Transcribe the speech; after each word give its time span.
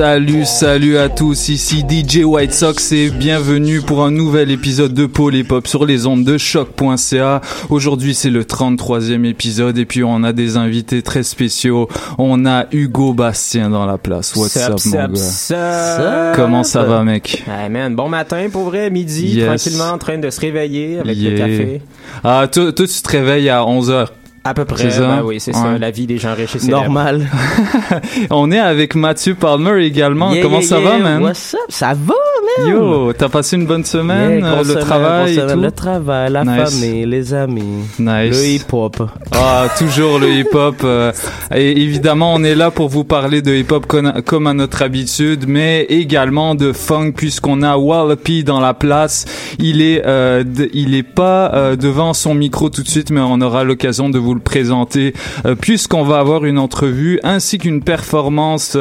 Salut, 0.00 0.46
salut 0.46 0.96
à 0.96 1.10
tous, 1.10 1.50
ici 1.50 1.84
DJ 1.86 2.24
White 2.24 2.54
Sox 2.54 2.90
et 2.92 3.10
bienvenue 3.10 3.82
pour 3.82 4.02
un 4.02 4.10
nouvel 4.10 4.50
épisode 4.50 4.94
de 4.94 5.04
Paul 5.04 5.34
Hip 5.34 5.48
Hop 5.50 5.66
sur 5.66 5.84
les 5.84 6.06
ondes 6.06 6.24
de 6.24 6.38
choc.ca. 6.38 7.42
Aujourd'hui 7.68 8.14
c'est 8.14 8.30
le 8.30 8.44
33e 8.44 9.26
épisode 9.26 9.76
et 9.76 9.84
puis 9.84 10.02
on 10.02 10.22
a 10.24 10.32
des 10.32 10.56
invités 10.56 11.02
très 11.02 11.22
spéciaux. 11.22 11.86
On 12.16 12.46
a 12.46 12.64
Hugo 12.72 13.12
Bastien 13.12 13.68
dans 13.68 13.84
la 13.84 13.98
place. 13.98 14.34
What's 14.36 14.52
Sup, 14.54 14.70
up, 14.72 14.78
sup, 14.78 14.94
mon 14.94 15.06
gars? 15.12 16.32
Comment 16.34 16.64
ça 16.64 16.82
va 16.84 17.04
mec? 17.04 17.44
Hey 17.46 17.68
man, 17.68 17.94
bon 17.94 18.08
matin 18.08 18.46
pour 18.50 18.62
vrai, 18.70 18.88
midi, 18.88 19.26
Yes. 19.34 19.44
tranquillement 19.48 19.92
en 19.92 19.98
train 19.98 20.16
de 20.16 20.30
se 20.30 20.40
réveiller 20.40 21.00
avec 21.00 21.14
Yeah. 21.18 21.30
le 21.32 21.36
café. 21.36 21.82
Ah, 22.24 22.48
toi, 22.50 22.72
toi, 22.72 22.86
tu 22.86 23.02
te 23.02 23.08
réveilles 23.10 23.50
à 23.50 23.64
11h. 23.66 24.06
À 24.42 24.54
peu 24.54 24.64
près, 24.64 24.84
C'est 24.84 24.90
ça? 24.92 25.06
ben 25.06 25.22
oui, 25.22 25.38
c'est 25.38 25.52
ça, 25.52 25.76
la 25.78 25.90
vie 25.90 26.06
des 26.06 26.16
gens 26.16 26.34
riches 26.34 26.56
et. 26.56 26.66
Normal. 26.68 27.28
On 28.30 28.50
est 28.50 28.58
avec 28.58 28.94
Mathieu 28.94 29.34
Palmer 29.34 29.84
également. 29.84 30.32
Yeah, 30.32 30.42
Comment 30.42 30.60
yeah, 30.60 30.68
ça 30.68 30.80
va, 30.80 30.98
man? 30.98 31.22
What's 31.22 31.54
up? 31.54 31.60
Ça 31.68 31.92
va? 31.94 32.14
Yo, 32.66 33.12
t'as 33.12 33.28
passé 33.28 33.56
une 33.56 33.66
bonne 33.66 33.84
semaine, 33.84 34.40
Yeah, 34.40 34.52
euh, 34.60 34.64
le 34.64 34.74
travail 34.80 35.38
et 35.38 35.46
tout? 35.46 35.60
Le 35.60 35.70
travail, 35.70 36.32
la 36.32 36.44
Nice. 36.44 36.70
famille, 36.80 37.06
les 37.06 37.32
amis. 37.34 37.84
Nice. 37.98 38.30
Le 38.36 38.46
hip-hop. 38.46 39.02
Ah, 39.32 39.68
toujours 39.78 40.18
le 40.18 40.30
hip-hop. 40.30 40.76
euh, 40.84 41.12
et 41.54 41.70
évidemment, 41.80 42.34
on 42.34 42.42
est 42.44 42.54
là 42.54 42.70
pour 42.70 42.88
vous 42.88 43.04
parler 43.04 43.40
de 43.42 43.54
hip-hop 43.54 43.86
comme 43.86 44.46
à 44.46 44.52
notre 44.54 44.82
habitude, 44.82 45.44
mais 45.48 45.84
également 45.88 46.54
de 46.54 46.72
funk 46.72 47.12
puisqu'on 47.16 47.62
a 47.62 47.76
Wallopy 47.76 48.44
dans 48.44 48.60
la 48.60 48.74
place. 48.74 49.24
Il 49.58 49.80
est, 49.80 50.02
euh, 50.06 50.44
il 50.74 50.94
est 50.94 51.02
pas 51.02 51.52
euh, 51.54 51.76
devant 51.76 52.14
son 52.14 52.34
micro 52.34 52.68
tout 52.68 52.82
de 52.82 52.88
suite, 52.88 53.10
mais 53.10 53.20
on 53.20 53.40
aura 53.40 53.64
l'occasion 53.64 54.08
de 54.10 54.18
vous 54.18 54.34
le 54.34 54.40
présenter 54.40 55.14
euh, 55.46 55.54
puisqu'on 55.54 56.02
va 56.04 56.18
avoir 56.18 56.44
une 56.44 56.58
entrevue 56.58 57.20
ainsi 57.22 57.58
qu'une 57.58 57.82
performance. 57.82 58.76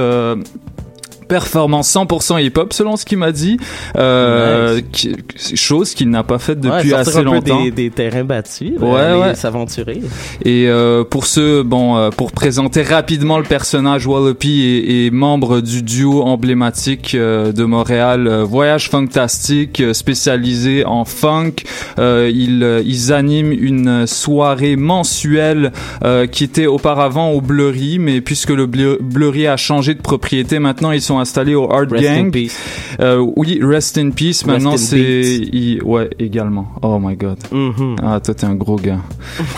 Euh, 1.31 1.39
performance 1.39 1.93
100% 1.93 2.41
hip-hop 2.43 2.73
selon 2.73 2.95
ce 2.97 3.05
qu'il 3.05 3.17
m'a 3.17 3.31
dit, 3.31 3.57
euh, 3.97 4.81
qui- 4.91 5.15
chose 5.55 5.93
qu'il 5.93 6.09
n'a 6.09 6.23
pas 6.23 6.39
faite 6.39 6.59
depuis 6.59 6.89
Ouais, 6.91 6.99
assez 6.99 7.11
un 7.17 7.19
peu 7.19 7.25
longtemps. 7.25 7.63
Des, 7.63 7.71
des 7.71 7.89
terrains 7.89 8.23
battus. 8.23 8.71
Ouais, 8.79 8.87
Ouais, 8.89 9.13
ouais. 9.21 9.35
S'aventurer. 9.35 10.01
Et 10.43 10.65
euh, 10.67 11.03
pour 11.03 11.25
ceux, 11.25 11.63
bon, 11.63 11.97
euh, 11.97 12.09
pour 12.09 12.31
présenter 12.31 12.81
rapidement 12.81 13.37
le 13.37 13.43
personnage, 13.43 14.05
Wallopy 14.07 14.61
est, 14.61 15.05
est 15.07 15.11
membre 15.11 15.61
du 15.61 15.81
duo 15.83 16.21
emblématique 16.23 17.15
euh, 17.15 17.51
de 17.51 17.63
Montréal, 17.63 18.27
euh, 18.27 18.43
Voyage 18.43 18.89
Fantastique, 18.89 19.79
euh, 19.81 19.93
spécialisé 19.93 20.85
en 20.85 21.05
funk. 21.05 21.51
Euh, 21.99 22.29
ils, 22.33 22.63
euh, 22.63 22.81
ils 22.85 23.13
animent 23.13 23.51
une 23.53 24.07
soirée 24.07 24.75
mensuelle 24.75 25.71
euh, 26.03 26.27
qui 26.27 26.43
était 26.43 26.67
auparavant 26.67 27.31
au 27.31 27.41
Blurry, 27.41 27.99
mais 27.99 28.21
puisque 28.21 28.49
le 28.49 28.65
Blur- 28.65 28.97
Blurry 29.01 29.47
a 29.47 29.57
changé 29.57 29.93
de 29.93 30.01
propriété, 30.01 30.59
maintenant 30.59 30.91
ils 30.91 31.01
sont 31.01 31.18
installés 31.19 31.55
au 31.55 31.71
Art 31.71 31.85
Rest 31.89 32.07
in 32.07 32.15
Gang. 32.23 32.31
peace. 32.31 32.57
Euh, 32.99 33.25
oui, 33.35 33.59
Rest 33.63 33.97
in 33.97 34.09
Peace. 34.11 34.45
Maintenant 34.45 34.73
in 34.73 34.77
c'est, 34.77 35.79
ouais, 35.83 36.09
également. 36.19 36.67
Oh 36.81 36.99
my 37.01 37.15
God. 37.15 37.37
Mhm. 37.51 37.95
Ah, 38.03 38.19
toi, 38.19 38.33
t'es 38.33 38.45
un 38.45 38.55
gros 38.55 38.75
gars. 38.77 38.99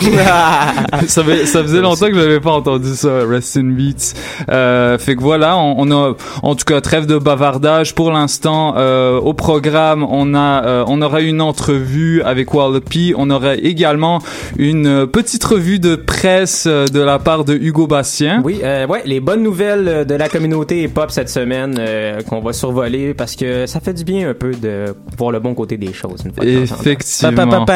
ça, 1.06 1.24
fait- 1.24 1.46
ça 1.46 1.62
faisait 1.62 1.80
longtemps 1.80 2.08
que 2.08 2.14
j'avais 2.14 2.40
pas 2.40 2.52
entendu 2.52 2.94
ça, 2.94 3.24
Rest 3.28 3.56
in 3.56 3.64
Beats. 3.70 4.14
Euh, 4.50 4.98
fait 4.98 5.16
que 5.16 5.20
voilà, 5.22 5.56
on, 5.56 5.74
on 5.78 5.90
a, 5.90 6.14
en 6.42 6.54
tout 6.54 6.64
cas, 6.64 6.80
trêve 6.80 7.06
de 7.06 7.18
bavardage. 7.18 7.94
Pour 7.94 8.10
l'instant, 8.12 8.74
euh, 8.76 9.18
au 9.18 9.34
programme, 9.34 10.04
on 10.08 10.34
a, 10.34 10.64
euh, 10.64 10.84
on 10.86 11.00
aura 11.02 11.20
une 11.20 11.40
entrevue 11.40 12.22
avec 12.22 12.52
Wallopy. 12.54 13.14
On 13.16 13.30
aura 13.30 13.54
également 13.56 14.20
une 14.58 15.06
petite 15.06 15.44
revue 15.44 15.78
de 15.78 15.96
presse 15.96 16.64
euh, 16.66 16.86
de 16.86 17.00
la 17.00 17.18
part 17.18 17.44
de 17.44 17.54
Hugo 17.54 17.86
Bastien. 17.86 18.40
Oui, 18.44 18.60
euh, 18.62 18.86
ouais, 18.86 19.02
les 19.06 19.20
bonnes 19.20 19.42
nouvelles 19.42 20.04
de 20.06 20.14
la 20.14 20.28
communauté 20.28 20.82
hip-hop 20.82 21.10
cette 21.10 21.28
semaine 21.28 21.51
euh, 21.52 22.22
qu'on 22.22 22.40
va 22.40 22.52
survoler 22.52 23.14
parce 23.14 23.36
que 23.36 23.66
ça 23.66 23.80
fait 23.80 23.94
du 23.94 24.04
bien 24.04 24.30
un 24.30 24.34
peu 24.34 24.52
de 24.52 24.94
voir 25.16 25.30
le 25.30 25.40
bon 25.40 25.54
côté 25.54 25.76
des 25.76 25.92
choses 25.92 26.22
une 26.24 26.32
fois 26.32 26.44
Effectivement. 26.44 27.66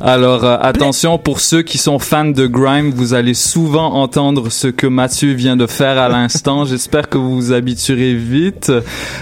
Alors 0.00 0.44
euh, 0.44 0.56
attention 0.60 1.18
pour 1.18 1.40
ceux 1.40 1.62
qui 1.62 1.76
sont 1.76 1.98
fans 1.98 2.24
de 2.24 2.46
grime, 2.46 2.90
vous 2.90 3.14
allez 3.14 3.34
souvent 3.34 3.94
entendre 3.94 4.50
ce 4.50 4.68
que 4.68 4.86
Mathieu 4.86 5.32
vient 5.32 5.56
de 5.56 5.66
faire 5.66 5.98
à 5.98 6.08
l'instant. 6.08 6.64
J'espère 6.66 7.08
que 7.08 7.18
vous 7.18 7.34
vous 7.34 7.52
habituerez 7.52 8.14
vite. 8.14 8.72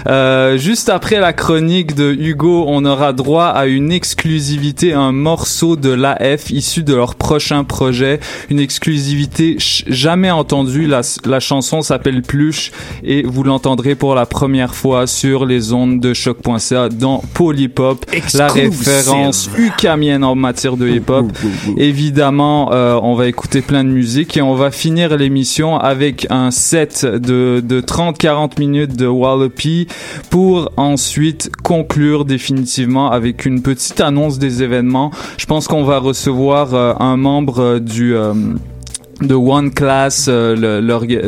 Euh, 0.07 0.57
juste 0.57 0.89
après 0.89 1.19
la 1.19 1.33
chronique 1.33 1.95
de 1.95 2.13
Hugo, 2.13 2.65
on 2.67 2.85
aura 2.85 3.13
droit 3.13 3.45
à 3.45 3.65
une 3.65 3.91
exclusivité, 3.91 4.93
un 4.93 5.11
morceau 5.11 5.75
de 5.75 5.89
l'AF 5.89 6.51
issu 6.51 6.83
de 6.83 6.93
leur 6.93 7.15
prochain 7.15 7.63
projet, 7.63 8.19
une 8.49 8.59
exclusivité 8.59 9.57
jamais 9.87 10.31
entendue. 10.31 10.85
La, 10.85 11.01
la 11.25 11.39
chanson 11.39 11.81
s'appelle 11.81 12.21
Pluche 12.21 12.71
et 13.03 13.23
vous 13.23 13.43
l'entendrez 13.43 13.95
pour 13.95 14.13
la 14.13 14.27
première 14.27 14.75
fois 14.75 15.07
sur 15.07 15.45
les 15.45 15.73
ondes 15.73 15.99
de 15.99 16.13
choc.ca 16.13 16.89
dans 16.89 17.23
Polypop, 17.33 18.05
la 18.35 18.47
référence 18.47 19.49
ukamienne 19.87 20.23
en 20.23 20.35
matière 20.35 20.75
de 20.75 20.87
hip-hop. 20.89 21.25
Évidemment, 21.77 22.71
euh, 22.73 22.99
on 23.01 23.15
va 23.15 23.27
écouter 23.27 23.61
plein 23.61 23.83
de 23.83 23.89
musique 23.89 24.35
et 24.35 24.41
on 24.41 24.53
va 24.53 24.69
finir 24.69 25.15
l'émission 25.15 25.77
avec 25.77 26.27
un 26.29 26.51
set 26.51 27.05
de, 27.05 27.61
de 27.63 27.79
30-40 27.79 28.59
minutes 28.59 28.97
de 28.97 29.07
Wallopy 29.07 29.87
pour 30.29 30.71
ensuite 30.75 31.49
conclure 31.63 32.25
définitivement 32.25 33.09
avec 33.11 33.45
une 33.45 33.61
petite 33.61 34.01
annonce 34.01 34.39
des 34.39 34.61
événements. 34.61 35.11
Je 35.37 35.45
pense 35.45 35.67
qu'on 35.67 35.83
va 35.83 35.99
recevoir 35.99 36.73
euh, 36.73 36.93
un 36.99 37.15
membre 37.15 37.59
euh, 37.59 37.79
du... 37.79 38.15
de 39.21 39.33
One 39.35 39.71
Class, 39.71 40.27
euh, 40.29 40.55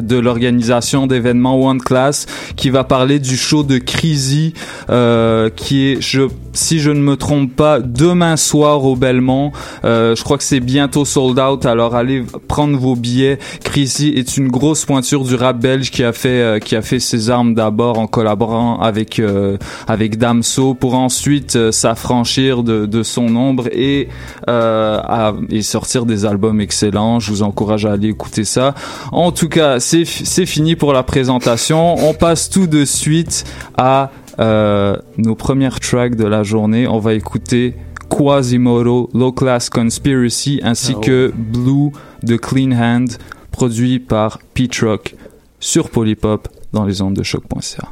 de 0.01 0.17
l'organisation 0.17 1.07
d'événements 1.07 1.59
One 1.59 1.79
Class, 1.81 2.25
qui 2.55 2.69
va 2.69 2.83
parler 2.83 3.19
du 3.19 3.35
show 3.35 3.63
de 3.63 3.77
Crazy, 3.79 4.53
euh, 4.89 5.49
qui 5.55 5.87
est, 5.87 6.01
je, 6.01 6.21
si 6.53 6.79
je 6.79 6.91
ne 6.91 6.99
me 6.99 7.15
trompe 7.15 7.55
pas, 7.55 7.79
demain 7.79 8.37
soir 8.37 8.85
au 8.85 8.95
Belmont. 8.95 9.51
Euh, 9.85 10.15
je 10.15 10.23
crois 10.23 10.37
que 10.37 10.43
c'est 10.43 10.59
bientôt 10.59 11.03
sold 11.05 11.39
out, 11.39 11.65
alors 11.65 11.95
allez 11.95 12.23
prendre 12.47 12.77
vos 12.77 12.95
billets. 12.95 13.39
Crazy 13.63 14.09
est 14.09 14.37
une 14.37 14.49
grosse 14.49 14.85
pointure 14.85 15.23
du 15.23 15.35
rap 15.35 15.59
belge 15.59 15.89
qui 15.91 16.03
a 16.03 16.13
fait, 16.13 16.41
euh, 16.41 16.59
qui 16.59 16.75
a 16.75 16.81
fait 16.81 16.99
ses 16.99 17.29
armes 17.29 17.53
d'abord 17.55 17.97
en 17.97 18.07
collaborant 18.07 18.79
avec 18.79 19.19
euh, 19.19 19.57
avec 19.87 20.17
Damso 20.17 20.73
pour 20.73 20.93
ensuite 20.95 21.55
euh, 21.55 21.71
s'affranchir 21.71 22.63
de, 22.63 22.85
de 22.85 23.03
son 23.03 23.35
ombre 23.35 23.67
et 23.71 24.09
à- 24.47 25.33
et 25.49 25.61
sortir 25.61 26.05
des 26.05 26.25
albums 26.25 26.61
excellents. 26.61 27.19
Je 27.19 27.31
vous 27.31 27.43
encourage 27.43 27.78
à 27.85 27.93
aller 27.93 28.09
écouter 28.09 28.43
ça. 28.45 28.75
En 29.11 29.31
tout 29.31 29.49
cas, 29.49 29.79
c'est 29.79 30.05
fi- 30.05 30.25
c'est 30.25 30.45
fini 30.45 30.75
pour 30.75 30.93
la 30.93 31.03
présentation. 31.03 31.95
On 32.07 32.13
passe 32.13 32.49
tout 32.49 32.67
de 32.67 32.85
suite 32.85 33.45
à 33.77 34.11
euh, 34.39 34.95
nos 35.17 35.35
premières 35.35 35.79
tracks 35.79 36.15
de 36.15 36.25
la 36.25 36.43
journée. 36.43 36.87
On 36.87 36.99
va 36.99 37.13
écouter 37.13 37.75
Quasimodo, 38.09 39.09
Low 39.13 39.31
Class 39.31 39.69
Conspiracy, 39.69 40.59
ainsi 40.63 40.93
que 41.01 41.31
Blue 41.35 41.91
de 42.23 42.37
Clean 42.37 42.71
Hand, 42.71 43.11
produit 43.51 43.99
par 43.99 44.39
P-Truck 44.53 45.15
sur 45.59 45.89
Polypop 45.89 46.47
dans 46.73 46.85
les 46.85 47.01
ondes 47.01 47.15
de 47.15 47.23
choc.ca. 47.23 47.89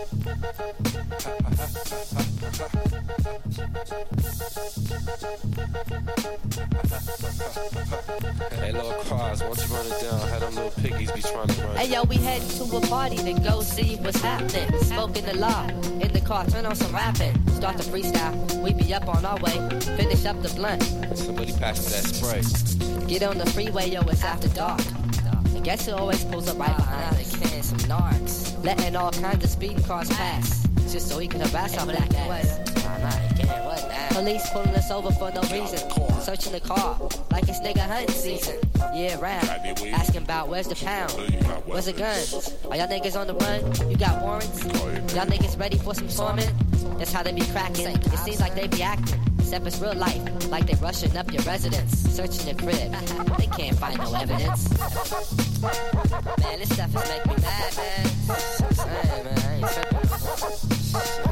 Hey, 0.00 0.06
little 8.72 8.92
cars, 9.04 9.42
why 9.42 9.48
don't 9.48 9.58
you 9.58 9.74
run 9.74 9.86
it 9.86 10.00
down? 10.00 10.20
How 10.28 10.38
them 10.38 10.54
little 10.54 10.70
piggies 10.70 11.12
be 11.12 11.20
trying 11.20 11.48
to 11.48 11.64
run. 11.66 11.76
Hey 11.76 11.88
yo, 11.92 12.04
we 12.04 12.16
heading 12.16 12.48
to 12.48 12.76
a 12.78 12.80
party 12.80 13.18
to 13.18 13.34
go 13.40 13.60
see 13.60 13.96
what's 13.96 14.22
happening. 14.22 14.72
Smoking 14.80 15.26
the 15.26 15.36
law 15.36 15.66
in 15.68 16.10
the 16.14 16.22
car, 16.24 16.46
turn 16.46 16.64
on 16.64 16.76
some 16.76 16.94
rapping. 16.94 17.34
Start 17.48 17.76
the 17.76 17.82
freestyle, 17.82 18.62
we 18.62 18.72
be 18.72 18.94
up 18.94 19.06
on 19.06 19.26
our 19.26 19.36
way. 19.40 19.52
Finish 19.98 20.24
up 20.24 20.40
the 20.40 20.48
blunt, 20.56 20.82
Somebody 21.14 21.52
pass 21.52 21.84
me 21.84 21.90
that 21.92 22.06
spray. 22.06 23.06
get 23.06 23.22
on 23.22 23.36
the 23.36 23.44
freeway, 23.50 23.90
yo, 23.90 24.00
it's 24.08 24.24
after 24.24 24.48
dark. 24.48 24.80
Guess 25.62 25.88
it 25.88 25.94
always 25.94 26.24
pulls 26.24 26.48
up 26.48 26.58
right 26.58 26.74
behind 26.74 27.16
can? 27.16 27.62
Some 27.62 27.78
narcs, 27.80 28.64
letting 28.64 28.96
all 28.96 29.12
kinds 29.12 29.44
of 29.44 29.50
speeding 29.50 29.82
cars 29.82 30.08
pass, 30.08 30.66
just 30.92 31.08
so 31.08 31.18
he 31.18 31.28
can 31.28 31.40
harass 31.40 31.76
our 31.78 31.86
black 31.86 32.12
ass. 32.14 32.58
Nah, 32.84 32.98
nah, 32.98 33.10
he 33.10 33.44
can't, 33.44 33.64
what? 33.64 34.10
Police 34.10 34.50
pulling 34.50 34.74
us 34.74 34.90
over 34.90 35.12
for 35.12 35.30
no 35.30 35.40
reason, 35.42 35.78
searching 36.20 36.52
the 36.52 36.60
car 36.60 36.98
like 37.30 37.48
it's 37.48 37.60
nigga 37.60 37.86
hunting 37.86 38.14
season. 38.14 38.58
Yeah, 38.92 39.20
round, 39.20 39.48
asking 39.92 40.22
about 40.22 40.48
where's 40.48 40.66
the 40.66 40.74
pound, 40.74 41.12
where's 41.64 41.86
the 41.86 41.92
guns? 41.92 42.54
Are 42.70 42.76
y'all 42.76 42.88
niggas 42.88 43.18
on 43.18 43.28
the 43.28 43.34
run? 43.34 43.90
You 43.90 43.96
got 43.96 44.20
warrants? 44.22 44.64
Y'all 45.14 45.26
niggas 45.26 45.58
ready 45.58 45.78
for 45.78 45.94
some 45.94 46.08
torment? 46.08 46.52
That's 46.98 47.12
how 47.12 47.22
they 47.22 47.32
be 47.32 47.42
cracking. 47.42 47.86
It 47.86 48.18
seems 48.18 48.40
like 48.40 48.54
they 48.54 48.66
be 48.66 48.82
acting. 48.82 49.20
Except 49.38 49.66
it's 49.66 49.80
real 49.80 49.94
life, 49.94 50.50
like 50.50 50.66
they 50.66 50.74
rushing 50.74 51.16
up 51.16 51.32
your 51.32 51.42
residence, 51.42 51.98
searching 51.98 52.46
your 52.48 52.56
crib. 52.56 52.94
They 53.38 53.46
can't 53.46 53.76
find 53.78 53.98
no 53.98 54.14
evidence. 54.14 54.68
Man, 56.38 56.58
this 56.58 56.68
stuff 56.68 56.94
is 56.94 57.08
making 57.08 57.32
me 57.32 57.42
mad, 57.42 57.76
man. 57.76 58.06
Hey, 58.86 59.22
man, 59.24 59.99
uh-huh. 60.92 61.29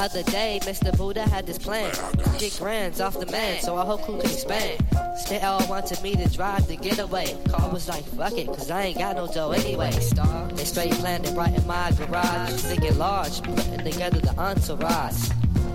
Other 0.00 0.22
day, 0.22 0.58
Mr. 0.62 0.96
Buddha 0.96 1.28
had 1.28 1.46
this 1.46 1.58
plan. 1.58 1.92
Get 2.38 2.56
grands 2.58 3.02
off 3.02 3.20
the 3.20 3.26
man, 3.26 3.60
so 3.60 3.76
our 3.76 3.84
whole 3.84 3.98
crew 3.98 4.16
could 4.16 4.30
expand. 4.30 4.82
They 5.28 5.38
all 5.40 5.66
wanted 5.68 6.02
me 6.02 6.16
to 6.16 6.26
drive 6.30 6.66
the 6.66 6.76
getaway. 6.76 7.36
Car 7.50 7.68
was 7.70 7.86
like, 7.86 8.04
fuck 8.04 8.32
it, 8.32 8.46
cause 8.46 8.70
I 8.70 8.82
ain't 8.84 8.98
got 8.98 9.16
no 9.16 9.26
dough 9.26 9.52
anyway. 9.52 9.90
They 9.90 10.64
straight 10.64 10.92
planned 10.92 11.26
it 11.26 11.36
right 11.36 11.54
in 11.54 11.66
my 11.66 11.92
garage. 11.92 12.50
Thinking 12.62 12.96
large, 12.96 13.42
putting 13.42 13.84
together 13.84 14.20
the 14.20 14.34
entourage. 14.38 15.28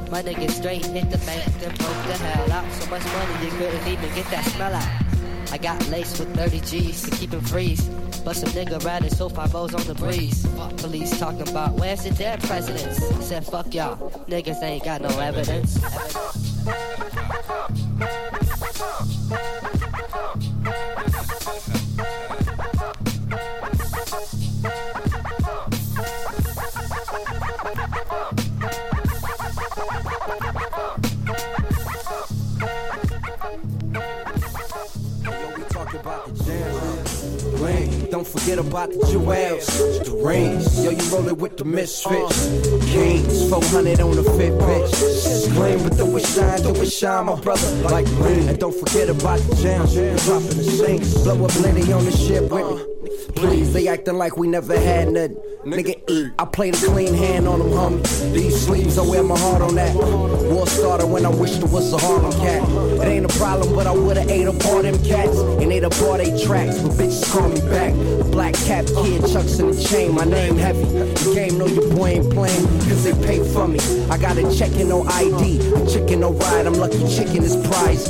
My 0.09 0.23
niggas 0.23 0.51
straight 0.51 0.83
hit 0.83 1.11
the 1.11 1.19
bank, 1.19 1.45
then 1.59 1.75
broke 1.75 2.03
the 2.07 2.17
hell 2.17 2.51
out. 2.51 2.73
So 2.73 2.89
much 2.89 3.05
money 3.05 3.45
you 3.45 3.51
couldn't 3.51 3.87
even 3.87 4.15
get 4.15 4.25
that 4.31 4.43
smell 4.45 4.73
out. 4.73 5.51
I 5.51 5.59
got 5.59 5.87
laced 5.89 6.19
with 6.19 6.35
30 6.35 6.61
G's 6.61 7.03
to 7.03 7.11
keep 7.15 7.31
him 7.31 7.41
freeze. 7.41 7.87
But 8.25 8.35
some 8.35 8.49
nigga 8.49 8.83
riding 8.83 9.11
so 9.11 9.29
five 9.29 9.53
O's 9.55 9.75
on 9.75 9.83
the 9.83 9.93
breeze. 9.93 10.47
Police 10.77 11.19
talking 11.19 11.47
about 11.47 11.73
where's 11.73 12.03
the 12.03 12.09
dead 12.09 12.41
presidents? 12.41 12.97
Said 13.23 13.45
fuck 13.45 13.71
y'all, 13.71 13.95
niggas 14.27 14.63
ain't 14.63 14.83
got 14.83 15.01
no 15.01 15.19
evidence. 15.19 15.79
Forget 38.23 38.59
about 38.59 38.91
the 38.91 38.99
jewels, 39.07 39.65
the 40.05 40.21
rings. 40.23 40.83
Yo, 40.83 40.91
you 40.91 41.03
rollin' 41.11 41.37
with 41.37 41.57
the 41.57 41.65
misfits. 41.65 42.47
Kings, 42.85 43.49
400 43.49 43.99
on 43.99 44.15
the 44.15 44.23
fit 44.23 44.53
bitch. 44.53 44.93
Scream, 44.93 45.83
but 45.83 45.97
do 45.97 46.15
it 46.17 46.25
shine, 46.25 46.61
do 46.61 46.69
it 46.81 46.91
shine, 46.91 47.25
my 47.25 47.35
brother. 47.41 47.67
Like 47.89 48.07
rain. 48.19 48.47
And 48.47 48.59
don't 48.59 48.75
forget 48.75 49.09
about 49.09 49.39
the 49.39 49.55
jams. 49.55 49.93
Dropping 50.25 50.47
the 50.47 50.63
sinks. 50.63 51.13
Blow 51.23 51.45
up 51.45 51.51
plenty 51.51 51.91
on 51.91 52.05
the 52.05 52.11
ship 52.11 52.43
with 52.51 52.87
me. 53.03 53.04
Please, 53.35 53.73
they 53.73 53.87
acting 53.87 54.17
like 54.17 54.37
we 54.37 54.47
never 54.47 54.77
had 54.77 55.09
nothing. 55.09 55.37
Nigga, 55.65 55.99
eat. 56.07 56.31
I 56.37 56.45
play 56.45 56.69
the 56.69 56.87
clean 56.87 57.13
hand 57.13 57.47
on 57.47 57.59
them, 57.59 57.69
homie. 57.69 58.33
These 58.33 58.65
sleeves, 58.65 58.97
I 58.99 59.01
wear 59.01 59.23
my 59.23 59.37
heart 59.37 59.61
on 59.61 59.75
that. 59.75 59.95
War 59.95 60.67
started 60.67 61.07
when 61.07 61.25
I 61.25 61.29
wished 61.29 61.63
it 61.63 61.69
was 61.69 61.91
a 61.91 61.97
Harlem 61.97 62.31
cat. 62.33 62.61
It 63.01 63.07
ain't 63.07 63.25
a 63.25 63.37
problem, 63.39 63.73
but 63.73 63.87
I 63.87 63.91
would've 63.91 64.29
ate 64.29 64.47
up 64.47 64.63
all 64.65 64.83
them 64.83 64.97
cats. 65.03 65.37
And 65.39 65.71
ate 65.71 65.83
up 65.83 65.99
all 66.03 66.17
they 66.17 66.29
tracks, 66.43 66.79
but 66.79 66.91
bitches 66.91 67.31
call 67.31 67.49
me 67.49 67.59
back. 67.61 67.93
Black 68.31 68.53
cap 68.65 68.85
kid, 68.85 69.21
chucks 69.31 69.57
in 69.59 69.71
the 69.71 69.83
chain, 69.83 70.13
my 70.13 70.25
name 70.25 70.57
heavy. 70.57 70.83
The 70.83 71.31
game 71.33 71.57
know 71.57 71.67
your 71.67 71.89
boy 71.95 72.09
ain't 72.09 72.31
playing, 72.31 72.63
cause 72.85 73.03
they 73.03 73.13
pay 73.25 73.43
for 73.51 73.67
me. 73.67 73.79
I 74.09 74.17
got 74.17 74.37
a 74.37 74.55
check-in 74.55 74.89
no 74.89 75.03
ID, 75.03 75.59
a 75.73 75.89
chicken 75.89 76.19
no 76.19 76.33
ride, 76.33 76.67
I'm 76.67 76.73
lucky 76.73 76.99
chicken 77.07 77.43
is 77.43 77.55
prize. 77.67 78.07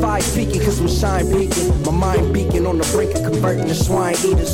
Five 0.00 0.24
peaking, 0.34 0.62
cause 0.62 0.80
I'm 0.80 0.88
shine 0.88 1.30
peaking. 1.30 1.82
My 1.84 1.92
mind 1.92 2.34
beacon 2.34 2.66
on 2.66 2.78
the 2.78 2.84
brink 2.90 3.14
of 3.14 3.22
converting 3.22 3.68
to 3.68 3.74
swine 3.74 4.11
eaters. 4.24 4.52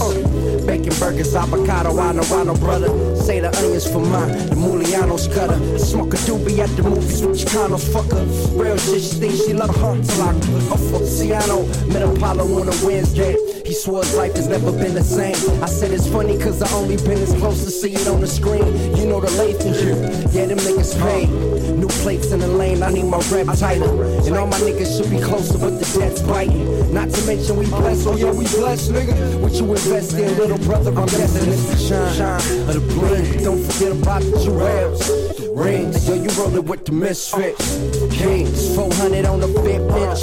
Bacon 0.67 0.93
burgers, 1.01 1.35
avocado, 1.35 1.99
I 1.99 2.13
know, 2.13 2.23
I 2.23 2.45
know, 2.45 2.55
brother. 2.55 3.17
Say 3.17 3.41
the 3.41 3.57
onions 3.57 3.91
for 3.91 4.01
mine, 4.01 4.33
the 4.49 4.55
Mulianos 4.55 5.33
cutter. 5.33 5.79
Smoke 5.79 6.15
a 6.15 6.17
doobie 6.19 6.59
at 6.59 6.69
the 6.77 6.83
movies 6.83 7.25
with 7.25 7.39
Chicanos, 7.41 7.89
fucker. 7.89 8.23
Real 8.61 8.77
shit, 8.77 9.03
she 9.03 9.15
thinks 9.17 9.47
she 9.47 9.55
love 9.55 9.75
her 9.77 10.03
till 10.03 10.23
I 10.23 10.35
off 10.71 10.83
for 10.91 11.01
Ciano. 11.01 11.65
Met 11.89 12.03
Apollo 12.03 12.45
on 12.61 12.69
a 12.69 12.85
Wednesday. 12.85 13.38
His 13.79 14.15
life 14.15 14.35
has 14.35 14.49
never 14.49 14.73
been 14.73 14.95
the 14.95 15.05
same. 15.05 15.37
I 15.63 15.67
said 15.67 15.93
it's 15.93 16.09
funny 16.09 16.37
cause 16.37 16.61
I 16.61 16.71
only 16.75 16.97
been 16.97 17.23
as 17.23 17.33
close 17.35 17.63
to 17.63 17.71
see 17.71 17.95
it 17.95 18.09
on 18.09 18.21
the 18.21 18.27
screen. 18.27 18.67
You 18.97 19.07
know 19.07 19.21
the 19.21 19.31
late 19.39 19.55
Lathan 19.55 19.73
shit. 19.73 20.35
Yeah, 20.35 20.47
them 20.47 20.59
niggas 20.59 20.99
paid. 21.01 21.31
New 21.79 21.87
plates 21.87 22.33
in 22.33 22.41
the 22.41 22.49
lane, 22.49 22.83
I 22.83 22.91
need 22.91 23.05
my 23.05 23.19
rep 23.31 23.47
tighter. 23.57 23.85
And 24.27 24.37
all 24.37 24.49
my 24.49 24.59
niggas 24.59 24.97
should 24.97 25.11
be 25.11 25.21
closer, 25.21 25.59
but 25.59 25.79
the 25.79 25.99
debt's 25.99 26.23
biting. 26.23 26.93
Not 26.93 27.11
to 27.11 27.27
mention 27.27 27.57
we 27.57 27.67
blessed, 27.67 28.09
oh 28.09 28.17
yeah, 28.17 28.33
we 28.33 28.47
blessed, 28.47 28.91
nigga. 28.91 29.41
What 29.41 29.53
you 29.53 29.71
invest 29.71 30.15
in, 30.15 30.37
little 30.37 30.59
brother, 30.59 30.91
I'm 30.91 31.07
destined 31.07 31.53
to 31.53 31.77
shine. 31.77 32.17
shine 32.17 32.69
of 32.69 32.75
the 32.75 32.81
bling. 32.81 33.45
Don't 33.45 33.63
forget 33.63 33.93
about 33.93 34.23
the 34.23 34.43
jewels. 34.43 35.28
Rings, 35.59 36.09
yo, 36.09 36.15
you 36.15 36.29
rollin' 36.39 36.65
with 36.67 36.85
the 36.85 36.93
misfits. 36.93 37.79
Kings, 38.17 38.77
400 38.77 39.27
on 39.27 39.41
the 39.41 39.49
fit 39.49 39.83
bitch. 39.91 40.23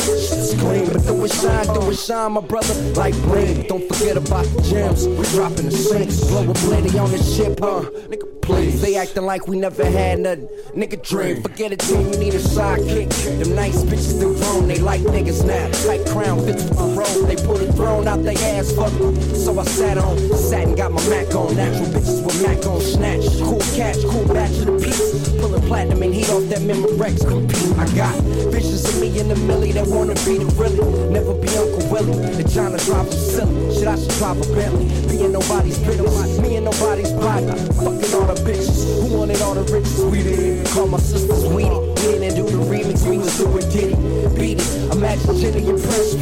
Scream, 0.50 0.86
but 0.86 1.06
do 1.06 1.26
it 1.26 1.32
shine, 1.34 1.66
do 1.74 1.92
it 1.92 1.98
shine, 1.98 2.32
my 2.32 2.42
brother, 2.42 2.74
like 2.94 3.14
bling. 3.24 3.68
Don't 3.68 3.86
forget 3.94 4.16
about 4.16 4.46
the 4.46 4.62
gems. 4.62 5.06
We 5.06 5.26
dropping 5.36 5.66
the 5.66 5.72
sinks, 5.72 6.22
a 6.22 6.54
plenty 6.66 6.98
on 6.98 7.12
the 7.12 7.18
ship, 7.18 7.60
huh? 7.60 7.84
Nigga, 8.08 8.35
please. 8.46 8.82
They 8.82 8.96
acting 8.96 9.26
like 9.26 9.48
we 9.48 9.58
never 9.58 9.84
had 9.84 10.20
nothing. 10.20 10.48
Nigga, 10.76 11.02
dream, 11.02 11.42
forget 11.42 11.72
it, 11.72 11.80
team, 11.80 12.02
you 12.12 12.18
need 12.18 12.34
a 12.34 12.40
sidekick. 12.40 13.10
Them 13.40 13.56
nice 13.56 13.84
bitches 13.84 14.16
still 14.16 14.34
grown, 14.36 14.68
they 14.68 14.80
like 14.80 15.02
niggas 15.02 15.46
now. 15.46 15.70
Tight 15.86 16.06
crown 16.08 16.46
fits 16.46 16.64
with 16.64 16.78
the 16.78 16.84
robe, 16.84 17.28
they 17.28 17.36
pull 17.36 17.58
the 17.58 17.72
throne 17.74 18.08
out 18.08 18.24
they 18.24 18.36
ass, 18.36 18.72
fuck 18.72 18.94
'em. 19.02 19.16
So 19.36 19.60
I 19.60 19.64
sat 19.64 19.98
on, 19.98 20.18
sat 20.38 20.68
and 20.68 20.78
got 20.78 20.92
my 20.92 21.02
Mac 21.10 21.34
on. 21.36 21.56
Natural 21.56 21.88
bitches 21.88 22.26
with 22.26 22.42
Mac 22.42 22.66
on 22.66 22.82
snatch. 22.82 23.26
Cool 23.42 23.60
catch, 23.76 24.02
cool 24.06 24.26
batch 24.34 24.58
of 24.60 24.66
the 24.66 24.80
piece. 24.80 25.30
Pulling 25.40 25.62
platinum 25.64 26.04
and 26.04 26.14
heat 26.14 26.30
off 26.30 26.44
that 26.50 26.60
Memorex 26.60 27.28
compete. 27.28 27.78
I 27.78 27.86
got 27.96 28.15
visions 28.52 28.86
of 28.90 29.02
me 29.02 29.20
in 29.20 29.28
the 29.28 29.36
millie 29.36 29.72
that 29.74 29.88
wanna 29.88 30.16
be 30.26 30.38
the 30.38 30.46
really. 30.58 30.80
Never 31.10 31.34
be 31.34 31.48
Uncle 31.56 31.88
Willie. 31.90 32.36
The 32.36 32.44
China 32.50 32.78
drive 32.86 33.10
them 33.10 33.20
silly. 33.20 33.76
Shit, 33.76 33.88
I 33.88 33.96
should 33.96 34.12
drive 34.20 34.38
a 34.42 34.56
Bentley. 34.56 34.88
Be 35.08 35.24
in 35.24 35.32
nobody's 35.32 35.80
business. 35.80 36.40
Me 36.40 36.56
and 36.58 36.66
nobody's 36.66 37.12
body. 37.14 37.46
Fucking 37.80 38.14
all 38.16 38.28
the 38.28 38.38
bitches. 38.46 39.02
Who 39.02 39.18
wanted 39.18 39.42
all 39.42 39.56
the 39.56 39.64
riches? 39.72 40.04
We 40.06 40.24
did. 40.24 40.68
Call 40.68 40.88
my 40.88 41.00
sisters 41.00 41.46
Weedy. 41.48 41.80
We 42.06 42.20
didn't 42.20 42.36
do 42.36 42.55
remix. 42.96 43.10
We 43.10 43.18
was 43.18 43.38
doing 43.38 43.70
Diddy. 43.70 43.96
Beat 44.36 44.60
it. 44.60 44.92
Imagine 44.92 45.38
Jenny 45.38 45.70
and 45.70 45.82
Prince 45.82 46.16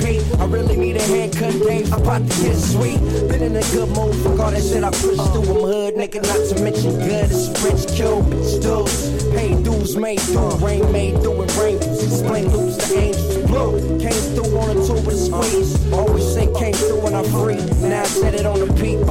really 0.54 0.78
need 0.78 0.98
a 0.98 1.02
haircut, 1.02 1.54
Dave. 1.66 1.92
I'm 1.92 2.02
about 2.02 2.22
to 2.22 2.44
get 2.44 2.56
sweet. 2.56 3.00
Been 3.28 3.42
in 3.42 3.56
a 3.56 3.62
good 3.74 3.90
mood. 3.90 4.16
Fuck 4.22 4.40
all 4.40 4.52
that 4.52 4.62
shit 4.62 4.84
I 4.84 4.92
pushed 4.92 5.26
through. 5.34 5.50
I'm 5.50 5.62
hood, 5.66 5.96
nigga. 5.96 6.22
Not 6.22 6.42
to 6.50 6.64
mention 6.64 6.94
good. 7.00 7.30
It's 7.32 7.50
rich, 7.64 7.90
bitch, 7.90 8.62
dudes. 8.62 9.24
Pay 9.34 9.62
dues, 9.64 9.98
made 9.98 10.22
through. 10.22 10.56
Rain 10.58 10.92
made 10.92 11.20
through 11.22 11.42
and 11.42 11.52
rainbows. 11.58 12.04
Explain 12.04 12.50
loops 12.50 12.78
to 12.78 12.98
angels. 12.98 13.38
Blue. 13.50 14.00
Came 14.00 14.24
through 14.36 14.58
on 14.60 14.70
a 14.70 14.86
tour 14.86 15.02
with 15.02 15.18
a 15.18 15.26
squeeze. 15.26 15.92
Always 15.92 16.34
say 16.34 16.46
came 16.54 16.74
through 16.74 17.02
when 17.02 17.16
I'm 17.16 17.26
free. 17.26 17.58
Now 17.90 18.02
I 18.02 18.06
said 18.06 18.36
it 18.36 18.46
on 18.46 18.60
the 18.60 18.68
PP. 18.68 19.10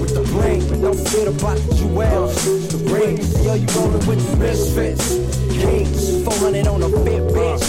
With 0.00 0.14
the 0.14 0.22
bling. 0.28 0.60
Don't 0.82 0.96
forget 0.96 1.28
about 1.28 1.56
the 1.56 1.74
jewels. 1.74 2.36
The 2.68 2.78
rings. 2.92 3.32
Yo, 3.44 3.54
you 3.54 3.66
rollin' 3.74 4.06
with 4.06 4.20
the 4.30 4.36
misfits. 4.36 5.41
Kings. 5.60 6.24
400 6.24 6.66
on 6.66 6.82
a 6.82 6.88
fit 6.88 7.22
bitch. 7.34 7.62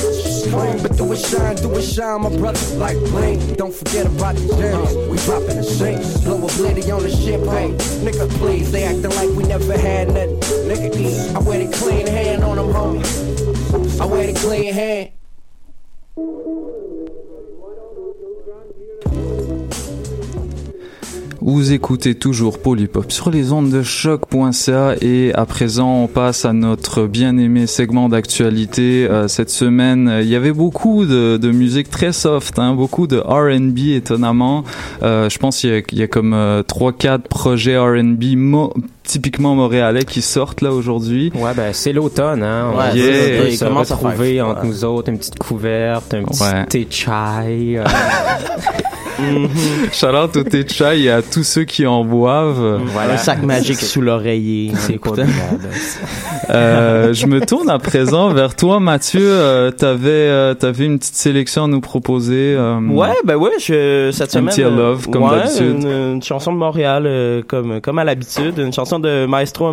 Scream, 0.44 0.82
but 0.82 0.98
do 0.98 1.12
it 1.12 1.18
shine, 1.18 1.56
do 1.58 1.72
it 1.76 1.82
shine, 1.82 2.22
my 2.22 2.36
brother, 2.38 2.60
like 2.76 2.98
bling. 3.12 3.56
Don't 3.56 3.74
forget 3.74 4.06
about 4.06 4.36
the 4.36 4.48
gems. 4.56 4.96
We 5.10 5.18
dropping 5.26 5.58
the 5.58 5.64
sinks. 5.64 6.22
Blow 6.22 6.38
a 6.38 6.48
blitty 6.48 6.96
on 6.96 7.04
the 7.04 7.10
ship, 7.10 7.42
hey. 7.42 7.72
Nigga, 8.06 8.30
please. 8.40 8.72
They 8.72 8.84
acting 8.84 9.12
like 9.12 9.30
we 9.30 9.44
never 9.44 9.78
had 9.78 10.08
nothing. 10.10 10.40
Nigga. 10.68 11.36
I 11.36 11.40
wear 11.40 11.66
the 11.66 11.76
clean 11.78 12.08
hand 12.08 12.44
on 12.44 12.58
them, 12.58 12.68
homie. 12.68 14.02
I 14.02 14.06
wear 14.06 14.28
the 14.28 14.40
clean 14.40 14.74
hand. 14.74 15.12
Vous 21.46 21.74
écoutez 21.74 22.16
toujours 22.16 22.58
Polypop 22.60 23.12
sur 23.12 23.30
les 23.30 23.52
ondes 23.52 23.70
de 23.70 23.84
choc.ca 23.84 24.96
et 25.02 25.34
à 25.34 25.46
présent 25.46 26.04
on 26.04 26.08
passe 26.08 26.46
à 26.46 26.54
notre 26.54 27.06
bien-aimé 27.06 27.68
segment 27.68 28.08
d'actualité. 28.08 29.06
Euh, 29.10 29.28
cette 29.28 29.50
semaine, 29.50 30.08
euh, 30.08 30.22
il 30.22 30.30
y 30.30 30.38
avait 30.38 30.54
beaucoup 30.54 31.06
de, 31.06 31.36
de 31.36 31.52
musique 31.52 31.90
très 31.90 32.14
soft, 32.14 32.60
hein, 32.60 32.74
beaucoup 32.76 33.08
de 33.08 33.18
R&B 33.18 33.78
étonnamment. 33.94 34.64
Euh, 35.02 35.30
je 35.30 35.38
pense 35.38 35.58
qu'il 35.60 35.72
y 35.72 35.74
a, 35.76 35.82
il 35.92 35.98
y 35.98 36.04
a 36.04 36.08
comme 36.08 36.34
euh, 36.34 36.64
trois, 36.64 36.94
quatre 36.94 37.28
projets 37.28 37.78
R&B 37.78 38.38
mo- 38.38 38.74
typiquement 39.04 39.54
montréalais 39.54 40.06
qui 40.06 40.22
sortent 40.22 40.62
là 40.62 40.72
aujourd'hui. 40.72 41.34
Ouais, 41.36 41.52
ben 41.54 41.74
c'est 41.74 41.92
l'automne, 41.92 42.42
hein. 42.42 42.70
On 42.74 42.78
Ouais, 42.78 42.88
va 42.92 42.96
yeah. 42.96 43.52
se 43.52 43.58
Ça 43.58 43.68
commence 43.68 43.92
à 43.92 43.96
retrouver 43.96 44.36
faire 44.36 44.48
entre 44.48 44.66
nous 44.66 44.86
autres, 44.86 45.10
une 45.10 45.18
petite 45.18 45.38
couverte, 45.40 46.14
un 46.14 46.24
petit 46.24 46.42
Ouais. 46.42 46.66
thé 46.68 46.88
chai. 46.90 47.82
euh, 49.20 49.48
Shout 49.94 50.08
out 50.08 50.36
au 50.38 50.44
thé 50.44 50.64
de 50.64 50.70
chai 50.70 51.02
et 51.04 51.10
à 51.10 51.22
tous 51.22 51.44
ceux 51.44 51.64
qui 51.64 51.86
en 51.86 52.04
boivent. 52.04 52.82
Un 53.10 53.18
sac 53.18 53.42
magique 53.44 53.80
sous 53.80 54.02
l'oreiller. 54.02 54.72
C'est 54.78 54.98
convenable. 54.98 55.32
Euh, 56.50 57.14
je 57.14 57.26
me 57.28 57.40
tourne 57.46 57.70
à 57.70 57.80
présent 57.80 58.30
vers 58.30 58.56
toi, 58.56 58.80
Mathieu. 58.80 59.22
Euh, 59.24 59.72
t'avais, 59.72 60.10
euh, 60.12 60.54
t'avais 60.54 60.86
une 60.86 61.00
petite 61.00 61.16
sélection 61.16 61.66
à 61.66 61.68
nous 61.68 61.82
proposer. 61.82 62.56
euh, 62.58 62.80
Ouais, 62.90 63.14
ben 63.26 63.36
ouais, 63.36 63.52
je, 63.60 64.10
cette 64.12 64.30
Un 64.30 64.40
semaine. 64.40 64.50
petit 64.54 64.62
I 64.62 64.64
Love, 64.66 65.08
comme 65.10 65.24
ouais, 65.24 65.38
d'habitude. 65.38 65.66
Une, 65.84 65.88
une 66.16 66.24
chanson 66.24 66.52
de 66.52 66.58
Montréal, 66.58 67.04
euh, 67.06 67.42
comme, 67.48 67.80
comme 67.82 68.00
à 68.00 68.04
l'habitude. 68.04 68.58
Une 68.58 68.74
chanson 68.74 69.00
de 69.00 69.26
Maestro 69.26 69.68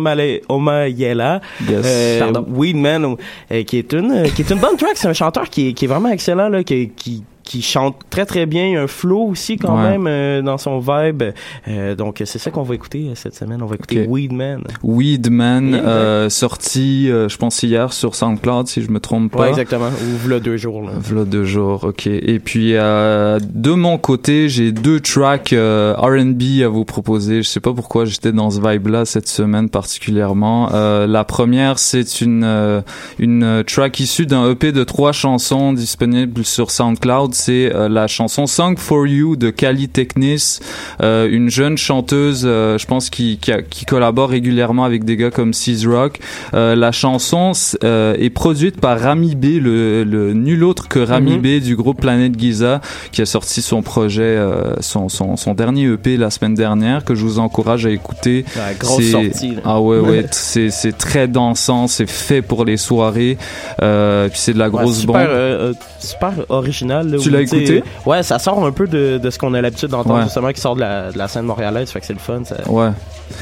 Omayela. 0.49 1.41
Yes. 1.67 1.81
Euh, 1.85 2.19
Pardon. 2.19 2.45
Weedman, 2.49 3.15
euh, 3.51 3.63
qui 3.63 3.77
est 3.77 3.93
une, 3.93 4.23
qui 4.35 4.41
est 4.41 4.49
une 4.49 4.59
bonne 4.59 4.77
track. 4.77 4.93
C'est 4.95 5.07
un 5.07 5.13
chanteur 5.13 5.49
qui 5.49 5.69
est, 5.69 5.73
qui 5.73 5.85
est 5.85 5.87
vraiment 5.87 6.09
excellent, 6.09 6.49
là, 6.49 6.63
qui, 6.63 6.89
qui, 6.95 7.23
qui 7.51 7.61
chante 7.61 7.97
très 8.09 8.25
très 8.25 8.45
bien, 8.45 8.65
il 8.65 8.73
y 8.73 8.75
a 8.77 8.83
un 8.83 8.87
flow 8.87 9.23
aussi 9.27 9.57
quand 9.57 9.75
Ouais. 9.75 9.91
même 9.91 10.07
euh, 10.07 10.41
dans 10.41 10.57
son 10.57 10.79
vibe. 10.79 11.23
Euh, 11.67 11.95
donc 11.95 12.21
c'est 12.23 12.39
ça 12.39 12.49
qu'on 12.49 12.63
va 12.63 12.75
écouter 12.75 13.07
euh, 13.09 13.15
cette 13.15 13.35
semaine. 13.35 13.61
On 13.61 13.65
va 13.65 13.75
écouter. 13.75 14.07
Weedman. 14.07 14.63
Weedman, 14.83 15.71
Yeah, 15.71 16.29
sorti, 16.29 17.07
je 17.07 17.37
pense 17.37 17.61
hier 17.63 17.91
sur 17.91 18.15
SoundCloud, 18.15 18.67
si 18.67 18.81
je 18.81 18.89
me 18.89 18.99
trompe 19.01 19.33
pas. 19.33 19.39
Ouais, 19.41 19.49
exactement. 19.49 19.87
Ou 19.87 20.17
v'là 20.25 20.39
deux 20.39 20.55
jours. 20.55 20.81
Là. 20.81 20.91
V'là 20.97 21.25
deux 21.25 21.43
jours, 21.43 21.83
ok. 21.83 22.07
Et 22.07 22.39
puis 22.39 22.71
de 22.71 23.71
mon 23.73 23.97
côté, 23.97 24.47
j'ai 24.47 24.71
deux 24.71 25.01
tracks 25.01 25.53
R&B 25.53 26.61
à 26.63 26.67
vous 26.69 26.85
proposer. 26.85 27.41
Je 27.43 27.47
sais 27.49 27.59
pas 27.59 27.73
pourquoi 27.73 28.05
j'étais 28.05 28.31
dans 28.31 28.49
ce 28.49 28.61
vibe-là 28.61 29.03
cette 29.05 29.27
semaine 29.27 29.69
particulièrement. 29.69 30.69
La 30.71 31.23
première, 31.25 31.79
c'est 31.79 32.21
une 32.21 32.83
une 33.19 33.63
track 33.67 33.99
issue 33.99 34.25
d'un 34.25 34.49
EP 34.51 34.71
de 34.71 34.83
trois 34.83 35.11
chansons 35.11 35.73
disponible 35.73 36.45
sur 36.45 36.71
SoundCloud. 36.71 37.33
C'est 37.41 37.73
euh, 37.73 37.89
la 37.89 38.05
chanson 38.07 38.45
"Song 38.45 38.77
for 38.77 39.07
You" 39.07 39.35
de 39.35 39.49
Kali 39.49 39.89
Technis, 39.89 40.59
euh, 41.01 41.27
une 41.29 41.49
jeune 41.49 41.77
chanteuse, 41.77 42.43
euh, 42.45 42.77
je 42.77 42.85
pense 42.85 43.09
qui, 43.09 43.39
qui 43.41 43.51
a- 43.51 43.61
qui 43.63 43.85
collabore 43.85 44.29
régulièrement 44.29 44.83
avec 44.83 45.03
des 45.05 45.17
gars 45.17 45.31
comme 45.31 45.53
Seas 45.53 45.87
Rock. 45.87 46.19
Euh, 46.53 46.75
la 46.75 46.91
chanson 46.91 47.51
euh, 47.83 48.15
est 48.19 48.29
produite 48.29 48.79
par 48.79 48.99
Rami 48.99 49.35
B, 49.35 49.59
le, 49.59 50.03
le 50.03 50.33
nul 50.33 50.63
autre 50.63 50.87
que 50.87 50.99
Rami 50.99 51.37
Mhm. 51.37 51.41
B 51.41 51.61
du 51.63 51.75
groupe 51.75 51.99
Planète 52.01 52.39
Giza, 52.39 52.79
qui 53.11 53.21
a 53.21 53.25
sorti 53.25 53.61
son 53.63 53.81
projet, 53.81 54.21
euh, 54.21 54.75
son, 54.81 55.09
son, 55.09 55.35
son 55.35 55.53
dernier 55.55 55.85
EP 55.85 56.17
la 56.17 56.29
semaine 56.29 56.53
dernière, 56.53 57.03
que 57.03 57.15
je 57.15 57.23
vous 57.23 57.39
encourage 57.39 57.85
à 57.85 57.89
écouter. 57.89 58.45
Ouais, 58.55 58.75
grosse 58.79 59.03
C'est- 59.03 59.11
sortie. 59.11 59.55
là. 59.55 59.61
Ah 59.65 59.81
ouais, 59.81 59.97
ouais, 59.99 60.25
c'est 60.31 60.69
c'est 60.69 60.95
très 60.97 61.27
dansant, 61.27 61.87
c'est 61.87 62.09
fait 62.09 62.41
pour 62.43 62.65
les 62.65 62.77
soirées, 62.77 63.37
euh, 63.81 64.27
puis 64.29 64.37
c'est 64.39 64.53
de 64.53 64.59
la 64.59 64.69
Ouais, 64.69 64.83
grosse 64.83 64.99
super, 64.99 65.13
bombe. 65.15 65.27
euh, 65.29 65.69
euh, 65.69 65.73
super 65.99 66.33
original. 66.49 67.09
Là, 67.09 67.17
Tu 67.17 67.29
l'as 67.31 67.41
écouté? 67.41 67.83
Ouais, 68.05 68.23
ça 68.23 68.39
sort 68.39 68.63
un 68.65 68.71
peu 68.71 68.87
de, 68.87 69.17
de 69.17 69.29
ce 69.29 69.37
qu'on 69.39 69.53
a 69.53 69.61
l'habitude 69.61 69.89
d'entendre, 69.89 70.15
Ouais. 70.19 70.23
justement, 70.23 70.51
qui 70.51 70.61
sort 70.61 70.75
de 70.75 70.81
la, 70.81 71.11
de 71.11 71.17
la 71.17 71.27
scène 71.27 71.45
montréalaise. 71.45 71.89
Fait 71.91 71.99
que 71.99 72.05
c'est 72.05 72.13
le 72.13 72.19
fun. 72.19 72.41
C'est 72.45 72.67
Ouais. 72.69 72.89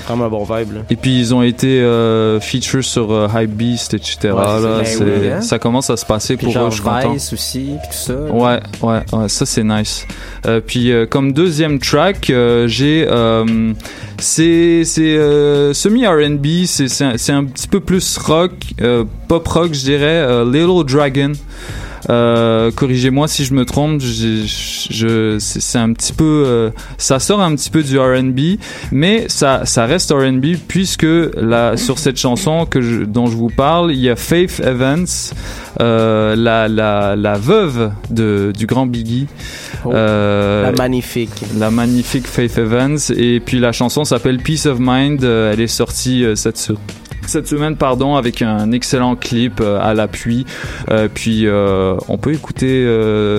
vraiment 0.08 0.26
un 0.26 0.30
bon 0.30 0.44
vibe. 0.44 0.74
Là. 0.74 0.80
Et 0.90 0.96
puis 0.96 1.20
ils 1.20 1.34
ont 1.34 1.42
été 1.44 1.82
euh, 1.82 2.40
featured 2.40 2.84
sur 2.84 3.12
euh, 3.12 3.28
Hype 3.36 3.52
Beast, 3.52 3.94
etc. 3.94 4.18
Ouais, 4.24 4.32
là, 4.34 4.82
oui, 5.00 5.30
hein. 5.32 5.42
Ça 5.42 5.60
commence 5.60 5.90
à 5.90 5.98
se 5.98 6.06
passer 6.06 6.38
Puis 6.38 6.46
pour 6.46 6.54
genre 6.54 6.68
eux, 6.68 6.72
je 6.72 6.82
content. 6.82 7.14
Vice 7.14 7.34
aussi, 7.34 7.72
puis 7.82 7.90
tout 7.90 7.96
ça. 7.98 8.14
Ouais, 8.32 8.60
ouais, 8.82 9.00
ouais, 9.14 9.30
ça 9.30 9.46
c'est 9.46 9.64
nice. 9.64 10.06
Euh, 10.46 10.62
puis 10.66 10.92
euh, 10.92 11.06
comme 11.06 11.34
deuxième 11.34 11.80
track, 11.80 12.30
euh, 12.30 12.68
j'ai 12.68 13.06
euh, 13.10 13.74
c'est 14.20 14.84
c'est 14.86 15.16
euh, 15.18 15.74
semi 15.74 16.06
R&B, 16.06 16.66
c'est 16.66 16.88
c'est 16.88 17.06
un, 17.06 17.18
c'est 17.18 17.32
un 17.32 17.46
petit 17.46 17.68
peu 17.68 17.80
plus 17.80 18.18
rock, 18.18 18.52
euh, 18.82 19.04
pop 19.28 19.48
rock, 19.48 19.74
je 19.74 19.80
dirais. 19.84 20.06
euh, 20.06 20.46
Little 20.46 20.86
Dragon. 20.86 21.32
Euh, 22.10 22.72
corrigez-moi 22.72 23.28
si 23.28 23.46
je 23.46 23.54
me 23.54 23.66
trompe. 23.66 24.02
Je, 24.02 24.44
je, 24.90 25.38
c'est 25.40 25.78
un 25.78 25.94
petit 25.94 26.14
peu, 26.14 26.44
euh, 26.46 26.70
ça 26.98 27.20
sort 27.20 27.42
un 27.42 27.56
petit 27.56 27.70
peu 27.70 27.84
du 27.84 28.00
R&B, 28.00 28.60
mais 28.92 29.26
ça, 29.28 29.66
ça 29.66 29.86
reste 29.86 30.12
R&B 30.12 30.58
puisque 30.68 31.06
là, 31.38 31.78
sur 31.78 32.00
cette 32.00 32.18
chanson 32.18 32.66
que 32.66 32.82
je, 32.82 33.04
dont 33.04 33.28
je 33.28 33.36
vous 33.36 33.50
parle, 33.50 33.92
il 33.92 34.00
y 34.00 34.10
a 34.10 34.16
Faith 34.16 34.62
Evans, 34.66 35.06
euh, 35.80 36.36
la, 36.36 36.68
la, 36.68 37.16
la 37.16 37.38
veuve 37.38 37.92
de, 38.10 38.52
du 38.58 38.66
grand 38.66 38.86
Biggie. 38.86 39.28
Oh, 39.86 39.92
la 39.94 40.74
magnifique. 40.78 41.32
la 41.58 41.72
magnifique 41.72 42.28
Faith 42.28 42.58
Evans 42.58 42.98
et 43.16 43.40
puis 43.40 43.60
la 43.60 43.72
chanson 43.72 44.04
s'appelle 44.04 44.40
Peace 44.40 44.66
of 44.66 44.78
Mind 44.80 45.24
elle 45.24 45.62
est 45.62 45.68
sortie 45.68 46.26
cette 46.36 46.58
cette 47.30 47.48
semaine 47.48 47.76
pardon 47.76 48.16
avec 48.16 48.42
un 48.42 48.72
excellent 48.72 49.16
clip 49.16 49.60
euh, 49.62 49.80
à 49.82 49.94
l'appui 49.94 50.46
Euh, 50.90 51.08
puis 51.14 51.46
euh, 51.46 51.96
on 52.08 52.18
peut 52.18 52.34
écouter 52.34 52.86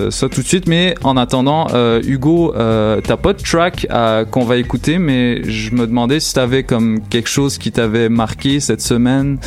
ça 0.09 0.29
tout 0.29 0.41
de 0.41 0.47
suite 0.47 0.67
mais 0.67 0.95
en 1.03 1.17
attendant 1.17 1.67
Hugo 2.03 2.53
t'as 2.55 3.17
pas 3.17 3.33
de 3.33 3.41
track 3.41 3.87
à- 3.89 4.23
qu'on 4.29 4.43
va 4.45 4.57
écouter 4.57 4.97
mais 4.97 5.43
je 5.43 5.73
me 5.75 5.85
demandais 5.87 6.19
si 6.19 6.33
t'avais 6.33 6.63
comme 6.63 7.01
quelque 7.09 7.29
chose 7.29 7.57
qui 7.57 7.71
t'avait 7.71 8.09
marqué 8.09 8.59
cette 8.59 8.81
semaine 8.81 9.37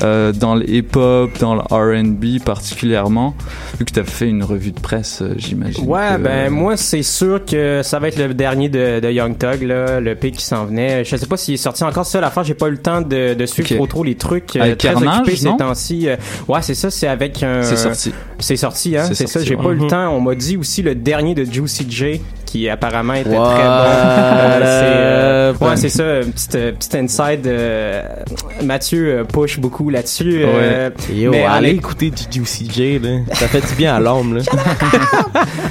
dans 0.00 0.54
le 0.54 0.68
hip-hop 0.68 1.30
dans 1.40 1.54
le 1.54 1.60
R&B 1.70 2.42
particulièrement 2.44 3.34
vu 3.78 3.84
que 3.84 3.92
t'as 3.92 4.04
fait 4.04 4.28
une 4.28 4.44
revue 4.44 4.72
de 4.72 4.80
presse 4.80 5.22
j'imagine 5.36 5.84
Ouais, 5.88 6.16
que- 6.16 6.22
ben 6.22 6.50
moi 6.50 6.76
c'est 6.76 7.02
sûr 7.02 7.44
que 7.44 7.80
ça 7.82 7.98
va 7.98 8.08
être 8.08 8.18
le 8.18 8.34
dernier 8.34 8.68
de, 8.68 9.00
de 9.00 9.10
Young 9.10 9.36
Thug, 9.38 9.62
là, 9.62 10.00
le 10.00 10.14
P 10.14 10.30
qui 10.30 10.44
s'en 10.44 10.64
venait. 10.64 11.04
Je 11.04 11.16
sais 11.16 11.26
pas 11.26 11.36
s'il 11.36 11.54
est 11.54 11.58
sorti 11.58 11.84
encore 11.84 12.06
ça. 12.06 12.20
La 12.20 12.30
fois, 12.30 12.42
j'ai 12.42 12.54
pas 12.54 12.68
eu 12.68 12.72
le 12.72 12.78
temps 12.78 13.00
de, 13.00 13.34
de 13.34 13.46
suivre 13.46 13.68
trop 13.68 13.86
trop 13.94 14.02
les 14.04 14.16
trucs. 14.16 14.56
euh, 14.56 14.60
Avec 14.62 14.78
très 14.78 14.88
Carnage, 14.92 15.20
occupé 15.20 15.36
ces 15.36 15.56
temps-ci. 15.56 16.08
Euh, 16.08 16.16
Ouais, 16.48 16.60
c'est 16.62 16.74
ça. 16.74 16.90
C'est 16.90 17.06
avec 17.06 17.42
un. 17.44 17.62
C'est 17.62 17.76
sorti. 17.76 18.12
C'est 18.40 18.56
sorti, 18.56 18.96
hein. 18.96 19.04
C'est 19.12 19.28
ça. 19.28 19.40
J'ai 19.40 19.54
ouais. 19.54 19.62
pas 19.62 19.70
eu 19.70 19.74
le 19.76 19.82
Mhm. 19.82 19.86
temps. 19.88 20.08
On 20.16 20.20
m'a 20.20 20.34
dit 20.34 20.56
aussi 20.56 20.82
le 20.82 20.94
dernier 20.96 21.34
de 21.34 21.44
Juicy 21.44 21.86
J 21.88 22.20
qui 22.54 22.68
apparemment 22.68 23.14
était 23.14 23.30
What? 23.36 23.54
très 23.54 23.64
bon. 23.64 23.68
Euh, 23.68 24.60
c'est, 24.60 25.64
euh, 25.64 25.68
ouais, 25.70 25.76
c'est 25.76 25.88
ça. 25.88 26.04
Un 26.04 26.30
petit, 26.30 26.48
euh, 26.54 26.70
petit 26.72 26.96
inside. 26.96 27.46
euh, 27.48 28.02
Mathieu 28.62 29.24
push 29.32 29.58
beaucoup 29.58 29.90
là-dessus. 29.90 30.42
euh, 30.44 30.90
Yo, 31.12 31.32
mais 31.32 31.42
allez 31.44 31.70
écouter 31.70 32.10
du 32.10 32.22
Juicy 32.30 32.70
J, 32.72 32.98
là. 33.00 33.18
Ça 33.32 33.48
fait 33.48 33.60
du 33.68 33.74
bien 33.74 33.96
à 33.96 34.00
là. 34.00 34.14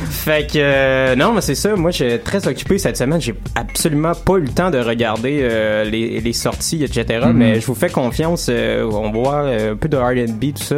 Fait 0.10 0.46
que 0.48 0.58
euh, 0.58 1.16
non, 1.16 1.32
mais 1.34 1.40
c'est 1.42 1.56
ça. 1.56 1.74
Moi, 1.78 1.92
j'ai 1.92 2.20
très 2.20 2.46
occupé 2.50 2.78
cette 2.78 2.98
semaine. 2.98 3.22
J'ai 3.22 3.36
absolument 3.56 4.14
pas 4.14 4.34
eu 4.36 4.42
le 4.42 4.50
temps 4.50 4.70
de 4.70 4.78
regarder 4.80 5.40
euh, 5.42 5.86
les, 5.86 6.20
les 6.20 6.34
sorties, 6.34 6.84
etc. 6.84 7.06
Mhm. 7.28 7.32
Mais 7.34 7.60
je 7.62 7.66
vous 7.66 7.76
fais 7.76 7.90
confiance. 7.90 8.48
euh, 8.50 8.84
on 8.92 9.10
euh, 9.46 9.72
un 9.72 9.76
peu 9.78 9.88
de 9.88 9.96
R&B, 9.96 10.54
tout 10.58 10.64
ça. 10.64 10.76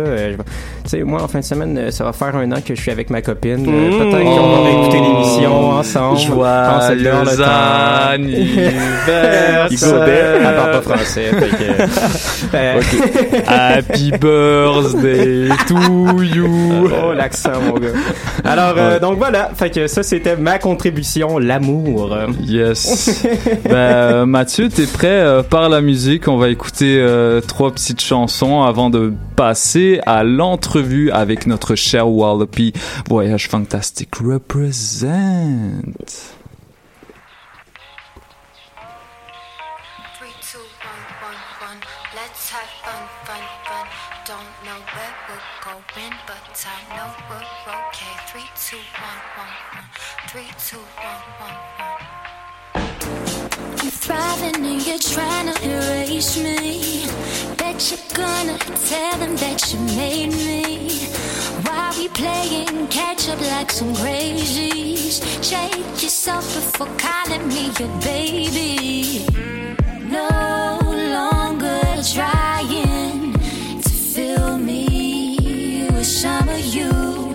Sais, 0.86 1.02
moi, 1.04 1.22
en 1.24 1.28
fin 1.28 1.40
de 1.40 1.44
semaine, 1.44 1.78
euh, 1.78 1.92
ça 1.92 2.04
va 2.04 2.14
faire 2.14 2.36
un 2.36 2.52
an 2.52 2.58
que 2.66 2.76
je 2.76 2.82
suis 2.82 2.92
avec 2.92 3.10
ma 3.10 3.22
copine. 3.22 3.66
Euh, 3.68 3.90
Mhm. 3.92 3.98
Peut-être 4.12 4.24
qu'on 4.24 4.50
va 4.50 4.62
réécouter 4.64 5.00
l'émission 5.00 5.70
ensemble. 5.72 6.20
Joyeux 6.20 7.12
anniversaire. 8.14 9.68
Elle 9.72 10.56
parle 10.56 10.72
pas 10.72 10.82
français. 10.82 11.32
fait 11.32 11.50
que, 11.50 12.56
euh, 12.56 12.80
Happy 13.48 14.12
birthday 14.12 15.50
to 15.68 16.22
you. 16.22 16.90
Oh, 17.04 17.14
l'accent, 17.14 17.52
mon 17.66 17.74
gars. 17.80 17.90
Alors, 18.44 18.76
euh, 18.78 19.00
donc 19.00 19.18
voilà. 19.18 19.50
Fait 19.56 19.70
que 19.70 19.88
ça, 19.88 20.04
c'était 20.04 20.36
ma 20.36 20.60
contribution, 20.60 21.38
l'amour. 21.40 22.16
Yes. 22.44 23.26
ben, 23.70 24.26
Mathieu, 24.26 24.70
t'es 24.70 24.86
prêt 24.86 25.24
par 25.50 25.70
la 25.70 25.82
musique? 25.82 26.28
On 26.28 26.38
va 26.38 26.50
écouter 26.50 26.98
euh, 27.00 27.42
trois 27.42 27.72
petites 27.72 28.02
chansons 28.02 28.64
avant 28.64 28.90
de 28.90 29.14
passer 29.36 30.00
à 30.06 30.24
avec 31.12 31.48
notre 31.48 31.76
cher 31.76 32.08
Wallopy. 32.08 32.74
Voyage 33.08 33.48
fantastique 33.48 34.16
represent. 34.16 35.06
You're 54.86 55.00
trying 55.00 55.52
to 55.52 55.70
erase 55.70 56.38
me. 56.38 56.85
You're 57.88 58.00
gonna 58.16 58.58
tell 58.58 59.20
them 59.20 59.36
that 59.36 59.72
you 59.72 59.80
made 59.96 60.32
me. 60.32 60.90
Why 61.62 61.94
we 61.96 62.08
playing 62.08 62.88
catch 62.88 63.30
up 63.30 63.40
like 63.42 63.70
some 63.70 63.94
crazies? 63.94 65.22
Shake 65.44 66.02
yourself 66.02 66.44
before 66.56 66.90
calling 66.98 67.48
me 67.48 67.70
your 67.78 67.90
baby. 68.02 69.28
No 70.10 70.80
longer 70.82 72.02
trying 72.12 73.34
to 73.84 73.90
fill 73.90 74.58
me 74.58 75.88
with 75.92 76.08
some 76.08 76.50
of 76.50 76.66
you. 76.66 77.35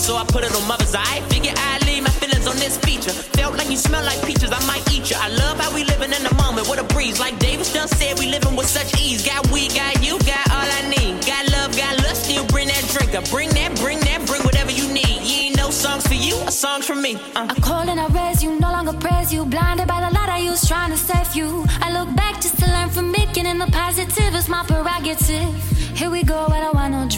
So 0.00 0.16
I 0.16 0.24
put 0.24 0.44
it 0.44 0.52
on 0.56 0.66
mother's 0.66 0.94
eye. 0.94 1.20
Figure 1.28 1.52
I 1.54 1.78
leave 1.86 2.02
my 2.02 2.10
feelings 2.10 2.46
on 2.46 2.56
this 2.56 2.78
feature. 2.78 3.12
Felt 3.36 3.56
like 3.56 3.68
you 3.68 3.76
smell 3.76 4.02
like 4.04 4.24
peaches, 4.24 4.50
I 4.50 4.60
might 4.66 4.84
eat 4.92 5.10
you. 5.10 5.16
I 5.20 5.28
love 5.28 5.60
how 5.60 5.72
we 5.74 5.84
living 5.84 6.12
in 6.12 6.22
the 6.24 6.34
moment, 6.42 6.68
what 6.68 6.78
a 6.78 6.84
breeze. 6.94 7.20
Like 7.20 7.38
Davis 7.38 7.72
done 7.72 7.88
said, 7.88 8.18
we 8.18 8.26
living 8.26 8.56
with 8.56 8.66
such 8.66 8.98
ease. 8.98 9.24
Got 9.24 9.50
we, 9.50 9.68
got 9.68 10.02
you, 10.02 10.18
got 10.24 10.44
all 10.50 10.68
I 10.78 10.82
need. 10.88 11.20
Got 11.26 11.52
love, 11.52 11.76
got 11.76 11.96
lust, 12.04 12.24
still 12.24 12.46
bring 12.46 12.68
that 12.68 12.84
drink 12.94 13.14
up. 13.14 13.28
Bring 13.30 13.50
that, 13.50 13.76
bring 13.76 14.00
that, 14.00 14.26
bring 14.26 14.42
whatever 14.42 14.72
you 14.72 14.88
need. 14.92 15.20
You 15.28 15.36
ain't 15.46 15.56
no 15.56 15.70
songs 15.70 16.06
for 16.06 16.14
you, 16.14 16.34
a 16.48 16.52
songs 16.52 16.86
for 16.86 16.96
me. 16.96 17.14
Uh. 17.36 17.52
I 17.52 17.54
call 17.60 17.88
and 17.88 18.00
I 18.00 18.08
raise 18.08 18.42
you, 18.42 18.58
no 18.58 18.72
longer 18.72 18.94
praise 18.94 19.32
you. 19.32 19.44
Blinded 19.44 19.86
by 19.86 20.00
the 20.00 20.12
light 20.14 20.30
I 20.30 20.38
use, 20.38 20.66
trying 20.66 20.90
to 20.90 20.96
save 20.96 21.34
you. 21.36 21.64
I 21.80 21.92
look 21.92 22.08
back 22.16 22.40
just 22.40 22.58
to 22.60 22.66
learn 22.66 22.88
from 22.88 23.14
it, 23.14 23.34
getting 23.34 23.58
the 23.58 23.66
positive 23.66 24.34
is 24.34 24.48
my 24.48 24.64
prerogative. 24.64 25.52
Here 26.00 26.10
we 26.10 26.22
go, 26.22 26.46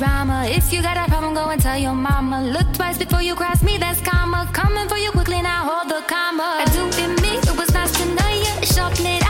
drama. 0.03 0.38
If 0.49 0.73
you 0.73 0.83
got 0.83 0.97
a 0.97 1.07
problem, 1.09 1.33
go 1.35 1.45
and 1.51 1.61
tell 1.62 1.79
your 1.79 1.95
mama. 1.95 2.38
Look 2.55 2.69
twice 2.79 2.99
before 2.99 3.23
you 3.23 3.35
cross 3.37 3.62
me, 3.62 3.79
that's 3.79 4.01
karma. 4.01 4.41
Coming 4.53 4.88
for 4.88 4.99
you 5.05 5.11
quickly, 5.12 5.41
now 5.43 5.61
hold 5.71 5.88
the 5.95 6.01
comma. 6.12 6.49
I 6.62 6.65
do 6.75 6.83
it 7.03 7.12
me, 7.23 7.33
it 7.49 7.57
was 7.61 7.71
nice 7.73 7.93
to 7.99 8.05
know 8.17 8.31
you. 8.45 8.53
Sharpen 8.73 9.07
it 9.07 9.22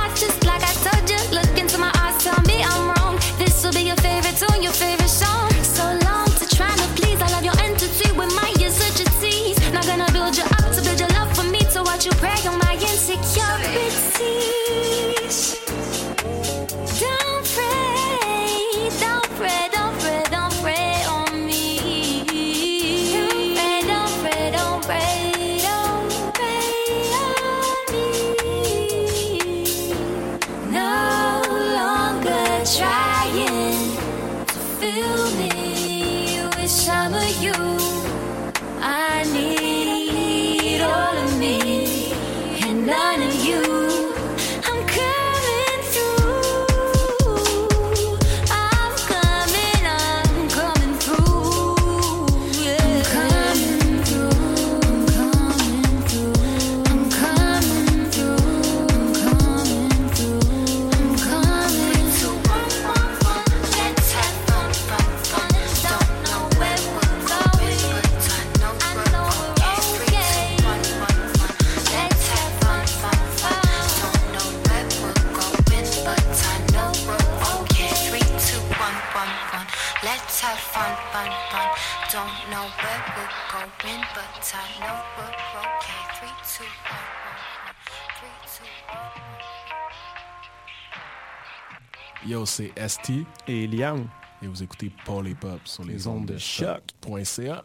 ST. 92.86 93.12
Et 93.48 93.66
Liam. 93.66 94.08
Et 94.42 94.46
vous 94.46 94.62
écoutez 94.62 94.90
Paul 95.04 95.28
et 95.28 95.34
Pop 95.34 95.60
sur 95.64 95.84
les, 95.84 96.06
ondes, 96.06 96.26
de 96.26 96.38
choc.ca. 96.38 97.64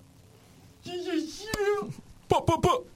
Pop, 2.28 2.46
pop, 2.46 2.62
pop! 2.62 2.88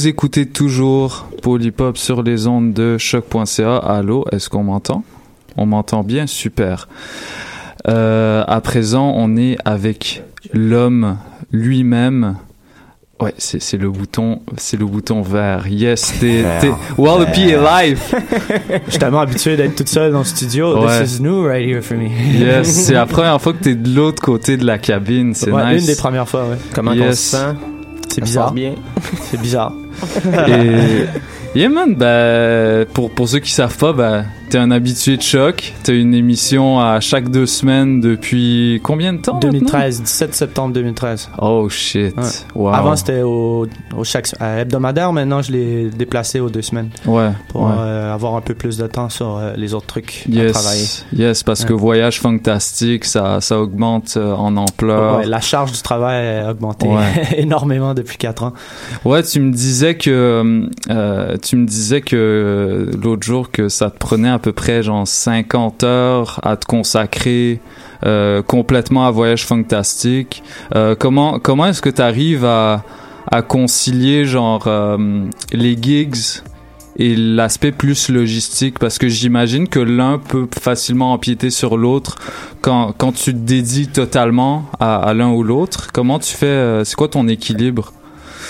Vous 0.00 0.08
écoutez 0.08 0.46
toujours 0.46 1.26
Polypop 1.42 1.98
sur 1.98 2.22
les 2.22 2.46
ondes 2.46 2.72
de 2.72 2.96
choc.ca. 2.96 3.76
Allô, 3.76 4.24
est-ce 4.32 4.48
qu'on 4.48 4.62
m'entend? 4.62 5.04
On 5.58 5.66
m'entend 5.66 6.02
bien, 6.02 6.26
super. 6.26 6.88
Euh, 7.86 8.42
à 8.48 8.62
présent, 8.62 9.12
on 9.14 9.36
est 9.36 9.58
avec 9.66 10.22
l'homme 10.54 11.18
lui-même. 11.52 12.36
Ouais, 13.20 13.34
c'est 13.36 13.60
c'est 13.60 13.76
le 13.76 13.90
bouton, 13.90 14.40
c'est 14.56 14.78
le 14.78 14.86
bouton 14.86 15.20
vert. 15.20 15.66
Yes, 15.68 16.14
t'es, 16.18 16.46
t'es, 16.62 16.70
Wallopy 16.96 17.50
est 17.50 17.58
live. 17.62 18.00
Je 18.86 18.90
suis 18.92 18.98
tellement 18.98 19.20
habitué 19.20 19.58
d'être 19.58 19.76
toute 19.76 19.90
seule 19.90 20.12
dans 20.12 20.20
le 20.20 20.24
studio. 20.24 20.82
Ouais. 20.82 21.02
This 21.02 21.18
is 21.18 21.20
new 21.22 21.46
right 21.46 21.68
here 21.68 21.82
for 21.82 21.98
me. 21.98 22.08
Yes, 22.38 22.68
c'est 22.86 22.94
la 22.94 23.04
première 23.04 23.38
fois 23.38 23.52
que 23.52 23.64
t'es 23.64 23.74
de 23.74 23.94
l'autre 23.94 24.22
côté 24.22 24.56
de 24.56 24.64
la 24.64 24.78
cabine. 24.78 25.34
C'est 25.34 25.50
Ouais, 25.52 25.74
nice. 25.74 25.82
Une 25.82 25.88
des 25.88 25.96
premières 25.96 26.26
fois, 26.26 26.46
ouais. 26.48 26.56
Comment 26.74 26.94
Yes. 26.94 27.06
on 27.06 27.12
se 27.12 27.36
sent? 27.36 27.56
C'est 28.08 28.20
bizarre. 28.22 28.52
bien. 28.54 28.74
C'est 29.30 29.38
bizarre. 29.42 29.74
Et 30.48 31.06
yeah 31.54 31.68
man, 31.68 31.94
ben, 31.94 32.86
pour, 32.94 33.10
pour 33.10 33.28
ceux 33.28 33.40
qui 33.40 33.50
savent 33.50 33.76
pas, 33.76 33.92
ben, 33.92 34.24
t'es 34.50 34.58
un 34.58 34.70
habitué 34.70 35.16
de 35.16 35.22
choc. 35.22 35.72
T'as 35.82 35.92
une 35.94 36.14
émission 36.14 36.80
à 36.80 37.00
chaque 37.00 37.28
deux 37.28 37.46
semaines 37.46 38.00
depuis 38.00 38.80
combien 38.82 39.12
de 39.12 39.18
temps? 39.20 39.34
maintenant? 39.34 39.50
2013, 39.50 40.02
17 40.02 40.34
septembre 40.34 40.74
2013. 40.74 41.30
Oh 41.38 41.68
shit. 41.68 42.16
Ouais. 42.16 42.22
Wow. 42.54 42.68
Avant, 42.74 42.96
c'était 42.96 43.22
au, 43.22 43.66
au 43.96 44.04
chaque, 44.04 44.28
à 44.40 44.60
hebdomadaire. 44.60 45.12
Maintenant, 45.12 45.42
je 45.42 45.52
l'ai 45.52 45.90
déplacé 45.90 46.40
aux 46.40 46.50
deux 46.50 46.62
semaines. 46.62 46.90
Ouais, 47.06 47.30
Pour 47.48 47.62
ouais. 47.66 47.72
euh, 47.78 48.14
avoir 48.14 48.34
un 48.36 48.40
peu 48.40 48.54
plus 48.54 48.76
de 48.76 48.86
temps 48.86 49.08
sur 49.08 49.36
euh, 49.36 49.52
les 49.56 49.74
autres 49.74 49.86
trucs 49.86 50.24
à 50.28 50.50
travailler. 50.50 50.80
Yes, 50.80 51.04
yes, 51.12 51.42
parce 51.42 51.64
que. 51.64 51.72
Voyage 51.72 52.20
Fantastique, 52.20 53.04
ça, 53.06 53.40
ça 53.40 53.58
augmente 53.58 54.14
euh, 54.16 54.34
en 54.34 54.56
ampleur. 54.56 55.22
La 55.26 55.40
charge 55.40 55.72
du 55.72 55.80
travail 55.82 56.40
a 56.40 56.50
augmenté 56.50 56.88
énormément 57.36 57.94
depuis 57.94 58.18
4 58.18 58.42
ans. 58.42 58.52
Ouais, 59.04 59.22
tu 59.22 59.40
me 59.40 59.52
disais 59.52 59.96
que 59.96 60.68
euh, 60.90 61.36
tu 61.40 61.56
me 61.56 61.66
disais 61.66 62.00
que 62.00 62.16
euh, 62.16 62.90
l'autre 63.02 63.22
jour 63.22 63.50
que 63.50 63.68
ça 63.68 63.90
te 63.90 63.98
prenait 63.98 64.28
à 64.28 64.38
peu 64.38 64.52
près 64.52 64.82
genre 64.82 65.06
50 65.06 65.84
heures 65.84 66.40
à 66.42 66.56
te 66.56 66.66
consacrer 66.66 67.60
euh, 68.04 68.42
complètement 68.42 69.06
à 69.06 69.10
Voyage 69.10 69.44
Fantastique. 69.44 70.42
Euh, 70.74 70.94
comment 70.98 71.38
comment 71.38 71.66
est-ce 71.66 71.82
que 71.82 71.90
tu 71.90 72.02
arrives 72.02 72.44
à 72.44 72.84
à 73.30 73.42
concilier 73.42 74.24
genre 74.24 74.68
les 75.52 75.76
gigs 75.80 76.42
et 76.96 77.14
l'aspect 77.16 77.70
plus 77.70 78.08
logistique? 78.08 78.78
Parce 78.78 78.98
que 78.98 79.08
j'imagine 79.08 79.68
que 79.68 79.78
l'un 79.78 80.18
peut 80.18 80.48
facilement 80.58 81.12
empiéter 81.12 81.50
sur 81.50 81.76
l'autre 81.76 82.16
quand 82.60 82.92
quand 82.96 83.12
tu 83.12 83.32
te 83.32 83.38
dédies 83.38 83.88
totalement 83.88 84.64
à, 84.80 85.12
l'un 85.14 85.30
ou 85.30 85.42
l'autre. 85.42 85.88
Comment 85.92 86.18
tu 86.18 86.34
fais 86.34 86.82
c'est 86.84 86.96
quoi 86.96 87.08
ton 87.08 87.28
équilibre? 87.28 87.92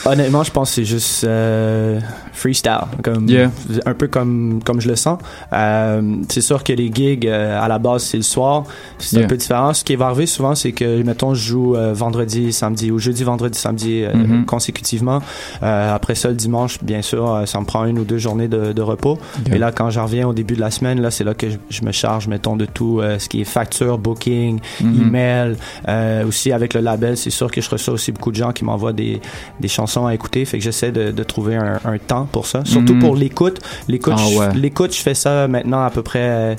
Honnêtement, 0.06 0.42
je 0.44 0.50
pense 0.50 0.70
que 0.70 0.74
c'est 0.76 0.84
juste 0.84 1.24
euh, 1.24 2.00
freestyle, 2.32 2.72
comme 3.02 3.28
Yeah. 3.28 3.50
un 3.86 3.94
peu 3.94 4.08
comme 4.08 4.60
comme 4.64 4.80
je 4.80 4.88
le 4.88 4.96
sens. 4.96 5.18
Euh, 5.52 6.16
c'est 6.28 6.40
sûr 6.40 6.64
que 6.64 6.72
les 6.72 6.90
gigs 6.92 7.26
euh, 7.26 7.60
à 7.60 7.68
la 7.68 7.78
base 7.78 8.02
c'est 8.04 8.16
le 8.16 8.22
soir, 8.22 8.64
c'est 8.98 9.16
Yeah. 9.16 9.24
un 9.26 9.28
peu 9.28 9.36
différent. 9.36 9.74
Ce 9.74 9.84
qui 9.84 9.94
va 9.96 10.06
arriver 10.06 10.26
souvent, 10.26 10.54
c'est 10.54 10.72
que 10.72 11.02
mettons 11.02 11.34
je 11.34 11.42
joue 11.48 11.76
euh, 11.76 11.92
vendredi, 11.92 12.52
samedi 12.52 12.90
ou 12.90 12.98
jeudi, 12.98 13.24
vendredi, 13.24 13.58
samedi 13.58 14.04
Mhm. 14.14 14.46
consécutivement. 14.46 15.20
Euh, 15.62 15.94
après 15.94 16.14
ça, 16.14 16.28
le 16.28 16.34
dimanche, 16.34 16.78
bien 16.82 17.02
sûr, 17.02 17.42
ça 17.46 17.60
me 17.60 17.66
prend 17.66 17.84
une 17.84 17.98
ou 17.98 18.04
deux 18.04 18.18
journées 18.18 18.48
de, 18.48 18.72
de 18.72 18.82
repos. 18.82 19.18
Yeah. 19.46 19.56
Et 19.56 19.58
là, 19.58 19.70
quand 19.72 19.90
je 19.90 20.00
reviens 20.00 20.26
au 20.28 20.32
début 20.32 20.54
de 20.54 20.60
la 20.60 20.70
semaine, 20.70 21.00
là, 21.02 21.10
c'est 21.10 21.24
là 21.24 21.34
que 21.34 21.50
je, 21.50 21.56
je 21.68 21.82
me 21.84 21.92
charge, 21.92 22.26
mettons, 22.26 22.56
de 22.56 22.64
tout 22.64 23.00
euh, 23.00 23.18
ce 23.18 23.28
qui 23.28 23.42
est 23.42 23.44
facture, 23.44 23.98
booking, 23.98 24.60
Mhm. 24.80 25.02
email. 25.02 25.56
Euh, 25.88 26.26
aussi 26.26 26.52
avec 26.52 26.72
le 26.74 26.80
label, 26.80 27.16
c'est 27.18 27.30
sûr 27.30 27.50
que 27.50 27.60
je 27.60 27.68
reçois 27.68 27.94
aussi 27.94 28.12
beaucoup 28.12 28.30
de 28.30 28.36
gens 28.36 28.52
qui 28.52 28.64
m'envoient 28.64 28.92
des, 28.94 29.20
des 29.60 29.68
chansons 29.68 29.89
à 30.06 30.14
écouter. 30.14 30.44
Fait 30.44 30.58
que 30.58 30.64
j'essaie 30.64 30.92
de, 30.92 31.10
de 31.10 31.22
trouver 31.22 31.56
un, 31.56 31.78
un 31.84 31.98
temps 31.98 32.26
pour 32.30 32.46
ça. 32.46 32.64
Surtout 32.64 32.98
pour 32.98 33.16
l'écoute. 33.16 33.60
L'écoute, 33.88 34.14
Ah 34.16 34.28
ouais. 34.38 34.54
l'écoute, 34.54 34.94
je 34.94 35.00
fais 35.02 35.14
ça 35.14 35.48
maintenant 35.48 35.82
à 35.84 35.90
peu 35.90 36.02
près. 36.02 36.20
euh, 36.22 36.54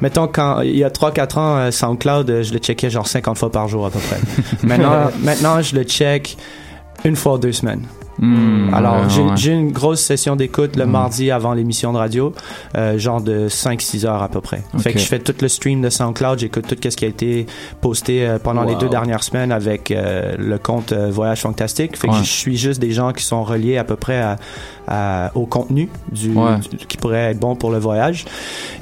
mettons 0.00 0.26
quand 0.28 0.60
il 0.62 0.76
y 0.76 0.84
a 0.84 0.88
3-4 0.90 1.38
ans, 1.38 1.56
euh, 1.56 1.70
SoundCloud, 1.70 2.30
euh, 2.30 2.42
je 2.42 2.52
le 2.52 2.58
checkais 2.58 2.90
genre 2.90 3.06
50 3.06 3.38
fois 3.38 3.50
par 3.52 3.68
jour 3.68 3.86
à 3.86 3.90
peu 3.90 3.98
près. 4.00 4.18
maintenant, 4.66 5.10
maintenant, 5.22 5.60
je 5.62 5.74
le 5.76 5.84
check 5.84 6.36
une 7.04 7.16
fois 7.16 7.38
deux 7.38 7.52
semaines. 7.52 7.82
Hmm, 8.18 8.72
Alors, 8.74 8.96
ouais, 8.96 9.08
j'ai 9.08 9.22
ouais. 9.22 9.30
j'ai 9.36 9.52
une 9.52 9.72
grosse 9.72 10.00
session 10.00 10.36
d'écoute 10.36 10.76
le 10.76 10.84
Mm. 10.86 10.90
mardi 10.90 11.30
avant 11.30 11.54
l'émission 11.54 11.92
de 11.92 11.98
radio, 11.98 12.32
euh, 12.76 12.98
genre 12.98 13.20
de 13.22 13.48
5-6 13.48 14.04
heures 14.06 14.22
à 14.22 14.28
peu 14.28 14.40
près. 14.42 14.62
Fait 14.78 14.92
que 14.92 14.98
je 14.98 15.06
fais 15.06 15.18
tout 15.18 15.34
le 15.40 15.48
stream 15.48 15.80
de 15.80 15.88
SoundCloud, 15.88 16.38
j'écoute 16.38 16.66
tout 16.68 16.76
ce 16.90 16.96
qui 16.96 17.04
a 17.04 17.08
été 17.08 17.46
posté 17.80 18.26
euh, 18.26 18.38
pendant 18.38 18.64
les 18.64 18.74
deux 18.76 18.88
dernières 18.90 19.22
semaines 19.22 19.50
avec 19.50 19.90
euh, 19.90 20.34
le 20.38 20.58
compte 20.58 20.92
Voyage 20.92 21.40
Fantastique. 21.40 21.96
Fait 21.96 22.08
que 22.08 22.14
je 22.14 22.22
suis 22.24 22.56
juste 22.56 22.80
des 22.80 22.90
gens 22.92 23.12
qui 23.12 23.24
sont 23.24 23.42
reliés 23.44 23.78
à 23.78 23.84
peu 23.84 23.96
près 23.96 24.20
à, 24.20 24.36
à- 24.88 25.30
au 25.34 25.46
contenu 25.46 25.88
du, 26.10 26.34
qui 26.88 26.96
pourrait 26.98 27.30
être 27.30 27.40
bon 27.40 27.56
pour 27.56 27.70
le 27.70 27.78
voyage. 27.78 28.26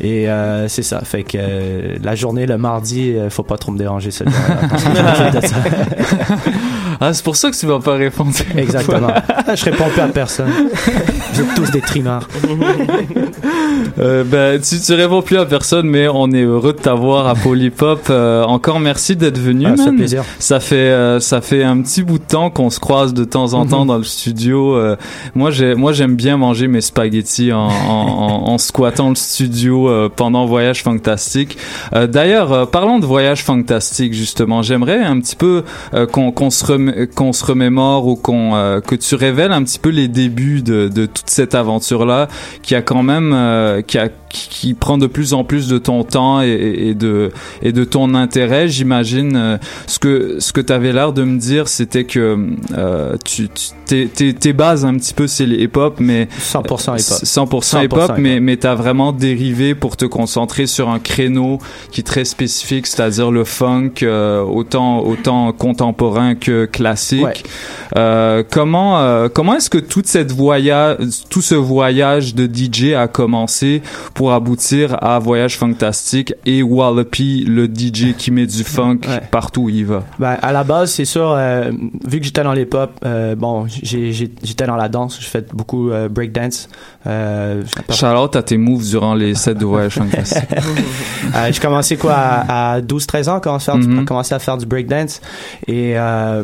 Et 0.00 0.26
c'est 0.68 0.82
ça. 0.82 1.00
Fait 1.02 1.22
que 1.22 2.02
la 2.02 2.14
journée, 2.16 2.46
le 2.46 2.58
mardi, 2.58 3.14
faut 3.30 3.42
pas 3.44 3.56
trop 3.58 3.70
me 3.72 3.78
déranger 3.78 4.10
cette 4.10 4.28
journée-là. 4.78 5.30
Ah, 7.00 7.14
c'est 7.14 7.24
pour 7.24 7.36
ça 7.36 7.50
que 7.50 7.56
tu 7.56 7.66
vas 7.66 7.78
pas 7.78 7.94
répondre. 7.94 8.30
Exactement. 8.56 9.08
je 9.54 9.64
réponds 9.64 9.88
plus 9.88 10.02
à 10.02 10.08
personne. 10.08 10.50
Vous 11.32 11.40
êtes 11.40 11.54
tous 11.54 11.70
des 11.70 11.80
trimards. 11.80 12.28
Euh, 13.98 14.24
ben, 14.24 14.60
tu, 14.60 14.78
tu 14.80 14.92
réponds 14.94 15.22
plus 15.22 15.38
à 15.38 15.46
personne, 15.46 15.86
mais 15.88 16.08
on 16.08 16.30
est 16.32 16.42
heureux 16.42 16.72
de 16.72 16.78
t'avoir 16.78 17.26
à 17.26 17.34
Polypop. 17.34 18.02
Euh, 18.10 18.42
encore 18.44 18.80
merci 18.80 19.16
d'être 19.16 19.38
venu. 19.38 19.66
Ah, 19.66 19.76
ça 19.76 19.84
fait 19.84 19.88
man. 19.90 19.96
plaisir. 19.96 20.24
Ça 20.38 20.60
fait 20.60 20.76
euh, 20.76 21.20
ça 21.20 21.40
fait 21.40 21.62
un 21.64 21.80
petit 21.80 22.02
bout 22.02 22.18
de 22.18 22.24
temps 22.24 22.50
qu'on 22.50 22.70
se 22.70 22.80
croise 22.80 23.14
de 23.14 23.24
temps 23.24 23.54
en 23.54 23.66
temps 23.66 23.82
Mhm. 23.82 23.86
dans 23.88 23.98
le 23.98 24.04
studio. 24.04 24.74
Euh, 24.76 24.96
moi, 25.34 25.50
j'ai 25.50 25.74
moi 25.74 25.92
j'aime 25.92 26.14
bien 26.16 26.36
manger 26.36 26.68
mes 26.68 26.80
spaghettis 26.80 27.52
en, 27.52 27.68
en, 27.68 27.70
en, 27.88 28.48
en 28.52 28.58
squattant 28.58 29.08
le 29.10 29.14
studio 29.14 29.88
euh, 29.88 30.08
pendant 30.14 30.46
Voyage 30.46 30.82
Fantastique. 30.82 31.56
Euh, 31.94 32.06
D'ailleurs, 32.06 32.68
parlons 32.70 32.98
de 32.98 33.06
Voyage 33.06 33.42
Fantastique 33.44 34.12
justement. 34.14 34.62
J'aimerais 34.62 34.98
un 35.02 35.18
petit 35.20 35.36
peu 35.36 35.62
euh, 35.94 36.06
qu'on 36.06 36.32
qu'on 36.32 36.50
se 36.50 36.64
remé- 36.64 37.06
qu'on 37.06 37.32
se 37.32 37.44
remémore 37.44 38.06
ou 38.06 38.16
qu'on 38.16 38.54
euh, 38.54 38.80
que 38.80 38.94
tu 38.94 39.14
révèles 39.14 39.52
un 39.52 39.62
petit 39.62 39.78
peu 39.78 39.88
les 39.90 40.08
débuts 40.08 40.62
de, 40.62 40.88
de 40.88 41.06
toute 41.06 41.28
cette 41.30 41.54
aventure 41.54 42.04
là 42.04 42.28
qui 42.62 42.74
a 42.74 42.82
quand 42.82 43.02
même 43.02 43.32
euh, 43.40 43.82
qui 43.82 43.98
a 43.98 44.08
qui, 44.28 44.48
qui 44.48 44.74
prend 44.74 44.96
de 44.96 45.08
plus 45.08 45.34
en 45.34 45.42
plus 45.42 45.66
de 45.66 45.78
ton 45.78 46.04
temps 46.04 46.40
et, 46.40 46.94
de 46.94 47.32
et 47.62 47.72
de 47.72 47.82
ton 47.82 48.14
intérêt 48.14 48.68
j'imagine 48.68 49.34
euh, 49.34 49.58
ce 49.88 49.98
que 49.98 50.36
ce 50.38 50.52
que 50.52 50.60
tu 50.60 50.72
avais 50.72 50.92
l'air 50.92 51.12
de 51.12 51.24
me 51.24 51.36
dire 51.36 51.66
c'était 51.66 52.04
que 52.04 52.38
euh, 52.76 53.16
tu, 53.24 53.48
tu 53.48 54.08
tes, 54.08 54.52
bases 54.52 54.84
un 54.84 54.94
petit 54.94 55.14
peu 55.14 55.26
c'est 55.26 55.46
les 55.46 55.64
hip-hop 55.64 55.96
mais 55.98 56.28
100% 56.38 56.62
hip-hop. 56.62 56.98
100% 56.98 57.84
hip-hop 57.84 58.10
100% 58.10 58.14
mais 58.18 58.38
mais 58.38 58.56
t'as 58.56 58.76
vraiment 58.76 59.12
dérivé 59.12 59.74
pour 59.74 59.96
te 59.96 60.04
concentrer 60.04 60.66
sur 60.66 60.90
un 60.90 61.00
créneau 61.00 61.58
qui 61.90 62.02
est 62.02 62.04
très 62.04 62.24
spécifique 62.24 62.86
c'est-à-dire 62.86 63.32
le 63.32 63.42
funk 63.44 64.04
autant 64.04 65.00
autant 65.00 65.52
contemporain 65.52 66.34
que 66.36 66.66
classique 66.66 67.44
Ouais. 67.96 68.44
comment 68.50 69.28
comment 69.34 69.56
est-ce 69.56 69.70
que 69.70 69.78
toute 69.78 70.06
cette 70.06 70.30
voyage 70.30 70.98
tout 71.28 71.42
ce 71.42 71.54
voyage 71.54 72.34
de 72.34 72.48
DJ 72.52 72.92
a 72.94 73.08
commencé 73.20 73.82
pour 74.14 74.32
aboutir 74.32 74.96
à 75.04 75.18
Voyage 75.18 75.58
Fantastique 75.58 76.32
et 76.46 76.62
Wallopy 76.62 77.44
le 77.46 77.66
DJ 77.66 78.14
qui 78.16 78.30
met 78.30 78.46
du 78.46 78.64
funk 78.64 79.00
partout 79.30 79.64
où 79.64 79.68
il 79.68 79.84
va 79.84 80.04
Ben, 80.18 80.38
à 80.40 80.52
la 80.52 80.64
base, 80.64 80.92
c'est 80.92 81.04
sûr, 81.04 81.30
euh, 81.36 81.70
vu 82.06 82.18
que 82.18 82.24
j'étais 82.24 82.42
dans 82.42 82.54
les 82.54 82.64
pop, 82.64 82.90
euh, 83.04 83.34
bon, 83.34 83.66
j'étais 83.68 84.64
dans 84.66 84.76
la 84.76 84.88
danse, 84.88 85.18
je 85.20 85.26
fais 85.26 85.44
beaucoup 85.52 85.90
euh, 85.90 86.08
breakdance. 86.08 86.68
Euh, 87.06 87.62
Charlotte 87.90 88.34
à 88.36 88.42
tes 88.42 88.56
moves 88.56 88.84
durant 88.88 89.14
les 89.14 89.34
sets 89.34 89.54
de 89.54 89.64
Voyage 89.66 89.94
Fantastique 89.94 90.44
Euh, 91.36 91.48
j'ai 91.52 91.60
commencé 91.60 91.96
quoi 91.96 92.14
à, 92.14 92.72
à 92.74 92.80
12-13 92.80 93.28
ans, 93.30 93.40
commencé 93.40 93.70
à, 93.70 93.74
faire 93.74 93.86
du- 93.86 94.04
commencé 94.04 94.34
à 94.34 94.38
faire 94.38 94.56
du 94.56 94.66
breakdance. 94.66 95.20
Et 95.68 95.92
euh, 95.96 96.42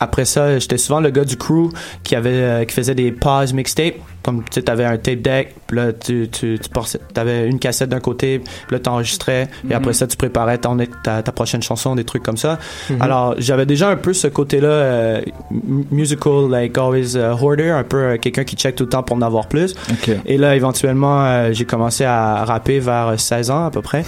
après 0.00 0.24
ça, 0.24 0.58
j'étais 0.58 0.76
souvent 0.76 1.00
le 1.00 1.10
gars 1.10 1.24
du 1.24 1.36
crew 1.36 1.70
qui 2.02 2.14
avait 2.16 2.66
qui 2.66 2.74
faisait 2.74 2.94
des 2.94 3.12
pause 3.12 3.52
mixtapes. 3.54 3.94
Comme 4.26 4.42
tu 4.50 4.60
avais 4.66 4.84
un 4.84 4.98
tape 4.98 5.20
deck, 5.22 5.54
puis 5.68 5.76
là 5.76 5.92
tu 5.92 6.28
tu 6.30 6.58
tu 6.58 7.20
avais 7.20 7.48
une 7.48 7.58
cassette 7.60 7.88
d'un 7.90 8.00
côté, 8.00 8.40
puis 8.40 8.50
là 8.72 8.78
t'enregistrais, 8.80 9.48
et 9.70 9.72
après 9.74 9.90
Mhm. 9.90 9.94
ça 9.94 10.06
tu 10.08 10.16
préparais 10.16 10.58
ton, 10.58 10.76
ta, 11.04 11.22
ta 11.22 11.32
prochaine 11.32 11.62
chanson, 11.62 11.94
des 11.94 12.02
trucs 12.04 12.24
comme 12.24 12.36
ça. 12.36 12.58
Mhm. 12.90 13.00
Alors 13.02 13.34
j'avais 13.38 13.66
déjà 13.66 13.88
un 13.88 13.96
peu 13.96 14.12
ce 14.12 14.26
côté-là 14.26 14.66
euh, 14.68 15.20
musical, 15.90 16.48
like 16.50 16.76
always 16.76 17.14
uh, 17.16 17.32
hoarder, 17.40 17.70
un 17.70 17.84
peu 17.84 17.96
euh, 17.98 18.16
quelqu'un 18.18 18.44
qui 18.44 18.56
check 18.56 18.74
tout 18.74 18.84
le 18.84 18.90
temps 18.90 19.02
pour 19.04 19.16
en 19.16 19.22
avoir 19.22 19.46
plus. 19.46 19.74
Et 20.26 20.36
là, 20.38 20.56
éventuellement, 20.56 21.24
euh, 21.24 21.52
j'ai 21.52 21.64
commencé 21.64 22.04
à 22.04 22.44
rapper 22.44 22.80
vers 22.80 23.14
16 23.18 23.50
ans 23.50 23.66
à 23.66 23.70
peu 23.70 23.80
près. 23.82 24.04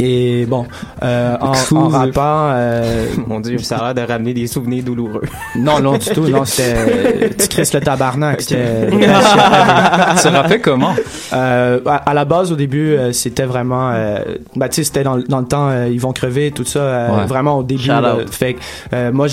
Et 0.00 0.44
bon, 0.46 0.66
euh, 1.02 1.36
en, 1.40 1.52
en 1.76 1.88
rappant... 1.88 2.50
euh, 2.54 3.06
Mon 3.26 3.40
Dieu, 3.40 3.58
ça 3.58 3.76
a 3.78 3.92
l'air 3.92 4.06
de 4.06 4.12
ramener 4.12 4.34
des 4.34 4.46
souvenirs 4.46 4.82
douloureux. 4.84 5.22
Non, 5.56 5.80
non, 5.80 5.98
du 5.98 6.08
tout. 6.10 6.26
Non, 6.28 6.44
c'était... 6.44 7.30
Tu 7.38 7.48
Chris 7.48 7.70
le 7.74 7.80
tabarnak. 7.80 8.40
C'était... 8.40 8.88
Tu 10.22 10.28
rappais 10.28 10.60
comment? 10.60 10.94
Euh, 11.32 11.80
à, 11.86 11.96
à 11.96 12.14
la 12.14 12.24
base, 12.24 12.52
au 12.52 12.56
début, 12.56 12.94
euh, 12.94 13.12
c'était 13.12 13.44
vraiment... 13.44 13.90
Euh, 13.92 14.18
bah, 14.56 14.68
tu 14.68 14.76
sais, 14.76 14.84
c'était 14.84 15.02
dans, 15.04 15.18
dans 15.18 15.40
le 15.40 15.46
temps, 15.46 15.68
euh, 15.68 15.88
ils 15.90 16.00
vont 16.00 16.12
crever, 16.12 16.50
tout 16.50 16.64
ça. 16.64 16.78
euh, 16.80 17.04
Ouais. 17.14 17.26
Vraiment 17.26 17.58
au 17.58 17.62
début. 17.62 17.86
Là. 17.88 18.16
fait 18.30 18.54
que, 18.54 18.60
euh, 18.94 19.12
moi, 19.12 19.26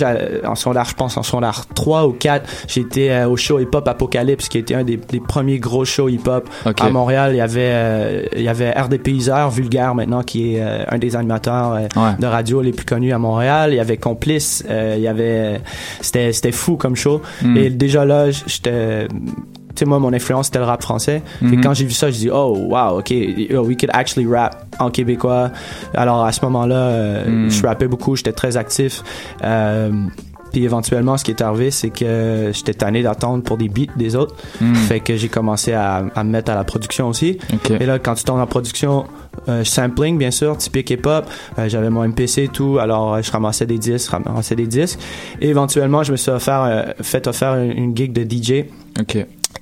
en 0.45 0.55
secondaire, 0.55 0.85
je 0.85 0.93
pense, 0.93 1.17
en 1.17 1.23
secondaire 1.23 1.63
3 1.73 2.05
ou 2.07 2.11
4, 2.11 2.47
j'ai 2.67 2.81
été 2.81 3.11
euh, 3.11 3.27
au 3.27 3.37
show 3.37 3.59
hip-hop 3.59 3.87
Apocalypse, 3.87 4.49
qui 4.49 4.57
était 4.57 4.75
un 4.75 4.83
des, 4.83 4.97
des 4.97 5.19
premiers 5.19 5.57
gros 5.59 5.85
shows 5.85 6.09
hip-hop 6.09 6.47
à 6.65 6.89
Montréal. 6.89 7.31
Il 7.33 7.37
y 7.37 7.41
avait, 7.41 7.59
euh, 7.71 8.23
il 8.35 8.43
y 8.43 8.49
avait 8.49 8.71
RDP 8.71 9.09
Vulgaire 9.51 9.95
maintenant, 9.95 10.21
qui 10.21 10.40
est 10.55 10.61
euh, 10.61 10.83
un 10.87 10.97
des 10.97 11.15
animateurs 11.15 11.73
euh, 11.73 11.87
Ouais. 11.95 12.11
de 12.19 12.25
radio 12.27 12.61
les 12.61 12.71
plus 12.71 12.85
connus 12.85 13.13
à 13.13 13.17
Montréal. 13.19 13.71
Il 13.73 13.75
y 13.77 13.79
avait 13.79 13.97
Complice, 13.97 14.63
euh, 14.69 14.95
il 14.97 15.03
y 15.03 15.07
avait, 15.07 15.61
c'était, 16.01 16.31
c'était 16.33 16.51
fou 16.51 16.75
comme 16.77 16.95
show. 16.95 17.21
Mm. 17.41 17.57
Et 17.57 17.69
déjà 17.69 18.05
là, 18.05 18.31
j'étais, 18.31 19.07
tu 19.07 19.15
sais, 19.75 19.85
moi, 19.85 19.99
mon 19.99 20.11
influence, 20.13 20.47
c'était 20.47 20.59
le 20.59 20.65
rap 20.65 20.81
français. 20.81 21.21
Que 21.39 21.45
Mhm. 21.45 21.61
quand 21.63 21.73
j'ai 21.73 21.85
vu 21.85 21.91
ça, 21.91 22.09
je 22.11 22.17
dis, 22.17 22.29
oh, 22.29 22.55
wow, 22.69 22.99
OK, 22.99 23.09
we 23.11 23.77
could 23.77 23.89
actually 23.93 24.27
rap 24.27 24.65
en 24.79 24.89
québécois. 24.89 25.51
Alors, 25.93 26.25
à 26.25 26.31
ce 26.31 26.43
moment-là, 26.45 26.75
euh, 26.75 27.45
Mm. 27.45 27.49
je 27.49 27.65
rappais 27.65 27.87
beaucoup, 27.87 28.15
j'étais 28.15 28.33
très 28.33 28.57
actif. 28.57 29.03
Euh, 29.43 29.91
puis 30.51 30.63
éventuellement, 30.63 31.17
ce 31.17 31.23
qui 31.23 31.31
est 31.31 31.41
arrivé, 31.41 31.71
c'est 31.71 31.89
que 31.89 32.51
j'étais 32.53 32.73
tanné 32.73 33.03
d'attendre 33.03 33.43
pour 33.43 33.57
des 33.57 33.69
beats 33.69 33.93
des 33.95 34.15
autres. 34.15 34.35
Mm. 34.59 34.75
Fait 34.75 34.99
que 34.99 35.15
j'ai 35.15 35.29
commencé 35.29 35.73
à, 35.73 36.03
à 36.15 36.23
me 36.23 36.29
mettre 36.29 36.51
à 36.51 36.55
la 36.55 36.63
production 36.63 37.07
aussi. 37.07 37.37
Et 37.79 37.85
là, 37.85 37.99
quand 37.99 38.15
tu 38.15 38.23
tombes 38.23 38.39
en 38.39 38.47
production, 38.47 39.05
euh, 39.47 39.63
sampling, 39.63 40.17
bien 40.17 40.31
sûr, 40.31 40.57
typique 40.57 40.89
hip-hop, 40.89 41.25
euh, 41.57 41.69
j'avais 41.69 41.89
mon 41.89 42.07
MPC 42.07 42.43
et 42.43 42.47
tout, 42.47 42.77
alors 42.79 43.15
euh, 43.15 43.21
je 43.21 43.31
ramassais 43.31 43.65
des 43.65 43.77
disques, 43.77 44.11
ramassais 44.11 44.55
des 44.55 44.67
disques. 44.67 44.99
Et 45.39 45.49
éventuellement, 45.49 46.03
je 46.03 46.11
me 46.11 46.17
suis 46.17 46.31
offert, 46.31 46.63
euh, 46.63 46.83
fait 47.01 47.27
offert 47.27 47.55
une, 47.55 47.71
une 47.71 47.97
gig 47.97 48.11
de 48.13 48.23
DJ. 48.23 48.65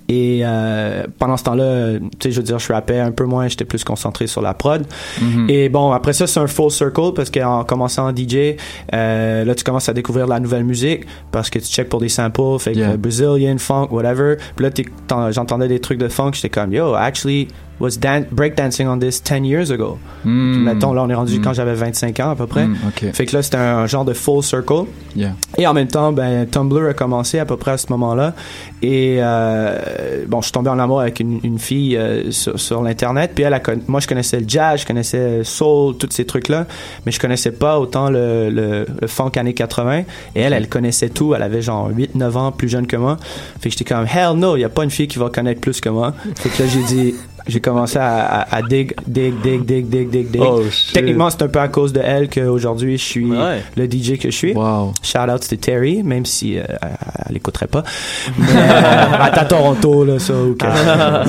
Et 0.10 0.42
euh, 0.44 1.06
pendant 1.20 1.38
ce 1.38 1.44
temps-là, 1.44 2.00
tu 2.00 2.08
sais, 2.20 2.32
je 2.32 2.38
veux 2.38 2.44
dire, 2.44 2.58
je 2.58 2.74
rappais 2.74 3.00
un 3.00 3.12
peu 3.12 3.26
moins, 3.26 3.48
j'étais 3.48 3.64
plus 3.64 3.84
concentré 3.84 4.26
sur 4.26 4.42
la 4.42 4.56
prod. 4.56 4.86
Mhm. 5.22 5.46
Et 5.50 5.70
bon, 5.70 5.92
après 5.92 6.14
ça, 6.14 6.26
c'est 6.26 6.40
un 6.40 6.48
full 6.48 6.72
circle 6.72 7.14
parce 7.16 7.30
qu'en 7.30 7.64
commençant 7.64 8.08
en 8.08 8.16
DJ, 8.16 8.56
euh, 8.94 9.46
là, 9.46 9.56
tu 9.56 9.64
commences 9.64 9.88
à 9.88 9.94
découvrir 9.94 10.26
de 10.26 10.32
la 10.32 10.40
nouvelle 10.40 10.64
musique 10.64 11.06
parce 11.32 11.50
que 11.52 11.60
tu 11.60 11.66
check 11.66 11.90
pour 11.90 12.00
des 12.00 12.10
samples, 12.10 12.60
fait 12.60 12.74
que 12.74 12.80
Yeah. 12.80 12.96
Brazilian, 12.96 13.58
funk, 13.58 13.90
whatever. 13.92 14.38
Puis 14.56 14.66
là, 14.66 15.32
j'entendais 15.32 15.68
des 15.68 15.80
trucs 15.80 15.98
de 15.98 16.08
funk, 16.08 16.32
j'étais 16.34 16.50
comme, 16.50 16.72
yo, 16.72 16.94
actually, 16.94 17.50
was 17.80 17.92
dan 18.00 18.26
breakdancing 18.32 18.88
on 18.88 19.00
this 19.00 19.22
10 19.24 19.46
years 19.46 19.72
ago. 19.72 19.98
Mm. 20.26 20.52
Puis 20.54 20.62
mettons, 20.62 20.94
là, 20.94 21.04
on 21.04 21.10
est 21.10 21.14
rendu 21.14 21.40
Mm. 21.40 21.42
quand 21.42 21.54
j'avais 21.54 21.74
25 21.76 22.20
ans 22.20 22.32
à 22.32 22.36
peu 22.36 22.48
près. 22.48 22.68
Mm, 22.68 22.78
ok. 22.88 23.14
Fait 23.14 23.26
que 23.26 23.36
là, 23.36 23.42
c'était 23.42 23.58
un 23.58 23.86
genre 23.88 24.06
de 24.06 24.14
full 24.14 24.44
circle. 24.44 24.86
Yeah. 25.16 25.34
Et 25.58 25.66
en 25.68 25.74
même 25.74 25.88
temps, 25.88 26.12
ben, 26.12 26.46
Tumblr 26.46 26.90
a 26.90 26.94
commencé 26.94 27.40
à 27.40 27.46
peu 27.46 27.58
près 27.58 27.72
à 27.72 27.78
ce 27.78 27.88
moment-là. 27.90 28.34
Et 28.82 29.18
euh, 29.20 30.26
bon, 30.28 30.40
je 30.42 30.46
suis 30.46 30.52
tombé 30.52 30.70
en 30.70 30.80
amour 30.80 31.02
avec 31.02 31.20
une, 31.20 31.40
une 31.44 31.60
fille 31.60 31.96
euh, 31.98 32.32
sur, 32.32 32.60
sur 32.60 32.82
l'internet. 32.82 33.32
Puis 33.36 33.44
elle, 33.44 33.54
a 33.54 33.62
moi, 33.88 34.00
je 34.00 34.08
connaissais 34.08 34.40
le 34.40 34.46
jazz, 34.48 34.82
je 34.82 34.86
connaissais 34.86 35.44
soul, 35.44 35.96
tous 35.98 36.10
ces 36.12 36.26
trucs-là, 36.26 36.66
mais 37.06 37.12
je 37.12 37.20
connaissais 37.20 37.52
pas 37.52 37.80
autant 37.80 38.10
le, 38.10 38.50
le, 38.50 38.86
le 39.02 39.08
funk 39.08 39.32
années 39.38 39.54
80. 39.54 40.00
Et 40.36 40.42
elle, 40.42 40.54
elle 40.54 40.68
connaissait 40.70 41.10
tout. 41.10 41.34
Elle 41.36 41.44
avait 41.44 41.62
genre 41.62 41.90
8-9 41.92 42.38
ans, 42.38 42.52
plus 42.52 42.70
jeune 42.70 42.88
que 42.88 42.96
moi. 42.98 43.18
Fait 43.60 43.70
que 43.70 43.76
j'étais 43.78 43.86
comme 43.94 44.06
hell 44.06 44.34
no, 44.38 44.56
il 44.56 44.62
y 44.62 44.64
a 44.66 44.70
pas 44.70 44.84
une 44.84 44.92
fille 44.92 45.08
qui 45.08 45.20
va 45.20 45.30
connaître 45.30 45.62
plus 45.62 45.82
que 45.82 45.90
moi. 45.90 46.14
Fait 46.36 46.50
que 46.50 46.64
là, 46.64 46.70
j'ai 46.70 46.84
dit. 46.84 47.16
J'ai 47.50 47.60
commencé 47.60 47.98
à, 47.98 48.26
à, 48.42 48.56
à 48.58 48.62
dig, 48.62 48.94
dig, 49.08 49.34
dig, 49.42 49.66
dig, 49.66 49.88
dig, 49.90 50.10
dig, 50.10 50.32
dig. 50.32 50.42
Oh. 50.44 50.62
Techniquement, 50.94 51.30
c'est 51.30 51.42
un 51.44 51.48
peu 51.48 51.60
à 51.60 51.68
cause 51.68 51.94
de 51.94 52.00
elle 52.04 52.30
qu'aujourd'hui, 52.30 52.98
je 52.98 53.04
suis 53.04 53.30
le 53.76 53.86
DJ 53.86 54.18
que 54.18 54.30
je 54.32 54.36
suis. 54.36 54.54
Wow. 54.54 54.94
Shout 55.04 55.30
out 55.30 55.48
to 55.48 55.56
Terry, 55.56 56.04
même 56.04 56.26
si 56.26 56.58
euh, 56.58 56.64
elle, 56.82 56.90
elle 57.30 57.38
écouterait 57.38 57.68
pas. 57.68 57.84
Mais, 58.38 58.46
euh, 58.48 59.04
elle 59.22 59.34
est 59.36 59.40
à 59.40 59.46
Toronto, 59.46 60.06
là, 60.06 60.20
ça. 60.20 60.34
ou 60.34 60.54
que- 60.60 60.66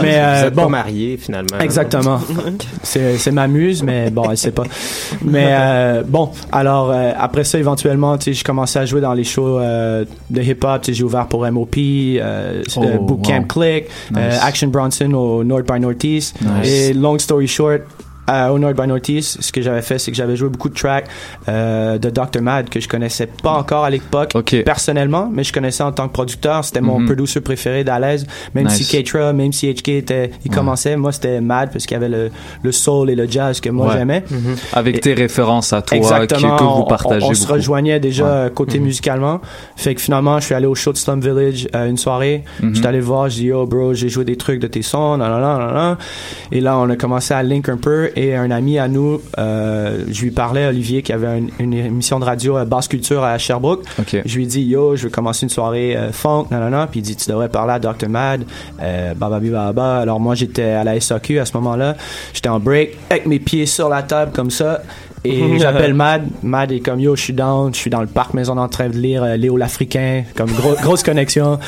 mais 0.02 0.14
euh, 0.18 0.34
Vous 0.40 0.46
êtes 0.46 0.54
bon. 0.54 0.62
pas 0.62 0.68
mariés, 0.68 1.16
finalement. 1.16 1.58
Exactement. 1.60 2.20
c'est 2.82 3.16
c'est 3.18 3.30
ma 3.32 3.46
muse, 3.48 3.82
mais 3.82 4.10
bon, 4.10 4.24
elle 4.30 4.36
sait 4.36 4.50
pas. 4.52 4.64
Mais 5.22 5.48
euh, 5.50 6.02
bon, 6.06 6.30
alors 6.52 6.90
euh, 6.90 7.12
après 7.18 7.44
ça, 7.44 7.58
éventuellement, 7.58 8.16
tu 8.18 8.24
sais, 8.26 8.32
j'ai 8.34 8.42
commencé 8.42 8.78
à 8.78 8.84
jouer 8.86 9.00
dans 9.00 9.14
les 9.14 9.24
shows 9.24 9.58
euh, 9.58 10.04
de 10.30 10.42
hip-hop. 10.42 10.82
Tu 10.82 10.86
sais, 10.92 10.94
j'ai 10.98 11.04
ouvert 11.04 11.26
pour 11.26 11.50
MOP, 11.50 11.76
euh, 11.78 12.62
Oh, 12.76 12.82
Bootcamp 13.00 13.40
wow. 13.40 13.44
Click, 13.46 13.84
euh, 14.16 14.30
Nice. 14.30 14.40
Action 14.42 14.68
Bronson 14.68 15.12
au 15.12 15.44
North 15.44 15.66
by 15.70 15.80
Northeast. 15.80 16.09
Nice. 16.40 16.66
Et 16.66 16.92
long 16.94 17.18
story 17.18 17.46
short, 17.46 17.82
euh, 18.30 18.48
au 18.48 18.58
North 18.58 18.76
by 18.76 18.86
Northeast, 18.86 19.42
ce 19.42 19.50
que 19.52 19.60
j'avais 19.62 19.82
fait, 19.82 19.98
c'est 19.98 20.10
que 20.10 20.16
j'avais 20.16 20.36
joué 20.36 20.48
beaucoup 20.48 20.68
de 20.68 20.74
tracks 20.74 21.06
euh, 21.48 21.98
de 21.98 22.10
Dr. 22.10 22.40
Mad 22.42 22.68
que 22.68 22.78
je 22.80 22.88
connaissais 22.88 23.26
pas 23.26 23.52
encore 23.52 23.84
à 23.84 23.90
l'époque 23.90 24.32
personnellement, 24.64 25.28
mais 25.32 25.44
je 25.44 25.52
connaissais 25.52 25.82
en 25.82 25.92
tant 25.92 26.06
que 26.08 26.12
producteur. 26.12 26.64
C'était 26.64 26.80
mon 26.80 27.00
Mhm. 27.00 27.06
producer 27.06 27.40
préféré 27.40 27.84
d'Alaise. 27.84 28.26
Même 28.54 28.66
Nice. 28.66 28.76
si 28.76 28.86
Keitra, 28.86 29.32
même 29.32 29.52
si 29.52 29.68
HK 29.68 29.88
était, 29.88 30.30
il 30.44 30.50
Ouais. 30.50 30.56
commençait, 30.56 30.96
moi 30.96 31.12
c'était 31.12 31.40
Mad 31.40 31.70
parce 31.72 31.86
qu'il 31.86 31.94
y 31.94 31.96
avait 31.96 32.08
le, 32.08 32.30
le 32.62 32.72
soul 32.72 33.10
et 33.10 33.14
le 33.14 33.26
jazz 33.28 33.60
que 33.60 33.70
moi 33.70 33.88
Ouais. 33.88 33.94
j'aimais. 33.98 34.24
Avec 34.72 34.96
Et- 34.96 35.00
tes 35.00 35.14
références 35.14 35.72
à 35.72 35.82
toi 35.82 35.96
Exactement. 35.96 36.56
que, 36.56 36.60
que 36.62 36.64
vous 36.68 36.84
partagez 36.84 37.26
On, 37.26 37.30
on 37.30 37.34
se 37.34 37.46
rejoignait 37.46 38.00
déjà 38.00 38.44
Ouais. 38.44 38.50
côté 38.54 38.78
Mhm. 38.78 38.84
musicalement. 38.84 39.40
Fait 39.76 39.94
que 39.94 40.00
finalement, 40.00 40.38
je 40.38 40.44
suis 40.46 40.54
allé 40.54 40.66
au 40.66 40.74
show 40.74 40.92
de 40.92 40.98
Slum 40.98 41.20
Village 41.20 41.68
euh, 41.74 41.88
une 41.88 41.96
soirée. 41.96 42.44
Mhm. 42.62 42.74
J'étais 42.74 42.86
allé 42.88 43.00
voir, 43.00 43.28
j'ai 43.28 43.40
dit, 43.42 43.46
yo, 43.48 43.66
bro, 43.66 43.94
j'ai 43.94 44.08
joué 44.08 44.24
des 44.24 44.36
trucs 44.36 44.60
de 44.60 44.66
tes 44.66 44.82
sons, 44.82 45.16
nan. 45.16 45.96
Et 46.52 46.60
là, 46.60 46.78
on 46.78 46.88
a 46.90 46.96
commencé 46.96 47.34
à 47.34 47.42
link 47.42 47.68
un 47.68 47.76
peu. 47.76 48.10
Et 48.22 48.34
un 48.36 48.50
ami 48.50 48.78
à 48.78 48.86
nous, 48.86 49.20
euh, 49.38 50.04
je 50.10 50.22
lui 50.22 50.30
parlais, 50.30 50.66
Olivier, 50.66 51.00
qui 51.00 51.12
avait 51.12 51.38
une, 51.38 51.50
une 51.58 51.72
émission 51.72 52.20
de 52.20 52.24
radio 52.26 52.56
à 52.56 52.66
Basse 52.66 52.86
Culture 52.86 53.24
à 53.24 53.38
Sherbrooke. 53.38 53.82
Je 54.26 54.36
lui 54.36 54.44
ai 54.44 54.46
dit, 54.46 54.62
yo, 54.62 54.94
je 54.94 55.04
veux 55.04 55.08
commencer 55.10 55.46
une 55.46 55.50
soirée 55.50 55.96
euh, 55.96 56.12
funk, 56.12 56.48
nanana. 56.50 56.86
Puis 56.90 57.00
il 57.00 57.02
dit, 57.02 57.16
tu 57.16 57.30
devrais 57.30 57.48
parler 57.48 57.72
à 57.72 57.78
Dr. 57.78 58.08
Mad, 58.10 58.44
euh, 58.82 59.14
bababi 59.14 59.48
bababa. 59.48 59.98
Alors 60.00 60.20
moi, 60.20 60.34
j'étais 60.34 60.64
à 60.64 60.84
la 60.84 61.00
SAQ 61.00 61.38
à 61.38 61.46
ce 61.46 61.56
moment-là. 61.56 61.96
J'étais 62.34 62.50
en 62.50 62.60
break, 62.60 62.96
avec 63.08 63.24
mes 63.26 63.38
pieds 63.38 63.64
sur 63.64 63.88
la 63.88 64.02
table 64.02 64.32
comme 64.32 64.50
ça. 64.50 64.82
Et 65.24 65.58
j'appelle 65.58 65.94
Mad. 65.94 66.24
Mad 66.42 66.72
est 66.72 66.80
comme 66.80 67.00
yo, 67.00 67.16
je 67.16 67.22
suis 67.22 67.32
down, 67.32 67.72
je 67.72 67.78
suis 67.78 67.90
dans 67.90 68.00
le 68.02 68.06
parc 68.06 68.34
maison 68.34 68.56
en 68.58 68.68
train 68.68 68.88
de 68.90 68.96
lire 68.98 69.22
euh, 69.22 69.36
Léo 69.36 69.56
l'Africain, 69.56 70.24
comme 70.36 70.50
gros- 70.52 70.76
grosse 70.82 71.02
connexion. 71.02 71.58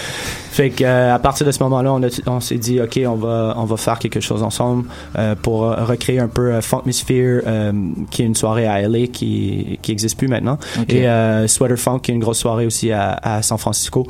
Fait 0.53 0.69
que 0.69 0.85
euh, 0.85 1.15
à 1.15 1.19
partir 1.19 1.47
de 1.47 1.51
ce 1.51 1.63
moment-là, 1.63 1.93
on, 1.95 2.03
a- 2.03 2.21
on 2.29 2.41
s'est 2.41 2.59
dit 2.59 2.79
ok, 2.79 3.01
on 3.07 3.15
va 3.15 3.55
on 3.57 3.65
va 3.65 3.77
faire 3.79 3.99
quelque 3.99 4.21
chose 4.21 4.43
ensemble 4.43 4.85
euh, 5.19 5.35
pour 5.35 5.65
euh, 5.65 5.83
recréer 5.85 6.21
un 6.21 6.29
peu 6.29 6.61
Funkmisphere, 6.61 7.41
euh, 7.47 7.73
qui 8.11 8.21
est 8.23 8.27
une 8.27 8.35
soirée 8.35 8.67
à 8.67 8.83
LA 8.87 9.07
qui 9.07 9.79
qui 9.81 9.93
existe 9.93 10.19
plus 10.19 10.29
maintenant, 10.29 10.59
Ok. 10.79 10.93
et 10.93 11.09
euh, 11.09 11.49
Sweater 11.49 11.79
Funk 11.79 12.01
qui 12.01 12.11
est 12.11 12.15
une 12.15 12.21
grosse 12.21 12.39
soirée 12.39 12.67
aussi 12.67 12.93
à, 12.93 13.19
à 13.23 13.41
San 13.41 13.57
Francisco. 13.57 14.07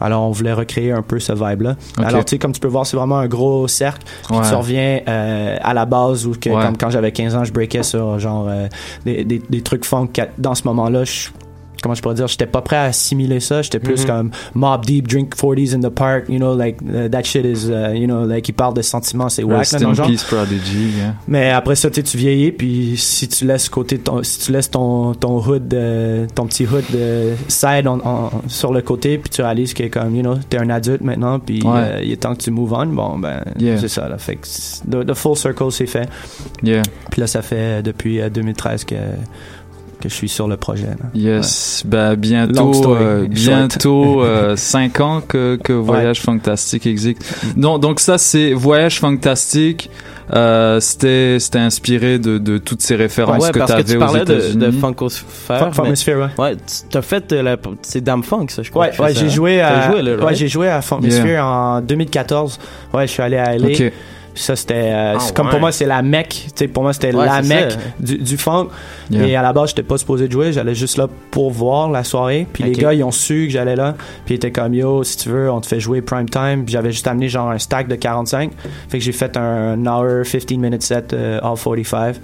Alors 0.00 0.24
on 0.24 0.32
voulait 0.32 0.52
recréer 0.52 0.90
un 0.90 1.02
peu 1.02 1.20
ce 1.20 1.32
vibe-là. 1.32 1.76
Ok. 1.98 2.04
Alors 2.04 2.24
tu 2.24 2.30
sais 2.30 2.38
comme 2.38 2.52
tu 2.52 2.60
peux 2.60 2.66
voir, 2.68 2.84
c'est 2.86 2.96
vraiment 2.96 3.18
un 3.18 3.28
gros 3.28 3.68
cercle. 3.68 4.02
Puis 4.28 4.36
Ouais. 4.36 4.42
Tu 4.48 4.54
reviens 4.56 5.00
euh, 5.06 5.56
à 5.62 5.74
la 5.74 5.84
base 5.86 6.26
où 6.26 6.32
que, 6.32 6.50
Ouais. 6.50 6.60
comme 6.62 6.76
quand 6.76 6.90
j'avais 6.90 7.12
15 7.12 7.36
ans, 7.36 7.44
je 7.44 7.52
breakais 7.52 7.84
sur 7.84 8.18
genre 8.18 8.46
euh, 8.48 8.66
des, 9.06 9.24
des, 9.24 9.40
des 9.48 9.60
trucs 9.62 9.84
funk. 9.84 10.08
Dans 10.38 10.56
ce 10.56 10.66
moment-là, 10.66 11.04
je 11.04 11.28
comment 11.84 11.94
je 11.94 12.02
pourrais 12.02 12.14
dire, 12.16 12.26
j'étais 12.26 12.46
pas 12.46 12.62
prêt 12.62 12.76
à 12.76 12.82
assimiler 12.84 13.38
ça. 13.38 13.62
J'étais 13.62 13.78
plus 13.78 14.00
Mhm. 14.00 14.06
comme 14.06 14.30
Mob 14.54 14.84
Deep, 14.86 15.06
drink 15.06 15.36
40s 15.36 15.74
in 15.76 15.80
the 15.80 15.90
park, 15.92 16.24
you 16.28 16.38
know, 16.38 16.56
like 16.56 16.78
uh, 16.82 17.08
that 17.10 17.22
shit 17.24 17.44
is, 17.44 17.68
uh, 17.70 17.94
you 17.94 18.06
know, 18.06 18.26
like 18.26 18.48
il 18.48 18.54
parle 18.54 18.74
de 18.74 18.82
sentiments, 18.82 19.28
c'est 19.28 19.44
whack. 19.44 19.70
Là, 19.70 19.78
dans 19.78 19.92
peace, 19.94 20.24
Prodigy. 20.24 20.88
yeah. 20.96 21.14
Mais 21.28 21.50
après 21.50 21.76
ça, 21.76 21.90
tu 21.90 22.02
vieillis, 22.16 22.50
puis 22.52 22.94
si 22.96 23.28
tu 23.28 23.44
laisses 23.46 23.68
côté 23.68 23.98
ton, 23.98 24.22
si 24.22 24.38
tu 24.40 24.50
laisses 24.52 24.70
ton 24.70 25.12
ton 25.14 25.38
hood, 25.44 25.72
euh, 25.74 26.26
ton 26.34 26.46
petit 26.46 26.64
hood 26.66 26.84
euh, 26.94 27.34
side 27.48 27.86
sur 28.48 28.72
le 28.72 28.80
côté, 28.82 29.18
puis 29.18 29.30
tu 29.30 29.42
réalises 29.42 29.74
que 29.74 29.84
comme 29.88 30.16
you 30.16 30.22
know, 30.22 30.36
t'es 30.48 30.58
un 30.58 30.70
adulte 30.70 31.02
maintenant, 31.02 31.38
puis 31.38 31.60
Ouais. 31.62 31.70
euh, 31.76 32.00
il 32.02 32.10
est 32.12 32.16
temps 32.16 32.34
que 32.34 32.40
tu 32.42 32.50
move 32.50 32.72
on. 32.72 32.86
Bon 32.86 33.18
ben, 33.18 33.42
Yeah. 33.58 33.78
c'est 33.78 33.88
ça 33.88 34.08
là. 34.08 34.16
Fait 34.18 34.36
que 34.36 34.46
the, 34.90 35.06
the 35.06 35.14
full 35.14 35.36
circle 35.36 35.70
c'est 35.70 35.86
fait. 35.86 36.08
Yeah. 36.62 36.82
Puis 37.10 37.20
là, 37.20 37.26
ça 37.26 37.42
fait 37.42 37.56
euh, 37.58 37.82
depuis 37.82 38.20
euh, 38.20 38.30
2013 38.30 38.84
que 38.84 38.94
que 40.04 40.08
je 40.08 40.14
suis 40.14 40.28
sur 40.28 40.46
le 40.48 40.56
projet. 40.56 40.86
là. 40.86 41.06
Yes, 41.14 41.84
Long 41.90 42.14
bientôt, 42.16 42.72
story, 42.72 43.02
euh, 43.04 43.26
bientôt 43.30 44.22
euh, 44.22 44.54
cinq 44.56 45.00
ans 45.00 45.20
que, 45.20 45.56
que 45.62 45.72
Voyage 45.72 46.20
Fantastique 46.20 46.86
existe. 46.86 47.22
Non, 47.56 47.78
donc 47.78 47.98
ça 48.00 48.16
c'est 48.18 48.52
Voyage 48.52 49.00
Fantastique. 49.00 49.90
Euh, 50.32 50.80
c'était 50.80 51.36
c'était 51.38 51.58
inspiré 51.58 52.18
de, 52.18 52.38
de 52.38 52.56
toutes 52.56 52.80
ces 52.80 52.96
références 52.96 53.42
Ouais, 53.44 53.50
que 53.52 53.58
parce 53.58 53.72
tu 53.72 53.76
que 53.76 53.80
avais 53.82 53.90
tu 53.90 53.96
aux 53.96 54.00
parlais 54.00 54.24
de, 54.24 54.52
de 54.54 54.70
Funkosphère. 54.70 55.58
Fun- 55.58 55.72
Funkosphère, 55.72 56.30
ouais. 56.38 56.42
Ouais, 56.42 56.56
tu- 56.56 56.88
t'as 56.88 57.02
fait 57.02 57.30
euh, 57.32 57.42
la, 57.42 57.56
c'est 57.82 58.02
Dame 58.02 58.22
Funk, 58.22 58.46
ça, 58.48 58.62
je 58.62 58.70
crois. 58.70 58.86
Ouais, 58.86 59.00
ouais, 59.00 59.12
j'ai 59.14 59.28
ça. 59.28 59.34
joué 59.34 59.60
à, 59.60 59.90
joué, 59.90 60.00
là, 60.02 60.14
ouais, 60.16 60.22
right? 60.24 60.36
j'ai 60.38 60.48
joué 60.48 60.68
à 60.70 60.80
Funkmisphere 60.80 61.44
en 61.44 61.82
2014. 61.82 62.58
Ouais, 62.94 63.06
je 63.06 63.12
suis 63.12 63.22
allé 63.22 63.36
à 63.36 63.52
LA. 63.58 63.68
Ça 64.34 64.56
c'était 64.56 64.90
euh, 64.92 65.14
Ah, 65.18 65.24
comme 65.34 65.46
ouais. 65.46 65.50
pour 65.52 65.60
moi 65.60 65.70
c'est 65.72 65.86
la 65.86 66.02
mecque, 66.02 66.46
sais 66.54 66.66
pour 66.68 66.82
moi 66.82 66.92
c'était 66.92 67.14
Ouais, 67.14 67.24
la 67.24 67.40
mecque 67.42 67.72
ça. 67.72 67.78
du, 68.00 68.18
du 68.18 68.36
funk 68.36 68.68
Yeah. 69.10 69.26
et 69.26 69.36
à 69.36 69.42
la 69.42 69.52
base 69.52 69.68
j'étais 69.70 69.82
pas 69.82 69.98
supposé 69.98 70.30
jouer, 70.30 70.50
j'allais 70.52 70.74
juste 70.74 70.96
là 70.96 71.08
pour 71.30 71.50
voir 71.50 71.90
la 71.90 72.04
soirée. 72.04 72.46
Puis 72.52 72.64
les 72.64 72.72
gars 72.72 72.92
ils 72.94 73.04
ont 73.04 73.10
su 73.10 73.44
que 73.46 73.52
j'allais 73.52 73.76
là, 73.76 73.94
puis 74.24 74.34
ils 74.34 74.36
étaient 74.36 74.50
comme 74.50 74.72
yo 74.74 75.04
si 75.04 75.18
tu 75.18 75.28
veux 75.28 75.50
on 75.50 75.60
te 75.60 75.66
fait 75.66 75.78
jouer 75.78 76.00
prime 76.00 76.28
time. 76.28 76.64
Puis 76.64 76.72
j'avais 76.72 76.90
juste 76.90 77.06
amené 77.06 77.28
genre 77.28 77.50
un 77.50 77.58
stack 77.58 77.86
de 77.86 77.94
45. 77.96 78.50
Fait 78.88 78.98
que 78.98 79.04
j'ai 79.04 79.12
fait 79.12 79.36
un, 79.36 79.84
hour 79.86 80.24
15 80.24 80.50
minute 80.58 80.82
set 80.82 81.12
euh, 81.12 81.38
all 81.42 81.56
45 81.58 82.16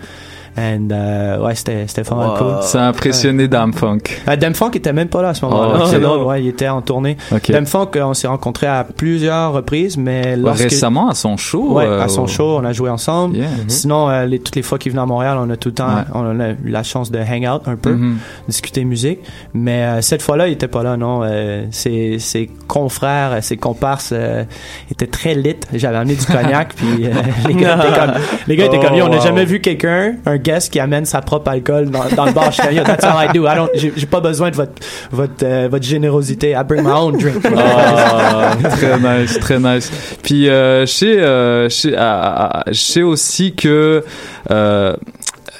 and 0.58 0.88
euh, 0.90 1.38
ouais 1.44 1.54
c'était 1.54 1.86
c'était 1.86 2.02
vraiment 2.02 2.32
Wow. 2.32 2.38
cool. 2.38 2.62
Ça 2.62 2.84
a 2.84 2.88
impressionné 2.88 3.48
Dame 3.48 3.72
Funk. 3.72 3.98
Euh, 4.28 4.36
Dame 4.36 4.54
Funk 4.54 4.70
était 4.74 4.92
même 4.92 5.08
pas 5.08 5.22
là 5.22 5.28
à 5.30 5.34
ce 5.34 5.44
moment-là. 5.44 5.72
Oh, 5.74 5.80
ok. 5.82 5.86
C'est 5.90 6.00
drôle, 6.00 6.22
ouais, 6.26 6.42
il 6.42 6.48
était 6.48 6.68
en 6.68 6.82
tournée. 6.82 7.16
Ok. 7.32 7.50
Dame 7.50 7.66
Funk, 7.66 7.88
euh, 7.96 8.02
on 8.04 8.14
s'est 8.14 8.26
rencontrés 8.28 8.66
à 8.66 8.84
plusieurs 8.84 9.52
reprises, 9.52 9.96
mais 9.96 10.36
lorsque... 10.36 10.62
récemment 10.64 11.08
à 11.08 11.14
son 11.14 11.36
show. 11.36 11.74
Ouais, 11.74 11.84
euh, 11.86 12.02
à 12.02 12.08
son 12.08 12.26
show, 12.26 12.58
on 12.60 12.64
a 12.64 12.72
joué 12.72 12.90
ensemble. 12.90 13.36
Yeah. 13.36 13.48
Sinon, 13.68 14.08
euh, 14.10 14.26
les, 14.26 14.38
toutes 14.38 14.56
les 14.56 14.62
fois 14.62 14.78
qu'il 14.78 14.92
venait 14.92 15.02
à 15.02 15.06
Montréal, 15.06 15.38
on 15.40 15.48
a 15.50 15.56
tout 15.56 15.68
le 15.70 15.74
temps, 15.74 15.88
Ouais. 15.88 16.02
on 16.14 16.40
a 16.40 16.50
eu 16.50 16.56
la 16.66 16.82
chance 16.82 17.10
de 17.10 17.18
hang 17.18 17.46
out 17.48 17.62
un 17.66 17.76
peu, 17.76 17.92
Mhm. 17.92 18.16
discuter 18.48 18.84
musique. 18.84 19.20
Mais 19.54 19.82
euh, 19.84 20.00
cette 20.02 20.22
fois-là, 20.22 20.48
il 20.48 20.52
était 20.52 20.68
pas 20.68 20.82
là, 20.82 20.96
non. 20.96 21.20
Euh, 21.24 21.64
ses, 21.70 22.18
ses 22.18 22.50
confrères, 22.68 23.42
ses 23.42 23.56
comparses 23.56 24.10
euh, 24.12 24.44
étaient 24.90 25.06
très 25.06 25.34
lit. 25.34 25.56
J'avais 25.72 25.96
amené 25.96 26.14
du 26.14 26.26
cognac, 26.26 26.74
puis 26.76 27.06
euh, 27.06 27.10
les 27.48 27.54
gars 27.54 27.76
étaient 27.84 27.98
comme, 27.98 28.12
les 28.46 28.56
gars 28.56 28.64
étaient 28.66 28.78
comme, 28.78 28.90
Oh, 29.00 29.04
on 29.04 29.08
n'a 29.08 29.16
wow. 29.18 29.22
jamais 29.22 29.44
vu 29.44 29.60
quelqu'un, 29.60 30.14
un 30.26 30.36
guest 30.50 30.72
qui 30.72 30.80
amène 30.80 31.04
sa 31.04 31.20
propre 31.20 31.50
alcool 31.50 31.90
dans, 31.90 32.04
dans 32.16 32.24
le 32.26 32.32
bar. 32.32 32.50
Je 32.52 32.60
suis 32.62 32.76
that's 32.84 33.04
all 33.04 33.16
I 33.24 33.28
do. 33.32 33.44
I 33.46 33.54
don't- 33.56 33.70
J'ai 33.74 34.06
pas 34.06 34.20
besoin 34.20 34.50
de 34.50 34.56
votre 34.56 34.72
votre 35.10 35.44
euh, 35.44 35.68
votre 35.70 35.84
générosité. 35.84 36.50
I 36.50 36.62
bring 36.66 36.82
my 36.82 36.90
own 36.92 37.16
drink. 37.18 37.44
Ah, 37.56 38.52
très 38.70 38.98
nice, 38.98 39.38
très 39.40 39.58
nice. 39.58 39.90
Puis 40.22 40.48
euh, 40.48 40.86
je 40.86 40.92
sais, 40.92 41.18
euh, 41.20 41.68
je 41.68 41.74
sais, 41.74 41.94
ah, 41.96 42.20
ah, 42.36 42.50
ah, 42.54 42.64
je 42.68 42.80
sais 42.80 43.02
aussi 43.02 43.54
que 43.54 44.04
euh, 44.50 44.92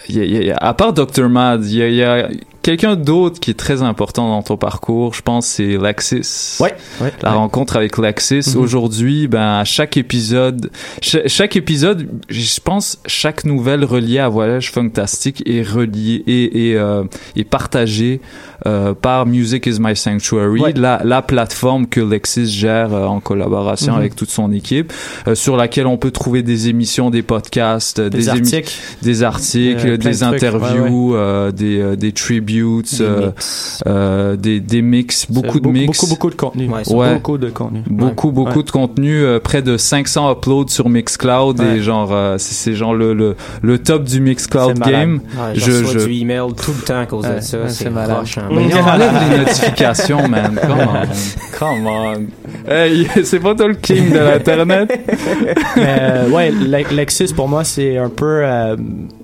y 0.09 0.21
a- 0.21 0.25
y 0.25 0.51
a- 0.51 0.57
à 0.57 0.75
part 0.75 0.93
Dr 0.93 1.29
Mad, 1.29 1.65
il 1.65 1.77
y 1.79 1.83
a, 1.83 1.89
y 1.89 2.03
a 2.03 2.29
quelqu'un 2.63 2.97
d'autre 2.97 3.41
qui 3.41 3.51
est 3.51 3.55
très 3.59 3.83
important 3.83 4.29
dans 4.29 4.43
ton 4.43 4.57
parcours. 4.57 5.15
Je 5.15 5.23
pense 5.23 5.47
c'est 5.47 5.77
Lexis. 5.79 6.59
Ouais, 6.61 6.75
ouais, 7.01 7.13
La 7.23 7.31
ouais. 7.31 7.37
rencontre 7.37 7.77
avec 7.77 7.97
Lexis. 7.99 8.53
Mhm. 8.55 8.61
Aujourd'hui, 8.63 9.29
ben 9.29 9.59
à 9.61 9.65
chaque 9.65 9.97
épisode, 9.97 10.71
cha- 11.01 11.27
chaque 11.27 11.57
épisode, 11.57 12.09
je 12.29 12.61
pense 12.63 12.99
chaque 13.07 13.45
nouvelle 13.45 13.85
reliée 13.85 14.19
à 14.19 14.29
Voyage 14.29 14.71
Fantastique 14.71 15.43
est 15.47 15.63
reliée 15.63 16.23
et 16.27 16.71
et, 16.71 16.77
euh, 16.77 17.05
est 17.37 17.45
partagée 17.45 18.21
euh, 18.67 18.93
par 18.93 19.25
Music 19.25 19.67
is 19.67 19.79
My 19.81 19.97
Sanctuary, 19.97 20.61
Ouais. 20.61 20.73
la, 20.77 21.01
la 21.03 21.23
plateforme 21.23 21.87
que 21.87 22.01
Lexis 22.01 22.47
gère 22.47 22.93
euh, 22.93 23.07
en 23.07 23.21
collaboration 23.21 23.93
Mhm. 23.95 23.99
avec 23.99 24.17
toute 24.17 24.29
son 24.31 24.53
équipe, 24.53 24.93
euh, 25.29 25.35
sur 25.35 25.57
laquelle 25.57 25.87
on 25.87 25.97
peut 25.97 26.11
trouver 26.11 26.43
des 26.43 26.69
émissions, 26.69 27.09
des 27.11 27.23
podcasts, 27.23 28.01
euh, 28.01 28.11
Des 28.11 28.27
émi- 28.29 28.31
articles. 28.31 28.75
des 29.01 29.23
articles, 29.23 29.87
Euh, 29.93 29.97
des 29.97 30.23
interviews, 30.23 31.15
euh, 31.15 31.51
des, 31.53 31.81
euh, 31.81 31.97
des 31.97 32.13
tributes, 32.13 32.50
Des 32.55 33.03
euh, 33.03 33.27
mix. 33.27 33.83
euh, 33.87 34.37
des, 34.37 34.61
des 34.61 34.83
mix, 34.83 35.27
beaucoup 35.31 35.59
de 35.59 35.65
beaucoup, 35.65 35.71
mix. 35.73 35.87
Beaucoup, 36.01 36.07
beaucoup 36.11 36.31
de 36.31 36.35
contenu. 36.35 36.69
Ouais, 36.69 36.81
c'est 36.85 36.95
Ouais. 36.95 37.15
Beaucoup 37.15 37.39
de 37.39 37.51
contenu. 37.51 37.83
Beaucoup, 37.89 38.29
Ouais. 38.29 38.33
beaucoup 38.35 38.59
Ouais. 38.59 38.65
de 38.65 38.71
contenu, 38.71 39.23
euh, 39.23 39.39
près 39.41 39.63
de 39.63 39.77
500 39.77 40.31
uploads 40.33 40.69
sur 40.69 40.89
Mixcloud 40.89 41.59
Ouais. 41.61 41.77
et 41.77 41.81
genre, 41.83 42.11
euh, 42.13 42.37
c'est 42.39 42.75
genre 42.75 42.95
le, 42.95 43.15
le, 43.15 43.37
le 43.63 43.79
top 43.79 44.05
du 44.05 44.21
Mixcloud 44.21 44.79
game. 44.81 45.21
Ouais, 45.37 45.53
je, 45.55 45.61
je, 45.71 45.85
reçois 45.85 46.01
je, 46.01 46.07
du 46.07 46.15
email 46.15 46.53
tout 46.57 46.73
le 46.77 46.85
temps 46.85 47.01
à 47.01 47.07
cause 47.07 47.25
Ouais, 47.27 47.37
de 47.37 47.41
ça. 47.41 47.69
c'est 47.69 47.91
malade. 47.91 48.19
hein. 48.37 48.43
Mais 48.51 48.75
enlève 48.75 49.13
les 49.31 49.39
notifications, 49.39 50.29
man. 50.29 50.59
Come 50.61 50.79
on. 50.81 51.59
Come 51.59 51.87
on. 51.87 52.71
Hey, 52.71 53.07
c'est 53.25 53.41
pas 53.41 53.55
toi 53.55 53.69
le 53.69 53.75
king 53.75 54.11
de 54.13 54.19
l'internet. 54.19 54.91
Mais 55.77 55.97
euh, 56.01 56.29
ouais, 56.31 56.51
Le- 56.51 56.95
Lexus 56.95 57.29
pour 57.35 57.49
moi 57.49 57.65
c'est 57.65 57.97
un 57.99 58.09
peu, 58.09 58.41
euh, 58.45 58.77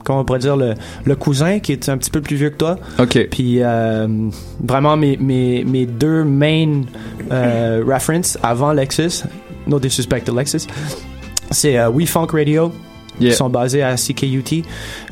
comment 0.07 0.21
on 0.21 0.25
pourrait 0.25 0.39
dire 0.39 0.57
le, 0.57 0.75
le 1.05 1.17
cousin 1.17 1.59
qui 1.59 1.73
est 1.73 1.89
un 1.89 1.99
petit 1.99 2.11
peu 2.11 2.21
plus 2.21 2.37
vieux 2.37 2.51
que 2.51 2.57
toi. 2.57 2.77
Ok. 2.99 3.27
Puis 3.31 3.59
euh, 3.61 4.07
vraiment 4.63 4.97
mes, 4.97 5.17
mes, 5.17 5.65
mes 5.65 5.85
deux 5.85 6.23
main 6.25 6.83
euh, 7.33 7.83
references 7.87 8.39
avant 8.43 8.73
Lexus, 8.73 9.25
no 9.67 9.79
disrespect 9.81 10.21
to 10.25 10.35
Lexus, 10.35 10.67
c'est 11.51 11.77
euh, 11.77 11.91
We 11.91 12.09
Funk 12.09 12.29
Radio. 12.33 12.73
Yeah. 13.19 13.31
Qui 13.31 13.37
sont 13.39 13.49
basés 13.49 13.83
à 13.83 13.95
CKUT, 13.95 14.63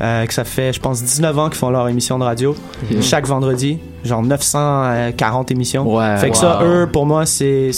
euh, 0.02 0.26
que 0.26 0.34
ça 0.34 0.44
fait, 0.44 0.74
je 0.74 0.78
pense, 0.80 1.02
19 1.02 1.38
ans 1.38 1.48
qu'ils 1.48 1.56
font 1.56 1.70
leur 1.70 1.88
émission 1.88 2.18
de 2.18 2.24
radio. 2.24 2.54
Yeah. 2.90 3.00
Chaque 3.00 3.26
vendredi, 3.26 3.78
genre 4.04 4.22
940 4.22 5.50
émissions. 5.50 5.96
Ouais. 5.96 6.16
Fait 6.18 6.30
que 6.30 6.36
ça, 6.36 6.60
eux, 6.62 6.88
pour 6.92 7.06
moi, 7.06 7.26
c'est 7.26 7.70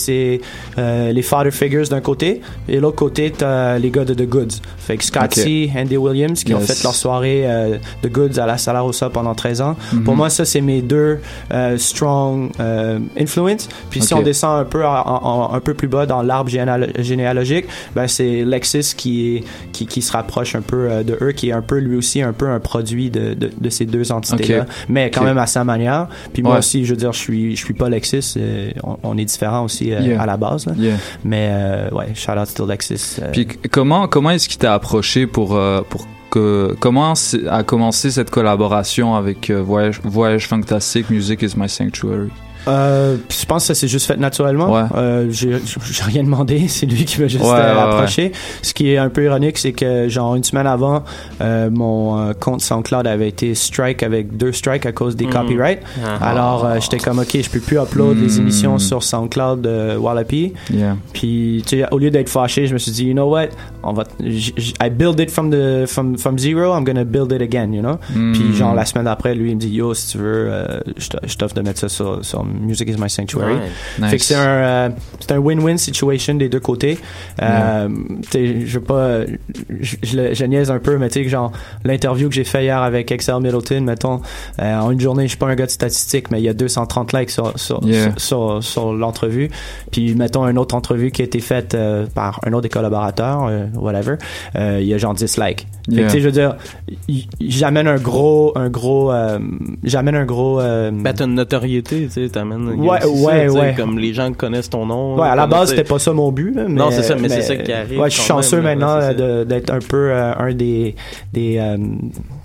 euh, 0.78 1.12
les 1.12 1.22
father 1.22 1.50
figures 1.52 1.88
d'un 1.88 2.00
côté, 2.00 2.40
et 2.68 2.80
l'autre 2.80 2.96
côté, 2.96 3.30
t'as 3.30 3.78
les 3.78 3.90
gars 3.90 4.04
de 4.04 4.14
The 4.14 4.28
Goods. 4.28 4.60
Fait 4.78 4.96
que 4.96 5.04
Scott 5.04 5.24
Ok. 5.24 5.34
C, 5.34 5.70
Andy 5.76 5.96
Williams, 5.96 6.42
qui 6.44 6.54
ont 6.54 6.60
fait 6.60 6.82
leur 6.82 6.94
soirée 6.94 7.42
euh, 7.46 7.76
The 8.02 8.10
Goods 8.12 8.38
à 8.38 8.46
la 8.46 8.58
Sala 8.58 8.80
Rosa 8.80 9.10
pendant 9.10 9.34
13 9.34 9.60
ans. 9.60 9.76
Mhm. 9.92 10.04
Pour 10.04 10.16
moi, 10.16 10.30
ça, 10.30 10.44
c'est 10.44 10.60
mes 10.60 10.82
deux 10.82 11.18
euh, 11.52 11.78
strong 11.78 12.50
euh, 12.60 12.98
influence. 13.18 13.68
Puis 13.90 14.02
si 14.02 14.14
on 14.14 14.22
descend 14.22 14.60
un 14.60 14.64
peu, 14.64 14.84
en- 14.86 14.90
en- 14.92 15.54
un 15.54 15.60
peu 15.60 15.74
plus 15.74 15.88
bas 15.88 16.06
dans 16.06 16.22
l'arbre 16.22 16.50
généalo- 16.50 17.00
généalogique, 17.02 17.66
ben 17.94 18.06
c'est 18.08 18.44
Lexis 18.44 18.94
qui, 18.96 19.44
qui, 19.72 19.86
qui 19.86 20.02
se 20.02 20.12
rapproche 20.12 20.54
un 20.54 20.60
peu 20.62 21.04
de 21.04 21.16
eux, 21.20 21.32
qui 21.32 21.50
est 21.50 21.52
un 21.52 21.62
peu 21.62 21.78
lui 21.78 21.96
aussi 21.96 22.22
un 22.22 22.32
peu 22.32 22.48
un 22.48 22.60
produit 22.60 23.10
de, 23.10 23.34
de, 23.34 23.50
de 23.58 23.70
ces 23.70 23.84
deux 23.84 24.12
entités-là, 24.12 24.66
mais 24.88 25.10
quand 25.10 25.22
même 25.24 25.38
à 25.38 25.46
sa 25.46 25.64
manière. 25.64 26.08
Puis 26.32 26.42
moi 26.42 26.52
Ouais. 26.52 26.58
aussi, 26.58 26.84
je 26.84 26.90
veux 26.92 26.96
dire, 26.96 27.12
je 27.12 27.18
suis, 27.18 27.56
je 27.56 27.64
suis 27.64 27.74
pas 27.74 27.88
Lexis, 27.88 28.34
on, 28.82 28.96
on 29.02 29.16
est 29.18 29.24
différents 29.24 29.64
aussi 29.64 29.92
euh, 29.92 30.00
Yeah. 30.00 30.22
à 30.22 30.26
la 30.26 30.36
base. 30.36 30.66
là. 30.66 30.72
Yeah. 30.76 30.96
Mais 31.24 31.48
euh, 31.50 31.90
ouais, 31.90 32.08
shout 32.14 32.32
out 32.32 32.52
to 32.54 32.66
Lexis. 32.66 33.16
euh, 33.22 33.30
Puis 33.32 33.46
comment 33.70 34.06
comment 34.08 34.30
est-ce 34.30 34.48
qu'il 34.48 34.58
t'a 34.58 34.74
approché 34.74 35.26
pour 35.26 35.56
euh, 35.56 35.82
pour 35.88 36.06
que 36.30 36.76
comment 36.80 37.14
a 37.50 37.62
commencé 37.62 38.10
cette 38.10 38.30
collaboration 38.30 39.14
avec 39.14 39.50
Voyage, 39.50 40.00
Voyage 40.02 40.48
Fantastique 40.48 41.08
Music 41.10 41.40
is 41.42 41.54
My 41.56 41.68
Sanctuary? 41.68 42.30
Euh, 42.68 43.16
je 43.28 43.44
pense 43.46 43.62
que 43.62 43.66
ça 43.68 43.74
s'est 43.74 43.88
juste 43.88 44.06
fait 44.06 44.16
naturellement. 44.16 44.72
Ouais. 44.72 44.82
Euh, 44.96 45.26
j'ai 45.30 45.58
rien 46.02 46.24
demandé, 46.24 46.64
c'est 46.68 46.86
lui 46.86 47.04
qui 47.04 47.20
m'a 47.20 47.28
juste 47.28 47.44
Ouais, 47.44 47.50
euh, 47.52 47.74
ouais, 47.74 47.80
approché. 47.94 48.32
Ce 48.62 48.74
qui 48.74 48.90
est 48.92 48.98
un 48.98 49.08
peu 49.08 49.24
ironique, 49.24 49.58
c'est 49.58 49.72
que 49.72 50.08
genre 50.08 50.34
une 50.34 50.44
semaine 50.44 50.66
avant, 50.66 51.04
euh, 51.40 51.70
mon 51.70 52.18
euh, 52.18 52.32
compte 52.32 52.60
SoundCloud 52.62 53.06
avait 53.06 53.28
été 53.28 53.54
strike 53.54 54.02
avec 54.02 54.36
deux 54.36 54.52
strikes 54.52 54.86
à 54.86 54.92
cause 54.92 55.14
des 55.16 55.26
Mm. 55.26 55.30
copyrights. 55.30 55.80
Ah. 56.04 56.30
Alors 56.30 56.64
euh, 56.64 56.78
j'étais 56.80 56.98
comme 56.98 57.18
ok, 57.20 57.38
je 57.40 57.50
peux 57.50 57.60
plus 57.60 57.78
upload 57.78 58.18
les 58.18 58.36
Mm. 58.36 58.40
émissions 58.40 58.78
sur 58.78 59.02
SoundCloud 59.02 59.60
de 59.60 59.96
Wallapie. 59.96 60.52
Yeah. 60.72 60.96
Puis 61.12 61.62
tu 61.66 61.78
sais, 61.78 61.84
au 61.92 61.98
lieu 61.98 62.10
d'être 62.10 62.28
fâché, 62.28 62.66
je 62.66 62.72
me 62.74 62.78
suis 62.78 62.92
dit, 62.92 63.04
you 63.06 63.12
know 63.12 63.28
what, 63.30 63.46
on 63.82 63.92
va, 63.92 64.04
j- 64.24 64.52
j- 64.56 64.74
I 64.82 64.90
build 64.90 65.20
it 65.20 65.30
from 65.30 65.50
the 65.50 65.86
from 65.86 66.16
from 66.18 66.38
zero, 66.38 66.76
I'm 66.76 66.84
gonna 66.84 67.04
build 67.04 67.32
it 67.32 67.42
again, 67.42 67.72
you 67.72 67.80
know? 67.82 67.98
Puis 68.32 68.54
genre 68.54 68.74
la 68.74 68.84
semaine 68.84 69.04
d'après, 69.04 69.34
lui 69.34 69.50
il 69.50 69.54
me 69.56 69.60
dit, 69.60 69.68
yo, 69.70 69.94
si 69.94 70.08
tu 70.12 70.18
veux, 70.18 70.46
euh, 70.50 70.80
je 70.96 71.36
t'offre 71.36 71.54
de 71.54 71.62
mettre 71.62 71.80
ça 71.80 71.88
sur, 71.88 72.24
sur 72.24 72.44
Music 72.60 72.88
is 72.88 72.96
my 72.98 73.08
sanctuary. 73.10 73.56
Nice. 73.98 74.10
Fait 74.10 74.16
que 74.18 74.22
c'est 74.24 74.34
un 74.34 74.46
euh, 74.46 74.88
c'est 75.20 75.32
un 75.32 75.38
win-win 75.38 75.76
situation 75.76 76.34
des 76.34 76.48
deux 76.48 76.60
côtés. 76.60 76.98
Euh, 77.42 77.88
je 78.34 78.78
veux 78.78 78.84
pas, 78.84 79.20
je, 79.80 79.96
je, 80.02 80.16
le- 80.16 80.34
je 80.34 80.44
niaise 80.44 80.70
un 80.70 80.78
peu, 80.78 80.96
mais 80.98 81.08
tu 81.08 81.22
sais, 81.22 81.28
genre 81.28 81.52
l'interview 81.84 82.28
que 82.28 82.34
j'ai 82.34 82.44
fait 82.44 82.64
hier 82.64 82.80
avec 82.80 83.10
Excel 83.12 83.36
Middleton, 83.40 83.80
mettons, 83.82 84.20
euh, 84.60 84.78
en 84.78 84.90
une 84.90 85.00
journée, 85.00 85.24
je 85.24 85.28
suis 85.28 85.38
pas 85.38 85.46
un 85.46 85.54
gars 85.54 85.66
de 85.66 85.70
statistiques, 85.70 86.30
mais 86.30 86.40
il 86.40 86.44
y 86.44 86.48
a 86.48 86.54
230 86.54 87.12
likes 87.12 87.30
sur 87.30 87.58
sur, 87.58 87.80
Yeah. 87.84 88.12
sur, 88.16 88.62
sur, 88.62 88.64
sur 88.64 88.92
l'entrevue. 88.92 89.50
Puis 89.90 90.14
mettons 90.14 90.46
une 90.48 90.58
autre 90.58 90.74
entrevue 90.74 91.10
qui 91.10 91.22
a 91.22 91.24
été 91.24 91.40
faite 91.40 91.74
euh, 91.74 92.06
par 92.14 92.40
un 92.44 92.52
autre 92.52 92.62
des 92.62 92.68
collaborateurs, 92.68 93.46
euh, 93.48 93.66
whatever, 93.74 94.16
euh, 94.56 94.78
il 94.80 94.86
y 94.86 94.94
a 94.94 94.98
genre 94.98 95.14
10 95.14 95.38
likes. 95.38 95.66
Fait 95.88 95.94
Yeah. 95.96 96.08
je 96.08 96.18
veux 96.18 96.32
dire, 96.32 96.56
j'amène 97.40 97.86
un 97.86 97.96
gros, 97.96 98.52
un 98.56 98.68
gros, 98.68 99.12
euh, 99.12 99.38
j'amène 99.84 100.16
un 100.16 100.24
gros. 100.24 100.60
euh, 100.60 100.90
Ben, 100.90 101.12
t'as 101.14 101.24
une 101.26 101.34
notoriété, 101.34 102.06
tu 102.06 102.10
sais, 102.10 102.28
a 102.52 102.56
Ouais, 102.56 103.00
ça, 103.00 103.08
ouais, 103.08 103.48
ouais. 103.48 103.74
Comme 103.76 103.98
les 103.98 104.12
gens 104.14 104.32
connaissent 104.32 104.70
ton 104.70 104.86
nom. 104.86 105.16
Ouais, 105.16 105.28
à 105.28 105.34
la 105.34 105.46
base, 105.46 105.70
c'était 105.70 105.84
pas 105.84 105.98
ça 105.98 106.12
mon 106.12 106.30
but. 106.32 106.54
Là, 106.54 106.64
mais, 106.68 106.74
Non, 106.74 106.90
c'est 106.90 107.02
ça, 107.02 107.14
mais 107.16 107.28
c'est 107.28 107.42
ça 107.42 107.56
qui 107.56 107.72
arrive 107.72 107.98
Ouais, 107.98 108.10
je 108.10 108.14
suis 108.16 108.24
chanceux 108.26 108.60
même, 108.60 108.78
maintenant 108.78 108.98
euh, 109.00 109.44
d'être 109.44 109.70
un 109.72 109.78
peu 109.78 110.10
euh, 110.10 110.32
un 110.38 110.52
des, 110.52 110.94
des 111.32 111.56
euh, 111.58 111.76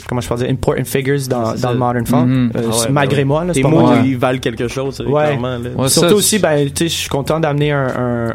comment 0.08 0.22
je 0.22 0.30
peux 0.30 0.36
dire, 0.36 0.50
important 0.50 0.84
figures 0.84 1.20
dans, 1.30 1.42
dans 1.52 1.56
ça. 1.58 1.72
le 1.74 1.78
modern 1.80 2.06
funk. 2.06 2.26
Mhm. 2.26 2.52
Euh, 2.56 2.60
Ah 2.64 2.68
ouais, 2.68 2.74
c'est 2.74 2.86
ben 2.88 2.94
malgré 2.94 3.18
ouais. 3.20 3.26
moi, 3.26 3.44
là, 3.46 3.54
pas 3.62 3.68
mots, 3.68 3.80
moi. 3.82 3.96
ils 4.06 4.18
valent 4.18 4.40
quelque 4.40 4.68
chose, 4.68 5.00
Ouais. 5.02 5.24
clairement. 5.26 5.58
là. 5.58 5.70
Ouais, 5.78 5.90
Surtout 5.90 6.10
ça, 6.10 6.16
aussi, 6.16 6.40
ben, 6.40 6.66
tu 6.66 6.72
sais, 6.76 6.88
je 6.88 6.94
suis 7.02 7.10
content 7.10 7.40
d'amener 7.40 7.72
un, 7.72 7.88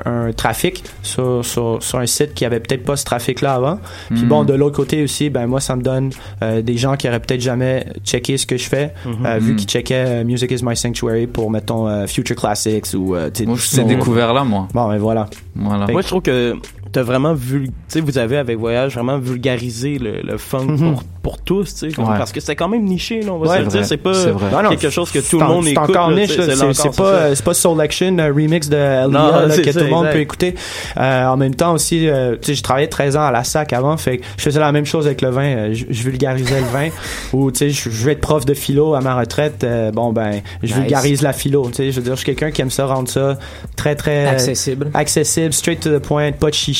un, 0.04 0.26
un 0.28 0.32
trafic 0.32 0.82
sur, 1.02 1.44
sur, 1.44 1.78
sur 1.82 1.98
un 1.98 2.06
site 2.06 2.34
qui 2.34 2.44
avait 2.44 2.60
peut-être 2.60 2.84
pas 2.84 2.96
ce 2.96 3.04
trafic-là 3.04 3.54
avant. 3.54 3.78
Puis 4.10 4.24
bon, 4.24 4.44
de 4.44 4.54
l'autre 4.54 4.76
côté 4.76 5.02
aussi, 5.02 5.30
ben, 5.30 5.46
moi, 5.46 5.60
ça 5.60 5.76
me 5.76 5.82
donne 5.82 6.10
euh, 6.42 6.62
des 6.62 6.76
gens 6.76 6.96
qui 6.96 7.08
auraient 7.08 7.20
peut-être 7.20 7.40
jamais 7.40 7.86
checké 8.04 8.36
ce 8.36 8.46
que 8.46 8.56
je 8.56 8.68
fais, 8.68 8.92
Mhm. 9.04 9.26
euh, 9.26 9.38
vu 9.38 9.56
qu'ils 9.56 9.68
checkaient 9.68 10.04
euh, 10.06 10.24
Music 10.24 10.50
is 10.50 10.60
my 10.62 10.76
sanctuary 10.76 11.26
pour, 11.26 11.50
mettons, 11.56 11.88
euh, 11.88 12.06
Future 12.06 12.36
Classics 12.36 12.86
ou, 12.94 13.14
euh, 13.14 13.30
Moi, 13.46 13.56
je 13.56 13.76
t'ai 13.76 13.84
découvert 13.84 14.34
là, 14.34 14.44
moi. 14.44 14.68
Bon, 14.74 14.88
ben 14.88 14.98
voilà. 14.98 15.26
Voilà. 15.54 15.86
Moi, 15.86 16.02
je 16.02 16.06
trouve 16.06 16.22
que 16.22 16.54
t'as 16.92 17.02
vraiment 17.02 17.34
vu, 17.34 17.66
tu 17.68 17.72
sais, 17.88 18.00
vous 18.00 18.18
avez 18.18 18.36
avec 18.38 18.58
Voyage 18.58 18.94
vraiment 18.94 19.18
vulgarisé 19.18 19.98
le, 19.98 20.20
le 20.22 20.38
funk 20.38 20.66
Mhm. 20.66 20.78
pour, 20.94 21.02
pour 21.22 21.38
tous, 21.38 21.74
tu 21.74 21.90
sais, 21.90 22.00
Ouais. 22.00 22.06
parce 22.18 22.32
que 22.32 22.40
c'est 22.40 22.54
quand 22.56 22.68
même 22.68 22.84
niché, 22.84 23.20
là, 23.22 23.32
on 23.32 23.38
va 23.38 23.48
Ouais, 23.50 23.56
se 23.58 23.62
le 23.62 23.68
dire, 23.68 23.84
c'est 23.84 23.96
pas 23.96 24.14
c'est 24.14 24.30
vrai. 24.30 24.50
Non, 24.50 24.62
non, 24.62 24.70
quelque 24.70 24.90
chose 24.90 25.10
que 25.10 25.18
tout 25.18 25.38
le 25.38 25.46
monde 25.46 25.64
c'est 25.64 25.72
écoute. 25.72 25.88
niche, 26.14 26.30
c'est 26.36 26.42
encore, 26.62 26.74
c'est 26.74 26.82
c'est 26.82 26.96
pas, 26.96 27.04
euh, 27.08 27.34
c'est 27.34 27.44
pas 27.44 27.54
Soul 27.54 27.80
Action, 27.80 28.18
un 28.18 28.26
remix 28.32 28.68
de 28.68 28.76
là, 28.76 29.48
c'est 29.50 29.62
que 29.62 29.72
ça, 29.72 29.80
tout 29.80 29.84
le 29.86 29.90
monde 29.90 30.04
exact. 30.04 30.12
peut 30.14 30.20
écouter. 30.20 30.54
Euh, 30.96 31.26
en 31.26 31.36
même 31.36 31.54
temps 31.54 31.72
aussi, 31.74 32.08
euh, 32.08 32.36
tu 32.40 32.46
sais, 32.48 32.54
je 32.54 32.62
travaillais 32.62 32.86
13 32.88 33.16
ans 33.16 33.24
à 33.26 33.30
la 33.32 33.44
SAC 33.44 33.72
avant, 33.72 33.96
fait 33.96 34.18
que 34.18 34.24
je 34.36 34.42
faisais 34.42 34.60
la 34.60 34.72
même 34.72 34.86
chose 34.86 35.06
avec 35.06 35.22
le 35.22 35.30
vin, 35.30 35.42
euh, 35.44 35.74
je, 35.74 36.02
vulgarisais 36.02 36.60
le 36.60 36.66
vin, 36.66 36.88
ou 37.32 37.50
tu 37.50 37.58
sais, 37.58 37.70
je, 37.70 37.88
vais 38.04 38.12
être 38.12 38.20
prof 38.20 38.44
de 38.46 38.54
philo 38.54 38.94
à 38.94 39.00
ma 39.00 39.16
retraite, 39.18 39.64
euh, 39.64 39.90
bon 39.90 40.12
ben, 40.12 40.40
je 40.62 40.68
Nice. 40.68 40.76
vulgarise 40.76 41.22
la 41.22 41.32
philo, 41.32 41.66
tu 41.68 41.74
sais, 41.74 41.90
je 41.90 41.96
veux 41.96 42.02
dire, 42.02 42.12
je 42.14 42.18
suis 42.18 42.26
quelqu'un 42.26 42.50
qui 42.50 42.62
aime 42.62 42.70
ça, 42.70 42.86
rendre 42.86 43.08
ça 43.08 43.36
très 43.76 43.94
très... 43.96 44.26
euh, 44.26 44.30
Accessible. 44.30 44.90
accessible, 44.94 45.52
straight 45.52 45.80
to 45.80 45.90
the 45.90 46.00
point, 46.02 46.32
pas 46.32 46.50
de 46.50 46.54
chichi, 46.54 46.75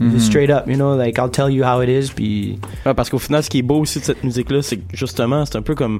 Mhm. 0.00 0.18
straight 0.18 0.50
up, 0.50 0.64
you 0.66 0.74
know, 0.76 0.96
like 0.96 1.18
I'll 1.18 1.30
tell 1.30 1.50
you 1.50 1.64
how 1.64 1.80
it 1.82 1.88
is, 1.88 2.10
puis... 2.14 2.58
Ouais, 2.86 2.94
parce 2.94 3.10
qu'au 3.10 3.18
final, 3.18 3.42
ce 3.42 3.50
qui 3.50 3.58
est 3.58 3.62
beau 3.62 3.80
aussi 3.80 4.00
de 4.00 4.04
cette 4.04 4.24
musique-là, 4.24 4.62
c'est 4.62 4.76
que 4.78 4.96
justement, 4.96 5.44
c'est 5.44 5.56
un 5.56 5.62
peu 5.62 5.74
comme 5.74 5.98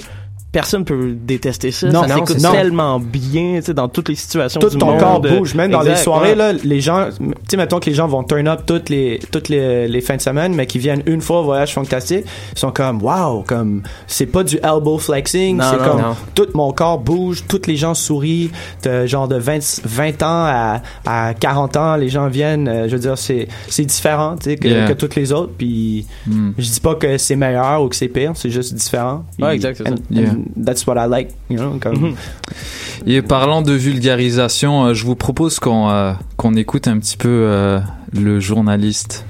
personne 0.50 0.84
peut 0.84 1.12
détester 1.14 1.70
ça. 1.70 1.88
Non, 1.88 2.02
ça 2.08 2.14
s'écoute 2.14 2.38
tellement 2.38 2.98
bien, 2.98 3.56
tu 3.58 3.66
sais, 3.66 3.74
dans 3.74 3.88
toutes 3.88 4.08
les 4.08 4.14
situations 4.14 4.60
tout 4.60 4.70
du 4.70 4.78
ton 4.78 4.86
monde. 4.92 4.98
corps 5.00 5.20
bouge 5.20 5.54
même 5.54 5.70
dans 5.70 5.82
les 5.82 5.94
soirées 5.96 6.30
ouais. 6.30 6.34
là 6.34 6.52
les 6.52 6.80
gens 6.80 7.08
tu 7.18 7.26
sais 7.50 7.56
mettons 7.58 7.80
que 7.80 7.86
les 7.86 7.94
gens 7.94 8.08
vont 8.08 8.24
turn 8.24 8.48
up 8.48 8.62
toutes 8.66 8.88
les 8.88 9.20
toutes 9.30 9.48
les, 9.50 9.86
les 9.88 10.00
fins 10.00 10.16
de 10.16 10.22
semaine 10.22 10.54
mais 10.54 10.66
qui 10.66 10.78
viennent 10.78 11.02
une 11.06 11.20
fois 11.20 11.40
au 11.40 11.44
voyage 11.44 11.74
fantastique 11.74 12.24
ils 12.54 12.58
sont 12.58 12.70
comme 12.70 13.02
wow 13.02 13.42
comme 13.46 13.82
c'est 14.06 14.26
pas 14.26 14.42
du 14.42 14.56
elbow 14.62 14.96
flexing 14.98 15.58
Non, 15.58 15.64
c'est 15.70 15.76
non, 15.78 15.84
comme 15.92 16.00
non. 16.00 16.16
tout 16.34 16.46
mon 16.54 16.72
corps 16.72 16.98
bouge 16.98 17.44
tous 17.46 17.62
les 17.66 17.76
gens 17.76 17.94
sourient 17.94 18.50
de 18.84 19.06
genre 19.06 19.28
de 19.28 19.36
20 19.36 19.82
20 19.84 20.22
ans 20.22 20.44
à, 20.46 20.82
à 21.04 21.34
40 21.34 21.76
ans 21.76 21.96
les 21.96 22.08
gens 22.08 22.28
viennent 22.28 22.68
euh, 22.68 22.88
je 22.88 22.94
veux 22.96 23.02
dire 23.02 23.18
c'est 23.18 23.48
c'est 23.68 23.84
différent 23.84 24.36
tu 24.40 24.50
sais 24.50 24.56
que, 24.56 24.68
Yeah. 24.68 24.86
que 24.88 24.92
toutes 24.94 25.14
les 25.14 25.32
autres 25.32 25.52
puis 25.58 26.06
Mm. 26.26 26.50
je 26.58 26.70
dis 26.70 26.80
pas 26.80 26.94
que 26.94 27.18
c'est 27.18 27.36
meilleur 27.36 27.82
ou 27.82 27.88
que 27.88 27.96
c'est 27.96 28.08
pire 28.08 28.32
c'est 28.34 28.50
juste 28.50 28.74
différent 28.74 29.24
Puis- 29.36 29.44
Ouais, 29.44 29.54
exact, 29.54 29.76
c'est 29.78 29.84
ça. 29.84 29.90
and- 29.90 29.96
Yeah. 30.10 30.30
and 30.30 30.37
that's 30.62 30.86
what 30.86 30.94
I 30.96 31.08
like 31.08 31.30
you 31.50 31.56
know 31.58 31.78
comme 31.80 31.94
Mhm. 32.10 32.14
Et 33.06 33.22
parlant 33.22 33.62
de 33.62 33.72
vulgarisation, 33.72 34.86
euh, 34.86 34.94
je 34.94 35.04
vous 35.04 35.14
propose 35.14 35.58
qu'on 35.60 35.88
euh, 35.90 36.12
qu'on 36.36 36.54
écoute 36.54 36.88
un 36.88 36.98
petit 36.98 37.16
peu 37.16 37.28
euh, 37.28 37.78
le 38.12 38.40
journaliste 38.40 39.24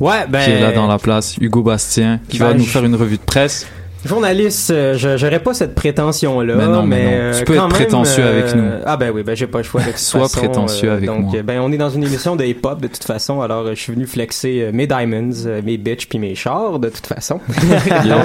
Ouais, 0.00 0.26
ben. 0.28 0.44
qui 0.44 0.50
est 0.50 0.60
là 0.60 0.70
dans 0.72 0.86
la 0.86 0.98
place, 0.98 1.36
Hugo 1.40 1.62
Bastien, 1.62 2.20
qui 2.28 2.38
va 2.38 2.52
Ben, 2.52 2.58
nous 2.58 2.64
je- 2.64 2.70
faire 2.70 2.84
une 2.84 2.94
revue 2.94 3.16
de 3.16 3.22
presse. 3.22 3.66
Journaliste, 4.04 4.70
euh, 4.70 4.94
je 4.96 5.16
j'aurais 5.16 5.40
pas 5.40 5.54
cette 5.54 5.74
prétention-là, 5.74 6.54
Mais 6.54 6.66
non, 6.66 6.84
mais 6.84 7.02
non. 7.04 7.10
euh, 7.10 7.38
Tu 7.38 7.44
peux 7.44 7.54
être 7.54 7.62
même, 7.62 7.68
prétentieux 7.70 8.22
euh, 8.24 8.38
avec 8.40 8.54
nous. 8.54 8.62
Ah 8.86 8.96
ben 8.96 9.10
oui, 9.12 9.24
ben 9.24 9.34
j'ai 9.34 9.48
pas 9.48 9.58
le 9.58 9.64
choix 9.64 9.80
de 9.80 9.86
toute 9.86 9.96
Sois 9.98 10.20
façon, 10.22 10.38
prétentieux 10.38 10.90
avec 10.92 11.04
donc, 11.06 11.24
moi. 11.24 11.32
euh, 11.36 11.42
Ben 11.42 11.60
on 11.60 11.72
est 11.72 11.76
dans 11.78 11.90
une 11.90 12.04
émission 12.04 12.36
de 12.36 12.44
hip-hop 12.44 12.80
de 12.80 12.86
toute 12.86 13.02
façon, 13.02 13.40
alors 13.40 13.66
euh, 13.66 13.70
je 13.74 13.80
suis 13.80 13.92
venu 13.92 14.06
flexer 14.06 14.60
euh, 14.62 14.70
mes 14.72 14.86
diamonds, 14.86 15.30
euh, 15.46 15.60
mes 15.64 15.76
bitches 15.78 16.08
puis 16.08 16.20
mes 16.20 16.36
chars 16.36 16.78
de 16.78 16.88
toute 16.90 17.06
façon. 17.08 17.40
Donc, 17.48 18.24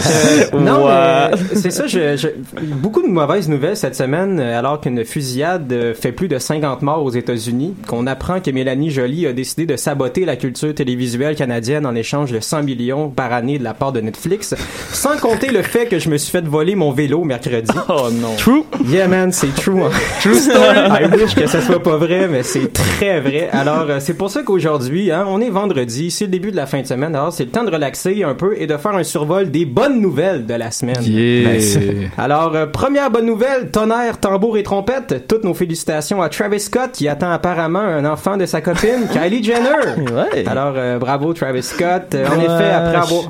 euh, 0.54 0.60
non, 0.60 0.88
mais 0.88 1.56
c'est 1.56 1.72
ça, 1.72 1.88
je, 1.88 2.18
je- 2.18 2.28
beaucoup 2.76 3.02
de 3.02 3.08
mauvaises 3.08 3.50
nouvelles 3.50 3.76
cette 3.76 3.96
semaine, 3.96 4.40
euh, 4.40 4.60
alors 4.60 4.80
qu'une 4.80 5.04
fusillade 5.04 5.72
euh, 5.74 5.96
fait 5.96 6.12
plus 6.12 6.28
de 6.28 6.38
50 6.38 6.84
morts 6.84 7.04
aux 7.04 7.10
États-Unis, 7.12 7.74
qu'on 7.88 8.06
apprend 8.06 8.40
que 8.42 8.52
Mélanie 8.52 8.92
Joly 8.92 9.26
a 9.26 9.34
décidé 9.34 9.66
de 9.66 9.76
saboter 9.76 10.24
la 10.24 10.36
culture 10.36 10.76
télévisuelle 10.76 11.36
canadienne 11.36 11.88
en 11.88 11.96
échange 11.96 12.32
de 12.32 12.40
100 12.40 12.62
millions 12.62 13.10
par 13.10 13.34
année 13.34 13.58
de 13.58 13.64
la 13.64 13.74
part 13.74 13.92
de 13.92 14.02
Netflix, 14.02 14.54
sans 14.92 15.18
compter 15.18 15.48
le 15.48 15.63
fait 15.64 15.86
que 15.88 16.00
je 16.00 16.10
me 16.10 16.18
suis 16.18 16.32
fait 16.32 16.46
voler 16.46 16.76
mon 16.76 16.92
vélo 16.92 17.24
mercredi. 17.24 17.72
Oh 17.90 18.10
non. 18.12 18.36
True. 18.38 18.64
Yeah, 18.88 19.08
man, 19.08 19.32
c'est 19.32 19.54
true. 19.56 19.82
hein. 19.84 19.90
True 20.22 20.36
story. 20.36 20.78
I 21.02 21.06
wish 21.16 21.36
que 21.36 21.46
ça 21.48 21.62
soit 21.62 21.82
pas 21.84 21.98
vrai, 21.98 22.28
mais 22.28 22.44
c'est 22.44 22.72
très 22.74 23.20
vrai. 23.20 23.50
Alors, 23.52 23.86
euh, 23.90 23.98
c'est 24.00 24.14
pour 24.16 24.30
ça 24.30 24.42
qu'aujourd'hui, 24.44 25.12
hein, 25.12 25.26
on 25.28 25.42
est 25.42 25.50
vendredi, 25.50 26.12
c'est 26.12 26.26
le 26.26 26.32
début 26.32 26.52
de 26.52 26.56
la 26.56 26.66
fin 26.66 26.82
de 26.82 26.88
semaine. 26.88 27.16
Alors, 27.16 27.32
c'est 27.34 27.46
le 27.46 27.52
temps 27.52 27.64
de 27.64 27.70
relaxer 27.72 28.24
un 28.24 28.34
peu 28.34 28.56
et 28.58 28.68
de 28.68 28.78
faire 28.78 28.96
un 28.96 29.04
survol 29.04 29.52
des 29.52 29.66
bonnes 29.66 30.00
nouvelles 30.02 30.46
de 30.46 30.54
la 30.54 30.72
semaine. 30.72 31.02
Yeah. 31.02 31.54
Nice. 31.54 31.78
Alors, 32.18 32.56
euh, 32.56 32.66
première 32.66 33.12
bonne 33.12 33.26
nouvelle, 33.26 33.70
tonnerre, 33.72 34.20
tambour 34.20 34.58
et 34.58 34.64
trompette. 34.64 35.28
Toutes 35.28 35.44
nos 35.44 35.54
félicitations 35.54 36.22
à 36.22 36.30
Travis 36.30 36.62
Scott 36.62 36.92
qui 36.94 37.08
attend 37.08 37.32
apparemment 37.32 37.80
un 37.80 38.06
enfant 38.06 38.38
de 38.38 38.46
sa 38.46 38.62
copine, 38.62 39.08
Kylie 39.14 39.44
Jenner. 39.44 40.02
Ouais. 40.12 40.46
Alors, 40.48 40.74
euh, 40.78 40.98
bravo 40.98 41.34
Travis 41.34 41.64
Scott. 41.64 42.16
Euh, 42.16 42.26
en 42.28 42.38
Ouais. 42.38 42.46
effet, 42.46 42.72
après 42.72 42.96
avoir... 42.96 43.24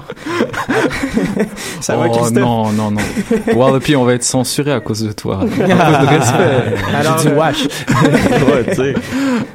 ça 1.82 1.96
va, 1.96 2.06
oh 2.10 2.14
Christophe? 2.24 2.44
non, 2.44 2.72
non, 2.72 2.92
non. 2.92 3.02
Wallopy, 3.56 3.96
on 3.96 4.06
va 4.06 4.14
être 4.14 4.24
censuré 4.24 4.72
à 4.72 4.80
cause 4.80 5.04
de 5.04 5.12
toi. 5.12 5.40
Un 5.42 5.48
peu 5.48 5.64
de 5.64 6.08
respect. 6.08 6.96
Alors, 6.96 7.18
j'ai 7.18 7.30
dit 7.30 7.34
euh, 7.34 7.38
wash 7.38 7.64
Ouais. 8.78 8.94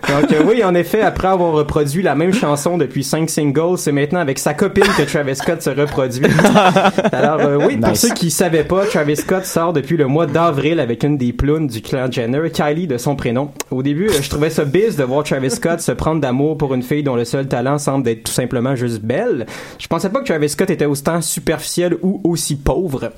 Donc 0.08 0.32
euh, 0.32 0.42
oui, 0.46 0.64
en 0.64 0.74
effet, 0.74 1.02
après 1.02 1.28
avoir 1.28 1.52
reproduit 1.52 2.02
la 2.02 2.14
même 2.14 2.32
chanson 2.32 2.78
depuis 2.78 3.04
cinq 3.04 3.28
singles, 3.28 3.76
c'est 3.76 3.92
maintenant 3.92 4.20
avec 4.20 4.38
sa 4.38 4.54
copine 4.54 4.84
que 4.96 5.02
Travis 5.02 5.36
Scott 5.36 5.60
se 5.60 5.70
reproduit. 5.70 6.26
Alors 7.12 7.40
euh, 7.40 7.58
oui, 7.66 7.76
pour 7.76 7.96
ceux 7.96 8.10
qui 8.10 8.30
savaient 8.30 8.64
pas, 8.64 8.86
Travis 8.86 9.16
Scott 9.16 9.44
sort 9.44 9.72
depuis 9.72 9.96
le 9.96 10.06
mois 10.06 10.26
d'avril 10.26 10.80
avec 10.80 11.04
une 11.04 11.18
des 11.18 11.32
plounes 11.32 11.66
du 11.66 11.82
clan 11.82 12.10
Jenner, 12.10 12.50
Kylie 12.50 12.86
de 12.86 12.96
son 12.96 13.16
prénom. 13.16 13.50
Au 13.70 13.82
début, 13.82 14.08
euh, 14.08 14.22
je 14.22 14.30
trouvais 14.30 14.50
ça 14.50 14.64
biz 14.64 14.96
de 14.96 15.04
voir 15.04 15.24
Travis 15.24 15.50
Scott 15.50 15.80
se 15.80 15.92
prendre 15.92 16.20
d'amour 16.20 16.56
pour 16.56 16.74
une 16.74 16.82
fille 16.82 17.02
dont 17.02 17.16
le 17.16 17.24
seul 17.24 17.46
talent 17.48 17.78
semble 17.78 18.08
être 18.08 18.24
tout 18.24 18.32
simplement 18.32 18.74
juste 18.74 19.02
belle. 19.02 19.46
Je 19.78 19.86
pensais 19.88 20.08
pas 20.08 20.20
que 20.20 20.26
Travis 20.26 20.48
Scott 20.48 20.70
était 20.70 20.86
autant 20.86 21.20
superficiel 21.20 21.96
ou 22.02 22.20
aussi 22.24 22.56
pauvre. 22.58 23.10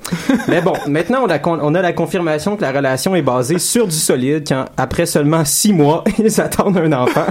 Mais 0.47 0.61
bon, 0.61 0.73
maintenant 0.87 1.21
on 1.25 1.29
a, 1.29 1.39
con- 1.39 1.59
on 1.61 1.75
a 1.75 1.81
la 1.81 1.93
confirmation 1.93 2.55
que 2.55 2.61
la 2.61 2.71
relation 2.71 3.15
est 3.15 3.21
basée 3.21 3.59
sur 3.59 3.87
du 3.87 3.95
solide 3.95 4.43
quand 4.47 4.65
après 4.77 5.05
seulement 5.05 5.43
six 5.45 5.73
mois, 5.73 6.03
ils 6.19 6.39
attendent 6.41 6.77
un 6.77 6.91
enfant. 6.93 7.25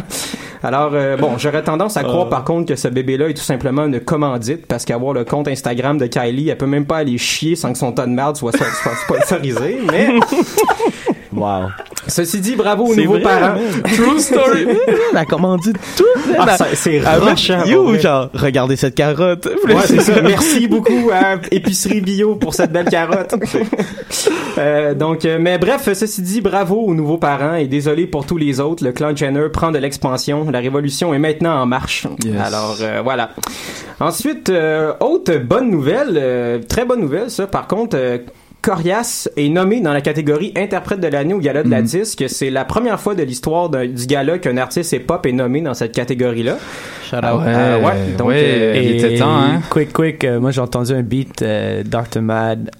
Alors 0.62 0.90
euh, 0.92 1.16
bon, 1.16 1.38
j'aurais 1.38 1.62
tendance 1.64 1.96
à 1.96 2.02
croire 2.02 2.28
par 2.28 2.44
contre 2.44 2.68
que 2.68 2.76
ce 2.76 2.88
bébé-là 2.88 3.30
est 3.30 3.34
tout 3.34 3.42
simplement 3.42 3.86
une 3.86 4.00
commandite 4.00 4.66
parce 4.66 4.84
qu'avoir 4.84 5.14
le 5.14 5.24
compte 5.24 5.48
Instagram 5.48 5.96
de 5.96 6.06
Kylie, 6.06 6.50
elle 6.50 6.58
peut 6.58 6.66
même 6.66 6.84
pas 6.84 6.98
aller 6.98 7.16
chier 7.16 7.56
sans 7.56 7.72
que 7.72 7.78
son 7.78 7.92
tas 7.92 8.04
de 8.06 8.12
merde 8.12 8.36
soit, 8.36 8.52
soit 8.56 8.66
sponsorisé. 9.06 9.78
Mais 9.90 10.08
wow 11.40 11.68
Ceci 12.06 12.40
dit, 12.40 12.56
bravo 12.56 12.86
aux 12.86 12.94
nouveaux 12.96 13.12
vrai, 13.14 13.22
parents. 13.22 13.54
man. 13.56 13.82
True 13.94 14.18
story. 14.18 14.66
La 15.12 15.24
commandite 15.26 15.76
tout. 15.96 16.04
Ah, 16.38 16.56
c'est 16.74 17.02
Ah, 17.04 17.18
man, 17.18 17.28
rushant, 17.30 17.58
pour 17.60 17.68
Yo, 17.70 17.84
vrai. 17.88 18.00
genre, 18.00 18.30
regardez 18.32 18.76
cette 18.76 18.94
carotte. 18.94 19.46
Ouais, 19.66 19.74
c'est 19.84 20.00
ça. 20.00 20.20
Merci 20.22 20.66
beaucoup 20.68 21.10
à 21.12 21.36
Épicerie 21.50 22.00
Bio 22.00 22.36
pour 22.36 22.54
cette 22.54 22.72
belle 22.72 22.88
carotte. 22.88 23.34
Euh, 24.58 24.94
donc, 24.94 25.24
euh, 25.24 25.38
mais 25.40 25.58
bref, 25.58 25.92
ceci 25.92 26.22
dit, 26.22 26.40
bravo 26.40 26.76
aux 26.76 26.94
nouveaux 26.94 27.18
parents 27.18 27.54
et 27.54 27.66
désolé 27.66 28.06
pour 28.06 28.24
tous 28.26 28.38
les 28.38 28.60
autres. 28.60 28.82
Le 28.82 28.92
clan 28.92 29.14
Jenner 29.14 29.48
prend 29.52 29.70
de 29.70 29.78
l'expansion. 29.78 30.50
La 30.50 30.60
révolution 30.60 31.12
est 31.14 31.18
maintenant 31.18 31.60
en 31.60 31.66
marche. 31.66 32.06
Yes. 32.24 32.34
Alors, 32.42 32.76
euh, 32.80 33.00
voilà. 33.04 33.30
Ensuite, 34.00 34.48
euh, 34.48 34.92
autre 35.00 35.36
bonne 35.36 35.70
nouvelle, 35.70 36.62
très 36.68 36.84
bonne 36.86 37.00
nouvelle, 37.00 37.30
ça, 37.30 37.46
par 37.46 37.66
contre, 37.66 37.96
Corias 38.62 39.28
est 39.36 39.48
nommé 39.48 39.80
dans 39.80 39.92
la 39.92 40.02
catégorie 40.02 40.52
interprète 40.56 41.00
de 41.00 41.08
l'année 41.08 41.32
au 41.34 41.38
gala 41.38 41.62
de 41.62 41.70
la 41.70 41.80
Mhm. 41.80 41.86
disque. 41.86 42.24
C'est 42.28 42.50
la 42.50 42.64
première 42.66 43.00
fois 43.00 43.14
de 43.14 43.22
l'histoire 43.22 43.70
du 43.70 44.06
gala 44.06 44.38
qu'un 44.38 44.56
artiste 44.58 44.92
hip-hop 44.92 45.24
est 45.24 45.32
nommé 45.32 45.62
dans 45.62 45.72
cette 45.74 45.92
catégorie-là. 45.92 46.56
Ah 47.12 47.36
Ouais, 47.36 47.42
Euh, 47.46 47.78
ouais, 47.80 47.92
donc, 48.18 48.28
ouais, 48.28 48.42
euh, 48.44 48.80
il 48.82 48.96
était 48.96 49.16
temps, 49.18 49.34
hein. 49.36 49.60
Quick, 49.70 49.92
quick, 49.92 50.22
euh, 50.24 50.38
moi 50.40 50.50
j'ai 50.50 50.60
entendu 50.60 50.92
un 50.92 51.02
beat 51.02 51.42
euh, 51.42 51.82
Dr. 51.84 52.20
Mad, 52.20 52.70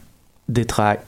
Détrac, 0.48 1.00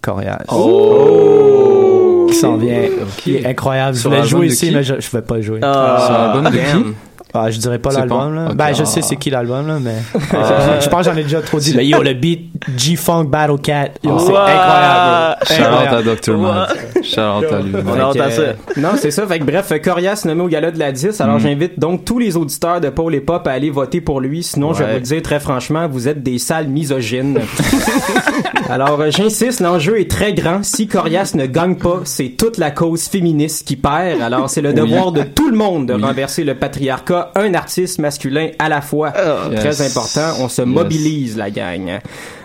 Corias. 0.00 0.38
Oh! 0.48 2.26
Qui 2.30 2.36
s'en 2.36 2.56
vient. 2.56 2.82
Qui 3.16 3.36
est 3.36 3.46
incroyable. 3.46 3.96
Je 3.96 4.02
voulais 4.08 4.24
jouer 4.24 4.46
ici, 4.46 4.70
mais 4.72 4.84
je, 4.84 4.94
je 5.00 5.10
vais 5.10 5.22
pas 5.22 5.40
jouer. 5.40 5.58
Ah, 5.62 6.02
Sur 6.06 6.12
l'album 6.14 6.44
de 6.52 6.56
damn. 6.56 6.84
qui? 6.84 6.90
Ah, 7.32 7.50
je 7.50 7.58
dirais 7.58 7.78
pas 7.78 7.92
l'album, 7.92 8.34
pas- 8.34 8.40
là. 8.42 8.48
ok. 8.50 8.56
Ben, 8.56 8.72
je 8.74 8.82
Ah. 8.82 8.86
sais 8.86 9.02
c'est 9.02 9.16
qui 9.16 9.30
l'album, 9.30 9.66
là, 9.66 9.78
mais. 9.80 9.94
Je 10.80 10.88
pense 10.88 11.06
que 11.06 11.12
j'en 11.12 11.16
ai 11.16 11.22
déjà 11.22 11.40
trop 11.40 11.58
dit. 11.58 11.74
Mais 11.76 11.86
yo, 11.86 12.02
le 12.02 12.14
beat 12.14 12.50
G-Funk 12.76 13.24
Battle 13.24 13.58
Cat. 13.62 13.90
Yo, 14.02 14.18
c'est 14.18 14.32
Wow. 14.32 14.38
incroyable. 14.38 15.36
Shout 15.46 15.62
out 15.62 15.92
à. 15.92 16.02
Dr. 16.02 16.38
Mad. 16.38 16.68
Shout 17.02 17.20
out 17.20 17.52
à 17.52 17.60
lui. 17.60 17.72
On 17.86 18.00
a 18.00 18.24
à 18.24 18.30
ça. 18.30 18.40
euh, 18.42 18.52
non, 18.76 18.88
c'est 18.96 19.10
ça. 19.10 19.26
Fait 19.26 19.38
que 19.38 19.44
bref, 19.44 19.72
Corias 19.82 20.22
nommé 20.24 20.42
au 20.42 20.48
gala 20.48 20.70
de 20.70 20.78
la 20.78 20.90
10. 20.92 21.20
Alors 21.20 21.36
Mm. 21.36 21.40
j'invite 21.40 21.78
donc 21.78 22.04
tous 22.04 22.18
les 22.18 22.36
auditeurs 22.36 22.80
de 22.80 22.88
Paul 22.90 23.14
et 23.14 23.20
Pop 23.20 23.46
à 23.46 23.52
aller 23.52 23.70
voter 23.70 24.00
pour 24.00 24.20
lui. 24.20 24.42
Sinon, 24.42 24.72
je 24.74 24.82
vais 24.82 24.88
vous 24.88 24.94
le 24.96 25.00
dire 25.00 25.22
très 25.22 25.40
franchement, 25.40 25.86
vous 25.88 26.08
êtes 26.08 26.22
des 26.22 26.38
sales 26.38 26.68
misogynes. 26.68 27.38
Alors 28.70 29.00
euh, 29.00 29.10
j'insiste, 29.10 29.60
l'enjeu 29.60 29.98
est 30.00 30.08
très 30.08 30.32
grand. 30.32 30.62
Si 30.62 30.86
Corias 30.86 31.32
ne 31.34 31.46
gagne 31.46 31.74
pas, 31.74 32.02
c'est 32.04 32.28
toute 32.38 32.56
la 32.56 32.70
cause 32.70 33.02
féministe 33.08 33.66
qui 33.66 33.74
perd. 33.76 34.20
Alors 34.22 34.48
c'est 34.48 34.60
le 34.60 34.72
devoir 34.72 35.10
de 35.10 35.22
tout 35.22 35.50
le 35.50 35.56
monde 35.56 35.86
de 35.86 35.94
Oui. 35.94 36.02
renverser 36.02 36.44
le 36.44 36.54
patriarcat, 36.54 37.32
un 37.34 37.54
artiste 37.54 37.98
masculin 37.98 38.50
à 38.60 38.68
la 38.68 38.80
fois. 38.80 39.10
Très 39.10 39.64
Yes. 39.64 39.80
important. 39.96 40.42
On 40.44 40.48
se 40.48 40.62
Yes. 40.62 40.70
mobilise, 40.70 41.36
la 41.36 41.50
gang. 41.50 41.98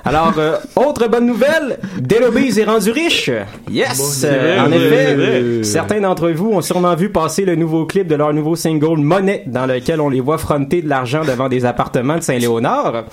Alors, 0.08 0.34
euh, 0.38 0.58
autre 0.76 1.08
bonne 1.08 1.26
nouvelle, 1.26 1.80
Delobase 2.00 2.60
est 2.60 2.64
rendu 2.64 2.92
riche. 2.92 3.32
Yes! 3.72 4.24
Euh, 4.24 4.60
en 4.60 4.72
effet, 4.72 5.16
vrai. 5.16 5.64
certains 5.64 6.00
d'entre 6.00 6.30
vous 6.30 6.52
ont 6.52 6.62
sûrement 6.62 6.94
vu 6.94 7.10
passer 7.10 7.44
le 7.44 7.56
nouveau 7.56 7.88
clip 7.88 8.08
de 8.08 8.14
leur 8.14 8.32
nouveau 8.32 8.56
single 8.56 9.00
Monnaie, 9.00 9.42
dans 9.48 9.66
lequel 9.66 10.00
on 10.00 10.10
les 10.10 10.20
voit 10.20 10.38
fronter 10.38 10.84
de 10.84 10.90
l'argent 10.90 11.26
devant 11.26 11.50
des 11.50 11.66
appartements 11.66 12.18
de 12.18 12.22
Saint-Léonard. 12.22 13.06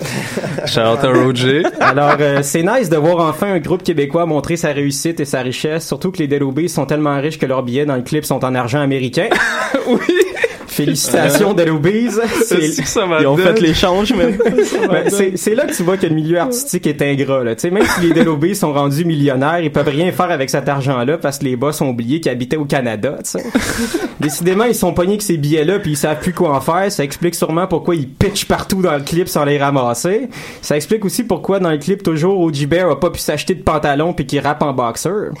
Shout 0.67 0.81
Roger. 1.01 1.63
Alors, 1.79 2.17
euh, 2.19 2.39
c'est 2.43 2.61
nice 2.61 2.91
de 2.91 2.97
voir 2.97 3.27
enfin 3.27 3.53
un 3.53 3.59
groupe 3.59 3.81
québécois 3.81 4.27
montrer 4.27 4.55
sa 4.55 4.69
réussite 4.69 5.19
et 5.19 5.25
sa 5.25 5.41
richesse, 5.41 5.87
surtout 5.87 6.11
que 6.11 6.19
les 6.19 6.27
Delobase 6.27 6.73
sont 6.73 6.85
tellement 6.85 7.19
riches 7.19 7.39
que 7.39 7.47
leurs 7.47 7.63
billets 7.63 7.87
dans 7.87 7.95
le 7.95 8.03
clip 8.03 8.23
sont 8.23 8.45
en 8.45 8.53
argent 8.53 8.81
américain. 8.81 9.29
oui. 9.87 10.32
Félicitations, 10.73 11.53
m'a 13.05 13.21
Ils 13.21 13.27
ont 13.27 13.37
fait 13.37 13.59
l'échange, 13.59 14.13
mais. 14.17 14.37
Ben, 14.87 15.09
c'est 15.35 15.55
là 15.55 15.65
que 15.65 15.73
tu 15.75 15.83
vois 15.83 15.97
que 15.97 16.07
le 16.07 16.15
milieu 16.15 16.39
artistique 16.39 16.87
est 16.87 17.01
ingrat. 17.01 17.43
Là. 17.43 17.55
Tu 17.55 17.61
sais, 17.61 17.71
Même 17.71 17.85
si 17.85 18.01
les 18.01 18.13
Delobés 18.13 18.53
sont 18.53 18.73
rendus 18.73 19.05
millionnaires, 19.05 19.59
ils 19.59 19.71
peuvent 19.71 19.87
rien 19.87 20.11
faire 20.11 20.31
avec 20.31 20.49
cet 20.49 20.67
argent-là 20.67 21.17
parce 21.17 21.39
que 21.39 21.45
les 21.45 21.55
boss 21.55 21.81
ont 21.81 21.89
oublié 21.89 22.19
qu'ils 22.19 22.31
habitaient 22.31 22.57
au 22.57 22.65
Canada. 22.65 23.17
tu 23.23 23.31
sais. 23.31 23.43
Décidément, 24.19 24.65
ils 24.65 24.75
sont 24.75 24.93
pognés 24.93 25.13
avec 25.13 25.21
ces 25.21 25.37
billets-là 25.37 25.79
puis 25.79 25.91
ils 25.91 25.97
savent 25.97 26.19
plus 26.19 26.33
quoi 26.33 26.55
en 26.55 26.61
faire. 26.61 26.91
Ça 26.91 27.03
explique 27.03 27.35
sûrement 27.35 27.67
pourquoi 27.67 27.95
ils 27.95 28.07
pitchent 28.07 28.45
partout 28.45 28.81
dans 28.81 28.95
le 28.95 29.03
clip 29.03 29.27
sans 29.27 29.45
les 29.45 29.57
ramasser. 29.57 30.29
Ça 30.61 30.75
explique 30.75 31.05
aussi 31.05 31.23
pourquoi 31.23 31.59
dans 31.59 31.71
le 31.71 31.77
clip 31.77 32.03
toujours 32.03 32.39
OG 32.39 32.65
Bear 32.65 32.89
a 32.89 32.99
pas 32.99 33.09
pu 33.09 33.19
s'acheter 33.19 33.55
de 33.55 33.63
pantalon 33.63 34.13
puis 34.13 34.25
qu'il 34.25 34.39
rappe 34.39 34.63
en 34.63 34.73
boxer. 34.73 35.31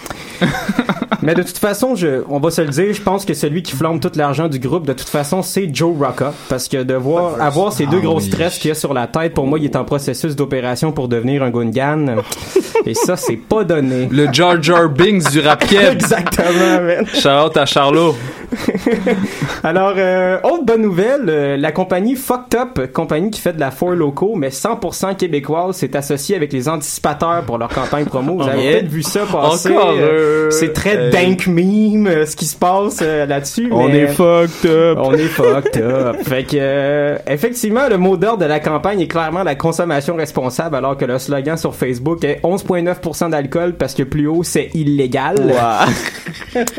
Mais 1.21 1.35
de 1.35 1.43
toute 1.43 1.57
façon, 1.57 1.95
je, 1.95 2.21
on 2.27 2.39
va 2.39 2.51
se 2.51 2.61
le 2.61 2.67
dire, 2.67 2.93
je 2.93 3.01
pense 3.01 3.23
que 3.23 3.33
celui 3.33 3.63
qui 3.63 3.71
flambe 3.73 4.01
tout 4.01 4.11
l'argent 4.15 4.49
du 4.49 4.59
groupe, 4.59 4.85
de 4.85 4.91
toute 4.91 5.07
façon, 5.07 5.22
c'est 5.23 5.69
Joe 5.73 5.95
Rocca. 5.97 6.33
Parce 6.49 6.67
que 6.67 6.83
de 6.83 6.93
voir, 6.93 7.41
avoir 7.41 7.71
ces 7.73 7.85
deux 7.85 7.97
Ah 7.99 8.05
grosses 8.05 8.29
tresses 8.29 8.57
qu'il 8.57 8.69
y 8.69 8.71
a 8.71 8.75
sur 8.75 8.93
la 8.93 9.07
tête, 9.07 9.33
pour 9.33 9.47
moi, 9.47 9.57
il 9.59 9.65
est 9.65 9.75
en 9.75 9.83
processus 9.85 10.35
d'opération 10.35 10.91
pour 10.91 11.07
devenir 11.07 11.43
un 11.43 11.49
Gungan. 11.49 12.15
Et 12.85 12.93
ça, 12.93 13.15
c'est 13.15 13.37
pas 13.37 13.63
donné. 13.63 14.09
Le 14.11 14.27
Jar 14.33 14.61
Jar 14.61 14.89
Binks 14.89 15.31
du 15.31 15.39
rap. 15.39 15.63
Exactement, 15.71 16.81
man. 16.81 17.05
Shout 17.13 17.29
out 17.29 17.57
à 17.57 17.65
Charlot. 17.65 18.15
Alors, 19.63 19.93
euh, 19.97 20.37
autre 20.43 20.63
bonne 20.65 20.81
nouvelle, 20.81 21.25
euh, 21.27 21.57
la 21.57 21.71
compagnie 21.71 22.15
Fucked 22.15 22.55
Up, 22.59 22.91
compagnie 22.93 23.31
qui 23.31 23.39
fait 23.41 23.53
de 23.53 23.59
la 23.59 23.71
four 23.71 23.91
loco, 23.91 24.33
mais 24.35 24.49
100% 24.49 25.15
québécoise, 25.15 25.77
s'est 25.77 25.95
associée 25.95 26.35
avec 26.35 26.51
les 26.53 26.67
anticipateurs 26.69 27.43
pour 27.45 27.57
leur 27.57 27.69
campagne 27.69 28.05
promo. 28.05 28.35
Vous 28.37 28.47
avez 28.49 28.63
Yeah. 28.63 28.71
peut-être 28.79 28.89
vu 28.91 29.03
ça 29.03 29.21
passer. 29.29 29.73
Euh, 29.75 30.49
c'est 30.51 30.73
très 30.73 31.09
dank 31.09 31.47
meme, 31.47 32.07
euh, 32.07 32.25
ce 32.25 32.35
qui 32.35 32.45
se 32.45 32.55
passe 32.55 33.01
là-dessus. 33.01 33.69
On 33.71 33.87
mais- 33.87 33.99
est 33.99 34.07
fucked 34.07 34.69
up. 34.69 34.97
On 35.01 35.12
est 35.13 35.27
fucked 35.27 35.81
up. 35.81 36.17
Fait 36.23 36.43
que, 36.43 36.57
euh, 36.59 37.17
effectivement, 37.27 37.87
le 37.89 37.97
mot 37.97 38.17
d'ordre 38.17 38.43
de 38.43 38.45
la 38.45 38.59
campagne 38.59 39.01
est 39.01 39.07
clairement 39.07 39.43
la 39.43 39.55
consommation 39.55 40.15
responsable, 40.15 40.75
alors 40.75 40.97
que 40.97 41.05
le 41.05 41.19
slogan 41.19 41.57
sur 41.57 41.75
Facebook 41.75 42.23
est 42.23 42.39
11,9% 42.43 43.29
d'alcool 43.29 43.73
parce 43.73 43.93
que 43.93 44.03
plus 44.03 44.27
haut, 44.27 44.43
c'est 44.43 44.69
illégal. 44.73 45.53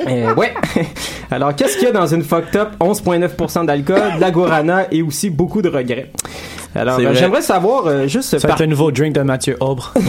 Euh, 0.06 0.34
ouais. 0.34 0.52
Alors, 1.30 1.54
qu'est-ce 1.54 1.76
qu'il 1.76 1.86
y 1.86 1.90
a 1.90 1.92
dans 1.92 2.06
une 2.06 2.22
fucked 2.22 2.54
up? 2.54 2.70
11,9% 2.80 3.66
d'alcool, 3.66 4.16
de 4.16 4.20
la 4.20 4.30
guarana 4.30 4.86
et 4.92 5.02
aussi 5.02 5.30
beaucoup 5.30 5.62
de 5.62 5.68
regrets? 5.68 6.10
Alors, 6.74 6.98
euh, 6.98 7.14
j'aimerais 7.14 7.42
savoir, 7.42 7.86
euh, 7.86 8.06
juste 8.06 8.30
Ça 8.30 8.38
va 8.38 8.48
par 8.48 8.56
être 8.56 8.64
un 8.64 8.66
nouveau 8.66 8.90
drink 8.90 9.14
de 9.14 9.22
Mathieu 9.22 9.56
Aubre. 9.60 9.94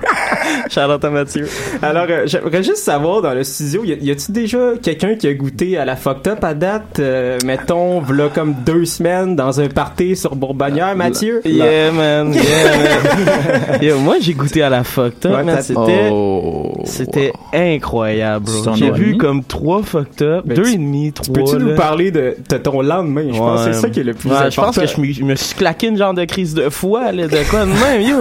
Charlotte 0.70 1.04
à 1.04 1.10
Mathieu. 1.10 1.46
Alors, 1.82 2.06
euh, 2.08 2.22
j'aimerais 2.26 2.62
juste 2.62 2.78
savoir 2.78 3.22
dans 3.22 3.34
le 3.34 3.44
studio, 3.44 3.84
y 3.84 3.92
a- 3.92 3.96
y 3.96 4.10
a-tu 4.10 4.32
déjà 4.32 4.72
quelqu'un 4.82 5.14
qui 5.14 5.26
a 5.28 5.34
goûté 5.34 5.76
à 5.78 5.84
la 5.84 5.96
fucked 5.96 6.28
up 6.32 6.44
à 6.44 6.54
date, 6.54 6.98
euh, 7.00 7.38
mettons, 7.44 8.00
v'là 8.00 8.28
comme 8.34 8.54
deux 8.64 8.84
semaines 8.84 9.36
dans 9.36 9.60
un 9.60 9.68
party 9.68 10.16
sur 10.16 10.34
Bourbonnière, 10.36 10.94
Mathieu? 10.96 11.40
Yeah, 11.44 11.90
man. 11.92 12.32
Yeah, 12.34 12.42
man. 12.42 13.78
Yo, 13.82 13.98
moi, 13.98 14.16
j'ai 14.20 14.34
goûté 14.34 14.62
à 14.62 14.70
la 14.70 14.84
fucked 14.84 15.26
up, 15.30 15.44
Ouais, 15.46 15.62
C'était, 15.62 16.08
Oh. 16.10 16.72
c'était 16.84 17.32
incroyable, 17.52 18.46
bro. 18.46 18.62
t'en 18.64 18.74
J'ai 18.74 18.90
vu 18.90 19.16
comme 19.16 19.42
trois 19.44 19.82
fucked 19.82 20.22
up, 20.22 20.44
Mais 20.46 20.54
deux 20.54 20.62
tu- 20.64 20.72
et 20.72 20.76
demi, 20.76 21.12
trois. 21.12 21.34
Peux-tu 21.34 21.56
nous 21.56 21.74
parler 21.74 22.10
de, 22.10 22.36
de 22.48 22.56
ton 22.56 22.80
lendemain? 22.82 23.28
Je 23.32 23.38
pense 23.38 23.64
que 23.66 23.72
c'est 23.72 23.80
ça 23.80 23.90
qui 23.90 24.00
est 24.00 24.04
le 24.04 24.14
plus 24.14 24.28
Ouais, 24.30 24.36
important. 24.36 24.50
Je 24.50 24.60
pense 24.60 24.78
que 24.78 24.86
je 24.86 25.00
me, 25.06 25.12
je 25.12 25.22
me 25.24 25.34
suis 25.34 25.54
claqué 25.56 25.88
une 25.88 25.96
genre 25.98 26.14
de 26.14 26.24
crise 26.24 26.54
de 26.54 26.68
foi, 26.68 27.12
là, 27.12 27.26
de 27.28 27.50
quoi 27.50 27.60
de 27.64 27.70
même, 27.70 28.02
yo. 28.02 28.16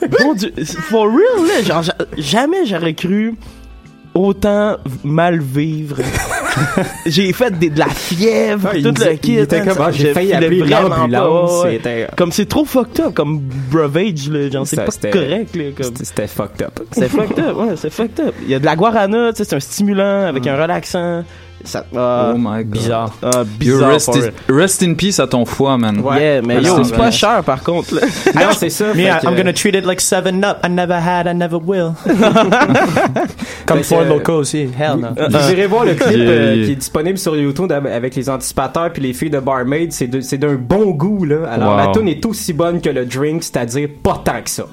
Bon 0.18 0.32
Dieu, 0.32 0.50
for 0.88 1.04
real, 1.04 1.46
là, 1.46 1.59
genre, 1.64 1.82
jamais 2.16 2.66
j'aurais 2.66 2.94
cru 2.94 3.34
autant 4.14 4.76
mal 5.04 5.40
vivre. 5.40 5.96
j'ai 7.06 7.32
fait 7.32 7.56
des- 7.58 7.70
de 7.70 7.78
la 7.78 7.88
fièvre, 7.88 8.70
Ah, 8.72 8.74
tout 8.74 8.88
le 8.88 9.16
kit. 9.16 9.38
hein, 9.38 9.44
ah, 9.78 9.92
j'ai 9.92 10.12
failli 10.12 10.32
appeler 10.32 10.58
l'ambulance, 10.98 11.62
ouais. 11.64 11.72
c'était- 11.76 12.08
Comme 12.16 12.32
c'est 12.32 12.46
trop 12.46 12.64
fucked 12.64 13.00
up, 13.00 13.14
comme 13.14 13.40
Bravage, 13.70 14.28
là, 14.28 14.50
genre, 14.50 14.66
c'est 14.66 14.76
pas 14.84 14.90
correct. 15.12 15.56
C'était- 16.04 16.26
fucked 16.26 16.62
up. 16.62 16.80
C'est 16.92 17.08
fucked 17.08 17.38
up, 17.38 17.56
ouais, 17.56 17.76
c'est 17.76 17.90
fucked 17.90 18.20
up. 18.20 18.34
Il 18.42 18.48
y 18.50 18.54
a 18.54 18.58
de 18.58 18.64
la 18.64 18.74
guarana, 18.76 19.30
c'est 19.34 19.52
un 19.52 19.60
stimulant 19.60 20.26
avec 20.26 20.46
un 20.46 20.60
relaxant. 20.60 21.24
Ça, 21.62 21.84
ah, 21.94 22.32
Oh 22.34 22.38
my 22.38 22.64
god. 22.64 22.66
Bizarre. 22.70 23.12
Yo, 23.22 23.44
bizarre. 23.58 23.88
rest, 23.90 24.08
real. 24.14 24.32
rest 24.48 24.82
in 24.82 24.94
peace 24.94 25.20
à 25.20 25.26
ton 25.26 25.44
foie, 25.44 25.76
man. 25.76 26.00
Ouais. 26.00 26.20
Yeah, 26.20 26.42
mais 26.42 26.62
yo, 26.62 26.82
c'est 26.84 26.96
pas 26.96 27.06
peace. 27.06 27.16
cher 27.16 27.42
par 27.44 27.62
contre, 27.62 27.94
là. 27.96 28.00
Non, 28.34 28.48
c'est 28.56 28.70
ça. 28.70 28.86
Me, 28.94 28.94
que- 29.20 29.26
I'm 29.26 29.36
gonna 29.36 29.52
treat 29.52 29.74
it 29.74 29.84
like 29.84 30.00
7-Up. 30.00 30.58
I 30.64 30.68
never 30.70 30.94
had, 30.94 31.26
I 31.26 31.34
never 31.34 31.58
will. 31.62 31.92
Comme 33.66 33.82
Four 33.82 34.02
Loco 34.04 34.32
aussi. 34.34 34.68
Hell 34.78 34.96
no. 35.00 35.08
Vous 35.28 35.52
irez 35.52 35.66
voir 35.66 35.84
le 35.84 35.94
clip 35.94 36.10
Yeah, 36.16 36.28
euh, 36.30 36.64
qui 36.64 36.72
est 36.72 36.76
disponible 36.76 37.18
sur 37.18 37.36
YouTube 37.36 37.70
av- 37.72 37.86
avec 37.86 38.14
les 38.16 38.28
anticipateurs 38.28 38.92
puis 38.92 39.02
les 39.02 39.12
filles 39.12 39.30
de 39.30 39.38
Barmaid. 39.40 39.92
C'est 39.92 40.38
d'un 40.38 40.54
bon 40.54 40.90
goût, 40.90 41.24
là. 41.24 41.48
Alors, 41.50 41.70
Wow. 41.72 41.76
la 41.76 41.86
tune 41.92 42.08
est 42.08 42.24
aussi 42.26 42.52
bonne 42.52 42.80
que 42.80 42.90
le 42.90 43.04
drink, 43.06 43.42
c'est-à-dire 43.44 43.88
pas 44.02 44.20
tant 44.24 44.42
que 44.42 44.50
ça. 44.50 44.64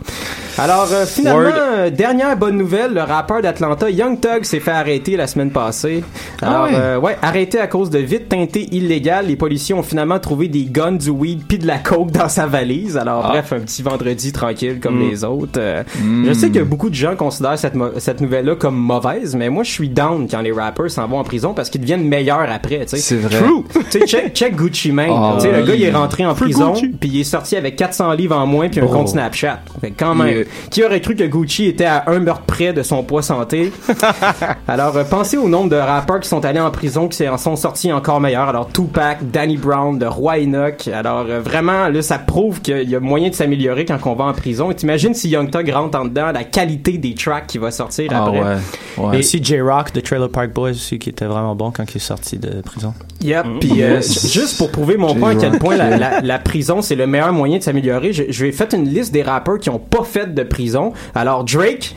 Alors, 0.57 0.87
euh, 0.91 1.05
finalement, 1.05 1.41
Word. 1.41 1.53
euh, 1.55 1.89
dernière 1.91 2.35
bonne 2.35 2.57
nouvelle, 2.57 2.93
le 2.93 3.01
rappeur 3.01 3.41
d'Atlanta, 3.41 3.89
Young 3.89 4.19
Thug, 4.19 4.43
s'est 4.43 4.59
fait 4.59 4.71
arrêter 4.71 5.15
la 5.15 5.27
semaine 5.27 5.51
passée. 5.51 6.03
Alors, 6.41 6.67
Ah 6.67 6.71
ouais. 6.71 6.76
Euh, 6.77 6.99
ouais, 6.99 7.17
arrêté 7.21 7.59
à 7.59 7.67
cause 7.67 7.89
de 7.89 7.99
vite 7.99 8.29
teinté 8.29 8.67
illégal, 8.71 9.27
les 9.27 9.35
policiers 9.35 9.75
ont 9.75 9.83
finalement 9.83 10.19
trouvé 10.19 10.47
des 10.47 10.65
guns, 10.65 10.91
du 10.93 11.09
weed 11.09 11.41
puis 11.47 11.57
de 11.57 11.67
la 11.67 11.77
coke 11.77 12.11
dans 12.11 12.29
sa 12.29 12.45
valise. 12.47 12.97
Alors 12.97 13.23
Ah. 13.25 13.29
bref, 13.29 13.53
un 13.53 13.59
petit 13.59 13.81
vendredi 13.83 14.31
tranquille 14.31 14.79
comme 14.79 14.97
Mm. 14.99 15.09
les 15.09 15.23
autres. 15.23 15.59
Euh, 15.59 15.83
Mm. 16.03 16.25
Je 16.27 16.33
sais 16.33 16.49
que 16.49 16.59
beaucoup 16.59 16.89
de 16.89 16.95
gens 16.95 17.15
considèrent 17.15 17.57
cette, 17.57 18.21
nouvelle-là 18.21 18.55
comme 18.55 18.75
mauvaise, 18.77 19.35
mais 19.35 19.49
moi 19.49 19.63
je 19.63 19.71
suis 19.71 19.89
down 19.89 20.27
quand 20.29 20.41
les 20.41 20.51
rappers 20.51 20.89
s'en 20.91 21.07
vont 21.07 21.19
en 21.19 21.23
prison 21.23 21.53
parce 21.53 21.69
qu'ils 21.69 21.81
deviennent 21.81 22.07
meilleurs 22.07 22.49
après. 22.51 22.79
tu 22.85 22.89
sais. 22.89 22.97
C'est 22.97 23.15
vrai. 23.17 23.37
True. 23.39 23.63
tu 23.89 23.99
sais, 23.99 24.05
check, 24.07 24.33
check 24.33 24.55
Gucci 24.55 24.91
Mane. 24.91 25.35
Tu 25.35 25.41
sais, 25.41 25.51
le 25.51 25.61
oui. 25.61 25.67
gars 25.67 25.75
il 25.75 25.83
est 25.83 25.91
rentré 25.91 26.25
en 26.25 26.33
prison 26.33 26.73
Gucci. 26.73 26.87
puis 26.99 27.09
il 27.13 27.19
est 27.21 27.23
sorti 27.23 27.55
avec 27.55 27.75
400 27.75 28.11
livres 28.13 28.35
en 28.37 28.45
moins 28.45 28.69
puis 28.69 28.79
un 28.81 28.85
Oh. 28.85 28.89
compte 28.89 29.09
Snapchat. 29.09 29.59
Fait 29.81 29.91
quand 29.91 30.15
même, 30.15 30.27
Yeah. 30.27 30.43
qui 30.71 30.83
aurait 30.83 31.01
cru 31.01 31.15
que 31.15 31.23
Gucci 31.23 31.65
était 31.65 31.85
à 31.85 32.03
un 32.07 32.19
meurtre 32.19 32.41
près 32.45 32.73
de 32.73 32.83
son 32.83 33.03
poids 33.03 33.21
santé? 33.21 33.71
Alors, 34.67 34.95
euh, 34.97 35.03
pensez 35.03 35.37
au 35.37 35.47
nombre 35.47 35.69
de 35.69 35.75
rappeurs 35.75 36.19
qui 36.19 36.29
sont 36.29 36.43
allés 36.45 36.59
en 36.59 36.66
prison, 36.71 37.07
qui 37.07 37.27
en 37.27 37.37
sont 37.37 37.55
sortis 37.55 37.91
encore 37.91 38.19
meilleurs. 38.21 38.49
Alors, 38.49 38.67
Tupac, 38.71 39.19
Danny 39.31 39.57
Brown, 39.57 39.99
le 39.99 40.07
Roi 40.07 40.37
Enoch. 40.39 40.87
Alors, 40.87 41.25
euh, 41.29 41.39
vraiment, 41.41 41.89
là, 41.89 42.01
ça 42.01 42.17
prouve 42.19 42.61
qu'il 42.61 42.89
y 42.89 42.95
a 42.95 42.99
moyen 42.99 43.29
de 43.29 43.35
s'améliorer 43.35 43.85
quand 43.85 43.97
on 44.05 44.13
va 44.15 44.25
en 44.25 44.33
prison. 44.33 44.71
Et 44.71 44.75
t'imagines 44.75 45.13
si 45.13 45.29
Young 45.29 45.49
Thug 45.51 45.69
rentre 45.71 45.99
en 45.99 46.05
dedans, 46.05 46.31
la 46.33 46.43
qualité 46.43 46.97
des 46.97 47.13
tracks 47.15 47.47
qui 47.47 47.57
va 47.57 47.71
sortir 47.71 48.09
Ah 48.13 48.23
après. 48.25 48.39
ouais. 48.41 49.13
Et- 49.13 49.15
Et 49.17 49.19
aussi 49.19 49.43
J-Rock 49.43 49.93
de 49.93 49.99
Trailer 49.99 50.29
Park 50.29 50.51
Boys 50.53 50.71
aussi 50.71 50.97
qui 50.99 51.09
était 51.09 51.25
vraiment 51.25 51.55
bon 51.55 51.71
quand 51.71 51.83
il 51.93 51.97
est 51.97 51.99
sorti 51.99 52.37
de 52.37 52.61
prison. 52.61 52.93
Yep. 53.21 53.45
Puis 53.59 53.83
euh, 53.83 53.95
Yes. 53.95 54.31
juste 54.31 54.57
pour 54.57 54.71
prouver 54.71 54.97
mon 54.97 55.13
point 55.15 55.31
à 55.31 55.35
quel 55.35 55.57
point 55.59 55.75
la, 55.75 55.97
la- 55.97 56.21
la 56.21 56.39
prison 56.39 56.81
c'est 56.81 56.95
le 56.95 57.05
meilleur 57.07 57.31
moyen 57.33 57.57
de 57.59 57.63
s'améliorer, 57.63 58.13
je, 58.13 58.23
je 58.29 58.45
vais 58.45 58.51
faire 58.51 58.67
une 58.73 58.87
liste 58.89 59.11
des 59.13 59.23
rappeurs 59.23 59.59
qui 59.59 59.69
ont 59.69 59.79
pas 59.79 60.03
fait 60.03 60.33
de 60.33 60.43
prison. 60.43 60.93
Alors 61.15 61.43
Drake. 61.43 61.95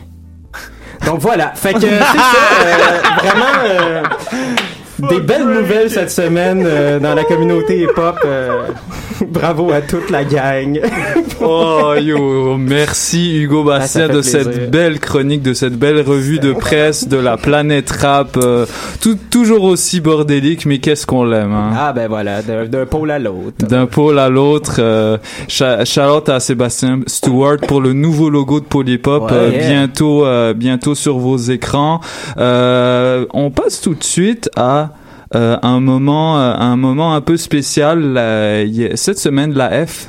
Donc 1.07 1.21
voilà. 1.21 1.53
Fait 1.55 1.73
que 1.75 1.81
c'est 1.81 1.99
ça. 1.99 2.25
euh, 2.65 3.01
vraiment. 3.19 4.09
Des 5.09 5.21
belles 5.21 5.47
nouvelles 5.47 5.91
cette 5.91 6.11
semaine 6.11 6.65
euh, 6.67 6.99
dans 6.99 7.15
la 7.15 7.25
communauté 7.25 7.83
hip-hop. 7.83 8.17
euh, 8.25 8.63
bravo 9.29 9.71
à 9.73 9.81
toute 9.81 10.11
la 10.11 10.25
gang. 10.25 10.81
Oh 11.43 11.95
yo, 11.99 12.59
merci 12.59 13.39
Hugo 13.41 13.67
Ah, 13.71 13.81
fait 13.81 14.09
de 14.09 14.13
plaisir. 14.21 14.43
cette 14.43 14.71
belle 14.71 15.01
chronique, 15.01 15.41
de 15.41 15.55
cette 15.55 15.73
belle 15.73 16.03
revue 16.03 16.39
de 16.39 16.53
presse 16.53 17.09
de 17.09 17.17
la 17.17 17.39
planète 17.39 17.91
rap, 17.91 18.37
euh, 18.37 18.67
tout, 19.01 19.17
toujours 19.31 19.63
aussi 19.65 20.01
bordélique, 20.03 20.67
mais 20.67 20.81
qu'est-ce 20.81 21.07
qu'on 21.07 21.25
l'aime. 21.25 21.53
Hein? 21.53 21.71
Ah 21.75 21.95
ben 21.95 22.09
voilà, 22.09 22.43
d'un 22.43 22.67
d'un 22.67 22.85
pôle 22.85 23.11
à 23.11 23.19
l'autre. 23.19 23.67
D'un 23.67 23.87
pôle 23.87 24.19
à 24.19 24.29
l'autre, 24.29 24.77
euh, 24.81 25.17
cha- 25.49 25.87
shout-out 25.87 26.29
à 26.29 26.41
Sébastien 26.41 27.01
Stewart 27.07 27.57
pour 27.67 27.81
le 27.81 27.95
nouveau 27.95 28.29
logo 28.29 28.61
de 28.61 28.67
Polypop, 28.67 29.31
Ouais, 29.31 29.37
euh, 29.37 29.51
yeah. 29.51 29.69
bientôt, 29.71 30.27
euh, 30.27 30.53
bientôt 30.53 30.95
sur 30.95 31.17
vos 31.19 31.39
écrans. 31.39 32.01
Euh, 32.37 33.25
on 33.33 33.51
passe 33.51 33.81
tout 33.81 33.95
de 33.95 34.05
suite 34.05 34.51
à 34.57 34.90
un 35.33 35.81
moment, 35.81 36.39
euh, 36.41 36.55
un 36.59 36.77
moment 36.77 37.15
un 37.15 37.21
peu 37.21 37.37
spécial. 37.37 38.01
La- 38.01 38.65
cette 38.97 39.19
semaine, 39.19 39.53
la 39.55 39.87
F 39.87 40.09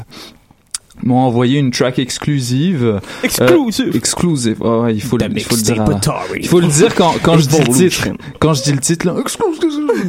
m'ont 1.04 1.20
envoyé 1.20 1.60
une 1.60 1.72
track 1.72 2.00
exclusive. 2.00 3.00
Exclusive. 3.24 3.88
Euh, 3.94 3.98
exclusive. 3.98 4.58
Oh, 4.62 4.82
ouais, 4.84 4.94
il 4.94 5.02
faut, 5.02 5.18
le, 5.18 5.26
il 5.36 5.44
faut 5.44 5.56
le 5.56 5.62
dire. 5.62 5.82
à-. 5.82 6.00
Il 6.36 6.48
faut 6.48 6.60
le 6.60 6.68
dire 6.68 6.94
quand, 6.96 7.14
quand 7.24 7.38
je 7.38 7.48
dis 7.48 7.60
le 7.60 7.74
titre. 7.74 8.08
Quand 8.40 8.54
je 8.54 8.64
dis 8.64 8.72
le 8.74 8.80
titre, 8.80 9.06
là, 9.08 9.16
exclusive 9.20 9.60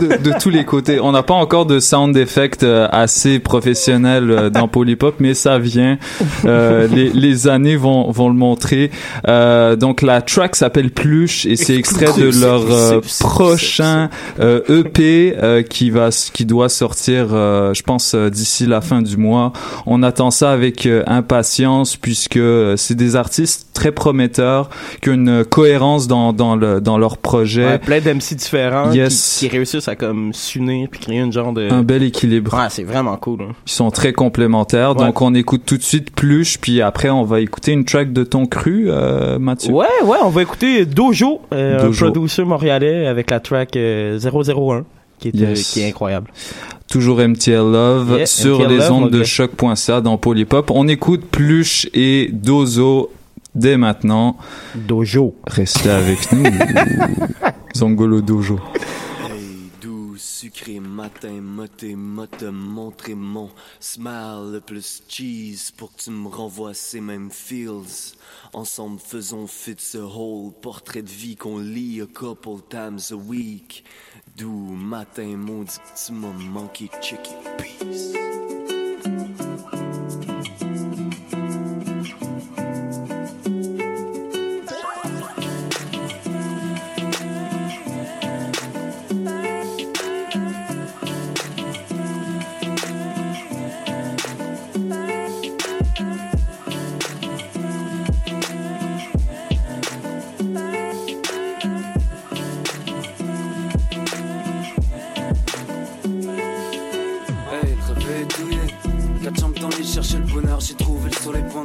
de, 0.00 0.16
de 0.30 0.38
tous 0.40 0.50
les 0.50 0.64
côtés. 0.64 1.00
On 1.00 1.12
n'a 1.12 1.22
pas 1.22 1.34
encore 1.34 1.66
de 1.66 1.80
sound 1.80 2.16
effect 2.16 2.62
euh, 2.62 2.88
assez 2.90 3.38
professionnel 3.38 4.30
euh, 4.30 4.50
dans 4.50 4.68
Polypop, 4.72 5.16
mais 5.18 5.34
ça 5.34 5.58
vient. 5.58 5.98
Euh, 6.44 6.86
les, 6.88 7.10
les 7.10 7.48
années 7.48 7.76
vont, 7.76 8.10
vont 8.10 8.28
le 8.28 8.34
montrer. 8.34 8.90
Euh, 9.28 9.76
donc 9.76 10.02
la 10.02 10.22
track 10.22 10.56
s'appelle 10.56 10.90
Pluche 10.90 11.46
et 11.46 11.56
c'est 11.56 11.76
extrait 11.76 12.12
de 12.18 12.30
leur 12.40 12.62
euh, 12.70 13.00
prochain 13.20 14.08
euh, 14.40 14.60
EP 14.68 15.34
euh, 15.42 15.62
qui 15.62 15.90
va 15.90 16.10
qui 16.32 16.44
doit 16.44 16.68
sortir, 16.68 17.28
euh, 17.32 17.74
je 17.74 17.82
pense 17.82 18.14
d'ici 18.14 18.66
la 18.66 18.80
fin 18.80 19.02
du 19.02 19.16
mois. 19.16 19.52
On 19.86 20.02
attend 20.02 20.30
ça 20.30 20.52
avec 20.52 20.81
euh, 20.86 21.02
impatience 21.06 21.96
puisque 21.96 22.36
euh, 22.36 22.76
c'est 22.76 22.94
des 22.94 23.16
artistes 23.16 23.68
très 23.72 23.92
prometteurs 23.92 24.70
qui 25.00 25.10
ont 25.10 25.14
une 25.14 25.44
cohérence 25.44 26.06
dans 26.08 26.32
dans 26.32 26.56
le 26.56 26.80
dans 26.80 26.98
leur 26.98 27.16
projet. 27.18 27.64
Ouais, 27.66 27.78
plein 27.78 28.00
d'MC 28.00 28.34
différents 28.36 28.92
Yes. 28.92 29.38
qui, 29.38 29.46
qui 29.48 29.52
réussissent 29.56 29.88
à 29.88 29.96
comme 29.96 30.32
s'unir 30.32 30.88
puis 30.90 31.00
créer 31.00 31.18
une 31.20 31.32
genre 31.32 31.52
de 31.52 31.68
Un 31.70 31.82
bel 31.82 32.02
équilibre. 32.02 32.54
Ouais, 32.54 32.66
c'est 32.70 32.84
vraiment 32.84 33.16
cool. 33.16 33.42
hein. 33.42 33.52
Ils 33.66 33.72
sont 33.72 33.90
très 33.90 34.12
complémentaires. 34.12 34.96
Ouais. 34.96 35.06
Donc 35.06 35.20
on 35.22 35.34
écoute 35.34 35.62
tout 35.66 35.76
de 35.76 35.82
suite 35.82 36.10
Pluche, 36.14 36.58
puis 36.60 36.82
après 36.82 37.10
on 37.10 37.24
va 37.24 37.40
écouter 37.40 37.72
une 37.72 37.84
track 37.84 38.12
de 38.12 38.24
ton 38.24 38.46
cru, 38.46 38.86
euh, 38.88 39.38
Mathieu. 39.38 39.72
Ouais, 39.72 39.86
ouais, 40.04 40.18
on 40.22 40.28
va 40.30 40.42
écouter 40.42 40.84
Dojo, 40.86 41.40
euh, 41.52 41.80
Dojo. 41.82 42.06
un 42.06 42.10
producer 42.10 42.44
montréalais 42.44 43.06
avec 43.06 43.30
la 43.30 43.40
track 43.40 43.76
euh, 43.76 44.18
001 44.18 44.84
qui 45.22 45.28
est, 45.28 45.42
euh, 45.42 45.50
Yes. 45.50 45.72
qui 45.72 45.80
est 45.80 45.88
incroyable. 45.88 46.30
Toujours 46.88 47.20
MTL 47.20 47.56
Love 47.72 48.16
Yeah, 48.18 48.26
sur 48.26 48.58
MTL 48.60 48.68
les 48.70 48.76
Love, 48.78 48.92
ondes 48.92 49.10
de 49.10 49.24
choc.ca 49.24 50.00
dans 50.00 50.18
Polypop. 50.18 50.70
On 50.70 50.88
écoute 50.88 51.24
Pluche 51.30 51.88
et 51.94 52.28
Dozo 52.32 53.10
dès 53.54 53.76
maintenant. 53.76 54.36
Dojo. 54.74 55.34
Restez 55.46 55.90
avec 55.90 56.32
nous. 56.32 56.44
Zongolo 57.76 58.20
Dojo. 58.20 58.58
Hey, 59.30 59.70
doux, 59.80 60.14
sucré 60.18 60.80
matin, 60.80 61.40
moté, 61.40 61.94
mote, 61.96 62.42
montrer 62.52 63.14
mon 63.14 63.48
smile 63.80 64.52
le 64.52 64.60
plus 64.60 65.02
cheese 65.08 65.70
pour 65.74 65.94
que 65.94 66.02
tu 66.02 66.10
me 66.10 66.28
renvoies 66.28 66.74
ces 66.74 67.00
mêmes 67.00 67.30
feels. 67.30 68.14
Ensemble, 68.52 68.98
faisons 69.02 69.46
fit 69.46 69.76
ce 69.78 69.96
whole 69.96 70.52
portrait 70.60 71.00
de 71.00 71.08
vie 71.08 71.36
qu'on 71.36 71.58
lit 71.58 72.02
a 72.02 72.06
couple 72.06 72.60
times 72.68 73.00
a 73.10 73.14
week. 73.14 73.82
Doux 74.36 74.74
matin, 74.74 75.36
maudit 75.36 75.78
tu 75.94 76.12
m'as 76.12 76.32
manqué, 76.32 76.90
chicken 77.02 77.36
peace. 77.58 78.14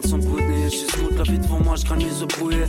Son 0.08 0.18
nez. 0.18 0.70
Je 0.70 1.18
la 1.18 1.24
vie 1.24 1.40
devant 1.40 1.60
moi, 1.60 1.76
je 1.76 1.86
graine 1.86 2.00
les 2.00 2.26
brouillés. 2.38 2.66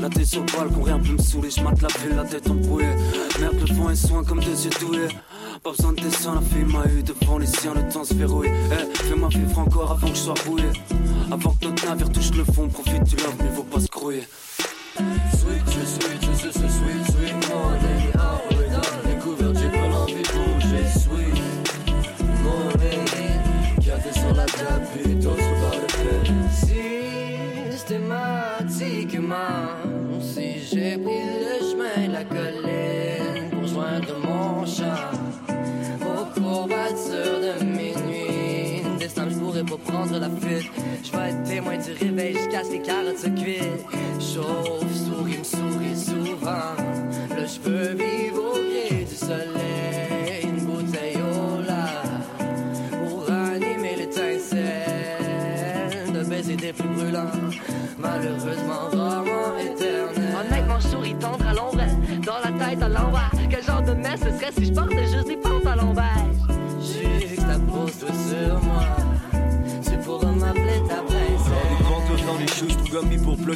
La 0.00 0.08
tête 0.08 0.26
sur 0.26 0.40
le 0.40 0.46
balcon, 0.46 0.82
rien 0.82 0.98
peut 0.98 1.12
me 1.12 1.18
saouler. 1.18 1.50
Je 1.50 1.62
mate 1.62 1.80
la 1.80 1.88
ville, 1.88 2.16
la 2.16 2.24
tête 2.24 2.48
embrouillée. 2.50 2.94
Merde, 3.40 3.56
le 3.66 3.74
vent 3.74 3.90
est 3.90 4.06
soin 4.06 4.22
comme 4.24 4.40
deux 4.40 4.64
yeux 4.64 4.70
doués. 4.80 5.08
Pas 5.62 5.70
besoin 5.70 5.92
de 5.92 6.00
dessin, 6.02 6.34
la 6.34 6.40
fille 6.42 6.64
m'a 6.64 6.84
eu 6.86 7.02
devant 7.02 7.38
les 7.38 7.46
siens, 7.46 7.72
le 7.74 7.88
temps 7.90 8.04
se 8.04 8.12
verrouille. 8.12 8.50
Eh, 8.70 8.96
fais-moi 9.04 9.28
vivre 9.30 9.58
encore 9.58 9.92
avant 9.92 10.08
que 10.08 10.14
je 10.14 10.20
sois 10.20 10.34
rouillé. 10.46 10.68
Avant 11.30 11.52
que 11.52 11.66
notre 11.66 11.86
navire 11.86 12.12
touche 12.12 12.30
le 12.32 12.44
fond, 12.44 12.68
profite 12.68 13.04
du 13.04 13.16
love, 13.16 13.34
mais 13.40 13.50
faut 13.54 13.62
pas 13.62 13.80
se 13.80 13.88
grouiller. 13.88 14.24
Les 42.74 42.80
carottes 42.80 43.18
se 43.18 43.28
cuites. 43.28 43.84
Chauffe, 44.18 44.94
souris, 45.04 45.38
me 45.38 45.44
souris 45.44 45.96
souvent. 45.96 46.74
Là, 47.30 47.46
je 47.46 47.58
peux 47.60 47.92
au 47.92 48.52
gré 48.68 49.04
du 49.04 49.14
soleil. 49.14 50.42
Une 50.42 50.60
bouteille 50.64 51.16
au 51.16 51.62
là 51.62 51.86
pour 52.90 53.30
animer 53.30 53.94
l'étincelle 53.96 54.62
de 56.12 56.22
baiser 56.24 56.56
des 56.56 56.72
plus 56.72 56.88
brûlants, 56.88 57.38
malheureusement 57.98 58.88
rarement 58.92 59.56
éternel. 59.58 60.34
Honnêtement, 60.40 60.80
souris 60.80 61.14
tendre 61.14 61.46
à 61.46 61.54
l'ombre, 61.54 61.86
dans 62.26 62.40
la 62.44 62.52
tête 62.64 62.82
à 62.82 62.88
l'envers. 62.88 63.30
Quel 63.50 63.62
genre 63.62 63.82
de 63.82 63.92
messe 63.92 64.20
ce 64.20 64.30
serait 64.36 64.52
si 64.58 64.64
je 64.66 64.72
portais 64.72 64.93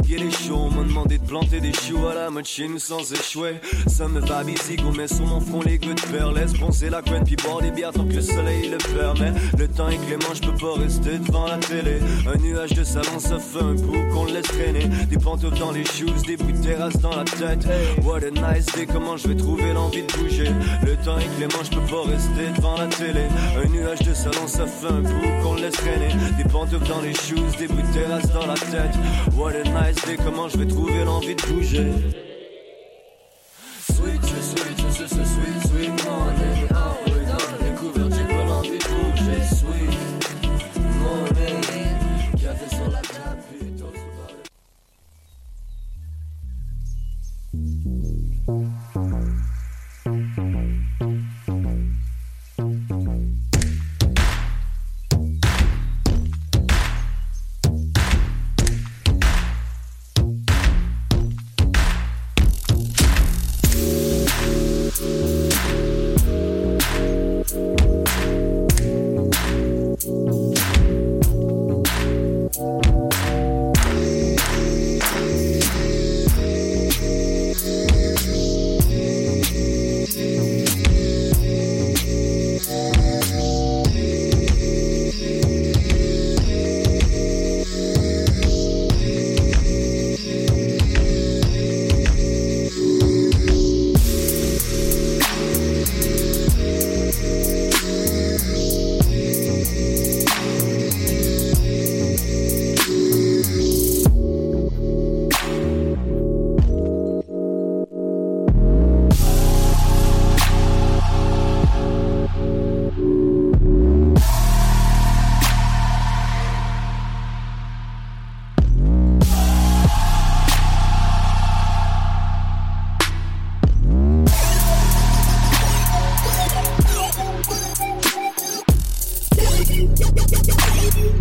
Plugger 0.09 0.25
les 0.25 0.31
shows. 0.31 0.71
On 0.79 1.18
planter 1.29 1.61
des 1.61 1.75
choux 1.75 2.07
à 2.11 2.15
la 2.15 2.31
mode 2.31 2.47
chez 2.47 2.67
nous 2.67 2.79
sans 2.79 3.13
échouer. 3.13 3.57
Ça 3.87 4.09
me 4.09 4.19
va 4.21 4.43
bisique, 4.43 4.81
on 4.85 4.93
met 4.93 5.07
sur 5.07 5.27
mon 5.27 5.41
front 5.41 5.61
les 5.61 5.79
gouttes 5.79 6.03
de 6.03 6.17
perles. 6.17 6.35
Laisse 6.35 6.55
bronzer 6.55 6.89
la 6.89 7.03
couenne 7.03 7.23
puis 7.25 7.37
boire 7.37 7.61
des 7.61 7.71
bières 7.71 7.93
tant 7.93 8.07
que 8.07 8.15
le 8.15 8.23
soleil 8.23 8.71
le 8.71 8.79
permet. 8.79 9.33
Le 9.59 9.69
temps 9.69 9.89
est 9.91 9.99
clément, 9.99 10.35
je 10.35 10.41
peux 10.41 10.57
pas 10.57 10.75
rester 10.81 11.19
devant 11.19 11.47
la 11.47 11.59
télé. 11.59 11.99
Un 12.27 12.39
nuage 12.39 12.73
de 12.73 12.83
salon, 12.83 13.19
ça 13.19 13.39
fait 13.39 13.61
un 13.61 13.75
bout 13.75 14.15
qu'on 14.15 14.25
laisse 14.25 14.47
traîner. 14.47 14.87
Des 15.11 15.19
pantoufles 15.19 15.59
dans 15.59 15.71
les 15.71 15.85
shoes, 15.85 16.23
des 16.27 16.39
bouts 16.39 16.51
de 16.51 16.63
terrasse 16.63 16.99
dans 16.99 17.15
la 17.15 17.25
tête. 17.25 17.67
What 18.03 18.21
a 18.25 18.31
nice 18.31 18.67
day, 18.75 18.87
comment 18.87 19.19
je 19.19 19.29
vais 19.29 19.37
trouver 19.37 19.75
l'envie 19.75 20.03
de 20.03 20.13
bouger? 20.15 20.51
Le 20.87 20.97
temps 20.97 21.19
est 21.19 21.37
clément, 21.37 21.63
je 21.63 21.71
peux 21.77 21.87
pas 21.93 22.11
rester 22.11 22.57
devant 22.57 22.79
la 22.79 22.87
télé. 22.87 23.25
Un 23.63 23.69
nuage 23.69 24.01
de 24.01 24.15
salon, 24.15 24.47
ça 24.47 24.67
fait 24.67 24.87
un 24.87 25.03
bout 25.03 25.43
qu'on 25.43 25.57
laisse 25.57 25.75
traîner. 25.75 26.09
Des 26.39 26.49
pantoufles 26.49 26.89
dans 26.89 27.03
les 27.03 27.13
shoes, 27.13 27.59
des 27.59 27.69
bouts 27.69 27.83
de 27.83 27.93
terrasse 27.93 28.33
dans 28.33 28.47
la 28.47 28.55
tête. 28.55 28.95
What 29.37 29.51
a 29.51 29.65
nice 29.65 30.03
day, 30.07 30.17
comment 30.17 30.49
je 30.49 30.57
vais 30.57 30.67
trouver 30.67 31.05
l'envie 31.05 31.18
de 31.21 31.35
bouger. 31.35 32.28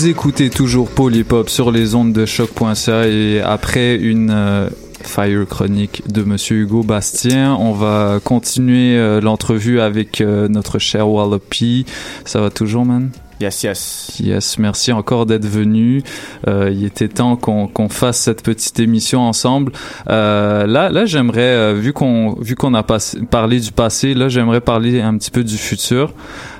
Vous 0.00 0.08
écoutez 0.08 0.48
toujours 0.48 0.88
Polypop 0.88 1.50
sur 1.50 1.70
les 1.70 1.94
ondes 1.94 2.14
de 2.14 2.24
choc.ca 2.24 3.06
et 3.06 3.42
après 3.42 3.96
une 3.96 4.30
euh, 4.30 4.70
Fire 5.02 5.46
chronique 5.48 6.02
de 6.12 6.22
Monsieur 6.22 6.58
Hugo 6.58 6.82
Bastien, 6.82 7.54
on 7.58 7.72
va 7.72 8.20
continuer 8.22 8.96
euh, 8.96 9.20
l'entrevue 9.20 9.80
avec 9.80 10.20
euh, 10.20 10.48
notre 10.48 10.78
cher 10.78 11.08
Wallopy. 11.08 11.86
Ça 12.24 12.40
va 12.40 12.50
toujours, 12.50 12.84
man? 12.84 13.10
Yes, 13.40 13.62
yes. 13.62 14.20
Yes, 14.20 14.58
merci 14.58 14.92
encore 14.92 15.24
d'être 15.24 15.46
venu. 15.46 16.02
Euh, 16.46 16.70
il 16.70 16.84
était 16.84 17.08
temps 17.08 17.36
qu'on 17.36 17.88
fasse 17.88 18.18
cette 18.18 18.42
petite 18.42 18.78
émission 18.80 19.20
ensemble. 19.22 19.72
Euh, 20.10 20.66
là, 20.66 20.90
là, 20.90 21.06
j'aimerais, 21.06 21.40
euh, 21.40 21.72
vu 21.72 21.94
qu'on 21.94 22.34
vu 22.38 22.54
qu'on 22.54 22.74
a 22.74 22.82
pas- 22.82 22.98
parlé 23.30 23.58
du 23.58 23.72
passé, 23.72 24.12
là, 24.12 24.28
j'aimerais 24.28 24.60
parler 24.60 25.00
un 25.00 25.16
petit 25.16 25.30
peu 25.30 25.42
du 25.42 25.56
futur. 25.56 26.12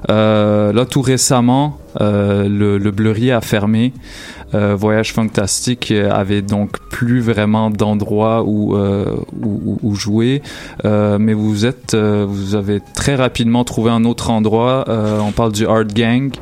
Là, 0.09 0.85
tout 0.91 1.03
récemment, 1.03 1.79
le, 2.01 2.79
le 2.79 3.33
a 3.33 3.41
fermé. 3.43 3.93
Euh, 4.55 4.75
Voyage 4.75 5.13
Fantastique 5.13 5.93
avait 5.93 6.43
donc 6.43 6.79
plus 6.91 7.21
vraiment 7.21 7.71
d'endroit 7.71 8.43
où, 8.45 8.77
euh, 8.77 9.05
où, 9.43 9.79
où- 9.83 9.95
jouer, 9.95 10.43
Euh, 10.85 11.19
mais 11.21 11.35
vous 11.35 11.67
êtes, 11.67 11.95
euh, 11.95 12.25
vous 12.29 12.55
avez 12.55 12.81
très 12.95 13.15
rapidement 13.15 13.65
trouvé 13.65 13.91
un 13.91 14.05
autre 14.05 14.31
endroit. 14.31 14.85
Euh, 14.89 15.19
on 15.21 15.31
parle 15.33 15.53
du 15.53 15.67
Art 15.67 15.85
Gang. 15.85 16.33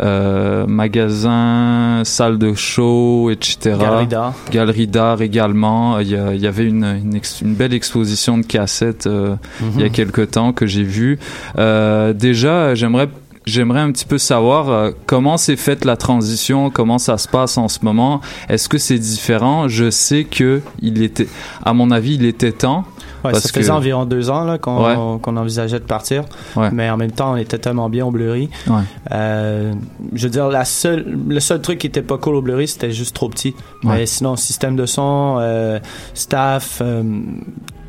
Euh, 0.00 0.66
magasin, 0.66 2.02
salle 2.04 2.38
de 2.38 2.54
show, 2.54 3.30
etc. 3.30 3.76
Galerie 3.78 4.06
d'art. 4.06 4.34
Galerie 4.50 4.86
d'art 4.86 5.22
également. 5.22 5.98
Il 6.00 6.08
y, 6.08 6.16
a- 6.16 6.34
il 6.34 6.40
y 6.40 6.46
avait 6.46 6.64
une, 6.64 6.84
une, 6.84 7.14
ex- 7.14 7.40
une 7.40 7.54
belle 7.54 7.74
exposition 7.74 8.38
de 8.38 8.44
cassettes 8.44 9.06
euh, 9.06 9.36
il 9.74 9.80
y 9.80 9.84
a 9.84 9.86
Mhm. 9.86 9.92
quelque 9.92 10.22
temps 10.22 10.52
que 10.52 10.66
j'ai 10.66 10.82
vu. 10.82 11.18
Euh, 11.58 12.12
déjà, 12.14 12.74
j'aimerais 12.74 13.08
J'aimerais 13.44 13.80
un 13.80 13.90
petit 13.90 14.04
peu 14.04 14.18
savoir 14.18 14.70
euh, 14.70 14.90
comment 15.06 15.36
s'est 15.36 15.56
faite 15.56 15.84
la 15.84 15.96
transition, 15.96 16.70
comment 16.70 16.98
ça 16.98 17.18
se 17.18 17.26
passe 17.26 17.58
en 17.58 17.68
ce 17.68 17.80
moment. 17.84 18.20
Est-ce 18.48 18.68
que 18.68 18.78
c'est 18.78 18.98
différent? 18.98 19.66
Je 19.68 19.90
sais 19.90 20.24
que 20.24 20.60
il 20.80 21.02
était, 21.02 21.26
à 21.64 21.72
mon 21.72 21.90
avis, 21.90 22.14
il 22.14 22.24
était 22.24 22.52
temps. 22.52 22.84
Ouais, 23.24 23.30
parce 23.30 23.44
ça 23.44 23.48
faisait 23.52 23.68
que- 23.70 23.74
environ 23.74 24.04
deux 24.04 24.30
ans 24.30 24.42
là, 24.44 24.58
qu'on 24.58 24.84
Ouais. 24.84 25.38
envisageait 25.38 25.78
de 25.78 25.84
partir. 25.84 26.24
Ouais. 26.56 26.70
Mais 26.72 26.90
en 26.90 26.96
même 26.96 27.12
temps, 27.12 27.32
on 27.34 27.36
était 27.36 27.58
tellement 27.58 27.88
bien 27.88 28.04
au 28.04 28.10
Bleury. 28.10 28.48
Ouais. 28.68 28.80
Euh, 29.12 29.72
je 30.12 30.24
veux 30.24 30.30
dire, 30.30 30.48
la 30.48 30.64
seule, 30.64 31.04
le 31.28 31.38
seul 31.38 31.60
truc 31.62 31.78
qui 31.78 31.86
était 31.86 32.02
pas 32.02 32.18
cool 32.18 32.34
au 32.34 32.42
Bleury, 32.42 32.66
c'était 32.66 32.90
juste 32.90 33.14
trop 33.14 33.28
petit. 33.28 33.54
Ouais. 33.84 33.98
Mais 33.98 34.06
sinon, 34.06 34.34
système 34.34 34.74
de 34.74 34.86
son, 34.86 35.36
euh, 35.40 35.78
staff, 36.14 36.78
euh, 36.80 37.02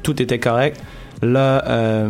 tout 0.03 0.21
était 0.21 0.39
correct. 0.39 0.79
Là, 1.21 1.63
euh, 1.67 2.09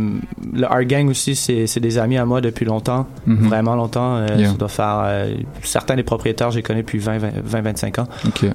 le 0.54 0.66
Art 0.66 0.86
Gang 0.86 1.08
aussi, 1.10 1.36
c'est 1.36 1.80
des 1.80 1.98
amis 1.98 2.18
à 2.18 2.26
moi 2.26 2.42
depuis 2.42 2.66
longtemps, 2.66 3.06
Mhm. 3.28 3.48
vraiment 3.48 3.76
longtemps. 3.76 4.16
Euh, 4.18 4.28
Yeah. 4.38 4.50
Ça 4.52 4.56
doit 4.58 4.68
faire 4.70 5.02
euh, 5.06 5.36
certains 5.62 5.96
des 5.96 6.04
propriétaires, 6.04 6.50
j'ai 6.52 6.64
connu 6.64 6.82
depuis 6.82 7.00
20-25 7.00 8.00
ans. 8.00 8.08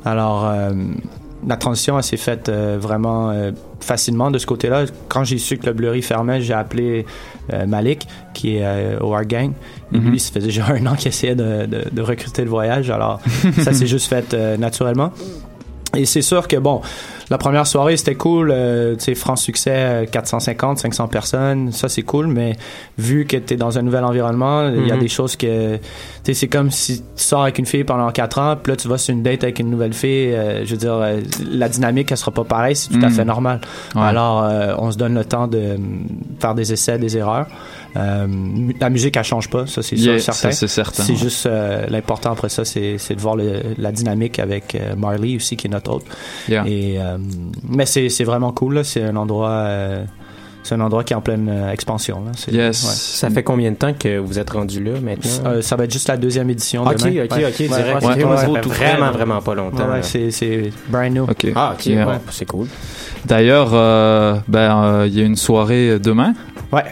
Alors, 0.04 0.50
la 1.46 1.56
transition, 1.56 1.96
elle 1.96 2.02
s'est 2.04 2.16
faite 2.16 2.50
vraiment 2.50 3.32
facilement 3.80 4.30
de 4.32 4.38
ce 4.38 4.46
côté-là. 4.46 4.86
Quand 5.08 5.22
j'ai 5.22 5.38
su 5.38 5.56
que 5.58 5.66
le 5.66 5.72
Blurry 5.72 6.02
fermait, 6.02 6.40
j'ai 6.40 6.54
appelé 6.54 7.06
Malik, 7.66 8.08
qui 8.34 8.56
est 8.56 8.96
au 9.00 9.14
Art 9.14 9.24
Gang. 9.26 9.52
Et 9.92 9.98
Mhm. 9.98 10.10
lui, 10.10 10.18
ça 10.18 10.32
faisait 10.32 10.46
déjà 10.46 10.66
un 10.66 10.84
an 10.86 10.94
qu'il 10.96 11.08
essayait 11.08 11.36
de, 11.36 11.66
de- 11.66 11.84
de 11.92 12.02
recruter 12.02 12.42
le 12.42 12.50
voyage. 12.50 12.90
Alors, 12.90 13.20
ça 13.62 13.72
s'est 13.72 13.86
juste 13.86 14.08
fait 14.08 14.34
naturellement. 14.58 15.12
Et 15.96 16.04
c'est 16.04 16.20
sûr 16.22 16.46
que, 16.48 16.56
bon, 16.56 16.82
la 17.30 17.38
première 17.38 17.66
soirée, 17.66 17.96
c'était 17.96 18.14
cool. 18.14 18.50
euh, 18.52 18.94
tu 18.96 19.04
sais, 19.04 19.14
franc 19.14 19.36
succès, 19.36 19.72
euh, 19.74 20.04
450, 20.06 20.78
500 20.78 21.08
personnes. 21.08 21.72
Ça, 21.72 21.88
c'est 21.88 22.02
cool. 22.02 22.26
Mais 22.26 22.56
vu 22.98 23.24
que 23.24 23.38
tu 23.38 23.54
es 23.54 23.56
dans 23.56 23.78
un 23.78 23.82
nouvel 23.82 24.04
environnement, 24.04 24.68
il 24.68 24.86
y 24.86 24.90
a 24.92 24.94
Mhm. 24.96 25.00
des 25.00 25.08
choses 25.08 25.34
que... 25.36 25.76
Tu 25.76 25.80
sais, 26.24 26.34
c'est 26.34 26.48
comme 26.48 26.70
si 26.70 26.98
tu 27.00 27.04
sors 27.16 27.42
avec 27.42 27.58
une 27.58 27.64
fille 27.64 27.84
pendant 27.84 28.10
4 28.10 28.38
ans, 28.38 28.56
puis 28.62 28.72
là, 28.72 28.76
tu 28.76 28.86
vas 28.86 28.98
sur 28.98 29.14
une 29.14 29.22
date 29.22 29.44
avec 29.44 29.60
une 29.60 29.70
nouvelle 29.70 29.94
fille. 29.94 30.34
euh, 30.34 30.62
je 30.66 30.72
veux 30.72 30.76
dire, 30.76 30.92
euh, 30.92 31.20
la 31.50 31.70
dynamique, 31.70 32.10
elle 32.12 32.18
sera 32.18 32.32
pas 32.32 32.44
pareille. 32.44 32.76
C'est 32.76 32.90
tout 32.90 33.00
à 33.02 33.08
Mhm. 33.08 33.14
fait 33.14 33.24
normal. 33.24 33.60
Ouais. 33.94 34.02
Alors, 34.02 34.44
euh, 34.44 34.74
on 34.78 34.90
se 34.90 34.98
donne 34.98 35.14
le 35.14 35.24
temps 35.24 35.46
de 35.48 35.58
euh, 35.58 35.76
faire 36.38 36.54
des 36.54 36.70
essais, 36.70 36.98
des 36.98 37.16
erreurs. 37.16 37.46
Euh, 37.96 38.26
la 38.80 38.90
musique, 38.90 39.16
elle 39.16 39.24
change 39.24 39.48
pas. 39.48 39.66
Ça, 39.66 39.82
c'est 39.82 39.96
Yeah, 39.96 40.18
certain. 40.18 40.50
c'est 40.52 40.68
certain. 40.68 41.02
C'est 41.02 41.16
juste 41.16 41.46
euh, 41.46 41.86
l'important 41.88 42.32
après 42.32 42.48
ça, 42.48 42.64
c'est 42.64 42.96
de 42.96 43.20
voir 43.20 43.34
le- 43.36 43.62
la 43.78 43.92
dynamique 43.92 44.38
avec 44.38 44.74
euh, 44.74 44.94
Marley 44.96 45.36
aussi, 45.36 45.56
qui 45.56 45.66
est 45.66 45.70
notre 45.70 45.92
autre. 45.92 46.06
Yeah. 46.48 46.64
Et, 46.66 46.96
euh, 46.98 47.16
mais 47.68 47.86
c'est 47.86 48.24
vraiment 48.24 48.52
cool. 48.52 48.84
C'est 48.84 49.02
un 49.02 49.16
endroit. 49.16 49.50
euh, 49.50 50.04
c'est 50.64 50.74
un 50.74 50.80
endroit 50.80 51.02
qui 51.02 51.14
est 51.14 51.16
en 51.16 51.22
pleine 51.22 51.48
euh, 51.48 51.72
expansion. 51.72 52.22
Là. 52.26 52.32
C'est- 52.36 52.52
Yes. 52.52 52.82
ouais. 52.84 52.90
Ça 52.92 53.30
fait 53.30 53.42
combien 53.42 53.70
de 53.70 53.76
temps 53.76 53.94
que 53.94 54.18
vous 54.18 54.38
êtes 54.38 54.50
rendu 54.50 54.84
là 54.84 55.00
maintenant? 55.00 55.30
Euh, 55.46 55.62
ça 55.62 55.76
va 55.76 55.84
être 55.84 55.92
juste 55.92 56.08
la 56.08 56.18
deuxième 56.18 56.50
édition. 56.50 56.82
Ok, 56.84 56.98
demain. 56.98 57.24
ok, 57.24 57.30
ok, 57.32 57.38
Ouais, 57.38 57.48
direct. 57.48 57.68
ouais, 57.68 57.94
Ok, 57.96 58.16
ouais, 58.16 58.24
moi, 58.24 58.36
ça 58.36 58.46
fait 58.46 58.68
vraiment, 58.68 59.10
vraiment 59.12 59.40
pas 59.40 59.54
longtemps, 59.54 59.84
Ouais, 59.84 60.02
ouais, 60.02 60.20
là. 60.24 60.30
c'est 60.30 60.70
brand 60.90 61.10
new. 61.10 61.22
Ok. 61.24 61.46
Ah, 61.54 61.72
ok, 61.74 61.86
Yeah. 61.86 62.06
ouais, 62.06 62.16
c'est 62.30 62.44
cool. 62.44 62.66
D'ailleurs, 63.24 63.70
euh, 63.72 64.36
ben, 64.46 64.82
euh, 64.84 65.06
il 65.08 65.18
y 65.18 65.22
a 65.22 65.24
une 65.24 65.36
soirée 65.36 65.98
demain. 65.98 66.34
Ouais. 66.70 66.84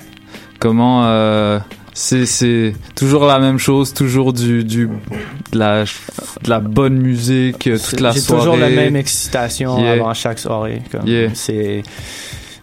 Comment 0.59 1.05
euh, 1.07 1.59
c'est 1.93 2.27
c'est 2.27 2.75
toujours 2.95 3.27
la 3.27 3.39
même 3.39 3.59
chose, 3.59 3.93
toujours 3.95 4.33
du 4.33 4.65
du 4.65 4.89
de 5.53 5.59
la 5.59 5.85
de 5.85 6.51
la 6.51 6.61
bonne 6.61 6.99
musique 6.99 7.69
toute 7.89 8.01
la 8.01 8.13
J'ai 8.13 8.21
soirée. 8.21 8.41
toujours 8.43 8.57
la 8.57 8.69
même 8.71 8.97
excitation 8.97 9.79
Yeah. 9.79 9.93
avant 9.93 10.15
chaque 10.15 10.39
soirée. 10.39 10.83
C'est 11.35 11.83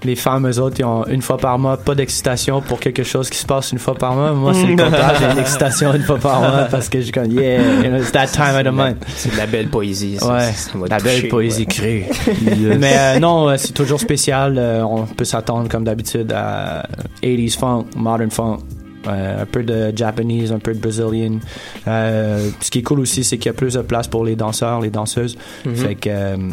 les 0.06 0.16
femmes, 0.16 0.47
eux 0.47 0.60
autres, 0.60 0.78
ils 0.80 0.86
ont 0.86 1.06
une 1.08 1.22
fois 1.22 1.38
par 1.38 1.58
mois 1.60 1.78
pas 1.78 1.95
d'excitation 1.95 2.62
pour 2.62 2.80
quelque 2.80 3.04
chose 3.04 3.30
qui 3.30 3.38
se 3.38 3.45
passe 3.45 3.72
une 3.72 3.80
fois 3.80 3.95
par 3.95 4.14
mois. 4.16 4.34
Moi, 4.34 4.54
c'est 4.54 4.66
le 4.66 4.76
contraire. 4.76 5.16
J'ai 5.20 5.26
une 5.32 5.39
excitation 5.39 5.93
une 5.93 6.04
fois 6.04 6.18
par 6.18 6.39
mois 6.41 6.68
parce 6.70 6.89
que 6.89 6.99
je 6.99 7.04
suis 7.04 7.12
comme, 7.12 7.32
yeah, 7.32 7.62
you 7.84 7.89
know, 7.89 7.97
it's 7.97 8.12
that 8.12 8.28
time 8.28 8.56
of 8.56 8.64
the 8.64 8.76
month. 8.76 8.97
C'est 9.16 9.32
de 9.32 9.38
la 9.38 9.45
belle 9.45 9.68
poésie. 9.68 10.18
ça, 10.20 10.34
Ouais, 10.34 10.51
ça 10.51 10.72
la 10.89 10.99
belle 10.99 11.28
poésie 11.28 11.62
ouais. 11.62 11.66
crue. 11.66 12.04
Yes. 12.28 12.78
Mais 12.80 12.93
euh, 12.97 13.20
non, 13.20 13.49
euh, 13.49 13.56
c'est 13.58 13.74
toujours 13.74 13.99
spécial. 13.99 14.56
Euh, 14.58 14.84
on 14.84 15.06
peut 15.06 15.26
s'attendre, 15.26 15.68
comme 15.70 15.84
d'habitude, 15.84 16.32
à 16.32 16.84
80s 17.24 17.58
funk, 17.58 17.86
modern 17.95 18.32
funk. 18.32 18.60
Euh, 19.08 19.41
un 19.41 19.45
peu 19.45 19.64
de 19.64 19.91
Japanese, 19.95 20.51
un 20.51 20.60
peu 20.60 20.74
de 20.74 20.80
Brazilian. 20.80 21.39
Euh, 21.88 22.49
ce 22.62 22.72
qui 22.72 22.80
est 22.80 22.84
cool 22.84 22.99
aussi, 22.99 23.24
c'est 23.24 23.38
qu'il 23.38 23.47
y 23.47 23.49
a 23.49 23.54
plus 23.54 23.74
de 23.74 23.82
place 23.82 24.08
pour 24.08 24.24
les 24.26 24.36
danseurs, 24.36 24.82
les 24.82 24.89
danseuses. 24.89 25.38
Mhm. 25.66 25.76
Fait 25.76 25.95
que 25.95 26.10
euh, 26.10 26.36
Ouais, 26.38 26.43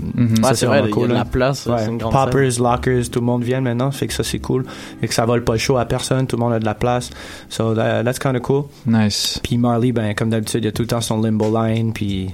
ça 0.43 0.49
c'est 0.49 0.55
c'est 0.61 0.67
vrai, 0.67 0.81
vraiment 0.81 0.87
il 0.87 0.89
y 0.89 0.93
a 0.93 0.95
cool. 0.95 1.09
de 1.09 1.15
la 1.15 1.21
hein. 1.21 1.25
place, 1.31 1.67
Ouais. 1.67 1.77
c'est 1.79 1.87
une 1.89 1.99
grande 1.99 2.13
Poppers, 2.13 2.59
lockers, 2.61 3.11
tout 3.11 3.21
le 3.21 3.27
monde 3.27 3.43
vient 3.45 3.61
maintenant. 3.61 3.91
Fait 3.91 4.07
que 4.07 4.13
ça 4.15 4.23
c'est 4.25 4.39
cool. 4.39 4.65
Fait 5.01 5.09
que 5.09 5.15
ça 5.15 5.25
vole 5.25 5.45
pas 5.45 5.57
chaud 5.57 5.77
à 5.79 5.85
personne, 5.85 6.27
tout 6.27 6.37
le 6.37 6.41
monde 6.41 6.53
a 6.53 6.59
de 6.59 6.65
la 6.65 6.75
place. 6.75 7.11
So 7.49 7.75
that- 7.75 8.05
that's 8.05 8.19
kind 8.19 8.37
of 8.37 8.43
cool. 8.43 8.65
Nice. 8.87 9.41
Puis 9.43 9.57
Marley, 9.59 9.93
ben 9.93 10.15
comme 10.15 10.31
d'habitude, 10.31 10.63
il 10.65 10.67
y 10.67 10.69
a 10.69 10.73
tout 10.73 10.83
le 10.83 10.89
temps 10.89 11.01
son 11.01 11.21
limbo 11.21 11.51
line, 11.57 11.93
puis 11.93 12.31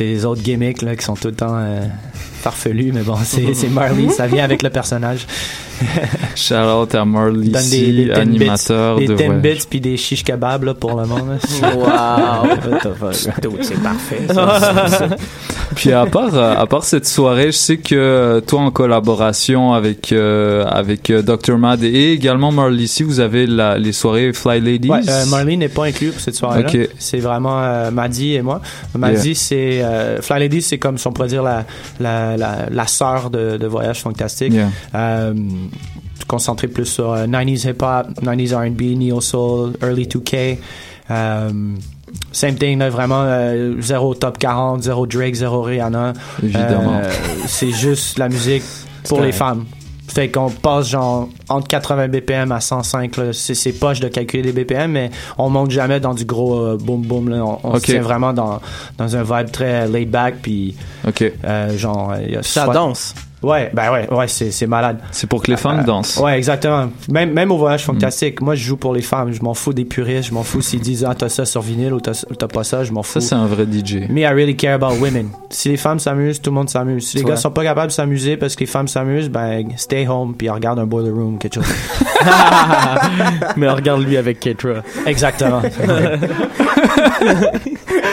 les 0.00 0.24
autres 0.24 0.42
gimmicks 0.42 0.82
là 0.82 0.94
qui 0.96 1.04
sont 1.04 1.14
tout 1.14 1.28
le 1.28 1.34
temps 1.34 1.56
farfelus, 2.50 2.92
mais 2.92 3.02
bon, 3.02 3.16
c'est 3.24 3.68
Marley, 3.70 4.08
ça 4.10 4.26
vient 4.28 4.44
avec 4.44 4.62
le 4.62 4.70
personnage. 4.70 5.26
Shout 6.36 6.54
out 6.54 6.94
à 6.94 7.04
Marley, 7.04 7.48
Donne 7.48 7.68
des, 7.68 7.92
des 7.92 8.02
ici, 8.04 8.10
animateur 8.12 8.98
des 8.98 9.08
de 9.08 9.14
ten 9.14 9.26
voyage. 9.40 9.58
bits 9.58 9.66
puis 9.68 9.80
des 9.80 9.96
shish 9.98 10.24
kebabs 10.24 10.62
là, 10.64 10.72
pour 10.74 10.98
le 10.98 11.06
monde. 11.06 11.38
là. 11.60 11.68
Wow. 11.76 13.12
C'est 13.60 13.82
parfait. 13.82 14.22
ça. 14.32 15.08
Puis 15.74 15.92
à 15.92 16.06
part 16.06 16.34
euh, 16.34 16.54
à 16.56 16.66
part 16.66 16.84
cette 16.84 17.06
soirée, 17.06 17.46
je 17.46 17.56
sais 17.58 17.76
que 17.76 17.94
euh, 17.94 18.40
toi 18.40 18.60
en 18.60 18.70
collaboration 18.70 19.72
avec 19.74 20.12
euh, 20.12 20.64
avec 20.64 21.10
Dr 21.12 21.58
Mad 21.58 21.82
et 21.82 22.12
également 22.12 22.52
Marley 22.52 22.84
ici, 22.84 23.02
vous 23.02 23.20
avez 23.20 23.46
la, 23.46 23.76
les 23.76 23.92
soirées 23.92 24.32
Fly 24.32 24.60
Ladies. 24.60 24.88
Ouais, 24.90 25.00
euh, 25.08 25.26
Marley 25.26 25.56
n'est 25.56 25.68
pas 25.68 25.84
inclus 25.86 26.10
pour 26.12 26.20
cette 26.20 26.36
soirée-là. 26.36 26.68
Ok. 26.72 26.88
C'est 26.98 27.18
vraiment 27.18 27.60
euh, 27.62 27.90
Maddy 27.90 28.34
et 28.34 28.42
moi. 28.42 28.60
Maddy, 28.96 29.16
Yeah. 29.26 29.34
c'est 29.34 29.82
euh, 29.82 30.22
Fly 30.22 30.38
Lady, 30.40 30.62
c'est 30.62 30.78
comme 30.78 30.96
si 30.98 31.06
on 31.06 31.12
pourrait 31.12 31.28
dire 31.28 31.42
la 31.42 31.64
la 32.00 32.35
la, 32.36 32.68
la 32.70 32.86
sœur 32.86 33.30
de, 33.30 33.56
de 33.56 33.66
Voyage 33.66 34.00
Fantastique. 34.02 34.52
Yeah. 34.52 34.68
Euh, 34.94 35.34
concentré 36.26 36.68
plus 36.68 36.86
sur 36.86 37.12
euh, 37.12 37.26
90s 37.26 37.70
hip-hop, 37.70 38.06
90s 38.22 38.54
R&B, 38.54 38.82
neo 38.98 39.20
soul, 39.20 39.74
early 39.82 40.06
2K. 40.06 40.58
Euh, 41.10 41.50
same 42.32 42.56
thing, 42.56 42.78
là, 42.78 42.90
vraiment 42.90 43.22
euh, 43.22 43.80
zéro 43.80 44.14
top 44.14 44.38
40, 44.38 44.82
zéro 44.82 45.06
Drake, 45.06 45.34
zéro 45.34 45.62
Rihanna. 45.62 46.12
Évidemment. 46.42 47.00
Euh, 47.02 47.10
c'est 47.46 47.70
juste 47.70 48.18
la 48.18 48.28
musique 48.28 48.64
pour 49.08 49.20
les 49.20 49.32
femmes. 49.32 49.64
Fait 50.08 50.30
qu'on 50.30 50.50
passe 50.50 50.88
genre 50.88 51.28
entre 51.48 51.66
80 51.68 52.08
BPM 52.08 52.52
à 52.52 52.60
105. 52.60 53.16
là. 53.16 53.24
C'est, 53.32 53.72
poche 53.72 54.00
de 54.00 54.08
calculer 54.08 54.42
des 54.52 54.52
BPM, 54.64 54.92
mais 54.92 55.10
on 55.36 55.50
monte 55.50 55.70
jamais 55.70 56.00
dans 56.00 56.14
du 56.14 56.24
gros 56.24 56.54
euh, 56.58 56.76
boom 56.80 57.02
boom. 57.02 57.28
Là. 57.28 57.44
On, 57.44 57.58
on 57.64 57.70
Ok. 57.74 57.80
se 57.80 57.92
tient 57.92 58.02
vraiment 58.02 58.32
dans, 58.32 58.60
dans 58.98 59.16
un 59.16 59.22
vibe 59.22 59.50
très 59.50 59.86
laid 59.88 60.06
back. 60.06 60.36
Puis, 60.42 60.76
Ok. 61.06 61.24
euh, 61.44 61.76
genre, 61.76 62.14
il 62.24 62.32
y 62.32 62.36
a 62.36 62.42
Ça 62.42 62.64
soit- 62.64 62.74
danse. 62.74 63.14
Ouais, 63.46 63.70
ben 63.72 63.92
ouais, 63.92 64.08
ouais, 64.12 64.28
c'est, 64.28 64.50
c'est 64.50 64.66
malade. 64.66 64.98
C'est 65.12 65.28
pour 65.28 65.42
que 65.42 65.50
les 65.50 65.56
femmes 65.56 65.80
Euh, 65.80 65.84
dansent. 65.84 66.16
Ouais, 66.18 66.36
exactement. 66.36 66.88
Même, 67.10 67.32
même 67.32 67.50
au 67.52 67.56
voyage 67.56 67.84
fantastique, 67.84 68.40
moi 68.40 68.54
je 68.54 68.64
joue 68.64 68.76
pour 68.76 68.92
les 68.94 69.02
femmes. 69.02 69.32
Je 69.32 69.40
m'en 69.42 69.54
fous 69.54 69.72
des 69.72 69.84
puristes. 69.84 70.28
Je 70.28 70.34
m'en 70.34 70.42
fous 70.42 70.62
s'ils 70.62 70.80
disent 70.80 71.04
ah 71.08 71.14
t'as 71.16 71.28
ça 71.28 71.44
sur 71.44 71.60
vinyle 71.62 71.92
ou 71.92 72.00
t'as, 72.00 72.12
pas 72.48 72.64
ça. 72.64 72.82
Je 72.84 72.92
m'en 72.92 73.02
fous. 73.02 73.20
Ça, 73.20 73.28
c'est 73.28 73.34
un 73.34 73.46
vrai 73.46 73.64
DJ. 73.70 74.08
Me, 74.10 74.20
I 74.20 74.26
really 74.26 74.56
care 74.56 74.74
about 74.74 74.96
women. 75.00 75.28
Si 75.50 75.68
les 75.68 75.76
femmes 75.76 75.98
s'amusent, 75.98 76.40
tout 76.42 76.50
le 76.50 76.54
monde 76.56 76.68
s'amuse. 76.70 77.06
Si 77.06 77.18
les 77.18 77.22
Ouais. 77.24 77.30
gars 77.30 77.36
sont 77.36 77.50
pas 77.50 77.62
capables 77.62 77.88
de 77.88 77.92
s'amuser 77.92 78.36
parce 78.36 78.54
que 78.54 78.60
les 78.60 78.66
femmes 78.66 78.88
s'amusent, 78.88 79.28
ben 79.30 79.68
stay 79.76 80.06
home 80.08 80.34
puis 80.36 80.50
regarde 80.50 80.78
un 80.78 80.86
boiler 80.86 81.10
room 81.10 81.38
quelque 81.38 81.54
chose. 81.54 81.64
Mais 83.56 83.68
regarde 83.68 84.02
lui 84.02 84.16
avec 84.16 84.40
Ketra. 84.40 84.82
Exactement. 85.06 85.62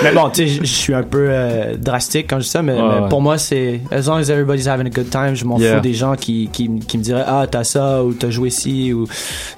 mais 0.03 0.11
bon, 0.13 0.29
tu 0.29 0.43
sais, 0.43 0.47
je- 0.47 0.59
je 0.61 0.65
suis 0.73 0.93
un 0.93 1.03
peu 1.03 1.27
euh, 1.29 1.75
drastique 1.77 2.27
quand 2.29 2.37
je 2.39 2.43
dis 2.43 2.49
ça, 2.49 2.61
mais, 2.61 2.73
Ouais, 2.73 2.81
mais 2.81 3.01
ouais. 3.03 3.09
pour 3.09 3.21
moi, 3.21 3.37
c'est 3.37 3.81
as 3.91 4.07
long 4.07 4.15
as 4.15 4.29
everybody's 4.29 4.67
having 4.67 4.87
a 4.87 4.89
good 4.89 5.09
time, 5.09 5.22
je 5.33 5.45
m'en 5.45 5.57
Yeah. 5.59 5.75
fous 5.75 5.81
des 5.81 5.93
gens 5.93 6.15
qui, 6.15 6.49
qui, 6.51 6.69
qui 6.79 6.97
me 6.97 7.03
diraient 7.03 7.23
ah 7.25 7.45
t'as 7.49 7.63
ça 7.63 8.03
ou 8.03 8.13
t'as 8.13 8.29
joué 8.29 8.49
ci 8.49 8.91
ou 8.93 9.05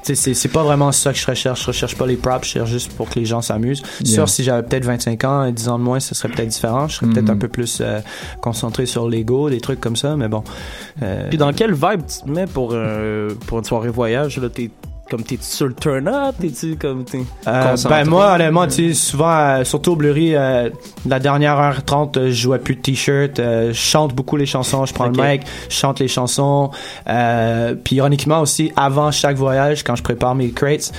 c'est 0.03 0.15
c'est 0.15 0.47
pas 0.49 0.63
vraiment 0.63 0.91
ça 0.91 1.11
que 1.13 1.17
je 1.19 1.25
recherche. 1.25 1.61
Je 1.61 1.67
recherche 1.67 1.95
pas 1.95 2.05
les 2.05 2.15
props, 2.17 2.45
je 2.47 2.51
cherche 2.53 2.69
juste 2.69 2.91
pour 2.93 3.09
que 3.09 3.17
les 3.19 3.25
gens 3.25 3.41
s'amusent. 3.41 3.81
Yeah. 4.01 4.13
Sûr, 4.13 4.29
si 4.29 4.43
j'avais 4.43 4.63
peut-être 4.63 4.85
25 4.85 5.23
ans 5.23 5.45
et 5.45 5.51
10 5.51 5.69
ans 5.69 5.79
de 5.79 5.83
moins, 5.83 5.99
ce 5.99 6.13
serait 6.15 6.29
peut-être 6.29 6.49
différent. 6.49 6.87
Je 6.87 6.95
serais 6.97 7.07
peut-être 7.07 7.25
Mhm. 7.29 7.35
un 7.35 7.37
peu 7.37 7.47
plus 7.47 7.79
euh, 7.81 7.99
concentré 8.41 8.85
sur 8.85 9.07
l'ego, 9.09 9.49
des 9.49 9.61
trucs 9.61 9.79
comme 9.81 9.95
ça, 9.95 10.15
mais 10.15 10.27
bon. 10.27 10.43
Euh, 11.01 11.27
Puis 11.29 11.37
dans 11.37 11.51
quel 11.53 11.73
vibe 11.73 12.01
tu 12.07 12.25
te 12.25 12.29
mets 12.29 12.45
pour, 12.47 12.69
euh, 12.73 13.29
pour 13.47 13.59
une 13.59 13.63
soirée 13.65 13.89
voyage? 13.89 14.37
Là, 14.37 14.49
t'es 14.49 14.69
comme 15.09 15.21
t'es 15.23 15.37
sur 15.39 15.67
le 15.67 15.73
turn-up? 15.75 16.35
T'es-tu 16.41 16.75
comme 16.77 17.05
t'es 17.05 17.21
Euh, 17.47 17.75
ben 17.87 18.05
moi 18.09 18.33
honnêtement 18.33 18.65
tu 18.65 18.89
sais 18.89 18.93
souvent 18.93 19.37
euh, 19.37 19.63
surtout 19.63 19.91
au 19.91 19.95
Blurry 19.95 20.35
euh, 20.35 20.69
la 21.07 21.19
dernière 21.19 21.59
heure 21.59 21.83
30 21.85 22.17
euh, 22.17 22.25
je 22.27 22.31
jouais 22.33 22.57
plus 22.59 22.75
de 22.75 22.81
t-shirt 22.81 23.37
je 23.37 23.71
chante 23.73 24.15
beaucoup 24.15 24.35
les 24.35 24.45
chansons 24.47 24.85
je 24.85 24.93
prends 24.93 25.07
Ok. 25.09 25.17
le 25.17 25.23
mic 25.23 25.41
je 25.69 25.75
chante 25.75 25.99
les 25.99 26.07
chansons 26.07 26.71
puis 27.83 27.95
ironiquement 27.97 28.41
aussi 28.41 28.71
avant 28.75 29.11
chaque 29.11 29.37
voyage 29.37 29.83
quand 29.83 29.95
je 29.95 30.03
prépare 30.03 30.33
mes 30.35 30.49
crates 30.51 30.91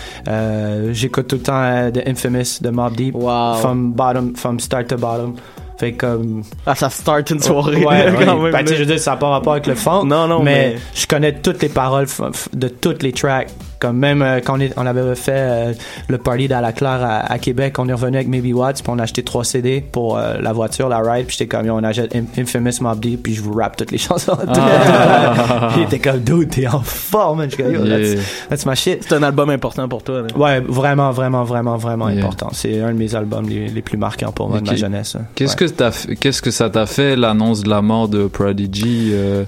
j'écoute 0.92 1.26
tout 1.28 1.36
le 1.36 1.42
temps 1.42 1.90
The 1.92 2.06
Infamous 2.06 2.60
de 2.60 2.70
Mob 2.70 2.94
Deep 2.94 3.14
from 3.60 3.92
bottom 3.92 4.36
from 4.36 4.60
start 4.60 4.86
to 4.88 4.96
bottom 4.96 5.34
fait 5.78 5.92
comme 5.92 6.42
ah 6.64 6.74
ça 6.74 6.88
start 6.88 7.28
une 7.30 7.40
soirée 7.40 7.76
ouais, 7.76 7.84
ouais. 8.16 8.24
quand 8.24 8.38
même, 8.38 8.50
Ben, 8.52 8.64
tu 8.64 8.72
je 8.74 8.78
veux 8.78 8.86
dire 8.86 8.98
ça 8.98 9.10
n'a 9.10 9.16
pas 9.18 9.28
rapport 9.28 9.52
avec 9.52 9.66
le 9.66 9.74
funk 9.74 10.04
Non, 10.06 10.26
non, 10.26 10.42
mais, 10.42 10.72
mais- 10.74 10.80
je 10.94 11.06
connais 11.06 11.34
toutes 11.34 11.60
les 11.60 11.68
paroles 11.68 12.06
de 12.54 12.68
toutes 12.68 13.02
les 13.02 13.12
tracks 13.12 13.50
comme 13.78 13.96
même 13.98 14.22
euh, 14.22 14.40
quand 14.44 14.56
on, 14.56 14.60
est- 14.60 14.72
on 14.76 14.86
avait 14.86 15.14
fait 15.14 15.32
euh, 15.34 15.72
le 16.08 16.18
party 16.18 16.48
d'À 16.48 16.60
la 16.60 16.72
Claire 16.72 17.02
à, 17.02 17.30
à 17.32 17.38
Québec 17.38 17.78
on 17.78 17.88
est 17.88 17.92
revenu 17.92 18.16
avec 18.16 18.28
Maybe 18.28 18.54
Watts 18.54 18.82
puis 18.82 18.92
on 18.94 18.98
a 18.98 19.02
acheté 19.02 19.22
trois 19.22 19.44
CD 19.44 19.80
pour 19.80 20.16
euh, 20.16 20.38
la 20.40 20.52
voiture 20.52 20.88
la 20.88 20.98
ride 21.00 21.26
puis 21.26 21.36
j'étais 21.38 21.54
comme 21.56 21.66
Yo, 21.66 21.74
on 21.74 21.84
achète 21.84 22.14
Infamous 22.38 22.80
Mob 22.80 23.00
Deep 23.00 23.22
puis 23.22 23.34
je 23.34 23.42
vous 23.42 23.52
rappe 23.54 23.76
toutes 23.76 23.90
les 23.90 23.98
chansons 24.06 24.36
Ah. 24.48 25.70
il 25.76 25.82
était 25.82 25.98
comme 25.98 26.20
dude 26.20 26.50
t'es 26.50 26.66
en 26.66 26.80
forme 26.80 27.38
man. 27.38 27.50
Je 27.50 27.54
suis 27.54 27.62
comme, 27.64 27.72
Yo, 27.74 27.84
Yeah. 27.84 28.20
that's, 28.48 28.66
my 28.66 28.74
shit 28.76 29.04
c'est 29.08 29.14
un 29.14 29.22
album 29.22 29.50
important 29.50 29.88
pour 29.88 30.02
toi 30.02 30.22
là. 30.22 30.26
ouais 30.36 30.60
vraiment 30.60 31.10
vraiment 31.10 31.44
vraiment 31.44 31.76
vraiment 31.76 32.08
Yeah. 32.08 32.24
important 32.24 32.48
c'est 32.52 32.80
un 32.80 32.92
de 32.92 32.98
mes 32.98 33.14
albums 33.14 33.48
les, 33.48 33.68
les 33.68 33.82
plus 33.82 33.98
marquants 33.98 34.32
pour 34.32 34.48
moi 34.48 34.60
de 34.60 34.66
ma 34.70 34.76
jeunesse 34.76 35.16
hein. 35.16 35.24
Qu'est-ce 35.34 35.56
que 35.56 35.64
t'as 35.66 35.90
fait- 35.90 36.16
qu'est-ce 36.16 36.40
que 36.40 36.50
ça 36.50 36.70
t'a 36.70 36.86
fait 36.86 37.16
l'annonce 37.16 37.62
de 37.62 37.68
la 37.68 37.82
mort 37.82 38.08
de 38.08 38.26
Prodigy 38.26 39.10
euh, 39.12 39.44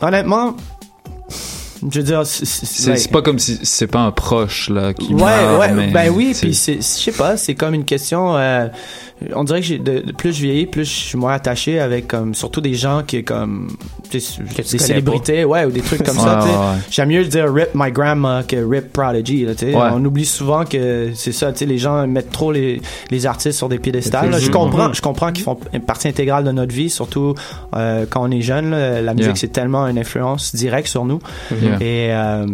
honnêtement 0.00 0.54
je 1.90 1.98
veux 1.98 2.04
dire 2.04 2.26
c'est- 2.26 2.90
ouais. 2.90 3.12
pas 3.12 3.22
comme 3.22 3.38
si 3.38 3.58
c'est 3.62 3.86
pas 3.86 4.00
un 4.00 4.10
proche 4.10 4.70
là 4.70 4.92
qui 4.94 5.14
Ouais, 5.14 5.22
meurt, 5.22 5.60
ouais, 5.60 5.72
mais 5.72 5.88
ben 5.88 6.10
oui, 6.14 6.34
puis 6.38 6.54
c'est, 6.54 6.76
je 6.76 6.80
sais 6.82 7.12
pas, 7.12 7.36
c'est 7.36 7.54
comme 7.54 7.74
une 7.74 7.84
question. 7.84 8.36
euh, 8.36 8.68
on 9.34 9.44
dirait 9.44 9.60
que 9.60 9.66
j'ai, 9.66 9.78
de, 9.78 10.00
de 10.00 10.12
plus 10.12 10.32
je 10.36 10.42
vieillis, 10.42 10.66
plus 10.66 10.84
je 10.84 10.90
suis 11.08 11.18
moins 11.18 11.32
attaché 11.34 11.78
avec 11.80 12.08
comme 12.08 12.34
surtout 12.34 12.60
des 12.60 12.74
gens 12.74 13.02
qui 13.06 13.22
comme 13.24 13.68
des 14.12 14.20
célébrités, 14.20 15.44
ouais, 15.44 15.64
ou 15.64 15.70
des 15.70 15.80
trucs 15.80 16.02
comme 16.02 16.16
ça. 16.16 16.40
Ouais, 16.40 16.44
ouais, 16.44 16.50
ouais. 16.50 16.76
J'aime 16.90 17.08
mieux 17.08 17.24
dire 17.24 17.52
rip 17.52 17.70
my 17.74 17.90
grandma 17.90 18.42
que 18.42 18.56
rip 18.56 18.92
Prodigy. 18.92 19.44
Là. 19.44 19.52
On 19.94 20.04
oublie 20.04 20.24
souvent 20.26 20.64
que 20.64 21.10
c'est 21.14 21.32
ça. 21.32 21.52
Les 21.60 21.78
gens 21.78 22.06
mettent 22.06 22.30
trop 22.30 22.52
les, 22.52 22.80
les 23.10 23.26
artistes 23.26 23.56
sur 23.58 23.68
des 23.68 23.78
piédestals. 23.78 24.30
là. 24.30 24.38
Je 24.38 24.50
comprends, 24.50 24.92
je 24.92 25.00
comprends 25.02 25.32
qu'ils 25.32 25.44
font 25.44 25.58
une 25.72 25.80
partie 25.80 26.08
intégrale 26.08 26.44
de 26.44 26.52
notre 26.52 26.74
vie, 26.74 26.90
surtout 26.90 27.34
euh, 27.74 28.04
quand 28.08 28.22
on 28.22 28.30
est 28.30 28.42
jeune. 28.42 28.70
là. 28.70 29.00
La 29.00 29.12
musique 29.14 29.24
Yeah. 29.24 29.34
c'est 29.36 29.52
tellement 29.52 29.86
une 29.86 29.98
influence 29.98 30.54
directe 30.54 30.88
sur 30.88 31.04
nous. 31.06 31.18
Yeah. 31.50 31.76
Et 31.80 32.12
euh, 32.12 32.46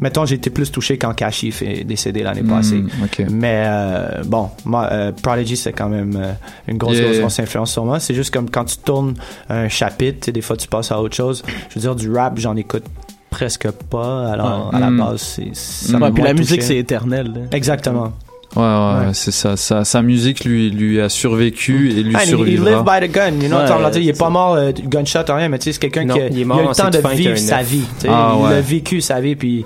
mettons, 0.00 0.24
j'ai 0.24 0.36
été 0.36 0.48
plus 0.50 0.70
touché 0.72 0.96
quand 0.98 1.12
Kashif 1.14 1.60
est 1.62 1.84
décédé 1.84 2.22
l'année 2.22 2.42
Mm, 2.42 2.48
passée. 2.48 2.82
Mais 3.30 3.64
euh, 3.66 4.22
bon, 4.24 4.48
moi, 4.64 4.88
euh, 4.92 5.12
Prodigy, 5.22 5.56
c'est 5.56 5.72
quand 5.72 5.88
même 5.88 5.95
euh, 6.16 6.32
une 6.68 6.78
grosse, 6.78 6.96
Yeah. 6.96 7.04
grosse, 7.06 7.18
grosse 7.20 7.40
influence 7.40 7.72
sur 7.72 7.84
moi. 7.84 8.00
C'est 8.00 8.14
juste 8.14 8.32
comme 8.32 8.50
quand 8.50 8.64
tu 8.64 8.76
tournes 8.78 9.14
un 9.48 9.68
chapitre, 9.68 10.30
des 10.30 10.40
fois 10.42 10.56
tu 10.56 10.68
passes 10.68 10.92
à 10.92 11.00
autre 11.00 11.14
chose. 11.16 11.42
Je 11.70 11.74
veux 11.76 11.80
dire, 11.80 11.94
du 11.96 12.12
rap, 12.12 12.38
j'en 12.38 12.56
écoute 12.56 12.84
presque 13.30 13.70
pas. 13.70 14.30
Alors, 14.32 14.70
Ouais. 14.70 14.76
à 14.76 14.80
la 14.80 14.90
Mm. 14.90 14.98
base, 14.98 15.20
c'est 15.20 15.50
ça 15.54 15.96
Mm. 15.96 16.00
m'a 16.00 16.06
Ouais, 16.06 16.12
puis 16.12 16.22
moins 16.22 16.32
la 16.32 16.34
musique 16.38 16.62
c'est 16.62 16.76
éternel 16.76 17.26
là. 17.34 17.40
Exactement. 17.52 18.12
Ouais, 18.54 18.62
ouais, 18.62 19.06
Ouais. 19.08 19.12
c'est 19.12 19.32
ça, 19.32 19.56
ça. 19.56 19.84
Sa 19.84 20.00
musique 20.00 20.44
lui, 20.44 20.70
lui 20.70 20.98
a 21.00 21.08
survécu 21.10 21.90
et 21.90 22.02
lui 22.02 22.14
Ah, 22.16 22.20
il, 22.22 22.28
il 22.28 22.30
survivra. 22.30 22.70
live 22.70 22.82
by 22.84 23.06
the 23.06 23.12
gun, 23.12 23.32
you 23.42 23.48
know, 23.48 23.58
Ouais, 23.58 23.90
il 24.00 24.08
est 24.08 24.18
pas 24.18 24.30
mort 24.30 24.54
euh, 24.54 24.70
gunshot 24.72 25.18
ou 25.28 25.34
rien, 25.34 25.48
mais 25.50 25.58
tu 25.58 25.64
sais, 25.64 25.72
c'est 25.72 25.78
quelqu'un 25.80 26.06
qui 26.06 26.18
a, 26.20 26.28
il 26.28 26.38
est 26.38 26.40
il 26.40 26.46
mort 26.46 26.60
a 26.60 26.62
eu 26.62 26.68
le 26.68 26.74
temps 26.74 26.88
de 26.88 27.14
vivre 27.14 27.36
sa 27.36 27.60
vie. 27.62 27.82
Ah, 28.08 28.34
il 28.38 28.42
ouais. 28.46 28.54
a 28.54 28.60
vécu 28.62 29.00
sa 29.02 29.20
vie, 29.20 29.36
puis 29.36 29.64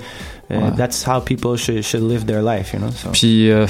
euh, 0.50 0.58
Ouais. 0.58 0.72
that's 0.76 1.06
how 1.06 1.20
people 1.20 1.56
should, 1.56 1.82
should 1.82 2.02
live 2.08 2.24
their 2.26 2.42
life, 2.42 2.72
you 2.72 2.78
know. 2.80 2.90
so. 2.90 3.10
Puis 3.12 3.50
euh, 3.50 3.66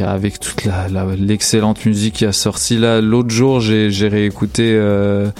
avec 0.00 0.38
toute 0.40 0.64
la, 0.64 0.88
la- 0.88 1.16
l'excellente 1.16 1.84
musique 1.84 2.14
qui 2.14 2.24
a 2.26 2.32
sorti 2.32 2.76
là, 2.78 3.00
l'autre 3.00 3.30
jour 3.30 3.60
j'ai, 3.60 3.88
réécouté 4.08 4.72
euh, 4.74 5.30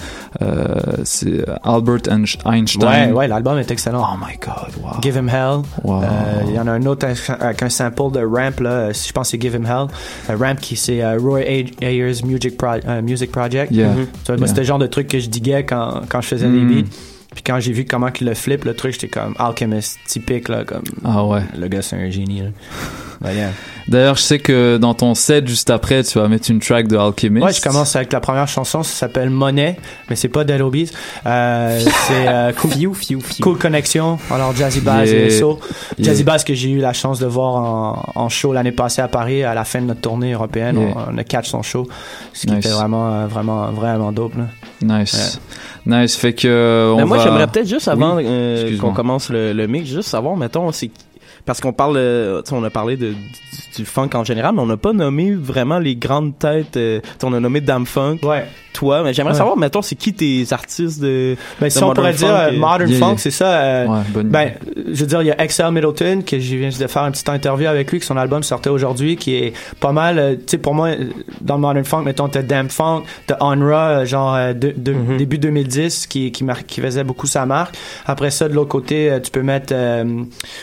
euh, 0.41 0.67
c'est 1.05 1.45
Albert 1.65 2.01
Einstein. 2.11 2.65
Ouais, 2.83 3.13
ouais, 3.13 3.29
l'album 3.29 3.59
est 3.59 3.71
excellent. 3.71 4.05
Oh 4.15 4.17
my 4.19 4.37
god, 4.39 4.73
wow. 4.83 5.01
Give 5.01 5.17
Him 5.17 5.29
Hell. 5.29 5.63
Wow. 5.85 6.03
Euh, 6.03 6.07
Il 6.49 6.55
y 6.55 6.59
en 6.59 6.67
a 6.67 6.73
un 6.73 6.87
autre 6.87 7.07
avec 7.41 7.63
un 7.63 7.69
sample 7.69 8.13
de 8.13 8.21
Ramp, 8.25 8.61
là, 8.61 8.71
euh, 8.71 8.93
je 8.93 9.13
pense 9.13 9.29
que 9.29 9.31
c'est 9.37 9.41
Give 9.43 9.55
Him 9.55 9.67
Hell. 9.67 9.87
Euh, 10.31 10.37
Ramp, 10.39 10.57
qui 10.61 10.77
c'est 10.77 11.03
euh, 11.03 11.19
Roy 11.19 11.41
Ayers 11.81 12.23
Music, 12.25 12.57
Pro- 12.57 12.81
euh, 12.87 13.03
Music 13.03 13.31
Project. 13.31 13.71
Yeah. 13.73 13.89
Yeah. 13.95 14.47
c'était 14.47 14.61
le 14.63 14.67
genre 14.67 14.79
de 14.79 14.87
truc 14.87 15.09
que 15.09 15.19
je 15.19 15.29
diguais 15.29 15.65
quand, 15.65 16.03
quand 16.09 16.21
je 16.21 16.29
faisais 16.29 16.49
des 16.49 16.53
Mm. 16.61 16.69
beats. 16.83 16.89
Puis 17.35 17.43
quand 17.43 17.61
j'ai 17.61 17.73
vu 17.73 17.85
comment 17.85 18.11
qu'il 18.11 18.27
le 18.27 18.35
flip, 18.35 18.65
le 18.65 18.75
truc, 18.75 18.93
j'étais 18.93 19.09
comme 19.09 19.35
Alchemist, 19.39 19.99
typique, 20.07 20.49
là, 20.49 20.65
comme. 20.65 20.85
Ah 21.05 21.25
ouais. 21.25 21.43
Le 21.57 21.69
gars, 21.69 21.83
c'est 21.83 21.97
un 21.97 22.11
génie, 22.11 22.43
là. 22.43 22.49
Yeah. 23.25 23.51
D'ailleurs, 23.89 24.17
je 24.17 24.23
sais 24.23 24.39
que 24.39 24.77
dans 24.79 24.95
ton 24.95 25.15
set 25.15 25.47
juste 25.47 25.69
après, 25.71 26.03
tu 26.05 26.19
vas 26.19 26.29
mettre 26.29 26.51
une 26.51 26.61
track 26.61 26.87
de 26.89 26.97
Alchemist. 26.97 27.45
Ouais, 27.45 27.53
je 27.53 27.61
commence 27.61 27.95
avec 27.97 28.13
la 28.13 28.21
première 28.21 28.47
chanson, 28.49 28.83
ça 28.83 28.93
s'appelle 28.93 29.31
Monet, 29.31 29.77
mais 30.09 30.17
c'est 30.17 30.29
pas 30.29 30.45
Dead 30.45 30.61
Obies. 30.61 30.91
Euh, 31.27 31.81
c'est 32.09 32.29
euh, 32.29 32.53
cool, 32.61 32.71
cool 33.41 33.59
Connexion, 33.59 34.19
alors 34.31 34.55
Jazzy 34.55 34.81
Bass 34.81 35.09
Yeah. 35.09 35.27
et 35.27 35.31
SO. 35.31 35.59
Jazzy 35.99 36.23
Yeah. 36.23 36.33
Bass 36.33 36.45
que 36.45 36.55
j'ai 36.55 36.71
eu 36.71 36.79
la 36.79 36.93
chance 36.93 37.19
de 37.19 37.27
voir 37.27 37.55
en, 37.57 38.23
en 38.25 38.29
show 38.29 38.53
l'année 38.53 38.73
passée 38.73 39.03
à 39.03 39.09
Paris 39.09 39.43
à 39.45 39.55
la 39.55 39.65
fin 39.65 39.81
de 39.81 39.87
notre 39.87 40.01
tournée 40.01 40.33
européenne. 40.33 40.79
Yeah. 40.81 40.95
On, 41.09 41.15
on 41.15 41.19
a 41.19 41.25
catch 41.25 41.49
son 41.51 41.63
show, 41.63 41.89
ce 42.33 42.47
qui 42.47 42.53
Nice. 42.53 42.65
était 42.67 42.75
vraiment, 42.75 43.13
euh, 43.13 43.27
vraiment, 43.27 43.71
vraiment 43.73 44.13
dope. 44.13 44.35
Là. 44.37 44.99
Nice. 45.01 45.41
Nice. 45.87 46.17
Fait 46.17 46.33
que. 46.33 46.93
on 46.95 46.99
Mais 46.99 47.05
moi, 47.05 47.19
va- 47.19 47.25
j'aimerais 47.25 47.47
peut-être 47.49 47.69
juste 47.69 47.89
avant 47.89 48.17
Oui. 48.17 48.25
euh, 48.27 48.79
qu'on 48.79 48.93
commence 48.93 49.29
le, 49.29 49.53
le 49.53 49.67
mix, 49.67 49.89
juste 49.89 50.09
savoir, 50.09 50.37
mettons, 50.37 50.71
c'est 50.73 50.91
parce 51.45 51.61
qu'on 51.61 51.73
parle, 51.73 51.97
euh, 51.97 52.43
on 52.53 52.63
a 52.65 52.71
parlé 52.71 52.97
de, 52.97 53.11
du, 53.11 53.17
du 53.77 53.85
funk 53.85 54.11
en 54.15 54.25
général, 54.25 54.55
mais 54.55 54.61
on 54.63 54.67
n'a 54.67 54.77
pas 54.77 54.93
nommé 54.93 55.35
vraiment 55.35 55.79
les 55.79 55.97
grandes 55.97 56.39
têtes. 56.39 56.77
euh, 56.77 57.01
on 57.23 57.33
a 57.33 57.41
nommé 57.41 57.61
Dame 57.61 57.87
Funk, 57.87 58.19
Ouais. 58.23 58.47
Toi, 58.73 59.03
mais 59.03 59.13
j'aimerais 59.15 59.33
Ouais. 59.33 59.39
savoir, 59.39 59.57
mettons, 59.57 59.83
c'est 59.83 59.97
qui 59.97 60.13
tes 60.15 60.45
artistes 60.53 61.01
de. 61.01 61.37
Ben, 61.61 61.67
de 61.67 61.71
si 61.71 61.83
on 61.85 61.93
pourrait 61.93 62.13
dire 62.13 62.29
Funk? 62.29 62.35
euh, 62.35 62.51
et- 62.53 62.57
Modern 62.59 62.91
Yeah, 62.91 62.99
Funk, 62.99 63.09
yeah. 63.11 63.19
c'est 63.19 63.31
ça. 63.31 63.53
euh, 63.61 63.87
Ouais, 63.87 63.99
bonne 64.09 64.29
Ben, 64.29 64.43
idée. 64.43 64.83
je 64.95 65.01
veux 65.01 65.07
dire, 65.07 65.23
il 65.23 65.27
y 65.29 65.31
a 65.31 65.41
Excel 65.43 65.71
Middleton, 65.73 66.23
que 66.27 66.39
je 66.39 66.57
viens 66.57 66.69
de 66.71 66.87
faire 66.87 67.03
une 67.05 67.13
petite 67.13 67.29
interview 67.29 67.67
avec 67.69 67.91
lui, 67.93 67.99
que 67.99 68.05
son 68.05 68.17
album 68.17 68.43
sortait 68.43 68.71
aujourd'hui, 68.71 69.17
qui 69.17 69.35
est 69.37 69.53
pas 69.81 69.93
mal, 69.93 70.19
euh, 70.19 70.35
tu 70.35 70.43
sais, 70.47 70.59
pour 70.59 70.75
moi, 70.75 70.91
dans 71.41 71.55
le 71.57 71.61
Modern 71.61 71.85
Funk, 71.85 72.03
mettons, 72.05 72.29
t'as 72.29 72.43
Damn 72.43 72.69
Funk, 72.71 73.03
t'as 73.27 73.37
Onra, 73.41 74.05
genre, 74.05 74.35
euh, 74.35 74.53
de, 74.53 74.73
de- 74.77 74.93
Mhm. 74.93 75.17
début 75.17 75.39
2010, 75.39 76.07
qui, 76.07 76.33
qui, 76.33 76.45
mar- 76.45 76.65
qui 76.67 76.81
faisait 76.81 77.05
beaucoup 77.05 77.27
sa 77.27 77.47
marque. 77.47 77.75
Après 78.07 78.31
ça, 78.31 78.49
de 78.49 78.55
l'autre 78.55 78.69
côté, 78.71 79.11
euh, 79.11 79.21
tu 79.21 79.31
peux 79.31 79.43
mettre, 79.43 79.73
euh, 79.77 80.05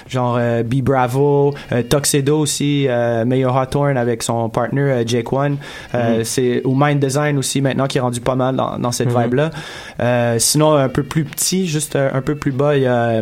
genre, 0.07 0.37
euh, 0.39 0.63
Be 0.63 0.81
Bravo, 0.81 1.53
euh, 1.71 1.83
Tuxedo 1.83 2.39
aussi, 2.39 2.85
euh, 2.87 3.25
Mayor 3.25 3.55
Hawthorne 3.57 3.97
avec 3.97 4.23
son 4.23 4.49
partner, 4.49 4.81
euh, 4.81 5.03
Jake 5.05 5.31
One, 5.33 5.57
euh, 5.95 6.21
c'est, 6.23 6.61
ou 6.65 6.75
Mind 6.75 6.99
Design 6.99 7.37
aussi, 7.37 7.61
maintenant, 7.61 7.87
qui 7.87 7.98
qui 7.99 8.01
est 8.01 8.03
rendu 8.05 8.21
pas 8.21 8.35
mal 8.35 8.55
dans, 8.55 8.77
dans 8.79 8.91
cette 8.91 9.13
Mhm. 9.13 9.21
vibe-là. 9.23 9.49
Euh, 9.99 10.35
sinon, 10.39 10.73
un 10.75 10.89
peu 10.89 11.03
plus 11.03 11.25
petit, 11.25 11.67
juste 11.67 11.95
un, 11.95 12.09
un 12.13 12.21
peu 12.21 12.35
plus 12.35 12.51
bas, 12.51 12.77
il 12.77 12.83
y 12.83 12.87
a 12.87 12.93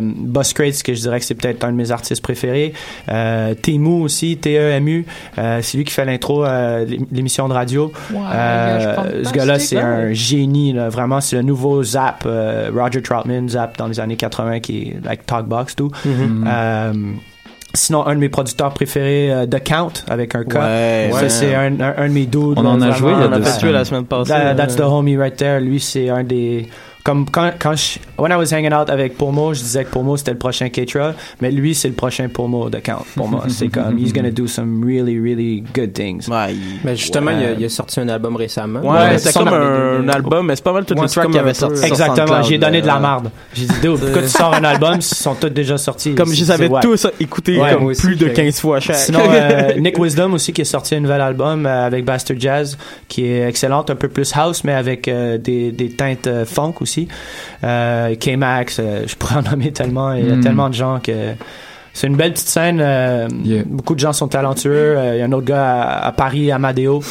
Crates, 0.54 0.82
que 0.82 0.94
je 0.94 1.00
dirais 1.00 1.18
que 1.18 1.24
c'est 1.26 1.34
peut-être 1.34 1.64
un 1.64 1.72
de 1.72 1.76
mes 1.76 1.90
artistes 1.90 2.22
préférés. 2.22 2.72
Euh, 3.10 3.54
Temu 3.54 4.02
aussi, 4.02 4.36
T-E-M-U. 4.36 5.04
Euh, 5.38 5.58
c'est 5.62 5.76
lui 5.78 5.84
qui 5.84 5.92
fait 5.92 6.04
l'intro 6.04 6.42
à 6.44 6.80
l'é- 6.84 7.00
l'émission 7.12 7.48
de 7.48 7.52
radio. 7.54 7.92
Euh, 8.14 9.24
ce 9.24 9.32
gars-là, 9.32 9.58
c'est 9.58 9.76
quoi? 9.76 9.84
un 9.84 10.12
génie. 10.12 10.72
Là. 10.72 10.88
Vraiment, 10.88 11.20
c'est 11.20 11.36
le 11.36 11.42
nouveau 11.42 11.82
Zap, 11.82 12.22
euh, 12.26 12.70
Roger 12.74 13.02
Troutman, 13.02 13.48
Zap 13.48 13.76
dans 13.78 13.86
les 13.88 14.00
années 14.00 14.16
80, 14.16 14.60
qui 14.60 14.78
est 14.90 15.04
like 15.04 15.26
Talkbox, 15.26 15.74
tout. 15.76 15.90
Mhm. 16.04 16.44
Euh, 16.46 16.92
Sinon, 17.74 18.06
un 18.06 18.14
de 18.14 18.20
mes 18.20 18.28
producteurs 18.30 18.72
préférés, 18.72 19.30
euh, 19.30 19.46
The 19.46 19.62
Count, 19.62 19.92
avec 20.08 20.34
un 20.34 20.42
K. 20.42 20.54
Ouais, 20.54 21.10
ça, 21.12 21.20
ouais. 21.22 21.28
c'est 21.28 21.54
un, 21.54 21.78
un, 21.80 21.94
un 21.98 22.08
de 22.08 22.12
mes 22.14 22.24
dudes. 22.26 22.54
On 22.56 22.64
en 22.64 22.80
a 22.80 22.92
joué 22.92 23.12
il 23.12 23.18
y 23.20 23.22
a 23.22 23.28
On 23.28 23.32
a 23.32 23.36
deux 23.36 23.42
fait 23.42 23.50
semaines. 23.50 23.60
jouer 23.60 23.72
la 23.72 23.84
semaine 23.84 24.04
passée. 24.06 24.30
That- 24.30 24.54
that's 24.56 24.76
the 24.76 24.80
homie 24.80 25.16
right 25.18 25.36
there. 25.36 25.60
Lui, 25.60 25.78
c'est 25.78 26.08
un 26.08 26.24
des. 26.24 26.66
Comme 27.08 27.24
quand, 27.30 27.52
quand 27.58 27.74
je. 27.74 27.98
When 28.18 28.30
I 28.32 28.36
was 28.36 28.52
hanging 28.52 28.74
out 28.74 28.90
avec 28.90 29.16
Pomo, 29.16 29.54
je 29.54 29.60
disais 29.60 29.82
que 29.84 29.88
Pomo 29.88 30.18
c'était 30.18 30.32
le 30.32 30.36
prochain 30.36 30.68
Ketra, 30.68 31.14
mais 31.40 31.50
lui, 31.50 31.74
c'est 31.74 31.88
le 31.88 31.94
prochain 31.94 32.28
Pomo 32.28 32.68
de 32.68 32.80
Count. 32.80 33.02
Pour 33.16 33.28
moi, 33.28 33.44
c'est 33.48 33.68
comme. 33.72 33.96
He's 33.98 34.12
gonna 34.12 34.30
do 34.30 34.46
some 34.46 34.84
really, 34.84 35.18
really 35.18 35.64
good 35.74 35.94
things. 35.94 36.28
Mais 36.84 36.96
justement, 36.96 37.30
il, 37.30 37.46
a, 37.46 37.52
il 37.52 37.64
a 37.64 37.68
sorti 37.70 38.00
un 38.00 38.10
album 38.10 38.36
récemment. 38.36 38.80
Ouais, 38.80 39.16
c'est 39.16 39.32
comme 39.32 39.48
un 39.48 40.06
album, 40.10 40.46
mais 40.48 40.56
c'est 40.56 40.62
pas 40.64 40.74
mal 40.74 40.84
toutes 40.84 40.98
Ouais, 40.98 41.04
les 41.06 41.10
tracks 41.10 41.30
qu'il 41.30 41.38
avait 41.38 41.54
sur 41.54 41.72
Exactement, 41.82 42.42
j'ai 42.42 42.58
donné 42.58 42.82
de 42.82 42.86
la 42.86 42.96
euh, 42.96 43.00
marde. 43.00 43.30
J'ai 43.54 43.64
dit, 43.64 43.72
pourquoi 43.82 44.20
tu 44.22 44.28
sors 44.28 44.52
un 44.54 44.64
album? 44.64 44.96
Ils 44.96 45.02
sont 45.02 45.34
tous 45.34 45.48
déjà 45.48 45.78
sortis? 45.78 46.14
Comme 46.14 46.30
je 46.34 46.40
les 46.40 46.50
avais 46.50 46.68
tous 46.82 47.06
écoutés 47.18 47.58
Ouais, 47.58 47.72
comme 47.72 47.86
aussi, 47.86 48.02
plus 48.02 48.16
de 48.16 48.26
j'ai- 48.26 48.32
15 48.34 48.60
fois 48.60 48.80
chaque. 48.80 48.96
Sinon, 48.96 49.20
euh, 49.30 49.72
Nick 49.78 49.98
Wisdom 49.98 50.34
aussi 50.34 50.52
qui 50.52 50.60
a 50.60 50.64
sorti 50.66 50.94
un 50.96 51.00
nouvel 51.00 51.22
album 51.22 51.64
euh, 51.64 51.86
avec 51.86 52.04
Bastard 52.04 52.36
Jazz 52.38 52.76
qui 53.08 53.24
est 53.24 53.48
excellente, 53.48 53.88
un 53.88 53.96
peu 53.96 54.08
plus 54.08 54.30
house 54.36 54.62
mais 54.64 54.74
avec 54.74 55.08
euh, 55.08 55.38
des, 55.38 55.72
des 55.72 55.88
teintes 55.88 56.26
euh, 56.26 56.44
funk 56.44 56.74
aussi. 56.80 56.97
Euh, 57.62 58.14
K-Max, 58.16 58.78
euh, 58.80 59.04
je 59.06 59.14
pourrais 59.14 59.36
en 59.36 59.42
nommer 59.42 59.70
tellement, 59.72 60.12
il 60.14 60.26
y 60.26 60.32
a 60.32 60.36
Mm. 60.36 60.40
tellement 60.40 60.68
de 60.70 60.74
gens 60.74 60.98
que 61.00 61.34
c'est 61.92 62.06
une 62.06 62.16
belle 62.16 62.32
petite 62.32 62.48
scène. 62.48 62.80
euh, 62.80 63.28
Beaucoup 63.66 63.94
de 63.94 64.00
gens 64.00 64.12
sont 64.12 64.28
talentueux. 64.28 64.96
Il 65.14 65.18
y 65.18 65.22
a 65.22 65.24
un 65.26 65.32
autre 65.32 65.46
gars 65.46 65.82
à, 65.82 66.06
à 66.08 66.12
Paris, 66.12 66.50
Amadeo. 66.50 67.02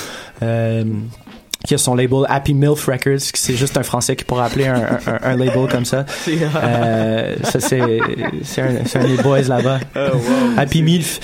Euh, 1.67 1.69
qui 1.69 1.73
a 1.73 1.77
son 1.77 1.95
label 1.95 2.19
Happy 2.29 2.53
MILF 2.53 2.85
Records, 2.85 3.19
c'est 3.33 3.55
juste 3.55 3.77
un 3.77 3.83
français 3.83 4.15
qui 4.15 4.23
pourrait 4.23 4.45
appeler 4.45 4.67
un, 4.67 4.75
un, 5.05 5.31
un 5.31 5.35
label 5.35 5.67
comme 5.69 5.85
ça. 5.85 6.05
C'est- 6.23 6.37
Euh, 6.55 7.35
ça 7.43 7.59
c'est 7.59 7.81
un, 8.61 9.05
des 9.05 9.21
boys 9.21 9.41
là-bas. 9.41 9.79
Oh, 9.95 9.99
wow. 10.15 10.57
Happy 10.57 10.81
MILF. 10.81 11.19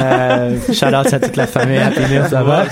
Euh, 0.00 0.56
shout 0.72 0.86
out 0.86 1.12
à 1.12 1.18
toute 1.20 1.36
la 1.36 1.46
famille 1.46 1.78
Happy 1.78 2.00
MILF 2.08 2.30
là-bas. 2.30 2.66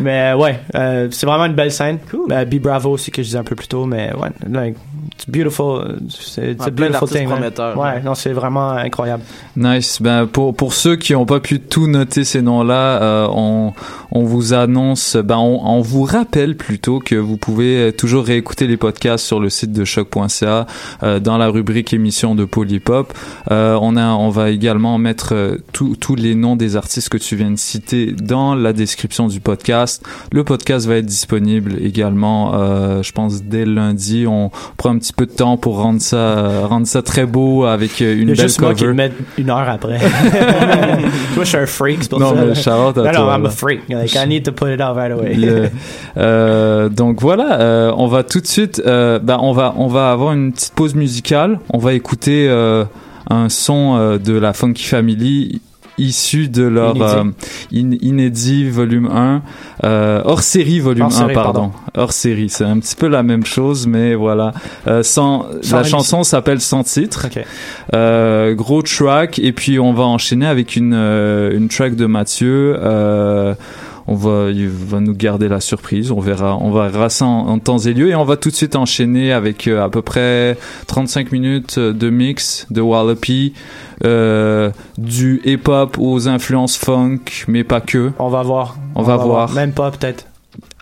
Mais 0.00 0.32
ouais, 0.34 0.60
euh, 0.74 1.08
c'est 1.10 1.26
vraiment 1.26 1.44
une 1.44 1.54
belle 1.54 1.70
scène. 1.72 1.98
Euh, 2.30 2.44
Be 2.44 2.54
Bravo 2.56 2.90
aussi 2.90 3.10
que 3.10 3.22
je 3.22 3.26
disais 3.28 3.38
un 3.38 3.44
peu 3.44 3.54
plus 3.54 3.68
tôt, 3.68 3.84
mais 3.86 4.10
ouais, 4.14 4.28
like, 4.50 4.76
it's 5.12 5.28
beautiful. 5.28 5.96
C'est 6.08 6.52
it's 6.52 6.64
Ah, 6.66 6.70
beautiful 6.70 7.08
thing. 7.08 7.28
man. 7.28 7.38
prometteurs. 7.38 7.78
Ouais, 7.78 8.00
non, 8.02 8.14
c'est 8.14 8.32
vraiment 8.32 8.70
incroyable. 8.70 9.22
Nice. 9.56 10.00
Ben 10.00 10.26
pour 10.26 10.54
pour 10.54 10.72
ceux 10.74 10.96
qui 10.96 11.12
n'ont 11.12 11.26
pas 11.26 11.40
pu 11.40 11.60
tout 11.60 11.86
noter 11.86 12.24
ces 12.24 12.42
noms-là, 12.42 13.02
euh, 13.02 13.28
on 13.30 13.72
on 14.12 14.22
vous 14.24 14.52
annonce, 14.54 15.16
ben 15.16 15.36
on, 15.38 15.60
on 15.66 15.80
vous 15.80 16.04
rappelle 16.04 16.56
plutôt 16.56 17.00
que 17.00 17.16
vous 17.16 17.36
pouvez 17.36 17.92
toujours 17.96 18.24
réécouter 18.24 18.66
les 18.66 18.76
podcasts 18.76 19.24
sur 19.26 19.40
le 19.40 19.50
site 19.50 19.72
de 19.72 19.84
choc.ca 19.84 20.66
euh, 21.02 21.18
dans 21.20 21.36
la 21.36 21.48
rubrique 21.48 21.92
émission 21.92 22.34
de 22.34 22.44
Polypop. 22.44 23.12
Euh, 23.50 23.78
on 23.80 23.96
a 23.96 24.06
on 24.14 24.30
va 24.30 24.50
également 24.50 24.98
mettre 24.98 25.34
euh, 25.34 25.56
tous 25.72 25.96
tous 25.96 26.14
les 26.14 26.34
noms 26.34 26.54
des 26.56 26.76
artistes 26.76 27.08
que 27.08 27.18
tu 27.18 27.34
viens 27.36 27.50
de 27.50 27.56
citer 27.58 28.12
dans 28.12 28.54
la 28.54 28.72
description 28.72 29.26
du 29.26 29.40
podcast. 29.40 30.04
Le 30.32 30.44
podcast 30.44 30.86
va 30.86 30.96
être 30.96 31.06
disponible 31.06 31.76
également, 31.82 32.52
euh, 32.54 33.02
je 33.02 33.12
pense 33.12 33.42
dès 33.42 33.64
lundi. 33.64 34.26
On 34.28 34.50
prend 34.76 34.93
un 34.94 34.98
petit 34.98 35.12
peu 35.12 35.26
de 35.26 35.32
temps 35.32 35.56
pour 35.56 35.78
rendre 35.80 36.00
ça 36.00 36.16
euh, 36.16 36.66
rendre 36.66 36.86
ça 36.86 37.02
très 37.02 37.26
beau 37.26 37.64
avec 37.64 38.00
euh, 38.00 38.14
une 38.14 38.28
y 38.28 38.32
a 38.32 38.34
belle 38.34 38.40
juste 38.40 38.60
moi 38.60 38.74
qui 38.74 38.80
cover. 38.80 38.88
le 38.88 38.94
met 38.94 39.12
une 39.38 39.50
heure 39.50 39.68
après. 39.68 39.98
Toi, 41.34 41.44
je 41.44 41.48
suis 41.48 41.58
un 41.58 41.66
freak, 41.66 41.98
c'est 42.02 42.10
pour 42.10 42.20
Non, 42.20 42.34
ça. 42.34 42.44
mais 42.44 42.54
shout-out 42.54 42.98
à 42.98 43.12
non, 43.12 43.26
non, 43.26 43.34
I'm 43.34 43.46
a 43.46 43.50
freak. 43.50 43.80
Like, 43.88 44.14
I 44.14 44.26
need 44.26 44.44
to 44.44 44.52
put 44.52 44.68
it 44.72 44.80
out 44.80 44.96
right 44.96 45.12
away. 45.12 45.34
Le- 45.34 45.70
euh, 46.16 46.88
donc 46.88 47.20
voilà, 47.20 47.60
euh, 47.60 47.92
on 47.96 48.06
va 48.06 48.22
tout 48.22 48.40
de 48.40 48.46
suite, 48.46 48.80
euh, 48.86 49.18
ben 49.18 49.38
on 49.40 49.52
va 49.52 49.74
on 49.76 49.88
va 49.88 50.10
avoir 50.12 50.32
une 50.32 50.52
petite 50.52 50.74
pause 50.74 50.94
musicale. 50.94 51.58
On 51.70 51.78
va 51.78 51.92
écouter 51.94 52.48
un 53.30 53.48
son 53.48 54.18
de 54.22 54.32
la 54.38 54.52
Funky 54.52 54.84
Family 54.84 55.60
issu 55.98 56.48
de 56.48 56.64
leur 56.64 56.96
Inédit. 56.96 57.14
euh, 57.16 57.24
in- 57.74 57.96
inédit 58.00 58.68
volume 58.68 59.06
1 59.06 59.42
euh, 59.84 60.22
hors 60.24 60.42
série 60.42 60.80
volume 60.80 61.04
Hors 61.04 61.12
1 61.12 61.18
série, 61.18 61.34
pardon. 61.34 61.52
pardon. 61.52 61.72
hors 61.96 62.12
série 62.12 62.48
c'est 62.48 62.64
un 62.64 62.78
petit 62.78 62.96
peu 62.96 63.06
la 63.08 63.22
même 63.22 63.44
chose 63.46 63.86
mais 63.86 64.14
voilà 64.14 64.52
euh, 64.88 65.02
sans, 65.02 65.46
Sans 65.62 65.76
la 65.78 65.84
chanson 65.84 66.24
s'appelle 66.24 66.60
sans 66.60 66.82
titre 66.82 67.26
euh, 67.94 68.54
gros 68.54 68.82
track 68.82 69.38
et 69.38 69.52
puis 69.52 69.78
on 69.78 69.92
va 69.92 70.04
enchaîner 70.04 70.46
avec 70.46 70.76
une 70.76 70.94
euh, 70.94 71.56
une 71.56 71.68
track 71.68 71.94
de 71.94 72.06
Mathieu 72.06 72.76
euh, 72.78 73.54
on 74.06 74.14
va, 74.14 74.50
il 74.50 74.68
va 74.68 75.00
nous 75.00 75.14
garder 75.14 75.48
la 75.48 75.60
surprise. 75.60 76.10
On 76.10 76.20
verra, 76.20 76.56
on 76.60 76.70
verra 76.72 77.08
ça 77.08 77.24
en, 77.24 77.48
en 77.48 77.58
temps 77.58 77.78
et 77.78 77.92
lieu. 77.94 78.10
Et 78.10 78.14
on 78.14 78.24
va 78.24 78.36
tout 78.36 78.50
de 78.50 78.54
suite 78.54 78.76
enchaîner 78.76 79.32
avec 79.32 79.66
euh, 79.66 79.82
à 79.82 79.88
peu 79.88 80.02
près 80.02 80.56
35 80.86 81.32
minutes 81.32 81.78
de 81.78 82.10
mix 82.10 82.66
de 82.70 82.80
Wallopy, 82.80 83.54
euh, 84.04 84.70
du 84.98 85.40
hip-hop 85.44 85.96
aux 85.98 86.28
influences 86.28 86.76
funk, 86.76 87.20
mais 87.48 87.64
pas 87.64 87.80
que. 87.80 88.12
On 88.18 88.28
va 88.28 88.42
voir. 88.42 88.76
On, 88.94 89.02
va, 89.02 89.16
voir. 89.16 89.52
Même 89.52 89.72
pas, 89.72 89.90
peut-être. 89.90 90.26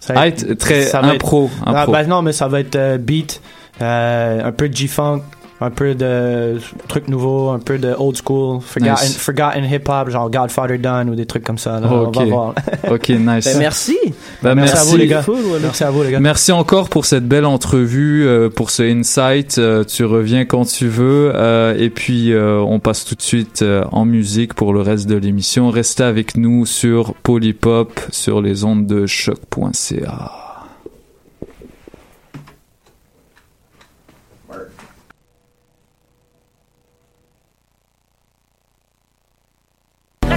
Ça 0.00 0.14
Ah, 0.16 0.26
être 0.26 0.54
très 0.54 0.82
ça 0.82 1.00
va 1.00 1.08
impro, 1.10 1.44
être- 1.46 1.68
impro. 1.68 1.92
Ah, 1.94 2.02
ben 2.02 2.08
non, 2.08 2.22
mais 2.22 2.32
ça 2.32 2.48
va 2.48 2.58
être 2.60 2.74
euh, 2.74 2.98
beat, 2.98 3.40
euh, 3.80 4.44
un 4.44 4.50
peu 4.52 4.68
de 4.68 4.74
G-Funk, 4.76 5.20
un 5.62 5.70
peu 5.70 5.94
de 5.94 6.58
trucs 6.88 7.08
nouveaux, 7.08 7.50
un 7.50 7.58
peu 7.58 7.78
de 7.78 7.94
old 7.98 8.16
school, 8.16 8.60
forgotten, 8.60 8.94
Nice. 9.06 9.16
forgotten 9.16 9.64
hip-hop, 9.64 10.10
genre 10.10 10.30
Godfather 10.30 10.78
Done 10.78 11.10
ou 11.10 11.14
des 11.14 11.26
trucs 11.26 11.44
comme 11.44 11.58
ça. 11.58 11.80
là. 11.80 11.90
Ok. 11.92 12.16
On 12.16 12.20
va 12.20 12.24
voir. 12.26 12.54
ok, 12.90 13.08
nice. 13.10 13.44
Ben, 13.44 13.58
merci. 13.58 13.96
Ben, 14.42 14.54
Merci 14.54 14.76
à 14.76 14.84
vous, 14.84 14.96
les 14.96 15.06
gars. 15.06 15.24
Ouais, 15.26 15.58
Merci 15.62 15.84
à 15.84 15.90
vous, 15.90 16.02
les 16.02 16.10
gars. 16.12 16.20
Merci 16.20 16.52
encore 16.52 16.88
pour 16.88 17.04
cette 17.04 17.26
belle 17.26 17.46
entrevue, 17.46 18.26
euh, 18.26 18.48
pour 18.50 18.70
ce 18.70 18.82
insight. 18.82 19.58
Euh, 19.58 19.84
tu 19.84 20.04
reviens 20.04 20.44
quand 20.44 20.64
tu 20.66 20.88
veux. 20.88 21.32
euh, 21.34 21.74
et 21.78 21.90
puis, 21.90 22.32
euh, 22.32 22.58
on 22.60 22.78
passe 22.80 23.04
tout 23.04 23.14
de 23.14 23.22
suite 23.22 23.62
euh, 23.62 23.84
en 23.92 24.04
musique 24.04 24.54
pour 24.54 24.72
le 24.72 24.80
reste 24.80 25.06
de 25.08 25.16
l'émission. 25.16 25.70
Restez 25.70 26.02
avec 26.04 26.36
nous 26.36 26.66
sur 26.66 27.14
Polypop, 27.22 28.00
sur 28.10 28.40
les 28.42 28.64
ondes 28.64 28.86
de 28.86 29.06
choc.ca. 29.06 30.41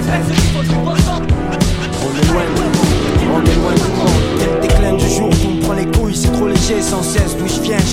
On 0.08 0.95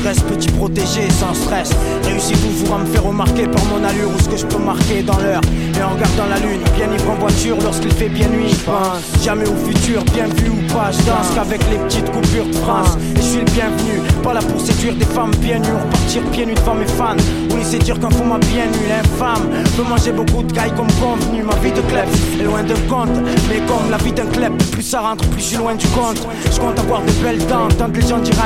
reste 0.03 0.23
petit 0.23 0.49
protégé, 0.51 1.07
sans 1.19 1.33
stress. 1.33 1.69
Réussis 2.03 2.33
toujours 2.33 2.75
à 2.75 2.79
me 2.79 2.85
faire 2.85 3.03
remarquer 3.03 3.47
par 3.47 3.63
mon 3.65 3.83
allure 3.83 4.09
ou 4.09 4.19
ce 4.21 4.29
que 4.29 4.37
je 4.37 4.45
peux 4.45 4.61
marquer 4.61 5.01
dans 5.01 5.17
l'heure. 5.17 5.41
Et 5.77 5.83
en 5.83 5.89
regardant 5.89 6.27
la 6.29 6.39
lune, 6.39 6.61
bien 6.75 6.87
ivre 6.93 7.11
en 7.11 7.15
voiture 7.15 7.57
lorsqu'il 7.63 7.91
fait 7.91 8.09
bien 8.09 8.27
nuit, 8.27 8.49
je 8.49 8.63
pense. 8.63 9.23
Jamais 9.23 9.47
au 9.47 9.55
futur, 9.55 10.03
bien 10.13 10.27
vu 10.27 10.49
ou 10.49 10.73
pas, 10.73 10.91
je 10.91 10.97
danse 10.99 11.29
qu'avec 11.33 11.61
les 11.71 11.77
petites 11.77 12.09
coupures 12.11 12.45
de 12.45 12.55
France. 12.55 12.97
Et 13.15 13.21
je 13.21 13.21
suis 13.21 13.39
le 13.39 13.51
bienvenu, 13.51 14.01
pas 14.21 14.33
là 14.33 14.41
pour 14.41 14.59
séduire 14.59 14.95
des 14.95 15.05
femmes 15.05 15.33
bien 15.39 15.59
nues, 15.59 15.79
repartir 15.83 16.21
pieds 16.31 16.45
nus 16.45 16.55
devant 16.55 16.75
mes 16.75 16.87
fans. 16.87 17.17
Ou 17.51 17.57
laisser 17.57 17.79
dire 17.79 17.99
qu'un 17.99 18.09
fou 18.09 18.23
m'a 18.23 18.37
bien 18.39 18.65
nu, 18.65 18.87
l'infâme. 18.89 19.49
Peut 19.77 19.83
manger 19.83 20.11
beaucoup 20.11 20.43
de 20.43 20.51
gailles 20.51 20.73
comme 20.75 20.91
convenu, 21.01 21.43
ma 21.43 21.55
vie 21.55 21.71
de 21.71 21.81
clef 21.81 22.09
est 22.39 22.43
loin 22.43 22.63
de 22.63 22.75
compte. 22.89 23.17
Mais 23.49 23.61
comme 23.67 23.89
la 23.89 23.97
vie 23.97 24.11
d'un 24.11 24.25
clep, 24.25 24.53
plus 24.71 24.83
ça 24.83 25.01
rentre, 25.01 25.25
plus 25.29 25.41
je 25.41 25.47
suis 25.47 25.57
loin 25.57 25.75
du 25.75 25.87
compte. 25.87 26.21
Je 26.51 26.59
compte 26.59 26.77
avoir 26.77 27.01
de 27.01 27.11
belles 27.23 27.45
dents, 27.47 27.67
tant 27.77 27.89
que 27.89 27.99
les 27.99 28.07
gens 28.07 28.19
diront. 28.19 28.43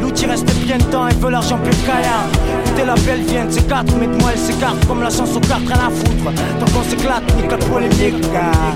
L'outil 0.00 0.26
reste 0.26 0.50
bien 0.64 0.78
temps, 0.90 1.08
ils 1.08 1.16
veulent 1.16 1.32
l'argent 1.32 1.58
plus 1.58 1.76
caillard. 1.84 2.26
Écoutez 2.64 2.84
la 2.84 2.94
belle 2.94 3.22
vient 3.22 3.44
de 3.44 3.50
ces 3.50 3.62
quatre, 3.62 3.92
mais 3.98 4.06
de 4.06 4.20
moi 4.20 4.30
elle 4.32 4.38
s'écarte 4.38 4.84
comme 4.86 5.02
la 5.02 5.10
chance 5.10 5.34
aux 5.36 5.40
cartes, 5.40 5.66
rien 5.66 5.86
à 5.86 5.90
foutre. 5.90 6.32
Tant 6.58 6.72
qu'on 6.72 6.84
s'éclate, 6.88 7.22
nique 7.36 7.50
la 7.50 7.58
polémique. 7.58 8.24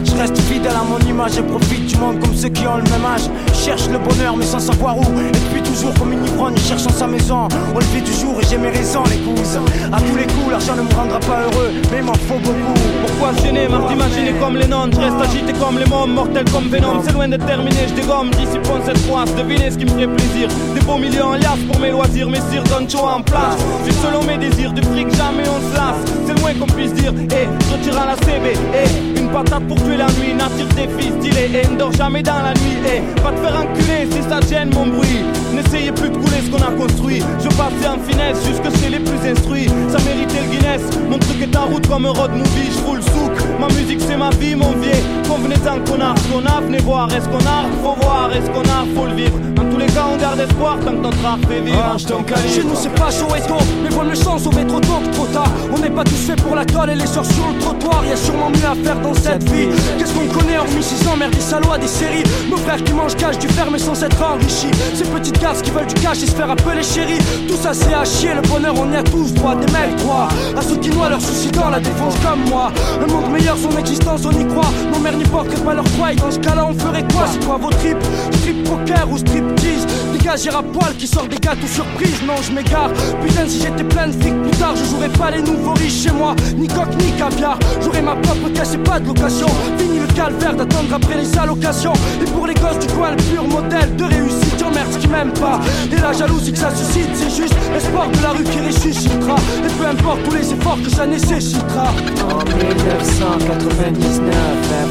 Je 0.04 0.16
reste 0.16 0.38
fidèle 0.40 0.72
à 0.72 0.84
mon 0.84 0.98
image 1.08 1.38
et 1.38 1.42
profite 1.42 1.86
du 1.86 1.96
monde 1.96 2.20
comme 2.20 2.34
ceux 2.34 2.48
qui 2.48 2.66
ont 2.66 2.76
le 2.76 2.84
même 2.84 3.04
âge. 3.04 3.28
Cherche 3.54 3.88
le 3.88 3.98
bonheur 3.98 4.36
mais 4.36 4.44
sans 4.44 4.60
savoir 4.60 4.98
où. 4.98 5.02
Et 5.02 5.30
depuis 5.32 5.62
toujours 5.62 5.94
comme 5.94 6.12
une 6.12 6.24
ivrogne, 6.24 6.56
cherchant 6.56 6.90
sa 6.90 7.06
maison. 7.06 7.48
Au 7.74 7.78
lever 7.78 8.00
du 8.00 8.12
jour 8.12 8.38
et 8.40 8.46
j'ai 8.48 8.58
mes 8.58 8.70
raisons, 8.70 9.04
les 9.10 9.18
couses. 9.18 9.58
À 9.92 9.98
tous 10.00 10.16
les 10.16 10.26
coups, 10.26 10.50
l'argent 10.50 10.76
ne 10.76 10.82
me 10.82 10.94
rendra 10.94 11.20
pas 11.20 11.42
heureux, 11.42 11.70
mais 11.90 11.98
il 11.98 12.04
m'en 12.04 12.14
faut 12.14 12.38
beaucoup. 12.42 12.80
Pourquoi 13.06 13.32
gêner, 13.42 13.68
marre 13.68 13.88
d'imaginer 13.88 14.32
comme 14.40 14.56
les 14.56 14.66
nonnes? 14.66 14.92
Je 14.92 15.00
reste 15.00 15.20
agité 15.22 15.52
comme 15.52 15.78
les 15.78 15.86
mômes, 15.86 16.12
mortel 16.12 16.44
comme 16.50 16.68
Venom 16.68 17.02
C'est 17.04 17.12
loin 17.12 17.28
d'être 17.28 17.46
terminé, 17.46 17.76
je 17.88 17.94
dégomme, 17.94 18.30
dissipons 18.30 18.80
cette 18.84 18.98
froisse 18.98 19.34
Devinez 19.34 19.70
ce 19.70 19.78
qui 19.78 19.84
me 19.84 19.90
ferait 19.90 20.06
plaisir 20.06 20.48
Des 20.80 20.86
beaux 20.86 20.98
millions 20.98 21.26
en 21.26 21.34
liasse 21.34 21.62
pour 21.70 21.78
mes 21.78 21.90
loisirs 21.90 22.30
Mes 22.30 22.40
cires 22.50 22.64
donnent 22.64 22.88
chaud 22.88 23.06
en 23.06 23.20
place 23.20 23.58
Juste 23.84 24.00
selon 24.02 24.22
mes 24.24 24.38
désirs, 24.38 24.72
du 24.72 24.82
fric 24.82 25.08
jamais 25.14 25.44
on 25.48 25.60
se 25.70 25.74
lasse. 25.76 26.02
C'est 26.26 26.34
le 26.34 26.58
qu'on 26.58 26.66
puisse 26.66 26.92
dire. 26.94 27.12
Et 27.12 27.46
je 27.70 27.76
tire 27.82 27.98
à 28.00 28.06
la 28.06 28.16
CB. 28.16 28.52
Et 28.74 29.20
une 29.20 29.28
patate 29.30 29.66
pour 29.66 29.76
tuer 29.82 29.96
la 29.96 30.06
nuit. 30.18 30.34
Nature 30.34 30.68
des 30.76 30.88
fils 30.98 31.12
stylés. 31.20 31.50
Et 31.62 31.66
ne 31.68 31.76
dors 31.76 31.92
jamais 31.92 32.22
dans 32.22 32.42
la 32.42 32.52
nuit. 32.54 32.78
Et 32.86 33.00
va 33.22 33.30
te 33.32 33.38
faire 33.38 33.56
enculer 33.60 34.08
si 34.10 34.22
ça 34.28 34.40
gêne 34.40 34.70
mon 34.74 34.86
bruit. 34.86 35.24
N'essayez 35.54 35.92
plus 35.92 36.10
de 36.10 36.16
couler 36.16 36.40
ce 36.44 36.50
qu'on 36.50 36.62
a 36.62 36.72
construit. 36.72 37.22
Je 37.38 37.48
passais 37.48 37.88
en 37.88 37.98
finesse 38.08 38.38
jusque 38.46 38.80
chez 38.80 38.90
les 38.90 39.00
plus 39.00 39.30
instruits. 39.30 39.68
Ça 39.88 39.98
méritait 40.04 40.40
le 40.40 40.50
Guinness. 40.50 40.82
Mon 41.08 41.18
truc 41.18 41.42
est 41.42 41.56
en 41.56 41.66
route 41.66 41.86
comme 41.86 42.06
un 42.06 42.10
road 42.10 42.32
movie. 42.32 42.70
Je 42.72 42.84
roule 42.86 42.98
le 42.98 43.02
souk. 43.02 43.32
Ma 43.60 43.68
musique 43.68 44.00
c'est 44.06 44.16
ma 44.16 44.30
vie, 44.30 44.54
mon 44.54 44.72
vieux. 44.80 45.02
Convenez-en 45.28 45.78
qu'on 45.86 46.00
a 46.00 46.14
qu'on 46.30 46.46
a. 46.46 46.60
Venez 46.60 46.78
voir. 46.80 47.08
Est-ce 47.14 47.28
qu'on 47.28 47.38
a 47.38 47.66
Faut 47.82 47.96
voir. 48.00 48.30
Est-ce 48.32 48.50
qu'on 48.50 48.62
a 48.62 48.86
Faut 48.94 49.06
le 49.06 49.14
vivre. 49.14 49.38
Dans 49.54 49.64
tous 49.64 49.78
les 49.78 49.86
cas, 49.86 50.06
on 50.12 50.16
garde 50.16 50.40
espoir 50.40 50.69
tant 50.78 51.38
que 51.40 51.46
fait 51.46 51.60
vivre. 51.60 51.78
Ah, 51.82 51.96
Chez 51.98 52.62
nous 52.64 52.74
c'est 52.74 52.94
pas 52.94 53.10
chaud 53.10 53.28
et 53.36 53.40
tôt, 53.46 53.62
mais 53.82 53.90
mieux 53.90 54.14
chance 54.14 54.46
au 54.46 54.52
métro 54.52 54.80
tôt 54.80 55.00
que 55.04 55.14
trop 55.14 55.26
tard. 55.26 55.50
On 55.74 55.78
n'est 55.78 55.90
pas 55.90 56.04
tous 56.04 56.26
faits 56.26 56.40
pour 56.42 56.54
la 56.54 56.64
toile 56.64 56.90
et 56.90 56.94
les 56.94 57.06
sorts 57.06 57.26
sur 57.26 57.46
le 57.48 57.58
trottoir. 57.58 58.04
Y 58.06 58.12
a 58.12 58.16
sûrement 58.16 58.50
mieux 58.50 58.66
à 58.66 58.74
faire 58.74 59.00
dans 59.00 59.14
cette 59.14 59.48
vie. 59.50 59.68
Qu'est-ce 59.98 60.12
qu'on 60.14 60.26
connaît 60.26 60.58
hormis 60.58 60.82
ces 60.82 61.06
emmerdes, 61.08 61.34
des 61.34 61.40
salauds, 61.40 61.76
des 61.80 61.86
séries 61.86 62.24
Nos 62.50 62.56
frères 62.58 62.82
qui 62.82 62.92
mangent 62.92 63.16
cash 63.16 63.38
du 63.38 63.48
fer 63.48 63.68
mais 63.70 63.78
sans 63.78 63.94
s'être 63.94 64.20
enrichis. 64.22 64.70
Ces 64.94 65.04
petites 65.04 65.40
garces 65.40 65.62
qui 65.62 65.70
veulent 65.70 65.86
du 65.86 65.94
cash 65.94 66.22
et 66.22 66.26
se 66.26 66.32
faire 66.34 66.50
appeler 66.50 66.82
chéri. 66.82 67.18
Tout 67.48 67.56
ça 67.56 67.72
c'est 67.74 67.94
à 67.94 68.04
chier, 68.04 68.34
le 68.34 68.42
bonheur 68.42 68.74
on 68.78 68.90
y 68.92 68.96
a 68.96 69.02
tous 69.02 69.32
droit. 69.34 69.54
Des 69.54 69.72
mecs 69.72 69.96
droits 69.98 70.28
à 70.56 70.62
ceux 70.62 70.76
qui 70.76 70.90
noient 70.90 71.08
leurs 71.10 71.20
soucis 71.20 71.50
dans 71.50 71.70
la 71.70 71.80
défense 71.80 72.14
comme 72.24 72.48
moi. 72.48 72.72
Un 73.02 73.06
monde 73.12 73.30
meilleur, 73.32 73.56
son 73.56 73.76
existence 73.78 74.22
on 74.24 74.32
y 74.32 74.46
croit. 74.46 74.70
Nos 74.92 75.00
mères 75.00 75.16
n'y 75.16 75.24
porteraient 75.24 75.64
pas 75.64 75.74
leur 75.74 75.84
poids 75.84 76.12
et 76.12 76.16
dans 76.16 76.30
ce 76.30 76.38
cas-là 76.38 76.66
on 76.68 76.74
ferait 76.74 77.04
quoi? 77.12 77.24
C'est 77.32 77.44
quoi 77.44 77.56
vos 77.58 77.70
tripes? 77.70 78.02
Strip 78.32 78.64
poker 78.64 79.06
ou 79.10 79.18
strip 79.18 79.54
tease? 79.56 79.86
Dégagir 80.20 80.54
à 80.54 80.62
poil 80.62 80.94
qui 80.98 81.06
sort 81.06 81.26
des 81.26 81.38
gâteaux 81.38 81.66
surprise 81.66 82.20
Non 82.26 82.34
je 82.42 82.52
m'égare 82.52 82.92
Putain 83.24 83.48
si 83.48 83.62
j'étais 83.62 83.84
plein 83.84 84.06
de 84.06 84.12
fric 84.12 84.34
plus 84.42 84.50
tard 84.58 84.76
Je 84.76 84.84
jouerais 84.84 85.08
pas 85.08 85.30
les 85.30 85.40
nouveaux 85.40 85.72
riches 85.72 86.02
chez 86.02 86.12
moi 86.12 86.36
Ni 86.56 86.68
coque 86.68 86.94
ni 86.98 87.10
caviar 87.12 87.58
J'aurais 87.82 88.02
ma 88.02 88.16
propre 88.16 88.50
caisse 88.50 88.74
et 88.74 88.78
pas 88.78 89.00
de 89.00 89.06
location 89.06 89.46
Fini 89.78 89.98
le 90.00 90.06
calvaire 90.12 90.54
d'attendre 90.54 90.92
après 90.92 91.16
les 91.16 91.38
allocations 91.38 91.94
Et 92.20 92.30
pour 92.32 92.46
les 92.46 92.52
gosses 92.52 92.78
du 92.78 92.86
coin 92.92 93.12
le 93.12 93.16
pur 93.16 93.44
modèle 93.44 93.96
de 93.96 94.04
réussite 94.04 94.58
J'emmerde 94.58 94.92
ce 94.92 94.98
qui 94.98 95.08
m'aime 95.08 95.32
pas 95.32 95.58
Et 95.90 95.96
la 95.98 96.12
jalousie 96.12 96.52
que 96.52 96.58
ça 96.58 96.70
suscite 96.76 97.08
c'est 97.14 97.30
juste 97.34 97.54
L'espoir 97.72 98.10
de 98.10 98.22
la 98.22 98.30
rue 98.32 98.44
qui 98.44 98.60
ressuscitera 98.60 99.36
Et 99.64 99.72
peu 99.80 99.86
importe 99.86 100.22
tous 100.24 100.34
les 100.34 100.52
efforts 100.52 100.82
que 100.84 100.90
ça 100.90 101.06
nécessitera 101.06 101.94
En 102.28 102.44
1999 102.44 104.34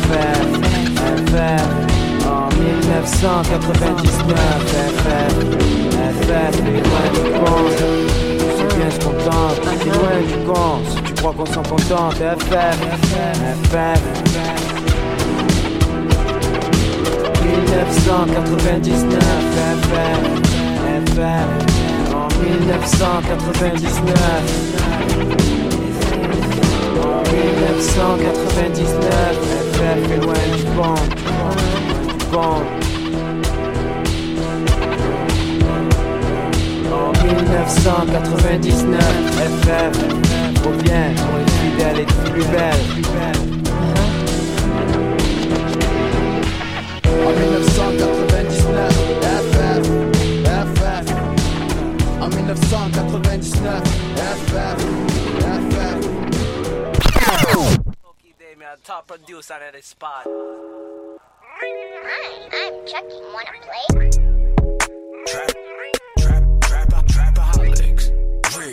FF 0.02 0.60
FF 1.30 1.79
1999 3.20 4.96
FF 4.96 5.36
FF 6.24 6.56
est 6.56 6.84
loin 6.88 7.08
du 7.12 7.20
compte 7.36 7.80
C'est 8.56 8.72
bien 8.78 8.90
ce 8.90 9.00
qu'on 9.04 9.12
tente 9.12 9.60
C'est 9.78 9.92
loin 9.92 10.20
du 10.26 10.38
compte 10.48 10.86
Si 10.90 11.00
tu 11.04 11.14
crois 11.16 11.34
qu'on 11.34 11.46
s'en 11.46 11.64
contente 11.64 12.16
FF 12.16 12.78
FF 13.68 14.02
1999 17.44 19.20
FF 19.84 20.24
FF 21.10 21.50
En 22.16 22.28
1999 22.42 24.80
en 27.00 27.22
1999, 27.32 29.40
FF 29.74 30.12
est 30.12 30.18
loin 30.18 30.44
du 30.56 30.64
compte, 30.76 31.10
du 32.18 32.26
compte. 32.26 32.79
En 37.60 37.66
1999, 37.66 39.04
FF 39.36 39.92
revient 40.64 41.12
pour 41.20 41.36
les 41.38 41.52
fidèles 41.52 42.00
et 42.00 42.06
les 42.06 42.14
plus 42.32 42.46
belles. 42.46 42.86
En 47.26 47.32
1999, 47.32 48.94
FF, 49.52 49.84
FF. 50.46 51.08
En 52.22 52.30
1999, 52.30 53.84
FF, 54.16 54.80
FF. 55.42 56.20
top 58.86 59.08
producer 59.08 59.56
of 59.68 59.74
this 59.74 59.88
spot. 59.88 60.26
Hi, 61.62 62.48
I'm 62.54 62.74
Chucky. 62.88 63.20
Wanna 63.34 63.52
play? 63.62 63.86
Trap, 65.28 65.59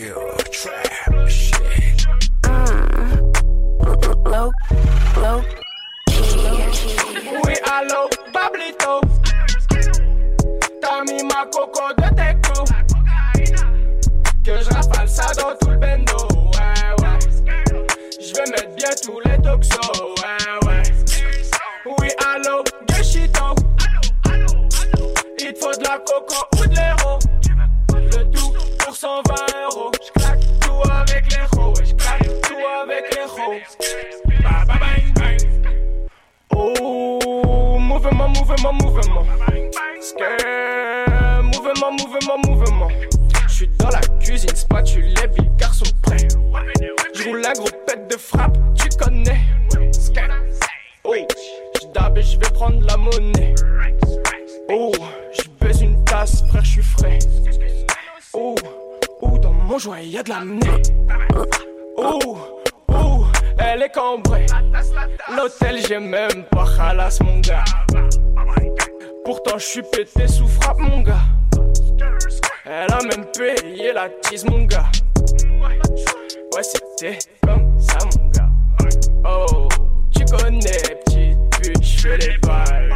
Real 0.07 0.37
trap 0.53 1.29
shit. 1.29 2.07
Low, 4.25 4.53
low. 5.17 5.43
Oui, 7.43 7.55
allô, 7.73 8.09
Bablito. 8.33 9.01
T'as 10.81 11.03
mis 11.11 11.23
ma 11.25 11.47
coco 11.47 11.93
de 11.99 12.09
teco. 12.15 12.65
Que 14.45 14.63
je 14.63 14.71
rafale 14.71 15.09
ça 15.09 15.33
dans 15.35 15.57
tout 15.57 15.71
le 15.71 15.77
bendo. 15.77 16.29
Ouais, 16.53 17.03
ouais. 17.03 17.19
Je 18.21 18.35
vais 18.35 18.51
mettre 18.53 18.75
bien 18.77 18.91
tous 19.03 19.21
les 19.25 19.39
toxos. 19.39 20.15
Ouais, 20.23 20.69
ouais. 20.69 20.83
Oui, 21.99 22.09
allô, 22.33 22.63
Gushito. 22.91 23.57
Il 25.41 25.53
te 25.53 25.59
faut 25.59 25.73
de 25.77 25.83
la 25.83 25.99
coco 25.99 26.47
ou 26.59 26.67
de 26.67 26.75
l'héros. 26.77 27.19
Le 29.07 29.23
tout 29.23 29.23
pour 29.23 29.37
120 29.37 29.63
euros. 29.65 29.93
J'claque 30.05 30.41
tout 30.61 30.91
avec 30.91 31.25
les 31.33 31.45
ros. 31.57 31.75
J'claque 31.77 32.41
tout 32.43 32.63
avec 32.83 33.05
les 33.15 33.27
bang. 35.15 35.49
Oh, 36.55 37.79
mouvement, 37.79 38.29
mouvement, 38.29 38.73
mouvement. 38.73 39.27
Skrr, 40.01 41.43
mouvement, 41.43 41.93
mouvement, 41.93 42.39
mouvement. 42.47 42.89
J'suis 43.49 43.69
dans 43.79 43.91
la 43.91 44.01
cuisine, 44.21 44.55
spatule, 44.55 45.15
les 45.15 45.57
garçons 45.57 45.85
prêts. 46.03 46.29
J'roule 47.15 47.41
la 47.43 47.53
groupette 47.53 48.11
de 48.11 48.17
frappe, 48.17 48.59
tu 48.75 48.89
connais. 48.99 49.41
Skrr. 49.93 50.35
Oh, 51.05 51.15
j'dab 51.81 52.19
et 52.19 52.23
j'vais 52.23 52.51
prendre 52.53 52.85
la 52.85 52.97
monnaie. 52.97 53.55
Oh, 54.69 54.91
j'baise 55.33 55.83
une 55.83 56.03
tasse, 56.05 56.45
frère, 56.49 56.65
j'suis 56.65 56.83
frais. 56.83 57.19
Oh, 58.33 58.55
oh, 59.31 59.39
dans 59.39 59.53
mon 59.53 59.79
joint 59.79 60.01
y'a 60.01 60.23
de 60.23 60.31
l'amener. 60.31 60.83
Oh, 61.97 62.39
oh, 62.89 63.25
elle 63.59 63.83
est 63.83 63.93
cambrée. 63.93 64.47
L'hôtel, 65.35 65.79
j'ai 65.87 65.99
même 65.99 66.45
pas 66.51 66.67
halas, 66.79 67.19
mon 67.23 67.41
gars. 67.41 67.65
Pourtant, 69.25 69.59
je 69.59 69.65
suis 69.65 69.83
pété 69.83 70.29
sous 70.29 70.47
frappe, 70.47 70.79
mon 70.79 71.01
gars. 71.01 71.25
Elle 72.65 72.93
a 72.93 72.99
même 73.03 73.27
payé 73.37 73.93
la 73.93 74.09
tease, 74.09 74.45
mon 74.45 74.65
gars. 74.65 74.87
Ouais, 76.55 76.63
c'était 76.63 77.19
comme 77.45 77.79
ça, 77.81 77.99
mon 78.17 78.29
gars. 78.29 78.49
Oh, 79.25 79.69
tu 80.17 80.25
connais, 80.25 80.61
petite 81.05 81.39
pute, 81.51 81.83
j'fais 81.83 82.19
les 82.19 82.39
bails. 82.39 82.91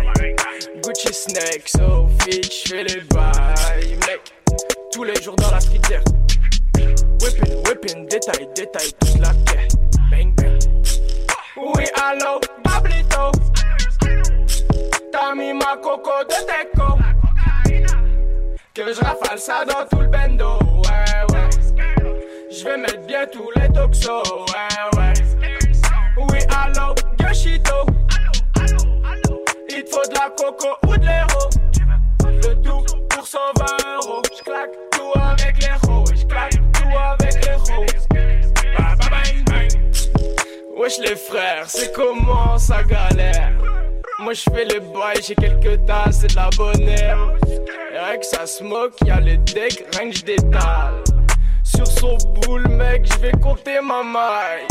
Gucci 0.85 1.13
Snake, 1.13 1.67
Sophie, 1.67 2.43
j'fais 2.43 2.85
les 2.85 3.01
bails. 3.13 3.97
Mec, 4.07 4.33
tous 4.93 5.05
les 5.05 5.15
jours 5.23 5.37
dans 5.37 5.51
la 5.51 5.61
street. 5.61 5.81
Whipping, 7.23 7.55
whipping, 7.67 8.09
détail, 8.09 8.49
détail, 8.55 8.93
tous 9.01 9.19
la 9.19 9.31
quête. 9.47 9.77
Bang, 10.11 10.35
bang. 10.37 10.59
Oui, 11.57 11.85
allô, 12.03 12.41
Bablito. 12.65 13.31
T'as 15.13 15.35
mis 15.35 15.53
ma 15.53 15.77
coco 15.83 16.11
de 16.29 16.35
teco. 16.47 16.99
Que 18.75 18.93
je 18.93 19.01
rafale 19.01 19.39
ça 19.39 19.65
dans 19.65 19.87
tout 19.91 20.03
le 20.03 20.09
bendo. 20.09 20.59
Ouais, 20.85 21.35
ouais. 21.35 21.51
Je 22.51 22.65
vais 22.65 22.77
mettre 22.79 23.07
bien 23.07 23.27
tous 23.27 23.51
les 23.57 23.69
toxos. 23.73 24.23
Ouais, 24.49 24.99
ouais. 24.99 25.13
Oui, 26.17 26.39
allô, 26.49 26.95
Gushito. 27.19 27.87
Il 29.69 29.85
te 29.85 29.91
faut 29.91 30.09
de 30.09 30.15
la 30.15 30.31
coco 30.31 30.77
ou 30.87 30.97
de 30.97 31.05
l'héros. 31.05 31.51
Le 32.25 32.55
tout 32.63 33.00
pour 33.21 33.29
120 33.29 33.67
euros. 33.97 34.23
J'claque 34.35 34.71
tout 34.93 35.13
avec 35.21 35.57
les 35.61 35.89
ros. 35.89 36.05
J'claque 36.07 36.55
tout 36.73 36.97
avec 36.97 37.35
les 37.35 37.57
bang. 39.11 39.69
Wesh 40.77 40.99
les 41.01 41.17
frères, 41.17 41.69
c'est 41.69 41.93
comment 41.93 42.57
ça 42.57 42.83
galère? 42.83 43.53
Moi 44.21 44.33
je 44.33 44.43
fais 44.43 44.65
les 44.65 44.81
bails, 44.81 45.21
j'ai 45.23 45.35
quelques 45.35 45.85
tasses, 45.85 46.21
c'est 46.21 46.31
de 46.31 46.37
la 46.37 46.49
bonne 46.57 46.89
herbe 46.89 47.39
rien 47.93 48.19
que 48.19 48.25
ça 48.25 48.47
se 48.47 48.65
moque, 48.65 48.95
y'a 49.05 49.21
les 49.21 49.37
decks, 49.37 49.85
rien 49.95 50.11
que 50.11 50.17
j'détale 50.17 51.05
Sur 51.63 51.87
son 51.87 52.17
boule 52.17 52.69
mec, 52.69 53.05
je 53.13 53.19
vais 53.19 53.33
compter 53.33 53.81
ma 53.83 54.03
maille. 54.03 54.67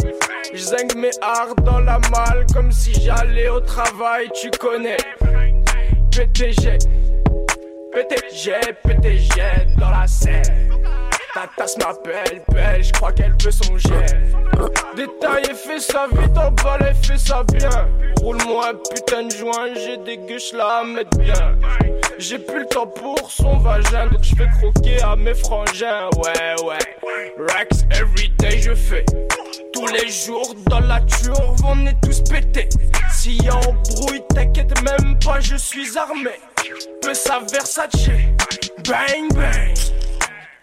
J'zingue 0.53 0.95
mes 0.95 1.11
hards 1.21 1.55
dans 1.63 1.79
la 1.79 1.99
malle 2.09 2.47
comme 2.53 2.71
si 2.71 2.93
j'allais 2.99 3.49
au 3.49 3.59
travail, 3.59 4.29
tu 4.33 4.49
connais. 4.51 4.97
PTG, 6.11 6.79
PTG, 7.91 8.51
PTG 8.83 9.75
dans 9.77 9.89
la 9.89 10.05
scène 10.05 10.69
Ta 11.33 11.47
tasse 11.55 11.77
m'appelle 11.77 12.41
belle, 12.51 12.83
je 12.83 12.91
crois 12.93 13.11
qu'elle 13.11 13.35
veut 13.43 13.51
son 13.51 13.77
gel. 13.77 14.33
Détaillé, 14.95 15.53
fais 15.53 15.79
ça 15.79 16.07
vite, 16.11 16.35
emballé, 16.35 16.93
fais 17.03 17.17
ça 17.17 17.43
bien. 17.53 17.69
Roule-moi 18.21 18.73
putain 18.89 19.23
de 19.23 19.31
joint, 19.31 19.73
j'ai 19.75 19.97
des 19.97 20.17
gueuches 20.17 20.53
là 20.53 20.81
à 20.81 21.17
bien. 21.17 21.55
J'ai 22.17 22.39
plus 22.39 22.61
le 22.61 22.65
temps 22.65 22.87
pour 22.87 23.29
son 23.29 23.59
vagin, 23.59 24.07
donc 24.07 24.23
je 24.23 24.35
fais 24.35 24.49
croquer 24.59 25.01
à 25.03 25.15
mes 25.15 25.35
frangins. 25.35 26.09
Ouais, 26.17 26.55
ouais. 26.65 27.35
Racks 27.47 27.85
everyday, 27.91 28.59
je 28.59 28.73
fais. 28.73 29.05
Tous 29.71 29.87
les 29.87 30.09
jours 30.09 30.55
dans 30.67 30.81
la 30.81 30.99
turve, 31.01 31.55
on 31.65 31.85
est 31.85 31.95
tous 32.01 32.21
pétés. 32.21 32.69
S'il 33.13 33.43
y 33.43 33.49
a 33.49 33.55
embrouille, 33.55 34.23
t'inquiète 34.33 34.81
même 34.81 35.17
pas, 35.23 35.39
je 35.39 35.55
suis 35.55 35.95
armé. 35.95 36.31
Peu 37.01 37.13
ça 37.13 37.39
Versace, 37.51 38.09
bang 38.83 39.31
bang. 39.33 40.08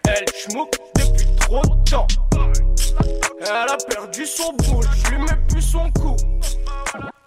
Elle 0.07 0.25
schmouk 0.33 0.71
depuis 0.95 1.27
trop 1.37 1.61
de 1.61 1.89
temps. 1.89 2.07
Elle 3.41 3.47
a 3.47 3.77
perdu 3.89 4.25
son 4.25 4.53
boule, 4.53 4.85
je 5.03 5.11
lui 5.11 5.17
mets 5.19 5.37
plus 5.49 5.61
son 5.61 5.91
coup. 5.91 6.15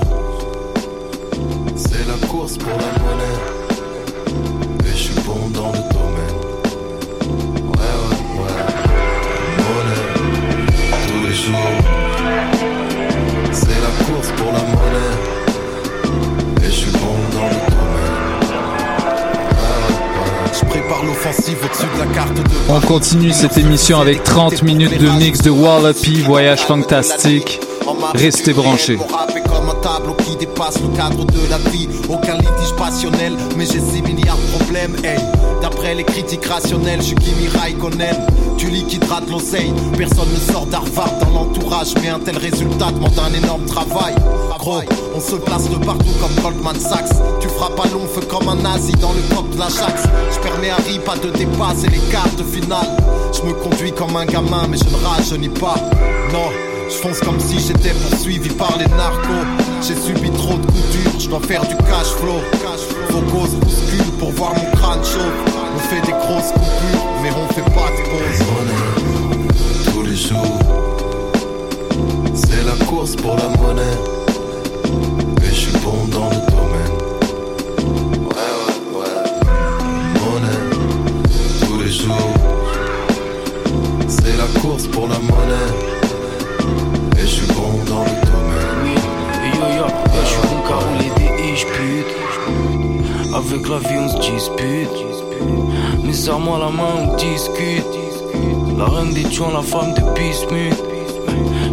C'est 1.74 2.06
la 2.06 2.26
course 2.28 2.58
pour 2.58 2.68
la 2.68 2.98
monnaie. 3.02 3.40
Et 4.84 4.90
je 4.90 4.94
suis 4.94 5.20
bon 5.22 5.46
le 5.46 5.52
domaine. 5.54 5.99
On 22.68 22.80
continue 22.80 23.32
cette 23.32 23.58
émission 23.58 24.00
avec 24.00 24.22
30 24.22 24.62
minutes 24.62 24.98
de 24.98 25.08
mix 25.18 25.42
de 25.42 25.50
Wallopy, 25.50 26.22
voyage 26.22 26.60
fantastique. 26.60 27.60
Restez 28.14 28.52
branchés. 28.52 28.98
Qui 30.18 30.36
dépasse 30.36 30.80
le 30.80 30.88
cadre 30.96 31.24
de 31.24 31.40
la 31.48 31.58
vie. 31.70 31.88
Aucun 32.08 32.34
litige 32.34 32.74
passionnel, 32.76 33.36
mais 33.56 33.64
j'ai 33.64 33.80
6 33.80 34.02
milliards 34.02 34.36
de 34.36 34.58
problèmes. 34.58 34.94
Hey, 35.02 35.18
d'après 35.62 35.94
les 35.94 36.04
critiques 36.04 36.44
rationnelles, 36.44 37.00
je 37.00 37.06
suis 37.06 37.14
Kimi 37.16 37.48
Raikkonen. 37.48 38.16
Tu 38.58 38.68
liquideras 38.68 39.22
de 39.22 39.30
l'oseille. 39.30 39.72
Personne 39.96 40.28
ne 40.32 40.52
sort 40.52 40.66
d'Harvard 40.66 41.12
dans 41.20 41.30
l'entourage, 41.30 41.94
mais 42.02 42.08
un 42.08 42.18
tel 42.18 42.36
résultat 42.36 42.90
demande 42.92 43.18
un 43.18 43.32
énorme 43.32 43.64
travail. 43.64 44.14
Gros, 44.58 44.82
on 45.14 45.20
se 45.20 45.36
place 45.36 45.70
de 45.70 45.76
partout 45.76 46.14
comme 46.20 46.42
Goldman 46.42 46.78
Sachs. 46.78 47.16
Tu 47.40 47.48
frappes 47.48 47.80
à 47.80 47.88
long 47.88 48.06
feu 48.06 48.20
comme 48.28 48.48
un 48.48 48.56
nazi 48.56 48.92
dans 48.92 49.12
le 49.12 49.22
top 49.34 49.48
de 49.50 49.58
l'Ajax. 49.58 50.02
Je 50.30 50.38
permets 50.40 50.70
à 50.70 50.76
Rip 50.76 51.04
pas 51.04 51.16
de 51.16 51.30
dépasser 51.30 51.88
les 51.88 52.12
quarts 52.12 52.28
finales. 52.52 52.96
Je 53.32 53.42
me 53.48 53.54
conduis 53.54 53.92
comme 53.92 54.14
un 54.16 54.26
gamin, 54.26 54.66
mais 54.68 54.76
je 54.76 54.84
ne 54.84 55.04
rajeunis 55.06 55.48
pas. 55.48 55.76
Non. 56.32 56.50
Je 56.90 56.96
fonce 56.96 57.20
comme 57.20 57.38
si 57.38 57.58
j'étais 57.60 57.94
poursuivi 57.94 58.48
par 58.50 58.76
les 58.76 58.86
narcos. 58.86 59.69
J'ai 59.82 59.96
subi 59.96 60.30
trop 60.30 60.58
de 60.58 60.66
coups 60.66 60.90
durs, 60.92 61.18
je 61.18 61.28
dois 61.28 61.40
faire 61.40 61.62
du 61.62 61.74
cash 61.74 62.08
flow. 62.18 62.40
Vos 63.08 63.22
causes 63.32 63.54
bousculent 63.54 64.12
pour 64.18 64.30
voir 64.32 64.54
mon 64.54 64.70
crâne 64.72 65.02
chaud. 65.02 65.18
On 65.74 65.78
fait 65.78 66.02
des 66.02 66.12
grosses 66.12 66.52
coupures, 66.52 67.06
mais 67.22 67.30
on 67.30 67.48
fait 67.52 67.62
pas 67.62 67.90
de 67.90 68.02
pause. 68.10 68.46
tous 69.92 70.02
les 70.02 70.16
jours. 70.16 70.58
C'est 72.34 72.62
la 72.64 72.84
course 72.84 73.16
pour 73.16 73.36
la 73.36 73.48
monnaie. 73.56 73.98
Et 75.42 75.48
je 75.48 75.54
suis 75.54 75.78
bon 75.78 76.06
dans 76.12 76.28
le 76.28 76.36
domaine. 76.50 76.96
Ouais, 78.26 78.50
ouais, 78.60 78.98
ouais. 78.98 79.22
Monnaie, 80.20 80.62
tous 81.66 81.78
les 81.82 81.90
jours. 81.90 82.34
C'est 84.08 84.36
la 84.36 84.60
course 84.60 84.86
pour 84.88 85.08
la 85.08 85.18
monnaie. 85.18 85.72
Et 87.16 87.22
je 87.22 87.26
suis 87.26 87.46
bon 87.46 87.82
dans 87.88 88.04
le 88.04 88.10
domaine. 88.10 88.29
Yo, 89.80 89.86
je 90.12 90.28
suis 90.28 90.42
bon 90.42 90.60
car 90.68 90.82
des 90.98 91.24
et 91.42 91.56
j'pute. 91.56 92.12
Avec 93.34 93.66
la 93.66 93.78
vie 93.78 93.96
on 93.98 94.08
se 94.08 94.18
dispute. 94.18 94.90
Mais 96.04 96.12
serre-moi 96.12 96.58
la 96.58 96.68
main, 96.68 97.08
on 97.08 97.16
discute. 97.16 97.86
La 98.76 98.84
reine 98.84 99.14
des 99.14 99.22
tuants, 99.22 99.52
la 99.54 99.62
femme 99.62 99.94
de 99.94 100.02
Bismuth. 100.14 100.76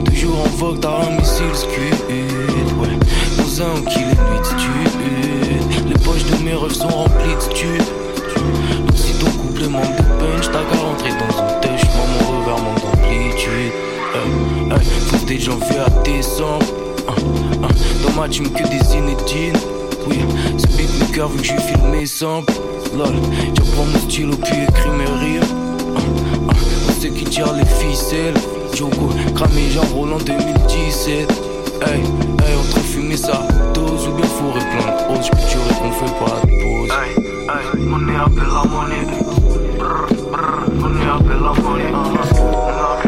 Toujours 0.05 0.39
en 0.39 0.49
vogue, 0.55 0.79
t'as 0.79 1.05
un 1.05 1.17
missile 1.17 1.53
scud. 1.53 1.99
Ouais, 2.79 2.97
nos 3.37 3.61
uns 3.61 3.73
ont 3.75 3.81
killé 3.81 4.05
l'uitude. 4.05 5.89
Les 5.89 5.99
poches 6.05 6.23
de 6.23 6.45
mes 6.45 6.53
rêves 6.53 6.71
sont 6.71 6.87
remplies 6.87 7.35
de. 7.35 7.77
Donc 8.85 8.95
si 8.95 9.11
ton 9.19 9.69
manque 9.69 9.97
de 9.97 10.03
punch, 10.03 10.45
t'as 10.45 10.63
qu'à 10.63 10.77
rentrer 10.81 11.09
dans 11.09 11.39
une 11.39 11.59
tâche. 11.59 11.83
Maman 11.97 12.39
revers 12.39 12.63
manque 12.63 12.81
d'amplitude. 12.83 13.73
Hey, 14.15 14.71
hey, 14.71 14.85
faut 15.07 15.25
des 15.25 15.39
janvier 15.41 15.79
à 15.85 15.89
décembre. 16.03 16.86
Hein, 17.27 17.57
hein, 17.63 17.67
Dans 18.03 18.21
ma 18.21 18.27
team 18.27 18.49
que 18.49 18.63
des 18.63 18.95
inédines. 18.95 19.57
Oui, 20.07 20.19
c'est 20.57 20.77
beatmaker 20.77 21.29
vu 21.29 21.39
que 21.39 21.43
j'ai 21.45 21.57
filmé 21.57 22.05
samples. 22.05 22.53
Lol, 22.97 23.15
j'apprends 23.55 23.85
mon 23.85 23.99
stylo 23.99 24.35
puis 24.37 24.63
écris 24.63 24.89
mes 24.91 25.05
rimes. 25.05 25.43
Hein, 25.95 26.01
hein, 26.49 26.53
On 26.89 27.01
sait 27.01 27.09
qui 27.09 27.25
tire 27.25 27.53
les 27.53 27.65
ficelles. 27.65 28.33
Diogo, 28.73 29.09
cramé 29.35 29.69
genre 29.69 29.85
Roland 29.93 30.19
2017. 30.25 31.29
Hey, 31.81 31.99
hey, 31.99 32.55
entre 32.55 32.79
fumer 32.79 33.17
sa 33.17 33.47
dose 33.73 34.07
ou 34.07 34.11
bien 34.13 34.25
fourrer 34.25 34.59
plein 34.59 34.93
de 34.93 35.15
roses. 35.15 35.25
J'peux 35.25 35.73
qu'on 35.79 35.91
fait 35.91 36.13
pas 36.19 36.41
de 36.41 36.47
pause. 36.61 36.89
Hey, 36.91 37.23
hey, 37.23 37.85
monnaie 37.85 38.15
appelle 38.15 38.47
la 38.47 38.63
monnaie. 38.69 39.07
Brr, 39.77 40.07
brr, 40.31 40.73
monnaie 40.75 41.05
appelle 41.05 41.43
la 41.43 41.61
monnaie. 41.61 41.91
Uh-huh. 41.91 42.27
On 43.03 43.06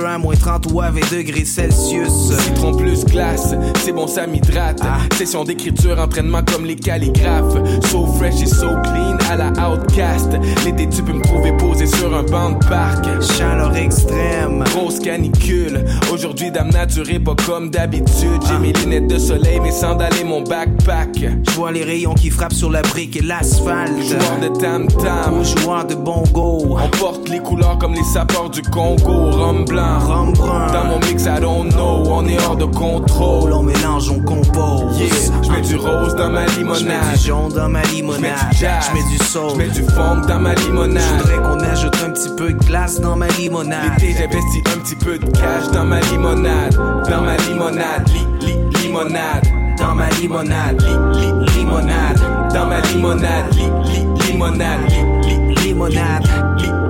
Cypher 0.00 0.06
à 0.06 0.18
moins 0.18 0.34
30 0.34 0.72
ou 0.72 0.80
à 0.80 0.90
20 0.90 1.00
degrés 1.12 1.44
Celsius. 1.44 2.32
Citron 2.38 2.74
plus 2.74 3.04
glace, 3.04 3.54
c'est 3.84 3.92
bon, 3.92 4.06
ça 4.06 4.26
m'hydrate. 4.26 4.80
Session 5.16 5.44
d'écriture, 5.44 5.98
entraînement 5.98 6.42
comme 6.42 6.64
les 6.64 6.76
calligraphes. 6.76 7.56
So 7.90 8.06
fresh 8.06 8.42
et 8.42 8.46
so 8.46 8.68
clean 8.82 9.18
à 9.30 9.36
la 9.36 9.50
outcast. 9.68 10.30
L'été, 10.64 10.88
tu 10.88 11.02
peux 11.02 11.12
me 11.12 11.22
trouver 11.22 11.52
posé 11.56 11.86
sur 11.86 12.14
un 12.14 12.22
banc 12.22 12.50
de 12.50 12.64
parc. 12.66 13.04
Chaleur 13.36 13.76
extrême. 13.76 14.64
Grosse 14.74 14.98
canicule. 14.98 15.84
Aujourd'hui, 16.20 16.50
dame 16.50 16.68
nature 16.68 17.08
est 17.08 17.18
pas 17.18 17.34
comme 17.46 17.70
d'habitude. 17.70 18.42
J'ai 18.46 18.58
mes 18.58 18.74
lunettes 18.74 19.06
de 19.06 19.18
soleil, 19.18 19.58
mes 19.58 19.70
sandales 19.72 20.12
et 20.20 20.24
mon 20.24 20.42
backpack. 20.42 21.08
Je 21.16 21.50
vois 21.52 21.72
les 21.72 21.82
rayons 21.82 22.12
qui 22.12 22.28
frappent 22.28 22.52
sur 22.52 22.68
la 22.70 22.82
brique 22.82 23.16
et 23.16 23.22
l'asphalte. 23.22 23.94
Joueur 24.02 24.38
de 24.42 24.60
tam-tam. 24.60 25.38
Ou 25.40 25.44
joueur 25.44 25.86
de 25.86 25.94
bongo. 25.94 26.76
On 26.78 26.88
porte 26.98 27.26
les 27.30 27.38
couleurs 27.38 27.78
comme 27.78 27.94
les 27.94 28.04
sapeurs 28.04 28.50
du 28.50 28.60
Congo. 28.60 29.30
Rhum 29.30 29.64
blanc. 29.64 29.98
Rhum 29.98 30.34
brun. 30.34 30.66
Dans 30.70 30.84
mon 30.84 30.98
mix, 30.98 31.22
I 31.24 31.40
don't 31.40 31.70
know. 31.70 32.04
On 32.10 32.26
est 32.28 32.38
hors 32.44 32.56
de 32.56 32.66
contrôle. 32.66 33.54
On 33.54 33.62
mélange, 33.62 34.10
on 34.10 34.20
compose. 34.20 35.00
Yeah. 35.00 35.08
Je 35.42 35.50
mets 35.50 35.62
du 35.62 35.76
rose 35.76 36.14
dans 36.16 36.28
ma 36.28 36.46
Je 36.48 36.58
limonade. 36.58 36.84
mets 36.84 37.16
du 37.16 37.24
jaune 37.24 37.52
dans 37.54 37.68
ma 37.70 37.82
limonade. 37.84 38.20
J'mets 38.20 38.50
du 38.50 38.56
jazz. 38.58 38.84
Je 38.90 38.94
mets 38.94 39.08
du 39.10 39.24
soul. 39.24 39.50
Je 39.52 39.56
mets 39.56 39.68
du 39.68 39.82
funk 39.84 40.26
dans 40.28 40.38
ma 40.38 40.54
limonade. 40.54 41.02
Je 41.02 41.22
voudrais 41.22 41.48
qu'on 41.48 41.60
ajoute 41.60 41.96
un 42.04 42.10
petit 42.10 42.28
peu 42.36 42.52
de 42.52 42.62
glace 42.66 43.00
dans 43.00 43.16
ma 43.16 43.28
limonade. 43.38 43.92
L'été, 43.98 44.12
j'investis 44.18 44.62
un 44.76 44.78
petit 44.80 44.96
peu 45.00 45.18
de 45.18 45.26
cash 45.26 45.70
dans 45.72 45.84
ma 45.84 46.00
limonade. 46.00 46.74
Dans 47.08 47.22
ma 47.22 47.36
limonade. 47.48 48.08
Li, 48.08 48.46
li, 48.46 48.82
limonade. 48.82 49.46
Dans 49.78 49.94
ma 49.94 50.08
limonade. 50.10 50.80
Li, 50.80 51.20
li, 51.20 51.58
limonade. 51.58 52.20
Dans 52.52 52.66
ma 52.66 52.80
limonade. 52.80 53.54
Li, 53.54 53.64
li, 53.92 54.26
limonade. 54.26 54.80
Li, 54.88 55.28
li, 55.28 55.50
Limonade. 55.64 56.26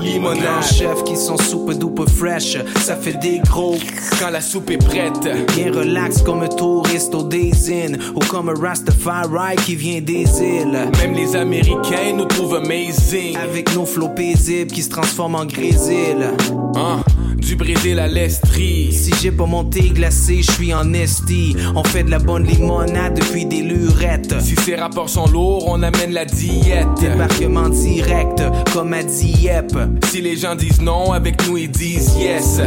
limonade. 0.01 0.63
chefs 0.63 1.03
qui 1.05 1.17
sont 1.17 1.37
soupe 1.37 1.73
doupe 1.75 2.09
fresh, 2.09 2.57
ça 2.81 2.97
fait 2.97 3.19
des 3.21 3.41
gros. 3.41 3.77
Quand 4.19 4.31
la 4.31 4.41
soupe 4.41 4.71
est 4.71 4.79
prête. 4.79 5.29
Bien 5.55 5.73
relax 5.73 6.23
comme 6.23 6.43
un 6.43 6.49
touriste 6.49 7.15
au 7.15 7.23
Days 7.23 7.97
ou 8.15 8.21
comme 8.31 8.49
un 8.49 8.55
Rastafari 8.55 9.57
qui 9.65 9.75
vient 9.75 10.01
des 10.01 10.25
îles. 10.41 10.91
Même 11.01 11.15
les 11.15 11.35
Américains 11.37 12.15
nous 12.17 12.27
trouvent 12.27 12.55
amazing. 12.57 13.37
Avec 13.37 13.75
nos 13.75 13.87
flots 13.87 14.09
paisibles 14.09 14.73
qui 14.73 14.83
se 14.83 14.91
transforment 14.91 15.37
en 15.37 15.47
grésil. 15.47 16.33
Hein? 16.77 17.01
Du 17.51 17.57
Brésil 17.57 17.99
à 17.99 18.07
l'Estrie. 18.07 18.93
Si 18.93 19.13
j'ai 19.21 19.33
pas 19.33 19.45
mon 19.45 19.65
thé 19.65 19.91
glacé, 19.91 20.41
je 20.41 20.53
suis 20.53 20.73
en 20.73 20.95
On 21.77 21.85
fait 21.85 22.03
de 22.03 22.11
la 22.11 22.19
bonne 22.19 22.43
limonade 22.45 23.15
depuis 23.15 23.45
des 23.45 23.63
lurettes. 23.63 24.35
Si 24.41 24.57
ces 24.57 24.75
rapports 24.75 25.09
sont 25.09 25.27
lourds, 25.27 25.65
on 25.69 25.81
amène 25.83 26.13
la 26.13 26.25
diète. 26.25 26.89
Débarquement 27.01 27.69
direct, 27.69 28.43
comme 28.73 28.93
à 28.93 29.03
Dieppe. 29.05 29.79
Si 30.11 30.21
les 30.21 30.37
gens 30.37 30.57
disent 30.57 30.81
non, 30.83 31.13
avec 31.13 31.47
nous 31.47 31.57
ils 31.57 31.71
disent 31.71 32.17
yes. 32.19 32.61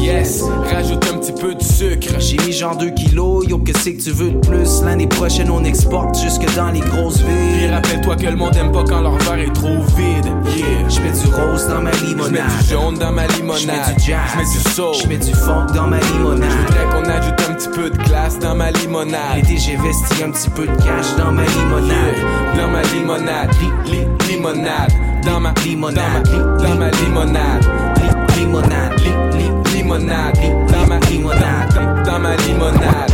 Yes, 0.00 0.44
rajoute 0.70 1.02
un 1.12 1.16
petit 1.18 1.32
peu 1.32 1.54
de 1.54 1.62
sucre. 1.62 2.14
J'ai 2.18 2.36
mis 2.46 2.52
genre 2.52 2.76
2 2.76 2.90
kilos, 2.90 3.46
yo, 3.48 3.56
que 3.58 3.72
c'est 3.78 3.94
que 3.94 4.02
tu 4.02 4.10
veux 4.10 4.32
de 4.32 4.38
plus? 4.46 4.82
L'année 4.84 5.06
prochaine, 5.06 5.50
on 5.50 5.64
exporte 5.64 6.18
jusque 6.20 6.44
dans 6.56 6.70
les 6.70 6.80
grosses 6.80 7.20
villes. 7.22 7.70
rappelle-toi 7.72 8.16
que 8.16 8.26
le 8.26 8.36
monde 8.36 8.54
aime 8.56 8.70
pas 8.72 8.84
quand 8.84 9.00
leur 9.00 9.16
verre 9.18 9.38
est 9.38 9.52
trop 9.54 9.80
vide. 9.96 10.26
Yeah. 10.56 10.88
Je 10.90 11.00
mets 11.00 11.12
du 11.12 11.26
rose 11.34 11.68
dans 11.68 11.80
ma 11.80 11.92
Je 11.92 12.02
mets 12.02 12.08
limonade. 12.08 12.42
du 12.62 12.68
jaune 12.68 12.98
dans 12.98 13.12
ma 13.12 13.26
limonade. 13.28 13.60
Je 13.62 13.66
mets 13.66 13.94
du 13.96 14.04
jazz. 14.04 14.20
Je 14.34 14.38
mets 14.38 14.44
du 14.44 14.74
soul. 14.74 14.94
Je 15.02 15.08
mets 15.08 15.18
du 15.18 15.32
funk 15.34 15.66
dans 15.74 15.86
ma 15.86 16.00
Je 16.00 16.12
limonade. 16.12 16.50
voudrais 16.66 16.84
qu'on 16.92 17.08
ajoute 17.08 17.39
petit 17.60 17.68
peu 17.78 17.90
de 17.90 17.96
glace 18.04 18.38
dans 18.38 18.54
ma 18.54 18.70
limonade. 18.70 19.36
L'été, 19.36 19.58
j'ai 19.58 19.76
vesti 19.76 20.24
un 20.24 20.30
petit 20.30 20.48
peu 20.50 20.66
de 20.66 20.74
cash 20.82 21.14
dans 21.18 21.30
ma 21.32 21.42
limonade. 21.44 22.16
Dans 22.56 22.68
ma 22.68 22.82
limonade, 22.82 23.50
li, 23.60 23.92
li, 23.92 24.06
limonade. 24.28 24.92
Dans 25.24 25.38
ma 25.40 25.52
Limonade. 25.64 26.26
Dans 26.62 26.74
ma, 26.76 26.88
limonade, 26.90 27.66
Li- 27.98 28.40
Limonade. 28.40 28.94
li, 29.04 29.38
li, 29.38 29.76
limonade. 29.76 30.38
Dans 30.72 30.86
ma 30.86 30.98
limonade, 31.00 32.04
dans 32.06 32.18
ma 32.18 32.34
limonade. 32.36 33.09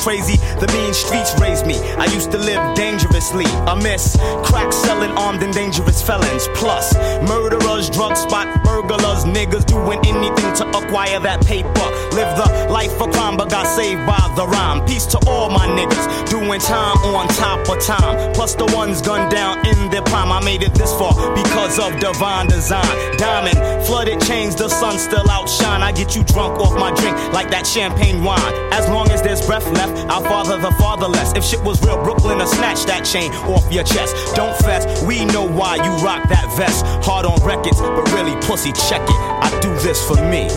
Crazy? 0.00 0.36
The 0.58 0.70
mean 0.72 0.94
streets 0.94 1.38
raised 1.40 1.66
me. 1.66 1.69
I 2.00 2.06
used 2.06 2.32
to 2.32 2.38
live 2.38 2.74
dangerously. 2.74 3.44
A 3.68 3.76
miss, 3.76 4.16
crack 4.42 4.72
selling 4.72 5.10
armed 5.18 5.42
and 5.42 5.52
dangerous 5.52 6.00
felons. 6.00 6.48
Plus, 6.54 6.94
murderers, 7.28 7.90
drug 7.90 8.16
spot 8.16 8.64
burglars, 8.64 9.24
niggas 9.24 9.66
doing 9.66 10.00
anything 10.06 10.54
to 10.54 10.64
acquire 10.78 11.20
that 11.20 11.44
paper. 11.44 11.86
Live 12.16 12.32
the 12.40 12.48
life 12.72 12.98
of 13.02 13.12
crime, 13.12 13.36
but 13.36 13.50
got 13.50 13.66
saved 13.66 14.06
by 14.06 14.32
the 14.34 14.46
rhyme. 14.46 14.84
Peace 14.86 15.04
to 15.12 15.18
all 15.28 15.50
my 15.50 15.66
niggas, 15.68 16.30
doing 16.30 16.58
time 16.60 16.96
on 17.14 17.28
top 17.28 17.68
of 17.68 17.78
time. 17.84 18.32
Plus 18.32 18.54
the 18.54 18.64
ones 18.74 19.02
gunned 19.02 19.30
down 19.30 19.58
in 19.66 19.90
their 19.90 20.02
prime. 20.02 20.32
I 20.32 20.42
made 20.42 20.62
it 20.62 20.72
this 20.72 20.96
far 20.96 21.12
because 21.36 21.78
of 21.78 22.00
divine 22.00 22.48
design. 22.48 22.88
Diamond, 23.18 23.84
flooded 23.84 24.22
chains, 24.22 24.56
the 24.56 24.70
sun 24.70 24.98
still 24.98 25.28
outshine. 25.28 25.82
I 25.82 25.92
get 25.92 26.16
you 26.16 26.24
drunk 26.24 26.58
off 26.60 26.72
my 26.80 26.94
drink 26.94 27.16
like 27.34 27.50
that 27.50 27.66
champagne 27.66 28.24
wine. 28.24 28.54
As 28.72 28.88
long 28.88 29.10
as 29.10 29.20
there's 29.20 29.44
breath 29.44 29.70
left, 29.72 29.92
I'll 30.08 30.22
father 30.22 30.56
the 30.56 30.70
fatherless. 30.80 31.34
If 31.36 31.44
shit 31.44 31.62
was 31.62 31.82
real, 31.82 31.89
Brooklyn 32.02 32.38
will 32.38 32.46
snatch 32.46 32.84
that 32.86 33.04
chain 33.04 33.32
off 33.48 33.70
your 33.72 33.84
chest. 33.84 34.14
Don't 34.34 34.56
fess, 34.58 35.02
we 35.04 35.24
know 35.26 35.46
why 35.46 35.76
you 35.76 35.92
rock 36.04 36.28
that 36.28 36.46
vest. 36.56 36.84
Hard 37.04 37.26
on 37.26 37.38
records, 37.44 37.80
but 37.80 38.10
really 38.12 38.36
pussy 38.42 38.72
check 38.72 39.02
it. 39.02 39.20
I 39.40 39.50
do 39.60 39.72
this 39.80 40.06
for 40.06 40.16
me, 40.16 40.48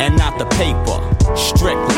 and 0.00 0.16
not 0.16 0.38
the 0.38 0.46
paper. 0.56 0.98
Strictly, 1.36 1.96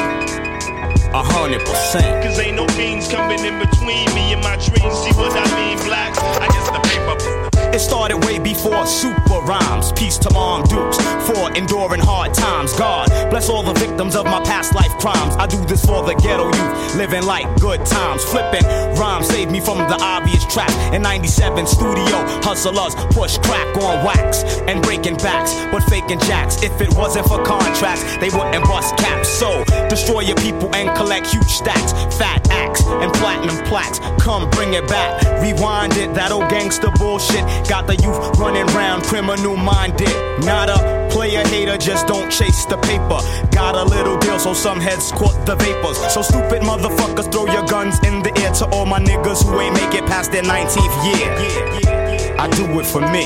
a 1.12 1.22
hundred 1.22 1.60
percent. 1.60 2.24
Cause 2.24 2.38
ain't 2.38 2.56
no 2.56 2.66
beans 2.76 3.08
coming 3.08 3.40
in 3.44 3.58
between 3.58 4.06
me 4.14 4.32
and 4.32 4.42
my 4.42 4.56
dreams. 4.56 4.94
See 4.98 5.12
what 5.16 5.32
I 5.32 5.46
mean, 5.56 5.78
black? 5.86 6.16
I 6.40 6.48
guess 6.48 6.66
the 6.70 6.80
paper. 6.88 7.51
It 7.72 7.80
started 7.80 8.18
way 8.26 8.38
before 8.38 8.86
super 8.86 9.40
rhymes. 9.40 9.92
Peace 9.92 10.18
to 10.18 10.30
Mom 10.34 10.62
Dukes 10.64 10.98
for 11.26 11.50
enduring 11.56 12.02
hard 12.02 12.34
times. 12.34 12.74
God 12.74 13.08
bless 13.30 13.48
all 13.48 13.62
the 13.62 13.72
victims 13.72 14.14
of 14.14 14.26
my 14.26 14.42
past 14.44 14.74
life 14.74 14.92
crimes. 14.98 15.34
I 15.36 15.46
do 15.46 15.56
this 15.64 15.82
for 15.82 16.04
the 16.04 16.14
ghetto 16.14 16.52
youth, 16.52 16.96
living 16.96 17.24
like 17.24 17.48
good 17.60 17.84
times. 17.86 18.24
Flipping 18.24 18.66
rhymes 19.00 19.28
saved 19.28 19.50
me 19.50 19.60
from 19.60 19.78
the 19.78 19.96
obvious 20.02 20.44
trap. 20.52 20.70
In 20.92 21.00
97 21.00 21.66
studio, 21.66 22.18
hustlers 22.44 22.94
push 23.16 23.38
crack 23.38 23.74
on 23.78 24.04
wax 24.04 24.44
and 24.68 24.82
breaking 24.82 25.16
backs, 25.16 25.54
but 25.72 25.82
faking 25.84 26.20
jacks. 26.20 26.62
If 26.62 26.78
it 26.82 26.94
wasn't 26.94 27.26
for 27.26 27.42
contracts, 27.42 28.04
they 28.18 28.28
wouldn't 28.28 28.64
bust 28.64 28.98
caps. 28.98 29.30
So 29.30 29.64
destroy 29.88 30.20
your 30.20 30.36
people 30.36 30.68
and 30.74 30.94
collect 30.94 31.28
huge 31.28 31.48
stacks. 31.48 31.92
Fat 32.18 32.46
acts, 32.50 32.84
and 32.84 33.12
platinum 33.14 33.56
plaques. 33.64 33.98
Come 34.22 34.50
bring 34.50 34.74
it 34.74 34.86
back. 34.88 35.22
Rewind 35.40 35.96
it. 35.96 36.12
That 36.14 36.32
old 36.32 36.50
gangster 36.50 36.90
bullshit 36.98 37.44
got 37.68 37.86
the 37.86 37.97
youth 37.97 38.39
running 38.39 38.66
round 38.68 39.05
criminal 39.05 39.56
minded. 39.56 40.09
Not 40.44 40.68
a 40.68 41.09
player 41.10 41.47
hater, 41.48 41.76
just 41.76 42.06
don't 42.06 42.30
chase 42.30 42.64
the 42.66 42.76
paper. 42.78 43.20
Got 43.51 43.74
a 43.74 43.84
little 43.84 44.18
deal, 44.18 44.39
so 44.39 44.55
some 44.55 44.80
heads 44.80 45.12
caught 45.12 45.47
the 45.47 45.56
vapors. 45.56 45.98
So 46.12 46.22
stupid 46.22 46.62
motherfuckers, 46.62 47.30
throw 47.30 47.47
your 47.47 47.66
guns 47.66 47.98
in 48.05 48.22
the 48.22 48.32
air 48.40 48.52
to 48.55 48.66
all 48.66 48.86
my 48.86 48.98
niggas 49.01 49.44
who 49.44 49.60
ain't 49.60 49.74
make 49.74 49.94
it 49.94 50.06
past 50.06 50.32
their 50.32 50.43
19th 50.43 50.97
year. 51.06 52.36
I 52.39 52.48
do 52.48 52.64
it 52.80 52.86
for 52.86 53.01
me 53.01 53.24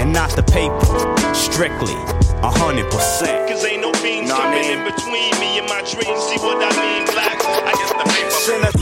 and 0.00 0.12
not 0.12 0.30
the 0.36 0.42
paper. 0.42 1.34
Strictly, 1.34 1.94
a 2.42 2.50
hundred 2.50 2.90
percent. 2.90 3.48
Cause 3.48 3.64
ain't 3.64 3.82
no 3.82 3.92
beans 4.02 4.28
Nah, 4.28 4.38
coming 4.38 4.64
in 4.64 4.84
between 4.84 5.32
me 5.40 5.58
and 5.58 5.68
my 5.68 5.80
dreams. 5.82 6.20
See 6.28 6.38
what 6.38 6.58
I 6.60 6.70
mean, 6.80 7.04
black? 7.06 7.38
I 7.44 7.72
guess 7.72 7.92
the 7.92 8.06
paper. 8.08 8.79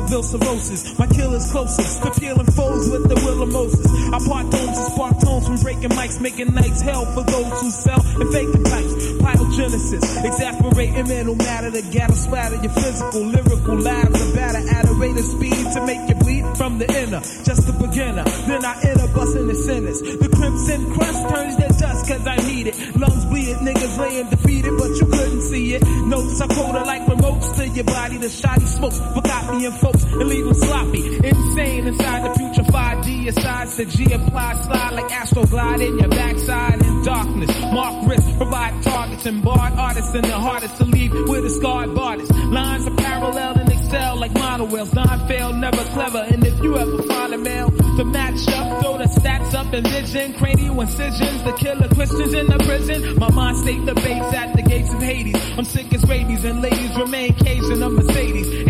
Ill 0.00 0.22
cirrhosis. 0.22 0.98
My 0.98 1.06
killer's 1.06 1.50
closest 1.50 2.02
to 2.02 2.10
peeling 2.20 2.46
foes 2.46 2.90
with 2.90 3.08
the 3.08 3.14
will 3.24 3.42
of 3.42 3.52
Moses. 3.52 3.86
I 4.12 4.18
part 4.26 4.50
tones 4.50 4.78
and 4.78 4.92
spark 4.92 5.20
tones 5.20 5.46
from 5.46 5.56
breaking 5.62 5.90
mics, 5.90 6.20
making 6.20 6.54
nights 6.54 6.80
hell 6.80 7.04
for 7.14 7.22
those 7.22 7.60
who 7.60 7.70
sell 7.70 8.00
and 8.20 8.32
faking 8.32 8.64
types. 8.64 8.92
Pyrogenesis, 9.22 10.24
exasperating 10.24 11.08
mental 11.08 11.36
matter 11.36 11.70
to 11.70 11.82
gather 11.90 12.14
splatter 12.14 12.56
your 12.56 12.72
physical, 12.72 13.22
lyrical 13.24 13.76
lives 13.76 14.20
are 14.22 14.34
batter 14.34 14.62
at 14.68 14.88
a 14.88 14.94
rate 14.94 15.16
of 15.16 15.24
speed 15.24 15.54
to 15.74 15.86
make 15.86 16.08
you 16.08 16.13
from 16.56 16.78
the 16.78 16.86
inner. 17.02 17.20
Just 17.44 17.68
a 17.68 17.72
beginner, 17.72 18.24
then 18.46 18.64
I 18.64 18.80
enter 18.82 19.08
busting 19.14 19.46
the 19.46 19.54
sinners. 19.54 20.00
The 20.00 20.28
crimson 20.28 20.92
crust 20.92 21.28
turns 21.28 21.56
to 21.56 21.68
dust 21.80 22.08
cause 22.08 22.26
I 22.26 22.36
need 22.48 22.66
it. 22.68 22.96
Lungs 22.96 23.24
bleed, 23.26 23.56
niggas 23.56 23.98
laying 23.98 24.28
defeated, 24.30 24.72
but 24.78 24.90
you 24.98 25.06
couldn't 25.06 25.42
see 25.42 25.74
it. 25.74 25.82
Notes 26.06 26.40
are 26.40 26.48
colder 26.48 26.84
like 26.84 27.02
remotes 27.06 27.56
to 27.56 27.68
your 27.68 27.84
body. 27.84 28.18
The 28.18 28.28
shoddy 28.28 28.66
smokes 28.66 28.98
forgot 28.98 29.54
me 29.54 29.66
and 29.66 29.74
folks 29.76 30.02
and 30.04 30.28
leave 30.28 30.44
them 30.44 30.54
sloppy. 30.54 31.16
Insane 31.16 31.86
inside 31.86 32.24
the 32.24 32.34
future 32.38 32.63
5D 32.74 33.28
asides 33.28 33.76
the 33.76 33.84
G 33.84 34.12
apply 34.12 34.54
slide 34.62 34.94
like 34.94 35.08
astroglide 35.12 35.86
in 35.86 35.96
your 35.96 36.08
backside 36.08 36.82
in 36.82 37.04
darkness. 37.04 37.60
Mark 37.72 38.08
risk, 38.08 38.36
provide 38.36 38.82
targets 38.82 39.26
and 39.26 39.44
barred 39.44 39.74
artists 39.74 40.12
and 40.12 40.24
the 40.24 40.32
hardest 40.32 40.76
to 40.78 40.84
leave 40.84 41.12
with 41.12 41.44
a 41.44 41.50
scarred 41.50 41.96
artist. 41.96 42.34
Lines 42.34 42.84
are 42.88 42.96
parallel 42.96 43.58
and 43.60 43.70
excel 43.70 44.16
like 44.16 44.34
monowells. 44.34 44.92
Non 44.92 45.28
fail, 45.28 45.52
never 45.52 45.84
clever. 45.94 46.18
And 46.18 46.44
if 46.44 46.58
you 46.64 46.76
ever 46.76 47.02
find 47.04 47.34
a 47.34 47.38
male 47.38 47.70
to 47.70 48.04
match 48.04 48.48
up, 48.48 48.82
throw 48.82 48.98
the 48.98 49.04
stats 49.04 49.54
up 49.54 49.72
and 49.72 49.86
vision. 49.86 50.34
Cranial 50.34 50.80
incisions, 50.80 51.42
the 51.44 51.52
killer 51.52 51.88
Christians 51.94 52.34
in 52.34 52.46
the 52.46 52.58
prison. 52.58 53.18
My 53.20 53.30
mind 53.30 53.56
state 53.58 53.86
debates 53.86 54.34
at 54.34 54.56
the 54.56 54.62
gates 54.62 54.92
of 54.92 55.00
Hades. 55.00 55.36
I'm 55.56 55.64
sick 55.64 55.94
as 55.94 56.02
rabies 56.08 56.42
and 56.42 56.60
ladies 56.60 56.96
remain 56.96 57.34
caged 57.34 57.70
in 57.70 57.80
a 57.80 57.88
Mercedes. 57.88 58.66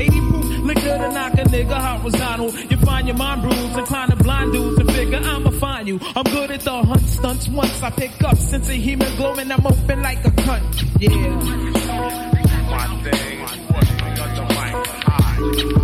80 0.65 0.81
proof 0.81 0.85
liquor 0.85 0.99
to 0.99 1.13
knock 1.13 1.33
a 1.35 1.45
nigga 1.45 1.99
horizontal. 1.99 2.51
You 2.55 2.77
find 2.79 3.07
your 3.07 3.17
mind 3.17 3.43
bruised, 3.43 3.79
inclined 3.79 4.11
to 4.11 4.17
blind 4.17 4.53
dudes 4.53 4.79
and 4.79 4.93
figure 4.93 5.21
I'ma 5.23 5.51
find 5.51 5.89
you. 5.89 6.01
I'm 6.17 6.25
good 6.25 6.51
at 6.51 6.61
the 6.61 6.83
hunt 6.83 7.03
stunts 7.03 7.49
once 7.49 7.83
I 7.83 7.91
pick 7.91 8.23
up 8.25 8.37
sense 8.37 8.69
of 8.69 8.75
hemoglobin. 8.75 9.53
I'm 9.53 9.67
open 9.67 10.03
like 10.03 10.25
a 10.25 10.31
cunt. 10.31 11.01
Yeah. 11.01 11.11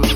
Yeah. 0.02 0.09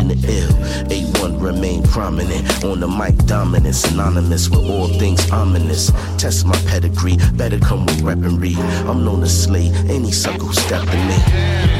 Ill. 0.00 0.50
A1 0.88 1.40
remain 1.40 1.82
prominent. 1.82 2.64
On 2.64 2.80
the 2.80 2.88
mic 2.88 3.16
dominant. 3.26 3.74
Synonymous 3.74 4.48
with 4.48 4.68
all 4.70 4.88
things 4.88 5.30
ominous. 5.30 5.90
Test 6.18 6.46
my 6.46 6.56
pedigree. 6.66 7.16
Better 7.34 7.58
come 7.58 7.86
with 7.86 8.02
weaponry. 8.02 8.54
I'm 8.86 9.04
known 9.04 9.20
to 9.20 9.28
slay 9.28 9.68
any 9.88 10.12
sucker 10.12 10.44
who 10.44 10.52
step 10.52 10.86
in 10.88 11.08
me. 11.08 11.75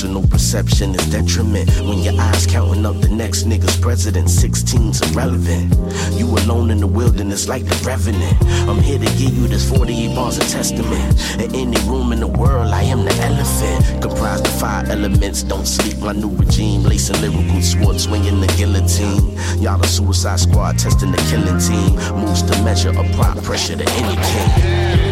Personal 0.00 0.26
perception 0.28 0.94
is 0.94 1.10
detriment. 1.10 1.68
When 1.82 1.98
your 1.98 2.18
eyes 2.18 2.46
counting 2.46 2.86
up 2.86 2.98
the 3.02 3.10
next 3.10 3.42
nigga's 3.42 3.76
president, 3.76 4.28
16's 4.28 5.02
irrelevant. 5.10 5.74
You 6.18 6.26
alone 6.26 6.70
in 6.70 6.80
the 6.80 6.86
wilderness 6.86 7.48
like 7.48 7.66
the 7.66 7.76
revenant. 7.84 8.34
I'm 8.66 8.80
here 8.80 8.98
to 8.98 9.04
give 9.18 9.36
you 9.36 9.46
this 9.46 9.68
48 9.68 10.14
bars 10.14 10.38
of 10.38 10.48
testament. 10.48 11.20
In 11.38 11.54
any 11.54 11.76
room 11.86 12.12
in 12.12 12.20
the 12.20 12.28
world, 12.28 12.72
I 12.72 12.84
am 12.84 13.04
the 13.04 13.12
elephant. 13.16 14.00
Comprised 14.00 14.46
of 14.46 14.58
five 14.58 14.88
elements. 14.88 15.42
Don't 15.42 15.66
sleep, 15.66 15.98
my 15.98 16.12
new 16.12 16.30
regime. 16.30 16.82
Lacing 16.82 17.20
lyrical 17.20 17.60
swords, 17.60 18.04
swinging 18.04 18.40
the 18.40 18.46
guillotine. 18.56 19.36
Y'all 19.62 19.76
the 19.76 19.86
suicide 19.86 20.40
squad 20.40 20.78
testing 20.78 21.12
the 21.12 21.18
killing 21.28 21.58
team. 21.60 21.96
Moves 22.16 22.40
to 22.40 22.56
measure, 22.64 22.88
apply 22.88 23.38
pressure 23.42 23.76
to 23.76 23.84
any 23.86 24.16
king. 24.16 25.09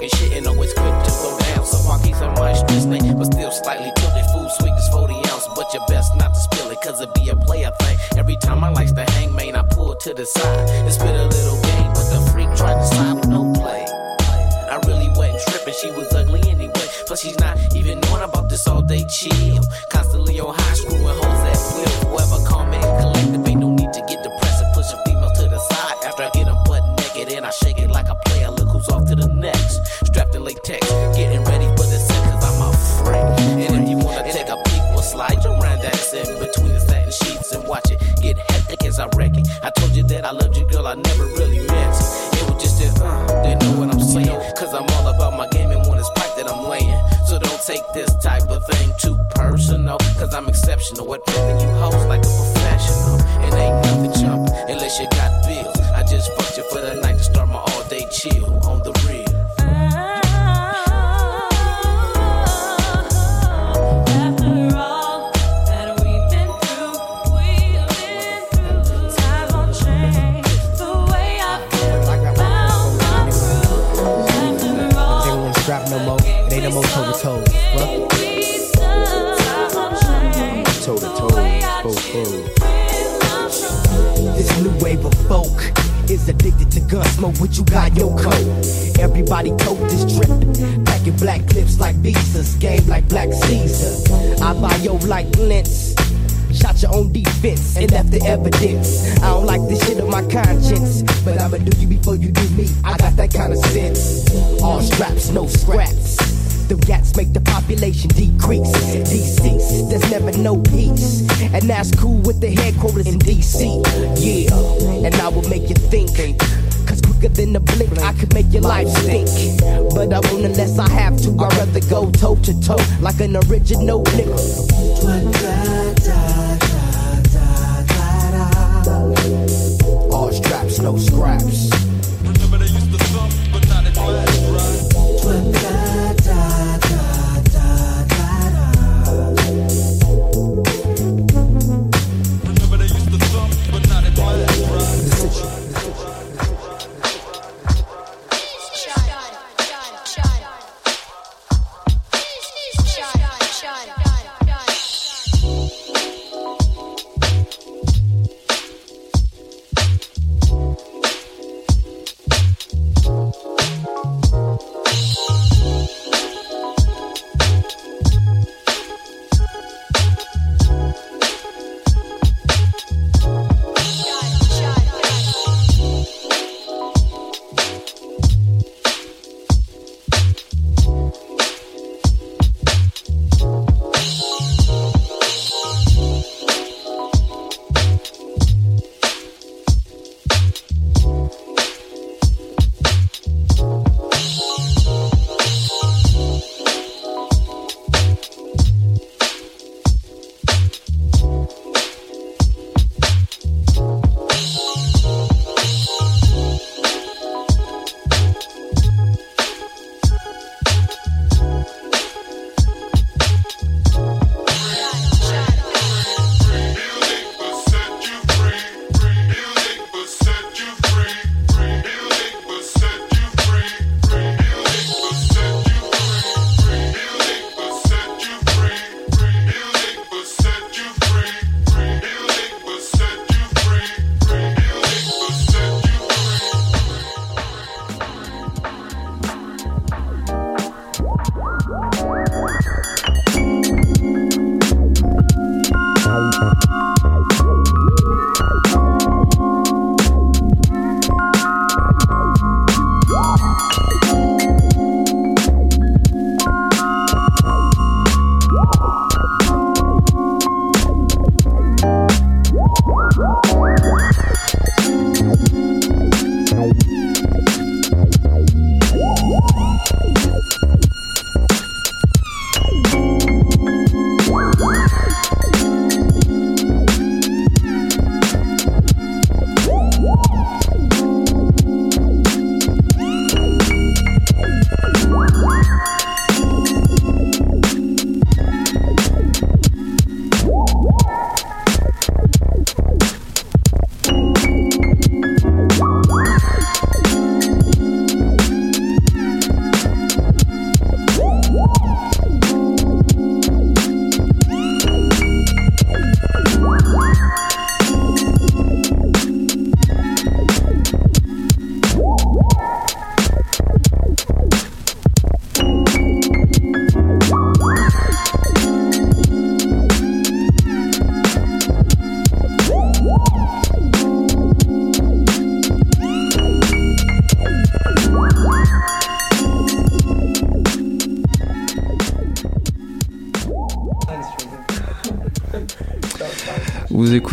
Talking 0.00 0.18
shit 0.18 0.38
and 0.38 0.46
always 0.46 0.72
quick 0.72 1.04
to 1.04 1.09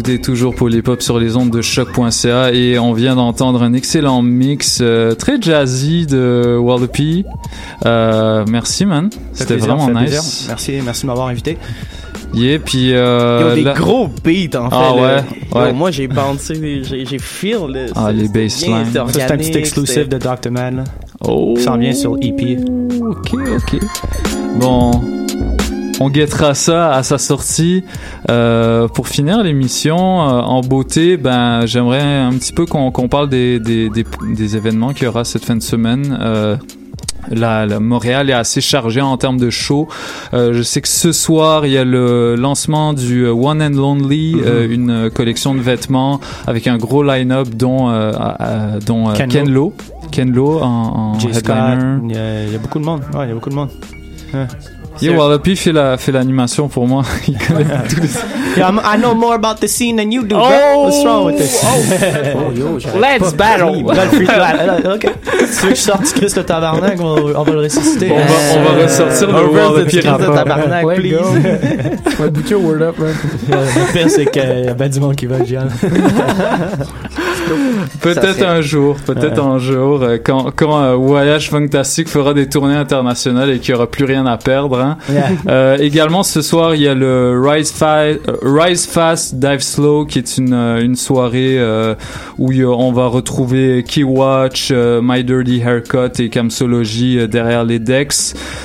écoutez 0.08 0.22
toujours 0.22 0.56
Polypop 0.56 1.02
sur 1.02 1.20
les 1.20 1.36
ondes 1.36 1.50
de 1.50 1.62
choc.ca 1.62 2.54
et 2.54 2.80
on 2.80 2.94
vient 2.94 3.16
d'entendre 3.16 3.62
un 3.62 3.74
excellent 3.74 4.22
mix 4.22 4.80
euh, 4.80 5.16
très 5.16 5.42
jazzy 5.42 6.06
de 6.06 6.58
Wallopy. 6.58 7.26
Euh, 7.86 8.46
merci 8.48 8.86
man, 8.86 9.10
c'était 9.34 9.58
vraiment 9.58 9.90
nice. 9.90 9.98
Plaisir. 9.98 10.22
Merci, 10.48 10.80
merci 10.82 11.02
de 11.02 11.08
m'avoir 11.08 11.28
invité. 11.28 11.58
Yeah, 12.34 12.60
puis 12.60 12.94
euh, 12.94 13.56
des 13.56 13.66
gros 13.66 14.08
beats 14.08 14.58
en 14.58 14.70
ah, 14.72 14.94
fait. 14.94 15.36
Ah, 15.52 15.64
ouais, 15.64 15.74
moi 15.74 15.92
j'ai 15.92 16.08
bouncé, 16.08 16.84
j'ai 16.84 17.20
feel 17.20 17.68
le, 17.68 17.88
Ah 17.94 18.14
les 18.14 18.30
basslines. 18.30 18.86
C'est 19.12 19.24
un 19.24 19.38
petit 19.38 19.58
exclusif 19.58 20.08
de 20.08 20.18
Dr. 20.18 20.52
Man. 20.52 20.86
Oh. 21.20 21.56
Ça 21.58 21.76
vient 21.76 21.94
sur 21.94 22.16
EP. 22.22 22.60
Ok, 23.02 23.34
ok. 23.34 23.80
Bon 24.56 25.17
on 26.00 26.10
guettera 26.10 26.54
ça 26.54 26.94
à 26.94 27.04
sa 27.04 27.18
sortie. 27.18 27.84
Euh, 28.30 28.88
pour 28.88 29.08
finir 29.08 29.44
l'émission, 29.44 29.98
euh, 29.98 30.42
en 30.42 30.62
beauté, 30.62 31.18
ben, 31.18 31.66
j'aimerais 31.66 32.02
un 32.02 32.34
petit 32.34 32.54
peu 32.54 32.66
qu'on 32.66 32.92
parle 33.08 33.30
des, 33.30 33.60
événements 34.56 34.94
qu'il 34.94 35.06
y 35.06 35.08
aura 35.08 35.24
cette 35.24 35.46
fin 35.46 35.56
de 35.56 35.64
semaine. 35.64 36.18
Euh, 36.22 36.56
la, 37.30 37.80
Montréal 37.80 38.30
est 38.30 38.34
assez 38.34 38.62
chargé 38.62 39.02
en 39.02 39.18
termes 39.18 39.38
de 39.38 39.50
show. 39.50 39.90
Je 40.32 40.62
sais 40.62 40.82
que 40.82 40.88
ce 40.88 41.12
soir, 41.12 41.66
il 41.66 41.74
y 41.74 41.78
a 41.78 41.84
le 41.84 42.36
lancement 42.36 42.94
du 42.94 43.28
One 43.28 43.62
and 43.62 43.76
Lonely, 43.76 44.36
mhm. 44.36 44.72
une 44.72 45.10
collection 45.10 45.54
de 45.54 45.60
vêtements 45.60 46.22
avec 46.46 46.68
un 46.68 46.78
gros 46.78 47.04
line-up 47.04 47.50
dont, 47.50 47.92
Ken, 49.28 49.50
Lo. 49.50 49.74
Ken 50.12 50.32
Lo 50.32 50.62
en, 50.62 50.68
en. 50.68 51.18
Il 51.20 51.26
y, 51.32 51.36
a, 51.36 52.58
beaucoup 52.60 52.80
de 52.80 52.86
monde. 52.86 53.02
Y 53.14 53.18
a 53.18 53.34
beaucoup 53.34 53.50
de 53.50 53.56
monde. 53.56 53.70
Yeah, 55.02 55.18
Wallopy 55.18 55.56
fait 55.56 55.72
la 55.72 55.98
fait 55.98 56.12
l'animation 56.12 56.68
pour 56.68 56.88
moi. 56.88 57.04
Il 57.28 57.38
connaît 57.38 57.66
tous 57.90 58.02
les- 58.02 58.08
Yeah, 58.58 58.72
I 58.84 58.98
know 58.98 59.14
more 59.14 59.36
about 59.36 59.60
the 59.62 59.68
scene 59.68 59.98
than 59.98 60.10
you 60.12 60.24
do, 60.24 60.36
bro. 60.36 60.46
Oh! 60.48 60.84
What's 60.86 61.04
wrong 61.06 61.26
with 61.28 61.38
this? 61.38 61.64
Oh, 61.64 62.52
yo, 62.56 62.80
j'arrête 62.80 63.22
Let's 63.22 63.34
battle! 63.34 63.84
le 63.84 64.94
ok. 64.96 65.00
Tu 65.02 65.08
veux 65.66 65.70
que 65.70 65.76
je 65.76 65.82
sorte 65.82 66.14
Chris 66.14 66.34
le 66.36 66.44
tabarnak? 66.44 67.00
On, 67.00 67.34
on 67.36 67.44
va 67.44 67.52
le 67.52 67.60
ressusciter. 67.60 68.12
On 68.12 68.16
va- 68.16 68.24
on 68.56 68.64
va 68.78 68.84
ressortir 68.84 69.28
le 69.28 69.34
rapport. 69.34 69.78
le 69.78 70.36
tabarnak, 70.36 70.86
please. 70.96 71.16
va 72.20 72.28
bouquer 72.30 72.56
au 72.56 72.60
Word 72.62 72.82
Up, 72.82 72.98
man. 72.98 73.14
Le 73.50 73.94
pire, 73.94 74.10
c'est 74.10 74.26
qu'il 74.26 74.42
y 74.66 74.68
a 74.70 74.74
ben 74.74 74.90
du 74.90 75.00
monde 75.00 75.16
qui 75.16 75.26
va, 75.28 75.44
Gian. 75.46 75.68
Peut-être 78.02 78.44
un 78.46 78.62
jour, 78.62 78.96
peut-être 79.06 79.42
Ouais. 79.44 79.52
un 79.54 79.58
jour, 79.60 80.02
euh, 80.04 80.18
quand, 80.24 80.52
quand 80.56 80.82
euh, 80.82 80.96
Voyage 80.96 81.50
Fantastique 81.50 82.08
fera 82.10 82.34
des 82.34 82.48
tournées 82.48 82.76
internationales 82.76 83.50
et 83.50 83.60
qu'il 83.60 83.74
n'y 83.74 83.78
aura 83.78 83.88
plus 83.90 84.06
rien 84.06 84.26
à 84.26 84.38
perdre. 84.38 84.80
hein. 84.80 84.98
Yeah. 85.12 85.30
Euh, 85.48 85.78
également, 85.80 86.24
ce 86.24 86.42
soir, 86.42 86.76
il 86.76 86.82
y 86.82 86.88
a 86.88 86.94
le 86.94 87.40
Rise, 87.44 87.72
Fa- 87.72 88.04
euh, 88.06 88.18
Rise 88.42 88.86
Fast, 88.86 89.36
Dive 89.36 89.60
Slow, 89.62 90.06
qui 90.06 90.20
est 90.20 90.38
une, 90.38 90.54
euh, 90.54 90.82
une 90.82 90.96
soirée 90.96 91.58
euh, 91.60 91.96
où 92.38 92.52
a- 92.52 92.66
on 92.66 92.92
va 92.92 93.08
retrouver 93.08 93.84
Keywatch, 93.88 94.70
euh, 94.72 95.02
My 95.04 95.24
Dirty 95.24 95.62
Haircut 95.66 96.22
et 96.22 96.30
Camsology 96.30 97.28
derrière 97.28 97.64
les 97.64 97.80
decks. 97.80 98.14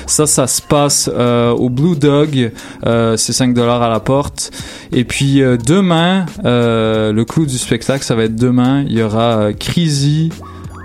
Ça, 0.07 0.25
ça 0.27 0.47
se 0.47 0.61
passe 0.61 1.09
euh, 1.13 1.51
au 1.51 1.69
Blue 1.69 1.95
Dog. 1.95 2.51
Euh, 2.85 3.17
c'est 3.17 3.33
5 3.33 3.53
dollars 3.53 3.81
à 3.81 3.89
la 3.89 3.99
porte. 3.99 4.51
Et 4.91 5.03
puis 5.03 5.41
euh, 5.41 5.57
demain, 5.57 6.25
euh, 6.45 7.11
le 7.11 7.25
clou 7.25 7.45
du 7.45 7.57
spectacle, 7.57 8.03
ça 8.03 8.15
va 8.15 8.23
être 8.23 8.35
demain. 8.35 8.72
Il 8.81 8.93
y 8.93 9.01
aura 9.01 9.37
euh, 9.37 9.53
Crazy 9.53 10.31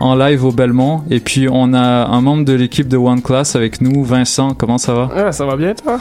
en 0.01 0.15
live 0.15 0.45
au 0.45 0.53
Belmont. 0.53 1.03
Et 1.11 1.19
puis 1.19 1.49
on 1.51 1.75
a 1.75 1.81
un 2.07 2.21
membre 2.21 2.45
de 2.45 2.53
l'équipe 2.53 2.87
de 2.87 2.97
One 2.97 3.21
Class 3.21 3.57
avec 3.57 3.81
nous, 3.81 4.05
Vincent. 4.05 4.55
Comment 4.55 4.79
ça 4.79 4.95
va? 4.95 5.11
Ah, 5.17 5.33
ça 5.33 5.45
va 5.45 5.57
bien, 5.57 5.75
toi? 5.75 5.99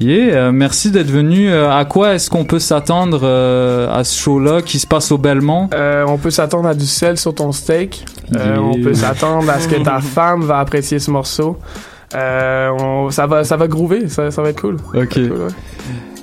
Yeah, 0.00 0.34
euh, 0.36 0.52
merci 0.52 0.90
d'être 0.90 1.10
venu. 1.10 1.48
Euh, 1.48 1.70
à 1.72 1.84
quoi 1.84 2.14
est-ce 2.14 2.28
qu'on 2.28 2.44
peut 2.44 2.58
s'attendre 2.58 3.20
euh, 3.22 3.88
à 3.96 4.02
ce 4.02 4.18
show-là 4.20 4.62
qui 4.62 4.80
se 4.80 4.86
passe 4.86 5.12
au 5.12 5.18
Belmont? 5.18 5.68
On 6.08 6.18
peut 6.18 6.30
s'attendre 6.30 6.68
à 6.68 6.74
du 6.74 6.86
sel 6.86 7.16
sur 7.18 7.34
ton 7.34 7.52
steak. 7.52 8.04
Yeah. 8.32 8.60
On 8.60 8.82
peut 8.82 8.94
s'attendre 8.94 9.48
à 9.48 9.60
ce 9.60 9.68
que 9.68 9.76
ta 9.80 10.00
femme 10.00 10.42
va 10.42 10.58
apprécier 10.58 10.98
ce 10.98 11.10
morceau. 11.12 11.56
On- 12.14 13.10
ça 13.10 13.26
va, 13.28 13.44
ça 13.44 13.56
va 13.56 13.68
groover, 13.68 14.08
ça, 14.08 14.30
ça 14.32 14.42
va 14.42 14.48
être 14.48 14.60
cool. 14.60 14.78
Ok. 14.94 15.20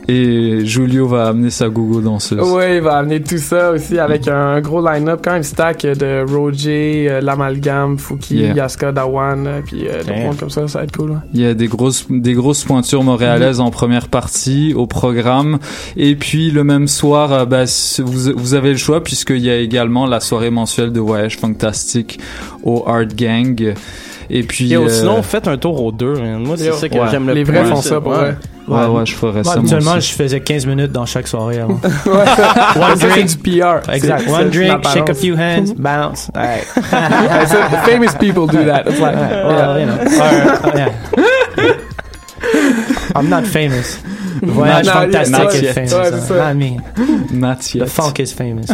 Et 0.08 0.66
Julio 0.66 1.08
va 1.08 1.28
amener 1.28 1.50
sa 1.50 1.70
gogo 1.70 2.02
danseuse. 2.02 2.40
Ouais, 2.52 2.78
il 2.78 2.82
va 2.82 2.98
amener 2.98 3.22
tout 3.22 3.38
ça 3.38 3.72
aussi 3.72 3.98
avec 4.00 4.28
un 4.28 4.60
gros 4.62 4.86
line-up 4.86 5.22
quand 5.24 5.32
même 5.32 5.44
stack 5.44 5.84
de 5.84 6.26
Roger, 6.30 7.08
euh, 7.10 7.22
l'Amalgame, 7.22 7.98
Fouki, 7.98 8.36
Yeah. 8.36 8.54
Yaska, 8.56 8.92
Dawan, 8.92 9.48
euh, 9.48 9.62
puis 9.66 9.88
euh, 9.88 10.00
d'autres 10.00 10.06
Damn. 10.08 10.24
mondes 10.24 10.38
comme 10.38 10.50
ça, 10.50 10.68
ça 10.68 10.80
va 10.80 10.84
être 10.86 10.96
cool. 10.98 11.12
ouais. 11.12 11.18
Il 11.34 11.40
y 11.42 11.46
a 11.46 11.54
des 11.54 11.68
grosses, 11.68 12.06
des 12.10 12.34
grosses 12.34 12.64
pointures 12.66 13.04
montréalaises 13.04 13.60
en 13.60 13.70
première 13.72 14.08
partie 14.10 14.74
au 14.76 14.88
programme. 14.88 15.60
Et 15.96 16.16
puis 16.16 16.52
le 16.52 16.64
même 16.64 16.88
soir, 16.88 17.32
euh, 17.32 17.46
bah, 17.46 17.64
vous, 18.00 18.32
vous 18.36 18.54
avez 18.56 18.72
le 18.72 18.78
choix 18.78 19.04
puisqu'il 19.04 19.40
y 19.40 19.50
a 19.50 19.58
également 19.58 20.06
la 20.06 20.20
soirée 20.20 20.50
mensuelle 20.50 20.92
de 20.92 21.00
voyage 21.00 21.38
fantastique 21.38 22.20
au 22.64 22.84
Art 22.88 23.06
Gang. 23.16 23.74
Et 24.30 24.44
puis. 24.44 24.68
Yo, 24.68 24.84
euh, 24.86 24.90
sinon, 24.90 25.22
faites 25.22 25.48
un 25.48 25.58
tour 25.58 25.82
aux 25.84 25.92
deux. 25.92 26.16
hein. 26.20 26.40
Moi, 26.40 26.56
c'est 26.58 26.72
ça 26.74 26.90
que 26.90 26.96
ouais. 26.96 27.08
j'aime 27.12 27.28
le 27.28 27.34
Les 27.34 27.44
plus. 27.44 27.54
vrais 27.54 27.66
font 27.66 27.82
ça, 27.82 28.00
pour 28.02 28.14
vrai. 28.14 28.36
Ouais, 28.68 28.86
ouais, 28.86 29.06
je 29.06 29.14
ferais 29.14 29.44
ça. 29.44 29.54
Habituellement, 29.54 30.00
je 30.00 30.14
faisais 30.14 30.40
15 30.40 30.66
minutes 30.66 30.92
dans 30.94 31.06
chaque 31.06 31.28
soirée 31.28 31.60
avant. 31.60 31.74
Ouais, 32.06 32.82
One 32.82 32.98
drink. 32.98 33.28
du 33.28 33.38
PR. 33.60 33.92
Exact. 33.92 34.30
One 34.30 34.50
drink, 34.50 34.88
shake 34.94 35.10
a 35.10 35.14
few 35.14 35.36
hands, 35.36 35.74
bounce. 35.76 36.30
Alright. 36.36 36.66
Yeah, 36.92 37.46
so 37.46 37.58
famous 37.86 38.14
people 38.16 38.48
do 38.48 38.64
that. 38.66 38.88
It's 38.88 39.00
like, 39.00 39.16
Well, 39.16 39.80
you 39.80 39.86
know. 39.86 39.98
I'm 43.16 43.30
not 43.30 43.46
famous. 43.46 44.00
Voyage 44.42 44.86
Non, 44.88 44.92
fantastique 44.94 45.62
ouais, 45.64 45.74
famous. 45.74 46.32
ouais, 46.32 46.78
not 47.34 47.56
The 47.74 47.86
funk 47.86 48.14
is 48.20 48.28
famous. 48.28 48.66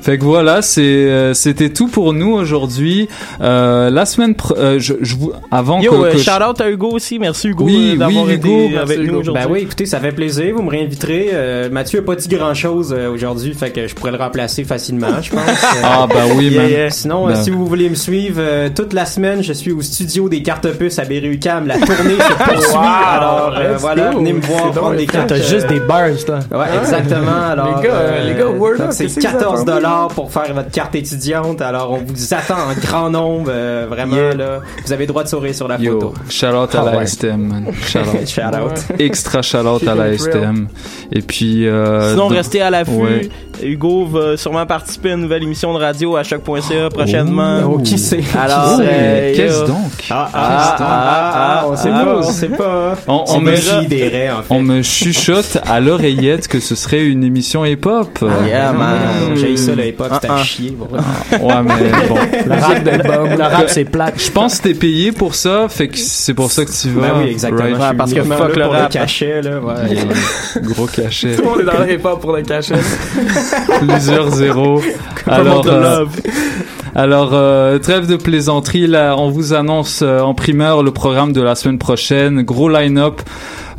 Fait 0.00 0.16
que 0.16 0.24
voilà, 0.24 0.62
c'est 0.62 0.80
euh, 0.80 1.34
c'était 1.34 1.68
tout 1.68 1.88
pour 1.88 2.14
nous 2.14 2.32
aujourd'hui. 2.32 3.08
Euh, 3.42 3.90
la 3.90 4.06
semaine, 4.06 4.34
euh, 4.56 4.78
je, 4.78 4.94
je 5.02 5.16
vous 5.16 5.32
avant 5.50 5.80
Yo, 5.80 5.90
que, 5.92 5.96
euh, 6.06 6.12
que 6.12 6.18
shout 6.18 6.30
out 6.48 6.58
à 6.62 6.70
Hugo 6.70 6.88
aussi. 6.92 7.18
Merci 7.18 7.48
Hugo 7.48 7.64
Oui, 7.64 7.96
d'avoir 7.98 8.24
oui, 8.24 8.32
été 8.32 8.48
Hugo. 8.48 8.78
avec 8.78 8.98
nous 9.00 9.16
aujourd'hui. 9.18 9.44
Ben 9.44 9.50
oui, 9.52 9.60
écoutez, 9.60 9.84
ça 9.84 10.00
fait 10.00 10.12
plaisir. 10.12 10.54
Vous 10.56 10.62
me 10.62 10.70
réinviterez. 10.70 11.28
Euh, 11.34 11.68
Mathieu 11.70 11.98
a 11.98 12.02
pas 12.02 12.14
dit 12.16 12.28
grand 12.28 12.54
chose 12.54 12.92
aujourd'hui, 12.94 13.52
fait 13.52 13.70
que 13.70 13.86
je 13.86 13.94
pourrais 13.94 14.12
le 14.12 14.16
remplacer 14.18 14.64
facilement, 14.64 15.20
je 15.22 15.30
pense. 15.30 15.40
Euh, 15.70 15.82
Ah 15.84 16.06
bah 16.08 16.22
oui, 16.36 16.56
man. 16.56 16.90
Sinon, 16.90 17.26
Ben. 17.26 17.36
si 17.36 17.50
vous 17.50 17.66
voulez 17.66 17.88
me 17.90 17.94
suivre, 17.94 18.38
euh, 18.40 18.68
toute 18.74 18.92
la 18.92 19.04
semaine, 19.04 19.42
je 19.42 19.52
suis 19.52 19.72
au 19.72 19.82
studio 19.82 20.28
des 20.28 20.42
cartes 20.42 20.68
puces 20.72 20.98
à 20.98 21.04
Berry-UQAM. 21.04 21.66
La 21.66 21.74
tournée 21.78 22.16
se 22.16 22.44
poursuit. 22.44 22.76
Wow, 22.76 22.80
alors 22.82 23.54
euh, 23.58 23.76
voilà, 23.78 24.09
venez 24.18 24.32
me 24.32 24.40
voir 24.40 24.70
prendre 24.72 24.96
des 24.96 25.06
cartes. 25.06 25.28
T'as 25.28 25.34
euh, 25.36 25.42
juste 25.42 25.66
des 25.68 25.80
bars, 25.80 26.08
toi. 26.26 26.38
Ouais, 26.52 26.66
exactement. 26.80 27.42
Alors, 27.50 27.76
Les 27.80 27.88
gars, 27.88 27.94
euh, 27.94 28.24
les 28.28 28.34
gars, 28.38 28.46
Word 28.48 28.74
c'est 28.90 29.04
qu'est-ce 29.04 29.14
que 29.16 29.20
vous 29.20 29.26
14 29.32 29.54
attendez? 29.62 29.72
dollars 29.72 30.08
pour 30.08 30.30
faire 30.30 30.52
votre 30.54 30.70
carte 30.70 30.94
étudiante. 30.94 31.60
Alors, 31.60 31.92
on 31.92 31.98
vous 32.04 32.34
attend 32.34 32.54
en 32.70 32.74
grand 32.80 33.10
nombre, 33.10 33.50
euh, 33.50 33.86
vraiment 33.88 34.16
là. 34.36 34.60
Vous 34.84 34.92
avez 34.92 35.04
le 35.04 35.08
droit 35.08 35.22
de 35.24 35.28
sourire 35.28 35.54
sur 35.54 35.68
la 35.68 35.76
Yo, 35.78 36.00
photo. 36.00 36.14
shout 36.28 36.46
out 36.46 36.74
à 36.74 36.80
Ah 36.80 36.90
la 36.92 36.96
ouais. 36.98 37.06
STM, 37.06 37.36
man. 37.40 37.66
Shout 37.86 37.98
out. 38.00 38.28
Shout 38.28 38.40
out. 38.60 39.00
Extra 39.00 39.42
shout 39.42 39.58
out 39.66 39.86
à 39.86 39.94
la. 39.94 40.16
STM. 40.16 40.68
Et 41.12 41.22
puis. 41.22 41.66
Euh, 41.66 42.10
Sinon, 42.12 42.28
donc- 42.28 42.36
restez 42.36 42.60
à 42.62 42.70
l'affût. 42.70 42.90
Ouais. 42.92 43.28
Hugo 43.62 44.06
va 44.06 44.36
sûrement 44.38 44.64
participer 44.64 45.10
à 45.10 45.14
une 45.14 45.20
nouvelle 45.20 45.42
émission 45.42 45.74
de 45.74 45.78
radio 45.78 46.16
à 46.16 46.22
choc.ca 46.22 46.88
prochainement. 46.88 47.58
Oh, 47.70 47.78
qui 47.78 47.98
sait? 47.98 48.20
Alors, 48.38 48.76
Oh, 48.78 48.82
euh, 48.82 49.34
qu'est-ce 49.36 49.64
donc? 49.66 49.76
Ah, 50.10 50.28
Ah, 50.32 50.76
ah, 50.78 51.34
ah, 51.62 51.66
on 51.68 51.76
sait 51.76 51.90
ah, 51.92 52.04
pas, 52.04 52.10
ah. 52.10 52.16
on 52.18 52.22
sait 52.22 52.48
pas. 52.48 52.94
On, 53.06 53.26
C'est 53.26 53.36
on 53.36 53.40
me, 53.40 53.50
en 54.06 54.42
fait. 54.42 54.54
on 54.54 54.62
me 54.62 54.82
chuchote 54.82 55.58
à 55.66 55.80
l'oreillette 55.80 56.48
que 56.48 56.60
ce 56.60 56.74
serait 56.74 57.04
une 57.04 57.24
émission 57.24 57.64
hip-hop. 57.64 58.24
Yeah, 58.46 58.72
Non, 58.72 58.78
man. 58.78 58.96
J'ai 59.36 59.52
eu 59.52 59.56
ça, 59.56 59.74
là, 59.74 59.86
hip-hop, 59.86 60.08
c'était 60.14 60.28
Ah, 60.30 60.34
à 60.34 60.40
ah. 60.40 60.44
chier. 60.44 60.70
bon. 60.76 60.86
Ouais, 60.86 61.54
mais 61.64 62.06
bon. 62.08 62.16
Le 62.46 62.60
rap, 62.60 63.36
le 63.38 63.42
rap, 63.42 63.64
c'est 63.68 63.84
plate. 63.84 64.14
Je 64.16 64.30
pense 64.30 64.58
que 64.58 64.68
t'es 64.68 64.74
payé 64.74 65.12
pour 65.12 65.34
ça, 65.34 65.66
fait 65.68 65.88
que 65.88 65.98
c'est 65.98 66.34
pour 66.34 66.50
ça 66.50 66.64
que 66.64 66.70
tu 66.70 66.88
vas. 66.90 67.00
Ben 67.02 67.12
oui, 67.22 67.30
exactement. 67.30 67.78
Right. 67.78 67.96
Parce 67.96 68.12
que 68.12 68.22
fuck 68.22 68.56
le 68.56 68.62
pour 68.64 68.72
rap. 68.72 68.90
cachet, 68.90 69.42
là. 69.42 69.60
ouais. 69.60 69.94
Yeah. 69.94 70.04
Gros 70.62 70.86
cachet. 70.86 71.36
Tout 71.36 71.42
le 71.42 71.48
monde 71.48 71.60
est 71.60 71.64
dans 71.64 71.84
le 71.84 71.92
hip-hop 71.92 72.20
pour 72.20 72.32
le 72.36 72.42
cacher. 72.42 72.74
Plusieurs 73.80 74.30
zéros. 74.30 74.80
Alors, 75.26 75.64
euh, 75.68 76.04
alors 76.94 77.30
euh, 77.34 77.78
trêve 77.78 78.06
de 78.06 78.16
plaisanterie. 78.16 78.86
Là, 78.86 79.14
on 79.16 79.30
vous 79.30 79.52
annonce 79.54 80.00
euh, 80.02 80.20
en 80.20 80.34
primeur 80.34 80.82
le 80.82 80.90
programme 80.90 81.32
de 81.32 81.40
la 81.40 81.54
semaine 81.54 81.78
prochaine. 81.78 82.42
Gros 82.42 82.68
line-up. 82.68 83.20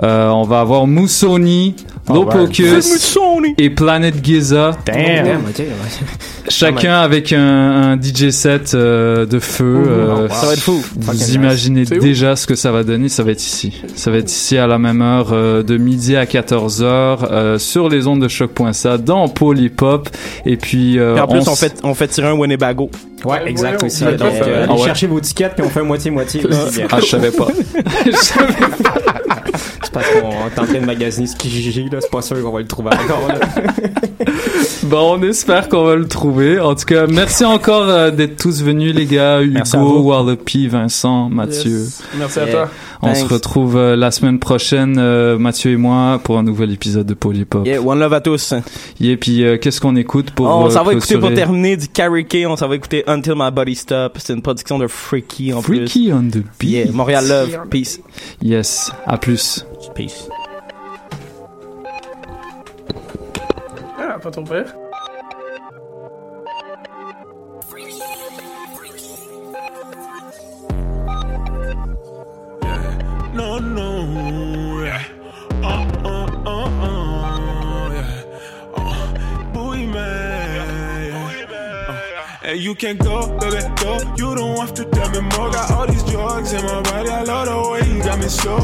Euh, 0.04 0.30
on 0.30 0.44
va 0.44 0.62
avoir 0.62 0.88
Moussoni, 0.88 1.76
Lopocus 2.10 2.86
et 3.58 3.70
Planet 3.70 4.24
Giza. 4.24 4.72
Damn. 4.86 5.26
Damn. 5.26 5.42
Chacun 6.50 7.00
avec 7.02 7.34
un, 7.34 7.92
un 7.94 8.02
DJ 8.02 8.30
set 8.32 8.74
euh, 8.74 9.26
de 9.26 9.40
feu. 9.40 9.84
euh, 9.88 10.28
Ça 10.30 10.46
va 10.48 10.54
être 10.54 10.60
fou. 10.62 10.84
Vous 10.98 11.34
imaginez 11.36 11.84
déjà 11.86 12.36
ce 12.36 12.48
que 12.48 12.56
ça 12.56 12.72
va 12.72 12.84
donner. 12.84 13.10
Ça 13.10 13.24
va 13.24 13.32
être 13.32 13.42
ici. 13.44 13.82
Ça 13.96 14.12
va 14.12 14.18
être 14.18 14.32
ici 14.32 14.58
à 14.58 14.68
la 14.68 14.78
même 14.80 15.02
heure 15.02 15.30
euh, 15.34 15.64
de 15.64 15.78
midi 15.78 16.16
à 16.16 16.26
14h 16.26 16.84
euh, 17.32 17.58
sur 17.60 17.90
les 17.90 18.08
ondes 18.08 18.22
de 18.22 18.28
choc.ca 18.28 18.98
dans 18.98 19.28
Polypop. 19.28 20.10
Et 20.46 20.58
puis, 20.58 20.98
euh, 21.00 21.16
Et 21.18 21.20
en 21.22 21.28
plus, 21.28 21.48
on 21.48 21.56
fait, 21.56 21.80
on 21.84 21.94
fait 21.94 22.08
tirer 22.08 22.28
un 22.30 22.34
Winnebago. 22.34 22.90
Ouais, 23.24 23.48
exact 23.48 23.82
Ouais, 23.82 23.88
aussi. 23.88 24.04
ouais, 24.04 24.16
Donc, 24.16 24.32
ouais. 24.32 24.42
euh, 24.42 24.66
Ah 24.68 24.72
allez 24.72 24.82
ouais. 24.82 24.88
chercher 24.88 25.08
vos 25.08 25.20
tickets 25.20 25.54
puis 25.56 25.64
on 25.64 25.70
fait 25.70 25.84
moitié-moitié 25.84 26.44
aussi. 26.50 26.78
bien. 26.78 26.88
Ah, 26.92 27.00
je 27.02 27.06
savais 27.06 27.32
pas. 27.32 27.48
C'est 29.84 29.92
parce 29.94 30.08
qu'on 30.10 30.20
est 30.32 30.60
en 30.60 30.66
train 30.66 30.80
de 30.80 30.86
magasiner 30.86 31.28
ce 31.28 31.36
Kijiji, 31.36 31.90
là. 31.92 32.00
C'est 32.02 32.10
pas 32.10 32.22
sûr 32.22 32.42
qu'on 32.42 32.52
va 32.52 32.60
le 32.60 32.68
trouver 32.68 32.90
encore. 32.90 33.28
Bon, 34.84 35.18
on 35.18 35.24
espère 35.24 35.70
qu'on 35.70 35.84
va 35.86 35.96
le 35.96 36.08
trouver. 36.08 36.31
En 36.32 36.76
tout 36.76 36.86
cas, 36.86 37.08
merci 37.08 37.44
encore 37.44 37.90
euh, 37.90 38.10
d'être 38.10 38.42
tous 38.42 38.64
venus, 38.64 38.96
les 38.96 39.06
gars. 39.06 39.42
Hugo. 39.42 40.00
Wallopy, 40.02 40.68
Vincent, 40.68 41.30
Mathieu. 41.30 41.80
Yes. 41.80 42.04
Merci 42.18 42.40
à 42.40 42.44
Yeah. 42.46 42.52
toi. 42.54 42.70
On 43.02 43.08
Thanks. 43.08 43.18
se 43.18 43.34
retrouve 43.34 43.76
euh, 43.78 43.96
la 43.96 44.12
semaine 44.12 44.40
prochaine, 44.40 44.96
euh, 44.98 45.38
Mathieu 45.38 45.72
et 45.72 45.76
moi, 45.76 46.22
pour 46.24 46.38
un 46.38 46.44
nouvel 46.44 46.72
épisode 46.72 47.06
de 47.06 47.14
Polypop. 47.14 47.66
Yeah, 47.66 47.82
one 47.82 48.00
love 48.00 48.14
à 48.14 48.22
tous. 48.22 48.54
Et 49.02 49.18
puis, 49.18 49.44
euh, 49.44 49.58
qu'est-ce 49.58 49.82
qu'on 49.82 49.96
écoute 49.96 50.32
pour 50.32 50.46
on 50.48 50.68
euh, 50.68 50.70
s'en 50.70 50.84
va 50.84 50.94
écouter 50.94 51.16
pour 51.16 51.22
clôturer? 51.30 51.36
terminer 51.36 51.78
du 51.78 51.88
Carrie 51.88 52.26
K. 52.26 52.46
On 52.48 52.56
s'en 52.56 52.68
va 52.70 52.76
écouter 52.76 53.04
Until 53.08 53.34
My 53.36 53.52
Body 53.52 53.76
Stop. 53.76 54.18
C'est 54.20 54.34
une 54.34 54.42
production 54.42 54.78
de 54.80 54.88
Freaky 54.88 55.52
en 55.54 55.62
Freaky 55.62 56.12
on 56.14 56.24
the 56.30 56.44
plus. 56.58 56.68
Yeah, 56.70 56.86
beat. 56.86 56.94
Montréal 56.96 57.28
Love. 57.28 57.60
Peace. 57.70 58.00
Yes, 58.42 58.92
à 59.06 59.18
plus. 59.18 59.66
Peace. 59.96 60.30
Ah, 64.00 64.18
pas 64.20 64.32
ton 64.32 64.44
père. 64.44 64.74
no, 73.34 73.60
no. 73.60 74.84
Yeah. 74.84 75.04
Uh, 75.64 75.88
uh, 76.04 76.28
uh, 76.46 76.66
uh, 76.82 77.94
yeah. 77.94 79.52
Boy, 79.54 79.78
and 82.44 82.60
you 82.60 82.76
can't 82.76 83.00
go, 83.00 83.28
baby, 83.40 83.62
go. 83.82 84.00
You 84.18 84.36
don't 84.36 84.58
have 84.58 84.74
to 84.74 84.86
tell 84.86 85.10
me 85.12 85.22
more. 85.22 85.52
Got 85.52 85.72
all 85.72 85.88
these 85.88 86.04
drugs 86.04 86.52
in 86.52 86.64
my 86.66 86.82
body. 86.82 87.10
I 87.10 87.24
love 87.24 87.48
the 87.48 87.70
way 87.70 87.88
you 87.88 88.04
got 88.04 88.20
me 88.20 88.28
so. 88.28 88.58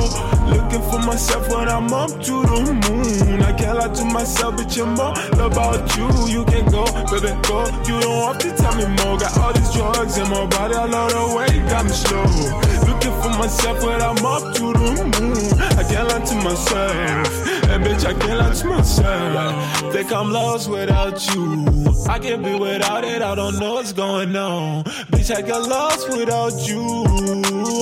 Looking 0.48 0.82
for 0.90 1.00
myself 1.06 1.48
when 1.50 1.70
I'm 1.70 1.94
up 1.94 2.10
to 2.10 2.42
the 2.42 2.74
moon. 2.90 3.42
I 3.44 3.54
can't 3.54 3.78
lie 3.78 3.94
to 3.94 4.06
myself, 4.06 4.58
but 4.58 4.78
I'm 4.78 5.00
all 5.00 5.16
about 5.40 5.96
you. 5.96 6.10
You 6.28 6.44
can't 6.46 6.70
go, 6.72 6.86
baby, 7.12 7.32
go. 7.48 7.66
You 7.88 8.02
don't 8.02 8.28
have 8.28 8.40
to 8.40 8.52
tell 8.58 8.76
me 8.76 8.88
more. 9.04 9.18
Got 9.18 9.38
all 9.38 9.54
these 9.54 9.72
drugs 9.74 10.18
in 10.18 10.30
my 10.30 10.46
body. 10.48 10.74
I 10.74 10.86
love 10.86 11.12
the 11.12 11.36
way 11.38 11.56
you 11.56 11.62
got 11.70 11.86
me 11.86 11.92
slow. 11.92 12.97
Myself 13.38 13.84
when 13.84 14.02
I'm 14.02 14.26
up 14.26 14.56
to 14.56 14.74
the 14.74 15.22
moon. 15.22 15.62
I 15.78 15.84
can't 15.84 16.08
lie 16.10 16.26
to 16.26 16.36
myself. 16.36 17.48
And 17.70 17.84
bitch, 17.84 18.06
I 18.06 18.14
can't 18.14 18.40
lie 18.40 18.54
to 18.54 18.68
myself. 18.68 19.94
Think 19.94 20.12
I'm 20.12 20.32
lost 20.32 20.70
without 20.70 21.36
you. 21.36 21.66
I 22.10 22.18
can't 22.20 22.44
be 22.44 22.56
without 22.56 23.04
it. 23.04 23.22
I 23.22 23.36
don't 23.36 23.60
know 23.60 23.76
what's 23.76 23.94
going 23.94 24.36
on. 24.36 24.84
Bitch, 25.12 25.36
I 25.36 25.42
got 25.42 25.70
lost 25.70 26.10
without 26.10 26.68
you. 26.68 26.82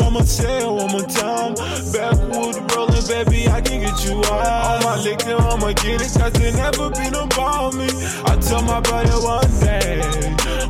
I'ma 0.03 0.21
say 0.21 0.59
it 0.59 0.67
one 0.67 0.91
more 0.91 1.01
time. 1.01 1.55
Backwood 1.93 2.71
rolling, 2.75 3.07
baby, 3.07 3.47
I 3.47 3.61
can 3.61 3.81
get 3.81 4.03
you 4.05 4.17
out. 4.25 4.45
All 4.45 4.79
my 4.83 5.01
liquor, 5.03 5.35
I'ma 5.35 5.71
get 5.73 6.01
it, 6.01 6.11
cause 6.19 6.33
they 6.33 6.51
never 6.51 6.89
been 6.89 7.15
about 7.15 7.73
me. 7.75 7.87
I 8.25 8.35
tell 8.41 8.61
my 8.63 8.81
brother 8.81 9.19
one 9.23 9.59
day, 9.61 10.01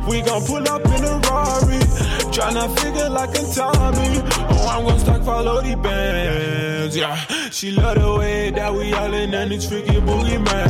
we 0.08 0.22
gon' 0.22 0.42
pull 0.44 0.66
up 0.68 0.84
in 0.86 1.04
a 1.04 1.18
Rari. 1.26 1.85
Tryna 2.36 2.68
figure 2.80 3.08
like 3.08 3.30
a 3.30 3.44
Tommy. 3.54 4.20
Oh, 4.50 4.68
I'm 4.68 4.84
gon' 4.84 4.98
start 4.98 5.24
follow 5.24 5.62
the 5.62 5.74
bands, 5.74 6.94
yeah. 6.94 7.16
She 7.50 7.70
love 7.70 7.98
the 7.98 8.14
way 8.14 8.50
that 8.50 8.74
we 8.74 8.92
all 8.92 9.14
in 9.14 9.32
and 9.32 9.50
it's 9.54 9.64
freaky 9.66 9.98
boogie 10.02 10.44
man, 10.44 10.68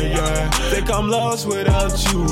yeah. 0.00 0.48
Think 0.70 0.90
I'm 0.90 1.10
lost 1.10 1.46
without 1.46 1.92
you. 2.10 2.24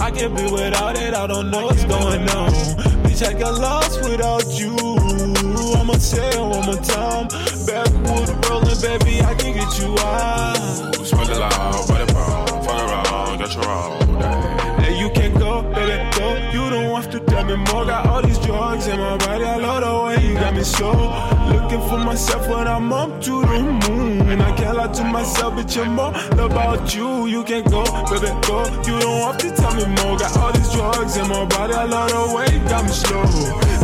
I 0.00 0.10
can't 0.10 0.36
be 0.36 0.50
without 0.50 0.96
it, 0.98 1.14
I 1.14 1.28
don't 1.28 1.48
know 1.52 1.66
what's 1.66 1.84
going 1.84 2.28
on. 2.30 2.50
Bitch, 3.04 3.24
I 3.24 3.38
got 3.38 3.60
lost 3.60 4.02
without 4.02 4.46
you. 4.50 4.74
I'ma 5.78 5.92
say 5.98 6.28
it 6.28 6.40
one 6.40 6.66
more 6.66 6.82
time. 6.82 7.28
Backwood 7.64 8.50
rolling, 8.50 8.80
baby, 8.80 9.22
I 9.22 9.32
can 9.36 9.54
get 9.54 9.78
you 9.78 9.96
out. 10.00 11.06
Smoke 11.06 11.28
it 11.28 11.38
loud, 11.38 11.86
body 11.86 12.12
pound, 12.12 12.64
fuck 12.66 12.80
around, 12.82 13.38
your 13.38 13.68
own. 13.68 14.80
Hey, 14.82 14.98
you 14.98 15.08
can 15.10 15.38
baby, 15.92 16.18
go. 16.18 16.36
You 16.52 16.70
don't 16.70 16.94
have 16.94 17.10
to 17.10 17.20
tell 17.20 17.44
me 17.44 17.56
more. 17.56 17.84
Got 17.84 18.06
all 18.06 18.22
these 18.22 18.38
drugs 18.38 18.86
in 18.86 18.98
my 18.98 19.16
body. 19.18 19.44
I 19.44 19.56
love 19.56 19.82
the 19.82 20.04
way 20.04 20.26
you 20.26 20.34
got 20.34 20.54
me 20.54 20.62
so. 20.62 20.90
Looking 21.50 21.80
for 21.88 21.98
myself 21.98 22.48
when 22.48 22.66
I'm 22.66 22.92
up 22.92 23.20
to 23.22 23.42
the 23.42 23.60
moon. 23.88 24.28
And 24.28 24.42
I 24.42 24.52
can't 24.56 24.76
lie 24.76 24.92
to 24.92 25.04
myself, 25.04 25.54
but 25.56 25.74
you're 25.74 25.86
more 25.86 26.14
about 26.38 26.94
you. 26.94 27.26
You 27.26 27.44
can 27.44 27.64
go, 27.64 27.84
baby, 28.10 28.32
go. 28.46 28.64
You 28.86 28.98
don't 29.00 29.20
have 29.26 29.38
to 29.38 29.50
tell 29.54 29.74
me 29.74 29.86
more. 30.02 30.18
Got 30.18 30.36
all 30.36 30.52
these 30.52 30.72
drugs 30.72 31.16
in 31.16 31.28
my 31.28 31.44
body. 31.46 31.74
I 31.74 31.84
love 31.84 32.10
the 32.10 32.34
way 32.34 32.46
you 32.52 32.60
got 32.68 32.84
me 32.84 32.92
slow. 32.92 33.22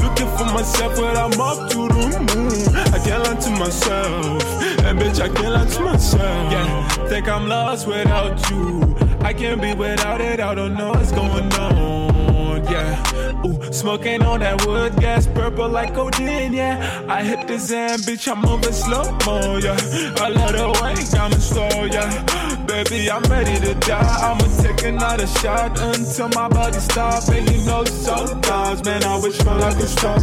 Looking 0.02 0.30
for 0.36 0.46
myself 0.52 0.98
when 0.98 1.16
I'm 1.16 1.40
up 1.40 1.70
to 1.70 1.88
the 1.88 2.04
moon. 2.34 2.76
I 2.94 2.98
can't 3.04 3.24
lie 3.24 3.40
to 3.40 3.50
myself. 3.50 4.42
And 4.84 4.98
bitch, 4.98 5.20
I 5.20 5.28
can't 5.28 5.52
lie 5.54 5.66
to 5.66 5.80
myself. 5.80 6.52
Yeah, 6.52 6.88
think 7.08 7.28
I'm 7.28 7.48
lost 7.48 7.86
without 7.86 8.50
you. 8.50 9.07
I 9.28 9.34
can't 9.34 9.60
be 9.60 9.74
without 9.74 10.22
it. 10.22 10.40
I 10.40 10.54
don't 10.54 10.72
know 10.72 10.88
what's 10.88 11.12
going 11.12 11.52
on. 11.52 12.64
Yeah, 12.64 13.44
ooh, 13.44 13.60
smoking 13.70 14.22
on 14.22 14.40
that 14.40 14.64
wood 14.64 14.96
gas, 14.96 15.26
purple 15.26 15.68
like 15.68 15.92
codeine. 15.94 16.54
Yeah, 16.54 17.04
I 17.06 17.22
hit 17.22 17.46
the 17.46 17.58
Zan, 17.58 17.98
bitch. 17.98 18.26
I'm 18.26 18.40
moving 18.40 18.72
slow 18.72 19.04
mo. 19.26 19.58
Yeah, 19.58 19.76
I 20.24 20.30
love 20.30 20.52
the 20.56 20.68
way 20.80 20.94
you 20.96 21.12
got 21.12 21.30
me 21.30 21.36
slow. 21.36 21.84
Yeah, 21.84 22.64
baby, 22.64 23.10
I'm 23.10 23.22
ready 23.24 23.60
to 23.66 23.74
die. 23.74 24.18
I'ma 24.28 24.46
take 24.62 24.82
another 24.84 25.26
shot 25.26 25.78
until 25.78 26.30
my 26.30 26.48
body 26.48 26.78
stops. 26.78 27.28
And 27.28 27.50
you 27.50 27.66
know 27.66 27.84
sometimes, 27.84 28.82
man, 28.86 29.04
I 29.04 29.20
wish 29.20 29.44
my 29.44 29.58
life 29.58 29.76
could 29.76 29.90
stop. 29.90 30.22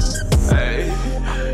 Hey. 0.50 0.88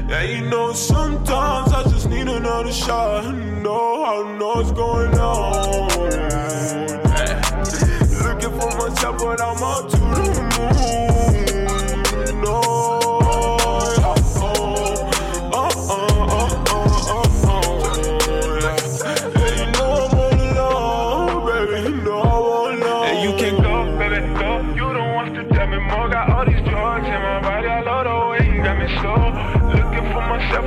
Yeah, 0.07 0.21
you 0.23 0.49
know, 0.49 0.71
sometimes 0.71 1.73
I 1.73 1.83
just 1.83 2.07
need 2.07 2.29
another 2.29 2.71
shot. 2.71 3.35
No, 3.35 4.05
I 4.05 4.37
know 4.37 4.55
what's 4.55 4.71
going 4.71 5.19
on. 5.19 6.11
Hey 6.13 7.10
overtop, 8.71 9.17
but 9.17 9.41
I'm 9.41 9.63
on 9.63 9.89
to 9.89 9.97
the 9.97 10.05
moon. 12.31 12.41
No. 12.41 12.81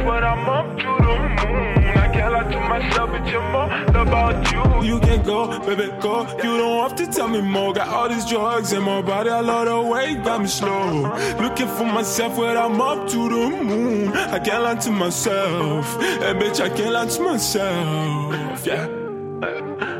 But 0.05 0.23
I'm 0.23 0.49
up 0.49 0.77
to 0.79 1.04
myself, 2.79 3.11
but 3.11 3.27
you're 3.29 3.51
more 3.53 3.71
about 4.03 4.53
you. 4.53 4.65
You 4.91 5.01
can 5.01 5.23
go, 5.23 5.59
baby, 5.61 5.87
go. 6.01 6.27
You 6.43 6.59
don't 6.59 6.83
have 6.83 6.97
to 6.97 7.07
tell 7.07 7.29
me 7.29 7.41
more. 7.41 7.73
Got 7.73 7.89
all 7.89 8.09
these 8.09 8.27
drugs 8.27 8.73
in 8.73 8.83
my 8.83 9.01
body. 9.03 9.31
I 9.31 9.41
love 9.41 9.67
the 9.67 9.81
way 9.91 10.15
got 10.17 10.41
me 10.41 10.47
slow. 10.47 11.03
Looking 11.41 11.69
for 11.69 11.87
myself 11.87 12.37
when 12.39 12.57
I'm 12.57 12.81
up 12.81 13.09
to 13.09 13.29
the 13.29 13.65
moon. 13.65 14.09
I 14.13 14.39
can't 14.39 14.63
lie 14.63 14.75
to 14.77 14.91
myself. 14.91 15.85
Hey, 16.01 16.35
bitch, 16.35 16.61
I 16.61 16.69
can't 16.69 16.93
lie 16.93 17.07
to 17.07 17.23
myself. 17.23 18.67
Yeah. 18.67 18.89
Uh, 19.43 19.94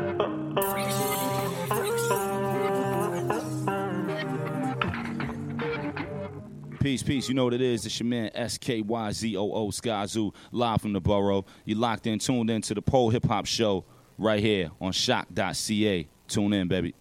Peace, 6.85 7.01
peace. 7.01 7.27
You 7.27 7.33
know 7.33 7.45
what 7.45 7.55
it 7.55 7.61
is. 7.61 7.83
It's 7.87 7.99
your 7.99 8.05
man 8.05 8.29
SKYZOO 8.35 9.73
Skyzoo, 9.73 10.31
live 10.51 10.81
from 10.81 10.93
the 10.93 11.01
borough. 11.01 11.43
You 11.65 11.73
locked 11.73 12.05
in, 12.05 12.19
tuned 12.19 12.51
in 12.51 12.61
to 12.61 12.75
the 12.75 12.81
Pole 12.83 13.09
Hip 13.09 13.25
Hop 13.25 13.47
Show 13.47 13.85
right 14.19 14.39
here 14.39 14.69
on 14.79 14.91
shock.ca. 14.91 16.07
Tune 16.27 16.53
in, 16.53 16.67
baby. 16.67 16.93